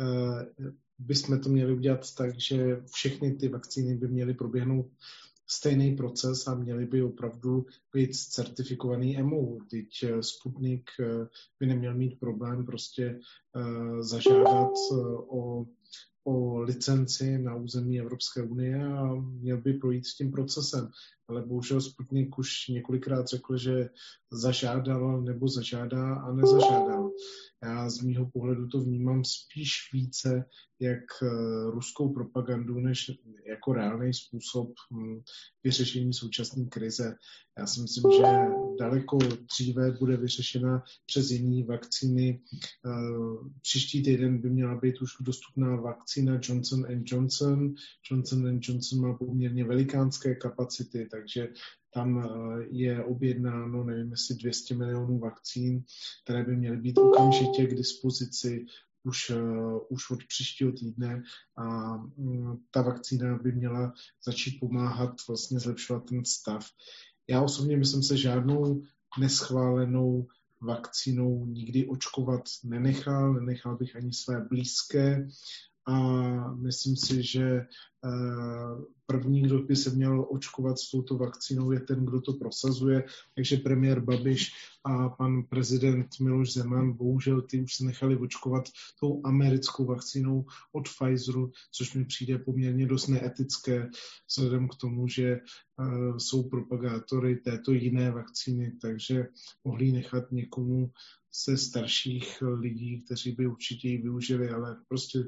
eh, 0.01 0.47
bychom 0.99 1.41
to 1.41 1.49
měli 1.49 1.75
udělat 1.75 2.15
tak, 2.15 2.41
že 2.41 2.83
všechny 2.93 3.35
ty 3.35 3.49
vakcíny 3.49 3.95
by 3.95 4.09
měly 4.09 4.35
proběhnout 4.35 4.87
stejný 5.47 5.97
proces 5.97 6.47
a 6.47 6.55
měli 6.55 6.87
by 6.87 7.03
opravdu 7.03 7.67
být 7.93 8.17
certifikovaný 8.17 9.19
EMU. 9.19 9.59
Teď 9.71 10.03
eh, 10.03 10.23
Sputnik 10.23 10.91
eh, 11.01 11.29
by 11.61 11.67
neměl 11.67 11.95
mít 11.95 12.21
problém 12.21 12.67
prostě 12.67 13.21
zažádat 14.01 14.73
o, 15.29 15.67
o 16.25 16.61
licenci 16.61 17.39
na 17.39 17.55
území 17.55 18.01
Evropské 18.01 18.43
unie 18.43 18.85
a 18.85 19.15
měl 19.15 19.61
by 19.61 19.73
projít 19.73 20.07
s 20.07 20.17
tím 20.17 20.33
procesem. 20.33 20.91
Ale 21.29 21.43
bohužel 21.47 21.81
Sputnik 21.81 22.39
už 22.39 22.69
několikrát 22.69 23.27
řekl, 23.27 23.57
že 23.57 23.91
zažádal 24.33 25.23
nebo 25.23 25.49
zažádá 25.49 26.15
a 26.15 26.33
nezažádal. 26.33 27.11
Já 27.63 27.91
z 27.91 28.01
mýho 28.01 28.31
pohledu 28.31 28.69
to 28.69 28.81
vnímám 28.81 29.25
spíš 29.25 29.91
více 29.93 30.45
jak 30.81 31.05
eh, 31.23 31.71
ruskou 31.71 32.15
propagandu, 32.15 32.81
než 32.81 33.11
jako 33.47 33.73
reálný 33.73 34.15
způsob 34.15 34.73
hm, 34.93 35.21
vyřešení 35.65 36.13
současné 36.13 36.65
krize. 36.65 37.17
Já 37.59 37.67
si 37.67 37.81
myslím, 37.81 38.13
že 38.17 38.23
daleko 38.79 39.19
dříve 39.19 39.91
bude 39.91 40.17
vyřešena 40.17 40.83
přes 41.07 41.31
jiné 41.31 41.65
vakcíny. 41.67 42.41
Eh, 42.87 42.91
příští 43.63 44.03
týden 44.03 44.39
by 44.39 44.51
měla 44.51 44.75
být 44.77 45.03
už 45.03 45.11
dostupná 45.21 45.77
vakcína 45.77 46.39
Johnson 46.43 46.87
Johnson. 47.05 47.75
Johnson 48.11 48.59
Johnson 48.63 49.01
má 49.01 49.15
poměrně 49.15 49.65
velikánské 49.65 50.35
kapacity, 50.35 51.09
takže 51.15 51.49
tam 51.95 52.19
eh, 52.19 52.67
je 52.71 53.05
objednáno, 53.05 53.85
nevím, 53.85 54.11
jestli 54.11 54.35
200 54.35 54.75
milionů 54.75 55.19
vakcín, 55.19 55.85
které 56.25 56.45
by 56.45 56.57
měly 56.57 56.77
být 56.77 56.99
okamžitě 56.99 57.67
k 57.67 57.75
dispozici 57.75 58.67
už, 59.05 59.31
uh, 59.31 59.81
už 59.89 60.11
od 60.11 60.25
příštího 60.29 60.73
týdne 60.73 61.23
a 61.57 61.95
um, 61.95 62.65
ta 62.71 62.83
vakcína 62.83 63.39
by 63.39 63.53
měla 63.53 63.93
začít 64.27 64.61
pomáhat 64.61 65.15
vlastně 65.29 65.61
zlepšovat 65.61 66.05
ten 66.09 66.25
stav. 66.25 66.67
Já 67.29 67.43
osobně 67.43 67.77
myslím 67.77 68.03
se 68.03 68.17
žádnou 68.17 68.83
neschválenou 69.19 70.27
vakcínou 70.63 71.47
nikdy 71.47 71.87
očkovat 71.87 72.43
nenechal, 72.65 73.35
nenechal 73.35 73.77
bych 73.77 73.97
ani 73.97 74.13
své 74.13 74.41
blízké 74.41 75.29
a 75.87 76.55
myslím 76.55 76.97
si, 76.97 77.23
že 77.23 77.45
eh, 77.45 77.67
první, 79.07 79.43
kdo 79.43 79.63
by 79.63 79.77
se 79.77 79.91
měl 79.91 80.27
očkovat 80.31 80.79
s 80.79 80.91
touto 80.91 81.17
vakcínou, 81.17 81.73
je 81.73 81.81
ten, 81.81 82.05
kdo 82.05 82.21
to 82.21 82.33
prosazuje. 82.33 83.05
Takže 83.35 83.57
premiér 83.57 84.01
Babiš 84.01 84.51
a 84.85 85.09
pan 85.09 85.43
prezident 85.43 86.07
Miloš 86.21 86.53
Zeman, 86.53 86.93
bohužel 86.93 87.43
ty 87.43 87.63
už 87.63 87.75
se 87.75 87.85
nechali 87.85 88.17
očkovat 88.17 88.65
tou 89.01 89.21
americkou 89.25 89.85
vakcínou 89.85 90.45
od 90.73 90.89
Pfizeru, 90.89 91.53
což 91.73 91.95
mi 91.95 92.05
přijde 92.05 92.39
poměrně 92.39 92.87
dost 92.87 93.09
neetické, 93.09 93.91
vzhledem 94.29 94.69
k 94.69 94.75
tomu, 94.75 95.09
že 95.09 95.39
uh, 95.79 96.17
jsou 96.19 96.49
propagátory 96.49 97.37
této 97.37 97.73
jiné 97.73 98.11
vakcíny, 98.11 98.73
takže 98.83 99.27
mohli 99.65 99.93
nechat 99.93 100.33
někomu 100.33 100.91
ze 101.47 101.57
starších 101.57 102.43
lidí, 102.43 103.03
kteří 103.03 103.33
by 103.33 103.47
určitě 103.47 103.89
ji 103.89 103.99
využili, 103.99 104.51
ale 104.51 104.85
prostě 104.89 105.19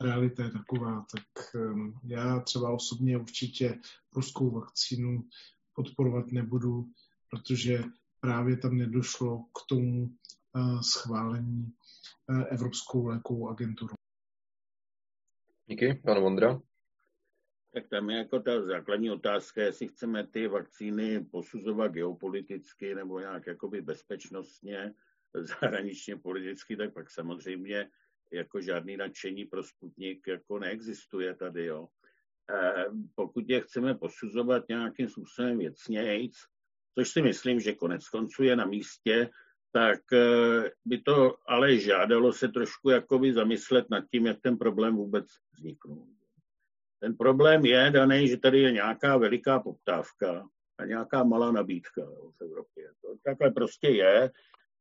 realita 0.00 0.44
je 0.44 0.50
taková. 0.50 1.06
Tak 1.12 1.54
um, 1.54 2.00
já 2.04 2.40
třeba 2.40 2.70
osobně 2.70 3.18
určitě 3.18 3.78
ruskou 4.16 4.50
vakcínu 4.50 5.28
podporovat 5.74 6.32
nebudu, 6.32 6.86
protože 7.30 7.84
právě 8.20 8.56
tam 8.56 8.76
nedošlo 8.76 9.42
k 9.42 9.66
tomu 9.68 10.04
uh, 10.56 10.80
schválení 10.80 11.72
uh, 12.28 12.42
Evropskou 12.50 13.06
lékovou 13.06 13.48
agenturu. 13.48 13.94
Díky, 15.66 15.94
pan 16.04 16.20
Vondra. 16.20 16.60
Tak 17.72 17.88
tam 17.88 18.10
je 18.10 18.18
jako 18.18 18.40
ta 18.40 18.66
základní 18.66 19.10
otázka, 19.10 19.62
jestli 19.62 19.88
chceme 19.88 20.26
ty 20.26 20.48
vakcíny 20.48 21.24
posuzovat 21.24 21.92
geopoliticky 21.92 22.94
nebo 22.94 23.20
nějak 23.20 23.46
jakoby 23.46 23.82
bezpečnostně, 23.82 24.94
zahraničně 25.60 26.16
politicky, 26.16 26.76
tak 26.76 26.94
pak 26.94 27.10
samozřejmě 27.10 27.90
jako 28.32 28.60
žádný 28.60 28.96
nadšení 28.96 29.44
pro 29.44 29.62
Sputnik 29.62 30.26
jako 30.26 30.58
neexistuje 30.58 31.34
tady, 31.34 31.66
jo. 31.66 31.88
E, 32.50 32.84
pokud 33.14 33.50
je 33.50 33.60
chceme 33.60 33.94
posuzovat 33.94 34.68
nějakým 34.68 35.08
způsobem 35.08 35.58
věcnějc, 35.58 36.34
což 36.98 37.10
si 37.10 37.22
myslím, 37.22 37.60
že 37.60 37.74
konec 37.74 38.08
konců 38.08 38.42
je 38.42 38.56
na 38.56 38.64
místě, 38.64 39.30
tak 39.72 40.12
e, 40.12 40.18
by 40.84 41.00
to 41.00 41.36
ale 41.48 41.76
žádalo 41.76 42.32
se 42.32 42.48
trošku 42.48 42.90
jakoby 42.90 43.32
zamyslet 43.32 43.90
nad 43.90 44.04
tím, 44.10 44.26
jak 44.26 44.40
ten 44.40 44.58
problém 44.58 44.96
vůbec 44.96 45.26
vzniknul. 45.52 46.06
Ten 47.00 47.16
problém 47.16 47.64
je 47.64 47.90
daný, 47.90 48.28
že 48.28 48.36
tady 48.36 48.60
je 48.60 48.72
nějaká 48.72 49.16
veliká 49.16 49.60
poptávka 49.60 50.48
nějaká 50.86 51.24
malá 51.24 51.52
nabídka 51.52 52.02
v 52.38 52.44
Evropě. 52.44 52.92
To 53.00 53.08
takhle 53.24 53.50
prostě 53.50 53.88
je. 53.88 54.30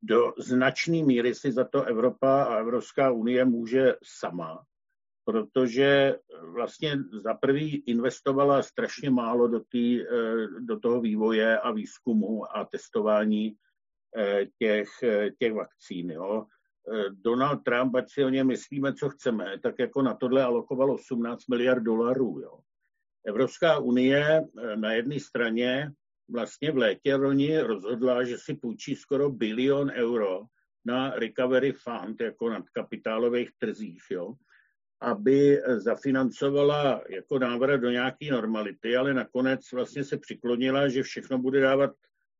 Do 0.01 0.33
značné 0.37 1.03
míry 1.03 1.35
si 1.35 1.51
za 1.51 1.63
to 1.63 1.83
Evropa 1.83 2.43
a 2.43 2.55
Evropská 2.55 3.11
unie 3.11 3.45
může 3.45 3.95
sama, 4.03 4.63
protože 5.25 6.15
vlastně 6.53 6.97
za 7.23 7.33
prvý 7.33 7.83
investovala 7.85 8.63
strašně 8.63 9.09
málo 9.09 9.47
do, 9.47 9.59
tý, 9.59 10.01
eh, 10.01 10.07
do 10.59 10.79
toho 10.79 11.01
vývoje 11.01 11.59
a 11.59 11.71
výzkumu 11.71 12.57
a 12.57 12.65
testování 12.65 13.55
eh, 14.17 14.45
těch, 14.59 14.89
eh, 15.03 15.29
těch 15.39 15.53
vakcín. 15.53 16.11
Jo. 16.11 16.45
Donald 17.11 17.63
Trump, 17.63 17.95
ať 17.95 18.11
si 18.11 18.25
o 18.25 18.29
něm 18.29 18.47
myslíme, 18.47 18.93
co 18.93 19.09
chceme, 19.09 19.59
tak 19.59 19.79
jako 19.79 20.01
na 20.01 20.13
tohle 20.13 20.43
alokoval 20.43 20.91
18 20.91 21.47
miliard 21.47 21.83
dolarů. 21.83 22.39
Jo. 22.41 22.59
Evropská 23.25 23.79
unie 23.79 24.41
na 24.75 24.93
jedné 24.93 25.19
straně 25.19 25.91
vlastně 26.29 26.71
v 26.71 26.77
létě 26.77 27.15
loni 27.15 27.59
rozhodla, 27.59 28.23
že 28.23 28.37
si 28.37 28.53
půjčí 28.53 28.95
skoro 28.95 29.29
bilion 29.29 29.89
euro 29.89 30.41
na 30.85 31.09
recovery 31.09 31.71
fund, 31.71 32.21
jako 32.21 32.49
na 32.49 32.63
kapitálových 32.73 33.49
trzích, 33.57 34.03
jo, 34.11 34.33
aby 35.01 35.61
zafinancovala 35.77 37.03
jako 37.09 37.39
návrat 37.39 37.77
do 37.77 37.89
nějaké 37.89 38.31
normality, 38.31 38.97
ale 38.97 39.13
nakonec 39.13 39.71
vlastně 39.73 40.03
se 40.03 40.17
přiklonila, 40.17 40.89
že 40.89 41.03
všechno 41.03 41.37
bude 41.37 41.59
dávat, 41.61 41.91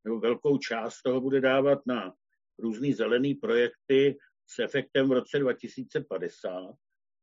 nebo 0.03 0.20
velkou 0.20 0.57
část 0.57 1.02
toho 1.02 1.22
bude 1.22 1.41
dávat 1.41 1.80
na 1.86 2.14
různý 2.60 2.94
zelený 2.94 3.36
projekty 3.36 4.18
s 4.48 4.60
efektem 4.60 5.10
v 5.10 5.11
roce 5.11 5.40
2050, 5.40 6.76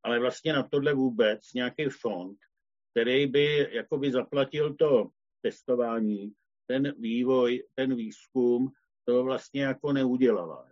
ale 0.02 0.20
vlastně 0.20 0.52
na 0.52 0.68
tohle 0.68 0.94
vůbec 0.94 1.52
nějaký 1.54 1.88
fond, 1.88 2.38
který 2.90 3.26
by 3.26 3.68
jakoby 3.72 4.12
zaplatil 4.12 4.74
to 4.74 5.08
testování, 5.42 6.32
ten 6.66 6.94
vývoj, 6.98 7.62
ten 7.74 7.94
výzkum, 7.94 8.72
to 9.04 9.24
vlastně 9.24 9.62
jako 9.62 9.92
neudělala. 9.92 10.66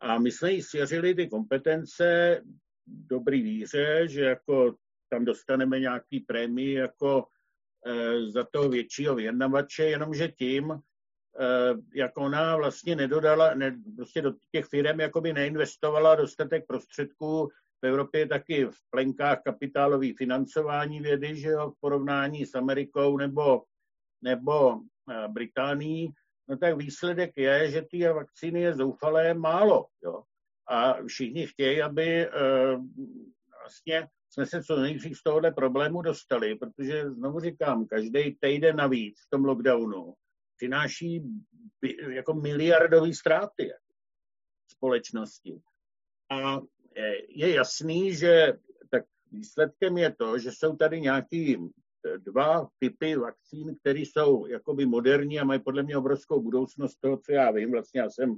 A 0.00 0.18
my 0.18 0.32
jsme 0.32 0.52
jí 0.52 0.62
svěřili 0.62 1.14
ty 1.14 1.28
kompetence 1.28 2.40
dobrý 2.86 3.42
víře, 3.42 4.08
že 4.08 4.20
jako 4.20 4.74
tam 5.08 5.24
dostaneme 5.24 5.80
nějaký 5.80 6.20
prémii 6.20 6.72
jako 6.72 7.24
e, 7.86 8.30
za 8.30 8.44
toho 8.44 8.68
většího 8.68 9.14
vyjednavače, 9.14 9.84
jenomže 9.84 10.28
tím, 10.28 10.72
e, 10.72 10.78
jak 11.94 12.18
ona 12.18 12.56
vlastně 12.56 12.96
nedodala, 12.96 13.54
ne, 13.54 13.80
prostě 13.96 14.22
do 14.22 14.34
těch 14.52 14.66
firm 14.66 15.00
jakoby 15.00 15.32
neinvestovala 15.32 16.14
dostatek 16.14 16.66
prostředků, 16.66 17.48
v 17.82 17.86
Evropě 17.86 18.26
taky 18.26 18.64
v 18.64 18.76
plenkách 18.90 19.42
kapitálový 19.42 20.12
financování 20.12 21.00
vědy, 21.00 21.36
že 21.36 21.48
jo, 21.48 21.70
v 21.70 21.80
porovnání 21.80 22.46
s 22.46 22.54
Amerikou 22.54 23.16
nebo, 23.16 23.62
nebo 24.22 24.74
e, 24.74 25.28
Británií, 25.28 26.12
no 26.48 26.56
tak 26.56 26.76
výsledek 26.76 27.32
je, 27.36 27.70
že 27.70 27.82
ty 27.82 28.08
vakcíny 28.08 28.60
je 28.60 28.74
zoufalé 28.74 29.34
málo. 29.34 29.86
Jo 30.02 30.22
a 30.66 31.02
všichni 31.06 31.46
chtějí, 31.46 31.82
aby 31.82 32.28
uh, 32.28 32.84
vlastně 33.60 34.08
jsme 34.30 34.46
se 34.46 34.62
co 34.62 34.76
nejdřív 34.76 35.18
z 35.18 35.22
tohohle 35.22 35.52
problému 35.52 36.02
dostali, 36.02 36.54
protože 36.54 37.10
znovu 37.10 37.40
říkám, 37.40 37.86
každý 37.86 38.36
týden 38.40 38.76
navíc 38.76 39.20
v 39.26 39.30
tom 39.30 39.44
lockdownu 39.44 40.14
přináší 40.56 41.22
jako 42.08 42.34
miliardové 42.34 43.14
ztráty 43.14 43.72
společnosti. 44.68 45.60
A 46.30 46.60
je 47.28 47.54
jasný, 47.54 48.14
že 48.14 48.52
tak 48.90 49.04
výsledkem 49.32 49.98
je 49.98 50.14
to, 50.14 50.38
že 50.38 50.52
jsou 50.52 50.76
tady 50.76 51.00
nějaký 51.00 51.58
dva 52.18 52.68
typy 52.78 53.16
vakcín, 53.16 53.76
které 53.80 53.98
jsou 53.98 54.46
jakoby 54.46 54.86
moderní 54.86 55.40
a 55.40 55.44
mají 55.44 55.60
podle 55.60 55.82
mě 55.82 55.96
obrovskou 55.96 56.42
budoucnost 56.42 56.96
toho, 56.96 57.16
co 57.16 57.32
já 57.32 57.50
vím. 57.50 57.72
Vlastně 57.72 58.00
já 58.00 58.10
jsem 58.10 58.36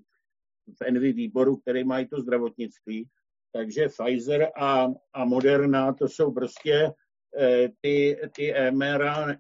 v 0.69 0.85
Envy 0.87 1.13
výboru, 1.13 1.57
který 1.57 1.85
mají 1.85 2.09
to 2.09 2.21
zdravotnictví. 2.21 3.09
Takže 3.53 3.89
Pfizer 3.89 4.49
a, 4.57 4.89
a 5.13 5.25
Moderna, 5.25 5.93
to 5.93 6.09
jsou 6.09 6.33
prostě 6.33 6.93
eh, 7.39 7.69
ty, 7.81 8.21
ty 8.35 8.55
mRNA 8.71 9.37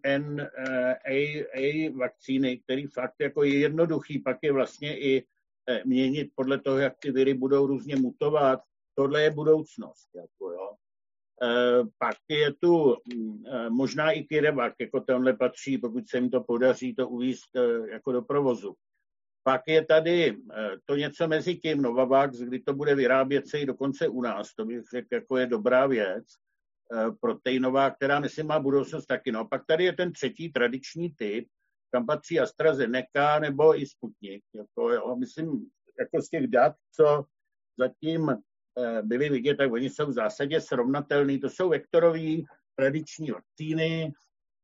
vakcíny, 1.94 2.58
které 2.58 2.82
fakt 2.94 3.14
jako 3.20 3.44
je 3.44 3.58
jednoduchý, 3.58 4.18
pak 4.18 4.38
je 4.42 4.52
vlastně 4.52 4.98
i 4.98 5.26
eh, 5.68 5.82
měnit 5.84 6.30
podle 6.34 6.60
toho, 6.60 6.78
jak 6.78 6.98
ty 6.98 7.10
viry 7.10 7.34
budou 7.34 7.66
různě 7.66 7.96
mutovat. 7.96 8.60
Tohle 8.94 9.22
je 9.22 9.30
budoucnost. 9.30 10.08
Jako 10.14 10.52
jo. 10.52 10.74
E, 11.42 11.48
pak 11.98 12.16
je 12.28 12.54
tu 12.54 12.92
e, 12.94 13.70
možná 13.70 14.10
i 14.10 14.22
Kirevak, 14.22 14.74
jako 14.80 15.00
tenhle 15.00 15.32
patří, 15.32 15.78
pokud 15.78 16.08
se 16.08 16.16
jim 16.16 16.30
to 16.30 16.40
podaří 16.40 16.94
to 16.94 17.08
uvízt 17.08 17.56
e, 17.56 17.90
jako 17.90 18.12
do 18.12 18.22
provozu. 18.22 18.74
Pak 19.48 19.62
je 19.66 19.84
tady 19.84 20.36
eh, 20.52 20.70
to 20.84 20.96
něco 20.96 21.28
mezi 21.28 21.56
tím 21.56 21.82
Novavax, 21.82 22.38
kdy 22.38 22.60
to 22.60 22.74
bude 22.74 22.94
vyrábět 22.94 23.48
se 23.48 23.58
i 23.58 23.66
dokonce 23.66 24.08
u 24.08 24.22
nás. 24.22 24.54
To 24.54 24.64
bych 24.64 24.82
řekl, 24.90 25.14
jako 25.14 25.36
je 25.36 25.46
dobrá 25.46 25.86
věc. 25.86 26.24
Eh, 26.94 27.10
proteinová, 27.20 27.90
která 27.90 28.20
myslím 28.20 28.46
má 28.46 28.60
budoucnost 28.60 29.06
taky. 29.06 29.32
No, 29.32 29.48
pak 29.48 29.66
tady 29.66 29.84
je 29.84 29.92
ten 29.92 30.12
třetí 30.12 30.52
tradiční 30.52 31.14
typ, 31.14 31.48
kam 31.90 32.06
patří 32.06 32.40
AstraZeneca 32.40 33.38
nebo 33.38 33.80
i 33.80 33.86
Sputnik. 33.86 34.44
Jako, 34.54 34.90
jo, 34.92 35.16
myslím, 35.16 35.66
jako 36.00 36.22
z 36.22 36.28
těch 36.28 36.46
dat, 36.46 36.72
co 36.94 37.24
zatím 37.78 38.30
eh, 38.30 38.36
byly 39.02 39.28
vidět, 39.28 39.56
tak 39.56 39.72
oni 39.72 39.90
jsou 39.90 40.06
v 40.06 40.12
zásadě 40.12 40.60
srovnatelný. 40.60 41.40
To 41.40 41.50
jsou 41.50 41.68
vektorové 41.68 42.36
tradiční 42.76 43.30
vakcíny, 43.30 44.12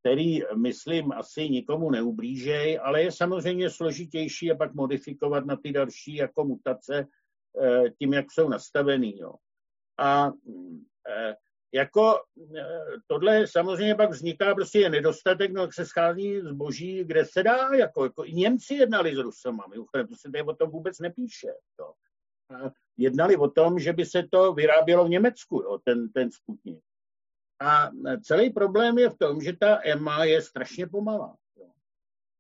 který, 0.05 0.41
myslím, 0.57 1.13
asi 1.13 1.49
nikomu 1.49 1.91
neublížej, 1.91 2.81
ale 2.83 3.03
je 3.03 3.13
samozřejmě 3.13 3.71
složitější 3.71 4.53
a 4.53 4.57
pak 4.57 4.75
modifikovat 4.75 5.47
na 5.47 5.57
ty 5.57 5.73
další 5.73 6.15
jako 6.15 6.45
mutace 6.45 7.07
eh, 7.63 7.91
tím, 7.99 8.13
jak 8.13 8.33
jsou 8.33 8.49
nastavený. 8.49 9.19
Jo. 9.19 9.35
A 9.99 10.31
eh, 11.09 11.35
jako 11.75 12.15
eh, 12.57 12.65
tohle 13.07 13.47
samozřejmě 13.47 13.95
pak 13.95 14.11
vzniká, 14.11 14.55
prostě 14.55 14.79
je 14.79 14.91
nedostatek, 14.91 15.53
no 15.53 15.73
se 15.73 15.87
schází 15.87 16.41
zboží, 16.41 17.05
kde 17.05 17.25
se 17.25 17.43
dá, 17.43 17.69
jako, 17.75 18.05
jako 18.05 18.25
i 18.25 18.33
Němci 18.33 18.75
jednali 18.75 19.15
s 19.15 19.19
Rusama, 19.19 19.65
mimochodem, 19.71 20.07
to 20.09 20.15
se 20.17 20.31
tady 20.33 20.45
o 20.45 20.55
tom 20.55 20.71
vůbec 20.71 20.99
nepíše. 20.99 21.55
To. 21.77 21.93
Jednali 22.97 23.37
o 23.37 23.51
tom, 23.51 23.79
že 23.79 23.93
by 23.93 24.07
se 24.07 24.23
to 24.31 24.53
vyrábělo 24.53 25.05
v 25.05 25.09
Německu, 25.09 25.63
jo, 25.63 25.79
ten, 25.85 26.09
ten 26.09 26.31
Sputnik. 26.31 26.81
A 27.61 27.91
celý 28.23 28.51
problém 28.51 28.99
je 28.99 29.11
v 29.11 29.19
tom, 29.19 29.41
že 29.41 29.53
ta 29.57 29.81
EMA 29.85 30.25
je 30.25 30.43
strašně 30.43 30.87
pomalá. 30.87 31.37
Jo. 31.57 31.71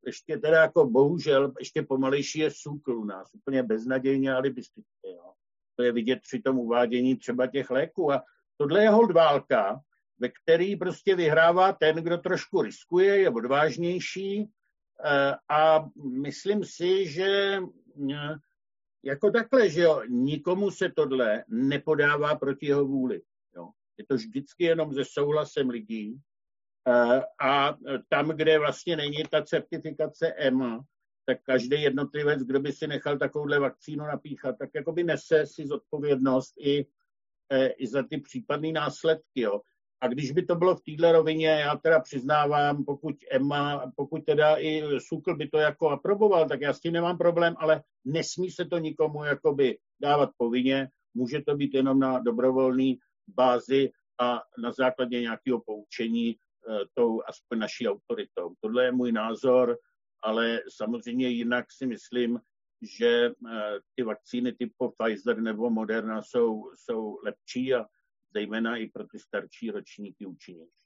Ještě 0.06 0.38
teda 0.38 0.60
jako 0.60 0.86
bohužel, 0.86 1.52
ještě 1.58 1.82
pomalejší 1.82 2.38
je 2.38 2.50
SUKL 2.50 2.98
u 2.98 3.04
nás, 3.04 3.34
úplně 3.34 3.62
beznadějně 3.62 4.34
alibistické. 4.34 5.08
Jo. 5.08 5.32
To 5.76 5.82
je 5.82 5.92
vidět 5.92 6.20
při 6.22 6.40
tom 6.40 6.58
uvádění 6.58 7.16
třeba 7.16 7.46
těch 7.46 7.70
léků. 7.70 8.12
A 8.12 8.22
tohle 8.56 8.82
je 8.82 8.90
hold 8.90 9.10
válka, 9.10 9.80
ve 10.18 10.28
který 10.28 10.76
prostě 10.76 11.16
vyhrává 11.16 11.72
ten, 11.72 11.96
kdo 11.96 12.18
trošku 12.18 12.62
riskuje, 12.62 13.18
je 13.18 13.30
odvážnější 13.30 14.50
eh, 15.04 15.34
a 15.48 15.88
myslím 16.22 16.64
si, 16.64 17.06
že 17.06 17.60
eh, 18.12 18.34
jako 19.04 19.30
takhle, 19.30 19.70
že 19.70 19.80
jo, 19.80 20.02
nikomu 20.08 20.70
se 20.70 20.88
tohle 20.88 21.44
nepodává 21.48 22.34
proti 22.34 22.66
jeho 22.66 22.84
vůli. 22.84 23.22
Je 23.98 24.06
to 24.06 24.14
vždycky 24.14 24.64
jenom 24.64 24.94
se 24.94 25.04
souhlasem 25.04 25.70
lidí. 25.70 26.20
Eh, 26.88 27.22
a 27.40 27.78
tam, 28.08 28.28
kde 28.28 28.58
vlastně 28.58 28.96
není 28.96 29.22
ta 29.30 29.42
certifikace 29.42 30.32
EMA, 30.32 30.84
tak 31.26 31.38
každý 31.42 31.82
jednotlivec, 31.82 32.42
kdo 32.42 32.60
by 32.60 32.72
si 32.72 32.86
nechal 32.86 33.18
takovouhle 33.18 33.58
vakcínu 33.58 34.04
napíchat, 34.04 34.56
tak 34.58 34.70
jako 34.74 34.92
by 34.92 35.04
nese 35.04 35.46
si 35.46 35.66
zodpovědnost 35.66 36.54
i, 36.58 36.86
eh, 37.52 37.68
i 37.68 37.86
za 37.86 38.02
ty 38.02 38.20
případné 38.20 38.72
následky. 38.72 39.40
Jo. 39.40 39.60
A 40.04 40.08
když 40.08 40.32
by 40.32 40.42
to 40.42 40.54
bylo 40.54 40.76
v 40.76 40.80
této 40.80 41.12
rovině, 41.12 41.48
já 41.48 41.76
teda 41.76 42.00
přiznávám, 42.00 42.84
pokud 42.84 43.14
EMA, 43.30 43.92
pokud 43.96 44.24
teda 44.24 44.56
i 44.56 44.82
SUKL 44.98 45.36
by 45.36 45.48
to 45.48 45.58
jako 45.58 45.88
aproboval, 45.88 46.48
tak 46.48 46.60
já 46.60 46.72
s 46.72 46.80
tím 46.80 46.92
nemám 46.92 47.18
problém, 47.18 47.54
ale 47.58 47.82
nesmí 48.04 48.50
se 48.50 48.64
to 48.64 48.78
nikomu 48.78 49.24
jakoby 49.24 49.78
dávat 50.00 50.30
povinně, 50.36 50.88
může 51.14 51.42
to 51.42 51.56
být 51.56 51.74
jenom 51.74 51.98
na 51.98 52.18
dobrovolný 52.18 52.98
bázi 53.28 53.90
a 54.20 54.42
na 54.58 54.72
základě 54.72 55.20
nějakého 55.20 55.60
poučení 55.60 56.30
eh, 56.30 56.78
tou 56.94 57.22
aspoň 57.28 57.58
naší 57.58 57.88
autoritou. 57.88 58.54
Tohle 58.60 58.84
je 58.84 58.92
můj 58.92 59.12
názor, 59.12 59.78
ale 60.22 60.60
samozřejmě 60.76 61.28
jinak 61.28 61.64
si 61.72 61.86
myslím, 61.86 62.40
že 62.98 63.26
eh, 63.26 63.78
ty 63.94 64.02
vakcíny 64.02 64.52
typu 64.52 64.94
Pfizer 64.98 65.40
nebo 65.40 65.70
Moderna 65.70 66.22
jsou, 66.22 66.70
jsou 66.74 67.18
lepší 67.24 67.74
a 67.74 67.84
zejména 68.34 68.76
i 68.76 68.88
pro 68.88 69.06
ty 69.06 69.18
starší 69.18 69.70
ročníky 69.70 70.26
účinnější. 70.26 70.83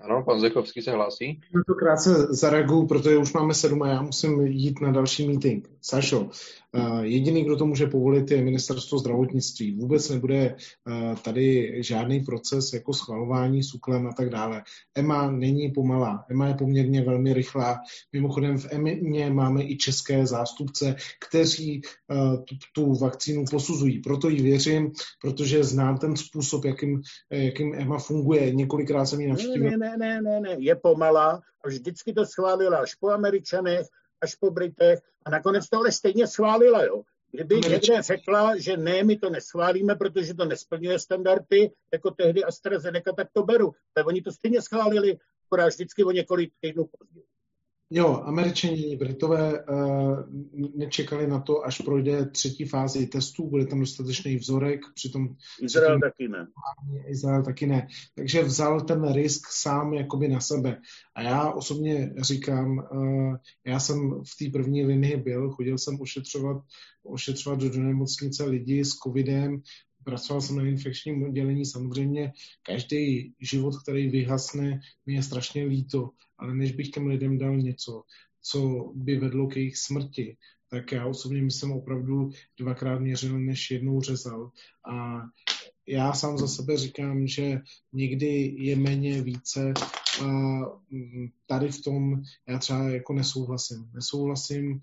Ano, 0.00 0.22
pan 0.22 0.40
Zechovský 0.40 0.82
se 0.82 0.90
hlásí. 0.90 1.40
Na 1.54 1.62
to 1.66 1.74
krátce 1.74 2.10
zareaguju, 2.30 2.86
protože 2.86 3.16
už 3.16 3.32
máme 3.32 3.54
sedm 3.54 3.82
a 3.82 3.88
já 3.88 4.02
musím 4.02 4.40
jít 4.40 4.80
na 4.80 4.92
další 4.92 5.28
meeting. 5.28 5.68
Sašo, 5.80 6.28
eh, 6.74 7.06
jediný, 7.06 7.44
kdo 7.44 7.56
to 7.56 7.66
může 7.66 7.86
povolit, 7.86 8.30
je 8.30 8.44
ministerstvo 8.44 8.98
zdravotnictví. 8.98 9.72
Vůbec 9.72 10.10
nebude 10.10 10.36
eh, 10.36 11.14
tady 11.22 11.76
žádný 11.82 12.20
proces 12.20 12.72
jako 12.72 12.92
schvalování 12.92 13.62
suklem 13.62 14.06
a 14.06 14.12
tak 14.12 14.30
dále. 14.30 14.62
EMA 14.94 15.30
není 15.30 15.70
pomalá, 15.70 16.24
EMA 16.30 16.48
je 16.48 16.54
poměrně 16.54 17.02
velmi 17.02 17.32
rychlá. 17.32 17.78
Mimochodem 18.12 18.58
v 18.58 18.66
EMA 18.70 19.34
máme 19.34 19.62
i 19.62 19.76
české 19.76 20.26
zástupce, 20.26 20.94
kteří 21.28 21.80
eh, 22.10 22.36
tu, 22.36 22.54
tu 22.74 22.94
vakcínu 22.94 23.44
posuzují. 23.50 23.98
Proto 23.98 24.28
jí 24.28 24.42
věřím, 24.42 24.92
protože 25.22 25.64
znám 25.64 25.98
ten 25.98 26.16
způsob, 26.16 26.64
jakým, 26.64 27.02
jakým 27.30 27.74
EMA 27.74 27.98
funguje. 27.98 28.54
Několikrát 28.54 29.06
jsem 29.06 29.20
ji 29.20 29.28
navštívil. 29.28 29.85
Ne, 29.86 29.96
ne, 29.96 30.22
ne, 30.22 30.40
ne, 30.40 30.56
je 30.58 30.76
pomalá 30.76 31.42
a 31.64 31.68
vždycky 31.68 32.12
to 32.12 32.26
schválila 32.26 32.78
až 32.78 32.94
po 32.94 33.10
Američanech, 33.10 33.86
až 34.20 34.34
po 34.34 34.50
Britech 34.50 34.98
a 35.24 35.30
nakonec 35.30 35.68
to 35.68 35.78
ale 35.78 35.92
stejně 35.92 36.26
schválila, 36.26 36.84
jo. 36.84 37.02
Kdyby 37.30 37.54
někde 37.54 38.02
řekla, 38.02 38.56
že 38.56 38.76
ne, 38.76 39.04
my 39.04 39.18
to 39.18 39.30
neschválíme, 39.30 39.94
protože 39.94 40.34
to 40.34 40.44
nesplňuje 40.44 40.98
standardy, 40.98 41.70
jako 41.92 42.10
tehdy 42.10 42.44
AstraZeneca, 42.44 43.12
tak 43.12 43.28
to 43.32 43.42
beru. 43.42 43.74
Tak 43.94 44.06
oni 44.06 44.22
to 44.22 44.32
stejně 44.32 44.62
schválili, 44.62 45.18
akorát 45.46 45.66
vždycky 45.66 46.04
o 46.04 46.10
několik 46.10 46.52
týdnů 46.60 46.84
později. 46.98 47.26
Jo, 47.90 48.22
američani, 48.24 48.96
Britové 48.96 49.64
uh, 49.64 50.18
nečekali 50.76 51.26
na 51.26 51.40
to, 51.40 51.66
až 51.66 51.80
projde 51.80 52.26
třetí 52.26 52.64
fázi 52.64 53.06
testů, 53.06 53.50
bude 53.50 53.66
tam 53.66 53.80
dostatečný 53.80 54.36
vzorek, 54.36 54.80
přitom... 54.94 55.28
Izrael 55.62 56.00
taky 56.00 56.28
ne. 56.28 56.46
Izrael 57.08 57.44
taky 57.44 57.66
ne. 57.66 57.86
Takže 58.14 58.42
vzal 58.42 58.80
ten 58.80 59.12
risk 59.12 59.46
sám 59.50 59.94
jakoby 59.94 60.28
na 60.28 60.40
sebe. 60.40 60.80
A 61.14 61.22
já 61.22 61.52
osobně 61.52 62.14
říkám, 62.18 62.78
uh, 62.92 63.36
já 63.66 63.80
jsem 63.80 64.10
v 64.10 64.44
té 64.44 64.50
první 64.58 64.84
linii 64.84 65.16
byl, 65.16 65.50
chodil 65.50 65.78
jsem 65.78 66.00
ošetřovat, 66.00 66.62
ošetřovat 67.04 67.60
do 67.60 67.82
nemocnice 67.82 68.44
lidi 68.44 68.84
s 68.84 68.90
covidem, 68.90 69.62
pracoval 70.06 70.40
jsem 70.40 70.56
na 70.56 70.66
infekčním 70.66 71.22
oddělení, 71.22 71.66
samozřejmě 71.66 72.32
každý 72.62 73.34
život, 73.40 73.74
který 73.82 74.08
vyhasne, 74.08 74.80
mi 75.06 75.14
je 75.14 75.22
strašně 75.22 75.64
líto, 75.64 76.10
ale 76.38 76.54
než 76.54 76.72
bych 76.72 76.90
těm 76.90 77.06
lidem 77.06 77.38
dal 77.38 77.56
něco, 77.56 78.02
co 78.42 78.92
by 78.94 79.16
vedlo 79.16 79.46
k 79.46 79.56
jejich 79.56 79.76
smrti, 79.76 80.36
tak 80.70 80.92
já 80.92 81.06
osobně 81.06 81.42
myslím 81.42 81.72
opravdu 81.72 82.30
dvakrát 82.58 82.98
měřil, 82.98 83.38
než 83.38 83.70
jednou 83.70 84.00
řezal. 84.00 84.50
A 84.90 85.22
já 85.86 86.12
sám 86.12 86.38
za 86.38 86.48
sebe 86.48 86.76
říkám, 86.76 87.26
že 87.26 87.60
někdy 87.92 88.54
je 88.58 88.76
méně 88.76 89.22
více 89.22 89.72
a 90.22 90.24
mm, 90.90 91.28
tady 91.46 91.68
v 91.68 91.82
tom 91.82 92.22
já 92.48 92.58
třeba 92.58 92.78
jako 92.78 93.12
nesouhlasím. 93.12 93.90
Nesouhlasím, 93.94 94.80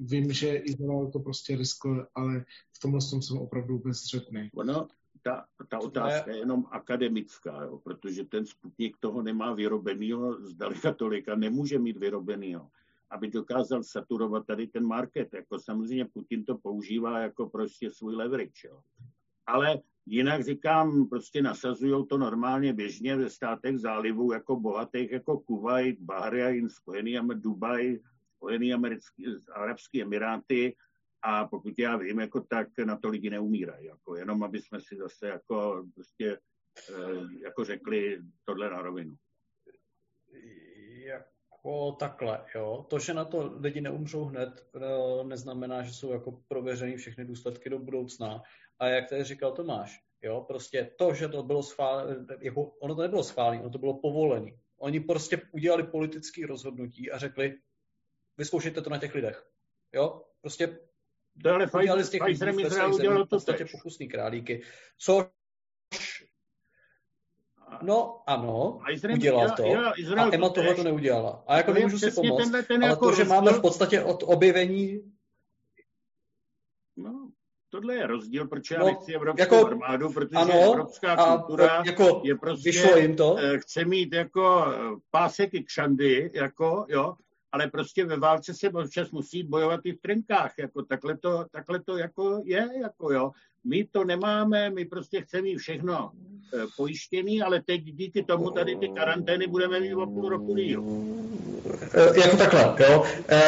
vím, 0.00 0.32
že 0.32 0.56
Izrael 0.56 1.10
to 1.10 1.18
prostě 1.18 1.56
riskl, 1.56 2.06
ale 2.14 2.44
v 2.72 2.80
tomhle 2.80 3.00
tom 3.10 3.22
jsem 3.22 3.38
opravdu 3.38 3.78
bezřetný. 3.78 4.50
Ono, 4.54 4.88
ta, 5.22 5.44
ta 5.68 5.78
otázka 5.78 6.30
je 6.30 6.38
jenom 6.38 6.66
akademická, 6.70 7.62
jo, 7.62 7.78
protože 7.78 8.24
ten 8.24 8.46
Sputnik 8.46 8.96
toho 9.00 9.22
nemá 9.22 9.54
vyrobenýho, 9.54 10.46
zdaleka 10.46 10.92
tolika 10.92 11.34
nemůže 11.34 11.78
mít 11.78 11.96
vyrobenýho, 11.96 12.68
aby 13.10 13.28
dokázal 13.28 13.82
saturovat 13.82 14.46
tady 14.46 14.66
ten 14.66 14.84
market. 14.84 15.34
Jako 15.34 15.58
samozřejmě 15.58 16.04
Putin 16.04 16.44
to 16.44 16.58
používá 16.58 17.18
jako 17.20 17.48
prostě 17.48 17.90
svůj 17.90 18.14
leverage. 18.14 18.68
Jo. 18.68 18.80
Ale 19.48 19.80
jinak 20.06 20.44
říkám, 20.44 21.08
prostě 21.08 21.42
nasazují 21.42 22.06
to 22.06 22.18
normálně 22.18 22.72
běžně 22.72 23.16
ve 23.16 23.30
státech 23.30 23.78
zálivu 23.78 24.32
jako 24.32 24.56
bohatých, 24.56 25.12
jako 25.12 25.38
Kuwait, 25.38 26.00
Bahrain, 26.00 26.68
Spojený 26.68 27.18
Dubaj, 27.34 27.98
Spojený 28.36 28.74
americký, 28.74 29.26
Arabský 29.54 30.02
Emiráty, 30.02 30.76
a 31.22 31.46
pokud 31.46 31.78
já 31.78 31.96
vím, 31.96 32.20
jako 32.20 32.40
tak 32.40 32.68
na 32.84 32.96
to 32.96 33.08
lidi 33.08 33.30
neumírají. 33.30 33.86
Jako 33.86 34.16
jenom, 34.16 34.42
aby 34.42 34.60
jsme 34.60 34.80
si 34.80 34.96
zase 34.96 35.28
jako, 35.28 35.86
prostě, 35.94 36.38
eh, 36.90 37.42
jako 37.42 37.64
řekli 37.64 38.20
tohle 38.44 38.70
na 38.70 38.82
rovinu. 38.82 39.14
Jako 41.04 41.92
takhle, 41.92 42.44
jo. 42.54 42.86
To, 42.90 42.98
že 42.98 43.14
na 43.14 43.24
to 43.24 43.56
lidi 43.60 43.80
neumřou 43.80 44.24
hned, 44.24 44.66
eh, 44.76 45.24
neznamená, 45.24 45.82
že 45.82 45.92
jsou 45.92 46.12
jako 46.12 46.42
prověřený 46.48 46.96
všechny 46.96 47.24
důsledky 47.24 47.70
do 47.70 47.78
budoucna. 47.78 48.42
A 48.78 48.86
jak 48.86 49.08
tady 49.08 49.24
říkal 49.24 49.52
Tomáš, 49.52 50.00
jo, 50.22 50.44
prostě 50.48 50.90
to, 50.96 51.14
že 51.14 51.28
to 51.28 51.42
bylo 51.42 51.62
schválené, 51.62 52.26
jako 52.40 52.62
ono 52.62 52.94
to 52.94 53.02
nebylo 53.02 53.24
schválené, 53.24 53.60
ono 53.60 53.70
to 53.70 53.78
bylo 53.78 53.94
povolené. 53.94 54.52
Oni 54.78 55.00
prostě 55.00 55.42
udělali 55.52 55.82
politické 55.82 56.46
rozhodnutí 56.46 57.10
a 57.10 57.18
řekli, 57.18 57.54
vyzkoušejte 58.36 58.82
to 58.82 58.90
na 58.90 58.98
těch 58.98 59.14
lidech. 59.14 59.46
Jo, 59.92 60.24
prostě 60.40 60.78
ale 61.44 61.66
Pfizer, 61.66 62.04
z 62.04 62.10
těch 62.10 62.22
Pfizer 62.22 62.48
Izrael 62.48 62.94
udělal 62.94 63.26
to 63.26 63.40
tež. 63.40 63.72
pokusný 63.72 64.08
králíky. 64.08 64.62
Což 64.98 65.26
No 67.82 68.22
ano, 68.26 68.80
Izrael, 68.90 69.16
udělal 69.16 69.50
to. 69.56 69.62
Já, 69.62 69.92
já, 70.16 70.24
a 70.24 70.34
Emma 70.34 70.48
tohle 70.48 70.74
to 70.74 70.82
neudělala. 70.82 71.44
A 71.46 71.56
jako 71.56 71.72
nemůžu 71.72 71.98
si 71.98 72.10
pomoct, 72.10 72.42
tenhle, 72.42 72.62
ten 72.62 72.82
ale 72.82 72.92
jako 72.92 73.10
to, 73.10 73.16
že 73.16 73.24
máme 73.24 73.52
v 73.52 73.60
podstatě 73.60 74.02
od 74.02 74.22
objevení... 74.26 75.12
Tohle 77.80 77.94
je 77.94 78.06
rozdíl, 78.06 78.48
proč 78.48 78.70
já 78.70 78.78
no, 78.78 78.86
nechci 78.86 79.14
evropskou 79.14 79.54
jako, 79.54 79.66
armádu, 79.66 80.12
protože 80.12 80.36
ano, 80.36 80.52
evropská 80.64 81.16
kultura 81.16 81.82
jako, 81.86 82.20
je 82.24 82.34
prostě... 82.34 82.70
Vyšlo 82.70 82.96
jim 82.96 83.16
to. 83.16 83.36
Eh, 83.38 83.58
chce 83.58 83.84
mít 83.84 84.12
jako 84.12 84.66
eh, 84.72 84.78
pásek 85.10 85.54
i 85.54 85.64
kšandy, 85.64 86.30
jako, 86.34 86.86
jo, 86.88 87.14
ale 87.52 87.70
prostě 87.70 88.04
ve 88.04 88.16
válce 88.16 88.54
se 88.54 88.68
občas 88.68 89.10
musí 89.10 89.42
bojovat 89.42 89.80
i 89.84 89.92
v 89.92 90.00
trenkách, 90.00 90.52
jako 90.58 90.82
takhle 90.82 91.16
to, 91.16 91.44
takhle 91.52 91.82
to 91.82 91.96
jako 91.96 92.42
je, 92.44 92.68
jako 92.82 93.12
jo. 93.12 93.30
My 93.64 93.84
to 93.92 94.04
nemáme, 94.04 94.70
my 94.70 94.84
prostě 94.84 95.20
chceme 95.20 95.42
mít 95.42 95.56
všechno 95.56 96.10
e, 96.54 96.66
pojištěný, 96.76 97.42
ale 97.42 97.62
teď 97.62 97.82
díky 97.82 98.24
tomu 98.24 98.50
tady 98.50 98.76
ty 98.76 98.88
karantény 98.88 99.46
budeme 99.46 99.80
mít 99.80 99.94
o 99.94 100.06
půl 100.06 100.28
roku 100.28 100.54
díl. 100.54 100.84
E, 101.94 102.20
jako 102.20 102.36
takhle, 102.36 102.76
jo. 102.78 103.04
E, 103.28 103.40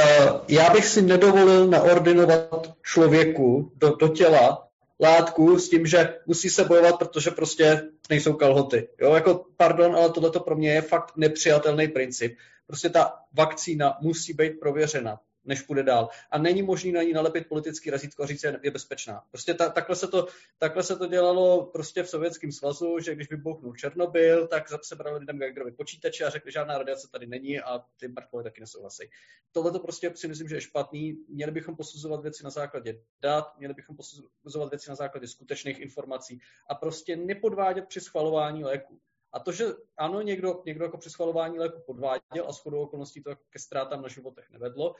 já 0.48 0.70
bych 0.72 0.86
si 0.86 1.02
nedovolil 1.02 1.66
naordinovat 1.66 2.74
člověku 2.82 3.72
do, 3.76 3.96
do 3.96 4.08
těla 4.08 4.69
látku 5.00 5.58
s 5.58 5.68
tím, 5.68 5.86
že 5.86 6.18
musí 6.26 6.50
se 6.50 6.64
bojovat, 6.64 6.98
protože 6.98 7.30
prostě 7.30 7.82
nejsou 8.10 8.32
kalhoty. 8.32 8.88
Jo, 9.00 9.14
jako 9.14 9.46
pardon, 9.56 9.96
ale 9.96 10.10
tohle 10.10 10.30
pro 10.44 10.56
mě 10.56 10.72
je 10.72 10.82
fakt 10.82 11.12
nepřijatelný 11.16 11.88
princip. 11.88 12.36
Prostě 12.66 12.88
ta 12.88 13.12
vakcína 13.32 13.98
musí 14.00 14.32
být 14.32 14.60
prověřena, 14.60 15.20
než 15.44 15.62
půjde 15.62 15.82
dál. 15.82 16.08
A 16.30 16.38
není 16.38 16.62
možný 16.62 16.92
na 16.92 17.02
ní 17.02 17.12
nalepit 17.12 17.48
politický 17.48 17.90
razítko 17.90 18.22
a 18.22 18.26
říct, 18.26 18.40
že 18.40 18.58
je 18.62 18.70
bezpečná. 18.70 19.24
Prostě 19.30 19.54
ta, 19.54 19.68
takhle, 19.68 19.96
se 19.96 20.08
to, 20.08 20.26
takhle 20.58 20.82
se 20.82 20.96
to 20.96 21.06
dělalo 21.06 21.66
prostě 21.66 22.02
v 22.02 22.08
Sovětském 22.08 22.52
svazu, 22.52 22.98
že 22.98 23.14
když 23.14 23.30
vybuchnul 23.30 23.76
Černobyl, 23.76 24.46
tak 24.46 24.64
se 24.82 24.96
brali 24.96 25.18
lidem 25.18 25.38
Geigerovi 25.38 25.72
počítače 25.72 26.24
a 26.24 26.30
řekli, 26.30 26.52
že 26.52 26.60
žádná 26.60 26.78
radiace 26.78 27.08
tady 27.12 27.26
není 27.26 27.60
a 27.60 27.78
ty 27.96 28.08
mrtvoly 28.08 28.44
taky 28.44 28.60
nesouhlasí. 28.60 29.10
Tohle 29.52 29.72
to 29.72 29.78
prostě 29.78 30.12
si 30.14 30.28
myslím, 30.28 30.48
že 30.48 30.54
je 30.54 30.60
špatný. 30.60 31.16
Měli 31.28 31.52
bychom 31.52 31.76
posuzovat 31.76 32.22
věci 32.22 32.44
na 32.44 32.50
základě 32.50 33.00
dat, 33.20 33.58
měli 33.58 33.74
bychom 33.74 33.96
posuzovat 33.96 34.70
věci 34.70 34.90
na 34.90 34.94
základě 34.94 35.28
skutečných 35.28 35.78
informací 35.78 36.40
a 36.68 36.74
prostě 36.74 37.16
nepodvádět 37.16 37.86
při 37.88 38.00
schvalování 38.00 38.64
léků. 38.64 39.00
A 39.32 39.38
to, 39.40 39.52
že 39.52 39.64
ano, 39.96 40.22
někdo, 40.22 40.62
někdo 40.66 40.84
jako 40.84 40.98
při 40.98 41.10
schvalování 41.10 41.58
léku 41.58 41.82
podváděl 41.86 42.48
a 42.48 42.52
shodou 42.52 42.82
okolností 42.82 43.22
to 43.22 43.36
ke 43.50 43.58
ztrátám 43.58 44.02
na 44.02 44.08
životech 44.08 44.50
nevedlo, 44.50 44.94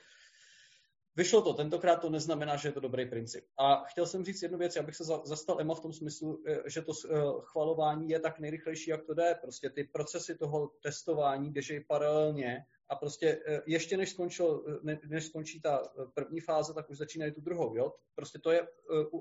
Vyšlo 1.21 1.43
to, 1.43 1.55
tentokrát 1.55 1.97
to 1.97 2.11
neznamená, 2.11 2.57
že 2.57 2.69
je 2.69 2.73
to 2.73 2.81
dobrý 2.81 3.07
princip. 3.07 3.45
A 3.59 3.85
chtěl 3.85 4.07
jsem 4.07 4.25
říct 4.25 4.43
jednu 4.43 4.59
věc, 4.59 4.77
abych 4.77 4.97
se 4.97 5.05
zastal 5.05 5.61
Emma 5.61 5.75
v 5.75 5.81
tom 5.81 5.93
smyslu, 5.93 6.43
eh, 6.47 6.63
že 6.67 6.83
to 6.83 6.93
eh, 6.93 7.17
chvalování 7.41 8.09
je 8.09 8.21
tak 8.21 8.39
nejrychlejší, 8.39 8.91
jak 8.91 9.05
to 9.05 9.15
jde. 9.15 9.35
Prostě 9.41 9.71
ty 9.71 9.85
procesy 9.85 10.39
toho 10.39 10.71
testování 10.83 11.51
běží 11.51 11.81
paralelně 11.81 12.65
a 12.89 12.97
prostě 12.97 13.43
eh, 13.47 13.61
ještě 13.67 13.97
než, 13.97 14.11
skončil, 14.11 14.65
než 15.09 15.25
skončí 15.25 15.61
ta 15.61 15.83
první 16.15 16.41
fáze, 16.41 16.75
tak 16.75 16.91
už 16.91 16.99
začínají 16.99 17.33
tu 17.33 17.41
druhou. 17.41 17.77
Jo? 17.77 17.93
Prostě 18.15 18.39
to 18.39 18.51
je 18.51 18.69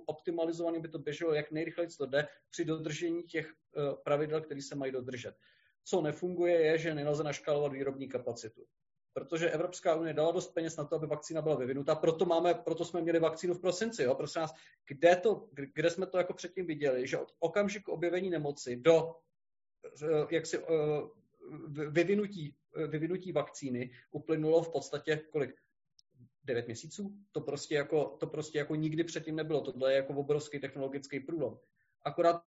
optimalizované, 0.05 0.79
by 0.79 0.87
to 0.87 0.99
běželo 0.99 1.33
jak 1.33 1.51
nejrychleji 1.51 1.89
to 1.97 2.05
jde 2.05 2.27
při 2.49 2.65
dodržení 2.65 3.23
těch 3.23 3.53
pravidel, 4.03 4.41
které 4.41 4.61
se 4.61 4.75
mají 4.75 4.91
dodržet. 4.91 5.35
Co 5.83 6.01
nefunguje, 6.01 6.61
je, 6.61 6.77
že 6.77 6.95
nelze 6.95 7.23
naškalovat 7.23 7.71
výrobní 7.71 8.07
kapacitu 8.07 8.65
protože 9.19 9.49
Evropská 9.49 9.95
unie 9.95 10.13
dala 10.13 10.31
dost 10.31 10.53
peněz 10.53 10.77
na 10.77 10.83
to, 10.83 10.95
aby 10.95 11.07
vakcína 11.07 11.41
byla 11.41 11.55
vyvinuta, 11.55 11.95
proto, 11.95 12.25
máme, 12.25 12.53
proto 12.53 12.85
jsme 12.85 13.01
měli 13.01 13.19
vakcínu 13.19 13.53
v 13.53 13.61
prosinci. 13.61 14.03
Jo? 14.03 14.15
Prosím 14.15 14.41
nás, 14.41 14.53
kde, 14.87 15.15
to, 15.15 15.47
kde 15.73 15.89
jsme 15.89 16.05
to 16.05 16.17
jako 16.17 16.33
předtím 16.33 16.65
viděli, 16.65 17.07
že 17.07 17.17
od 17.17 17.31
okamžiku 17.39 17.91
objevení 17.91 18.29
nemoci 18.29 18.75
do 18.75 19.15
eh, 20.03 20.35
jaksi, 20.35 20.57
eh, 20.57 20.63
vyvinutí, 21.89 22.55
eh, 22.77 22.87
vyvinutí 22.87 23.31
vakcíny 23.31 23.91
uplynulo 24.11 24.63
v 24.63 24.71
podstatě 24.71 25.21
kolik? 25.31 25.55
9 26.43 26.65
měsíců? 26.65 27.13
To 27.31 27.41
prostě, 27.41 27.75
jako, 27.75 28.17
to 28.19 28.27
prostě 28.27 28.57
jako 28.57 28.75
nikdy 28.75 29.03
předtím 29.03 29.35
nebylo. 29.35 29.61
Tohle 29.61 29.91
je 29.91 29.95
jako 29.95 30.13
obrovský 30.13 30.59
technologický 30.59 31.19
průlom. 31.19 31.59
Akorát 32.05 32.41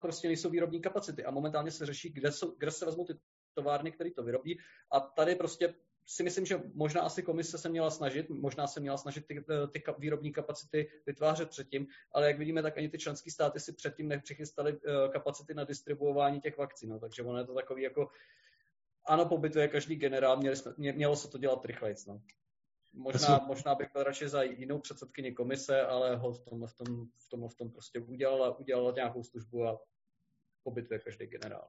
prostě 0.00 0.28
nejsou 0.28 0.50
výrobní 0.50 0.80
kapacity 0.80 1.24
a 1.24 1.30
momentálně 1.30 1.70
se 1.70 1.86
řeší, 1.86 2.10
kde, 2.10 2.32
jsou, 2.32 2.54
kde 2.58 2.70
se 2.70 2.86
vezmou 2.86 3.04
ty 3.04 3.14
továrny, 3.54 3.92
které 3.92 4.10
to 4.10 4.22
vyrobí 4.22 4.58
a 4.90 5.00
tady 5.00 5.34
prostě 5.34 5.74
si 6.06 6.22
myslím, 6.22 6.46
že 6.46 6.60
možná 6.74 7.02
asi 7.02 7.22
komise 7.22 7.58
se 7.58 7.68
měla 7.68 7.90
snažit, 7.90 8.28
možná 8.28 8.66
se 8.66 8.80
měla 8.80 8.96
snažit 8.96 9.26
ty, 9.26 9.44
ty 9.72 9.82
výrobní 9.98 10.32
kapacity 10.32 10.90
vytvářet 11.06 11.50
předtím, 11.50 11.86
ale 12.12 12.26
jak 12.26 12.38
vidíme, 12.38 12.62
tak 12.62 12.78
ani 12.78 12.88
ty 12.88 12.98
členské 12.98 13.30
státy 13.30 13.60
si 13.60 13.72
předtím 13.72 14.08
nepřichystaly 14.08 14.72
eh, 14.86 15.08
kapacity 15.08 15.54
na 15.54 15.64
distribuování 15.64 16.40
těch 16.40 16.58
vakcín, 16.58 16.90
no, 16.90 16.98
takže 16.98 17.22
ono 17.22 17.38
je 17.38 17.44
to 17.44 17.54
takový 17.54 17.82
jako 17.82 18.08
ano, 19.06 19.26
pobytuje 19.26 19.68
každý 19.68 19.96
generál, 19.96 20.36
měli 20.36 20.56
jsme, 20.56 20.74
mě, 20.76 20.92
mělo 20.92 21.16
se 21.16 21.28
to 21.28 21.38
dělat 21.38 21.64
rychleji. 21.64 21.96
No. 22.08 22.22
Možná, 22.92 23.38
možná 23.46 23.74
bych 23.74 23.92
byl 23.92 24.02
radši 24.02 24.28
za 24.28 24.42
jinou 24.42 24.78
předsedkyni 24.78 25.32
komise, 25.32 25.82
ale 25.82 26.16
ho 26.16 26.32
v 26.32 26.44
tom, 26.44 26.66
v 26.66 26.74
tom, 26.74 27.06
v 27.18 27.28
tom, 27.28 27.48
v 27.48 27.54
tom 27.54 27.70
prostě 27.70 28.00
udělala, 28.00 28.58
udělala 28.58 28.92
nějakou 28.94 29.22
službu 29.22 29.64
a 29.64 29.80
pobytuje 30.62 31.00
každý 31.00 31.26
generál. 31.26 31.68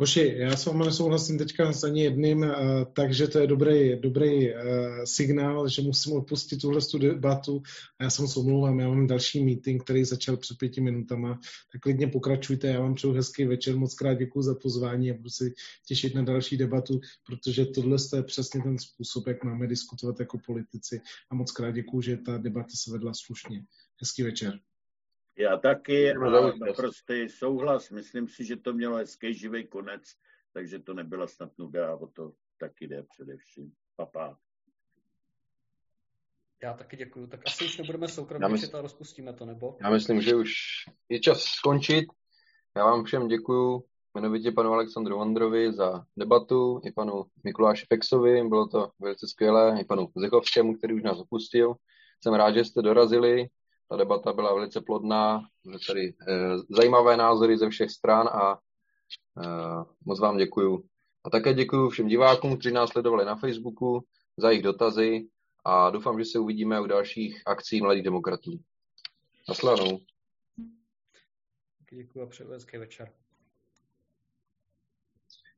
Hoši, 0.00 0.34
já 0.36 0.56
s 0.56 0.66
vámi 0.66 0.84
nesouhlasím 0.84 1.38
teďka 1.38 1.72
s 1.72 1.84
ani 1.84 2.02
jedným, 2.02 2.38
uh, 2.38 2.54
takže 2.92 3.28
to 3.28 3.38
je 3.38 3.46
dobrý, 3.46 4.00
dobrý 4.00 4.54
uh, 4.54 4.58
signál, 5.04 5.68
že 5.68 5.82
musím 5.82 6.12
opustit 6.12 6.60
tuhle 6.60 6.80
tu 6.80 6.98
debatu. 6.98 7.62
Já 8.00 8.10
se 8.10 8.22
moc 8.22 8.36
omlouvám, 8.36 8.80
já 8.80 8.88
mám 8.88 9.06
další 9.06 9.44
meeting, 9.44 9.84
který 9.84 10.04
začal 10.04 10.36
před 10.36 10.58
pěti 10.58 10.80
minutama, 10.80 11.40
tak 11.72 11.80
klidně 11.80 12.06
pokračujte, 12.06 12.68
já 12.68 12.80
vám 12.80 12.94
přeju 12.94 13.12
hezký 13.12 13.44
večer, 13.44 13.76
moc 13.76 13.94
krát 13.94 14.14
děkuji 14.14 14.42
za 14.42 14.54
pozvání 14.54 15.10
a 15.10 15.14
budu 15.14 15.30
si 15.30 15.54
těšit 15.86 16.14
na 16.14 16.22
další 16.22 16.56
debatu, 16.56 17.00
protože 17.26 17.66
tohle 17.66 17.96
je 18.16 18.22
přesně 18.22 18.62
ten 18.62 18.78
způsob, 18.78 19.26
jak 19.26 19.44
máme 19.44 19.66
diskutovat 19.66 20.20
jako 20.20 20.38
politici 20.46 21.00
a 21.30 21.34
moc 21.34 21.52
krát 21.52 21.70
děkuji, 21.70 22.00
že 22.00 22.16
ta 22.16 22.38
debata 22.38 22.72
se 22.74 22.92
vedla 22.92 23.12
slušně. 23.14 23.64
Hezký 24.00 24.22
večer. 24.22 24.60
Já 25.40 25.56
taky 25.56 26.12
a 26.12 26.52
naprostý 26.66 27.28
souhlas. 27.28 27.90
Myslím 27.90 28.28
si, 28.28 28.44
že 28.44 28.56
to 28.56 28.72
mělo 28.72 28.96
hezký 28.96 29.34
živý 29.34 29.66
konec, 29.66 30.02
takže 30.52 30.78
to 30.78 30.94
nebyla 30.94 31.26
snad 31.26 31.58
nuda 31.58 31.92
a 31.92 31.94
o 31.94 32.06
to 32.06 32.32
taky 32.58 32.86
jde 32.86 33.02
především. 33.02 33.72
Papa. 33.96 34.38
Já 36.62 36.74
taky 36.74 36.96
děkuju. 36.96 37.26
Tak 37.26 37.40
asi 37.46 37.64
už 37.64 37.78
nebudeme 37.78 38.08
soukromně 38.08 38.48
mysl... 38.48 38.76
a 38.76 38.80
rozpustíme 38.80 39.32
to, 39.32 39.46
nebo? 39.46 39.76
Já 39.80 39.90
myslím, 39.90 40.20
že 40.20 40.34
už 40.34 40.50
je 41.08 41.20
čas 41.20 41.42
skončit. 41.42 42.04
Já 42.76 42.84
vám 42.84 43.04
všem 43.04 43.28
děkuju, 43.28 43.84
jmenovitě 44.14 44.52
panu 44.52 44.72
Alexandru 44.72 45.18
Vandrovi 45.18 45.72
za 45.72 46.04
debatu, 46.16 46.80
i 46.84 46.92
panu 46.92 47.24
Mikuláši 47.44 47.86
Fexovi, 47.88 48.48
bylo 48.48 48.68
to 48.68 48.90
velice 48.98 49.28
skvělé, 49.28 49.80
i 49.80 49.84
panu 49.84 50.08
Zechovskému, 50.16 50.76
který 50.76 50.94
už 50.94 51.02
nás 51.02 51.18
opustil. 51.18 51.74
Jsem 52.22 52.34
rád, 52.34 52.52
že 52.52 52.64
jste 52.64 52.82
dorazili, 52.82 53.48
ta 53.90 53.96
debata 53.96 54.32
byla 54.32 54.54
velice 54.54 54.80
plodná, 54.80 55.40
byly 55.64 55.78
tady 55.86 56.08
e, 56.08 56.14
zajímavé 56.68 57.16
názory 57.16 57.58
ze 57.58 57.68
všech 57.68 57.90
stran 57.90 58.28
a 58.28 58.52
e, 58.54 58.58
moc 60.04 60.20
vám 60.20 60.36
děkuju. 60.36 60.84
A 61.24 61.30
také 61.30 61.54
děkuji 61.54 61.90
všem 61.90 62.06
divákům, 62.06 62.58
kteří 62.58 62.74
nás 62.74 62.90
sledovali 62.90 63.24
na 63.24 63.36
Facebooku 63.36 64.04
za 64.36 64.50
jejich 64.50 64.62
dotazy 64.62 65.28
a 65.64 65.90
doufám, 65.90 66.18
že 66.18 66.24
se 66.24 66.38
uvidíme 66.38 66.80
u 66.80 66.86
dalších 66.86 67.42
akcí 67.46 67.80
Mladých 67.80 68.02
demokratů. 68.02 68.60
Nasledanou. 69.48 70.00
Děkuji 71.90 72.22
a 72.22 72.26
přeju 72.26 72.50
hezký 72.50 72.78
večer. 72.78 73.12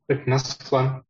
Tak 0.07 0.27
naschle. 0.27 1.03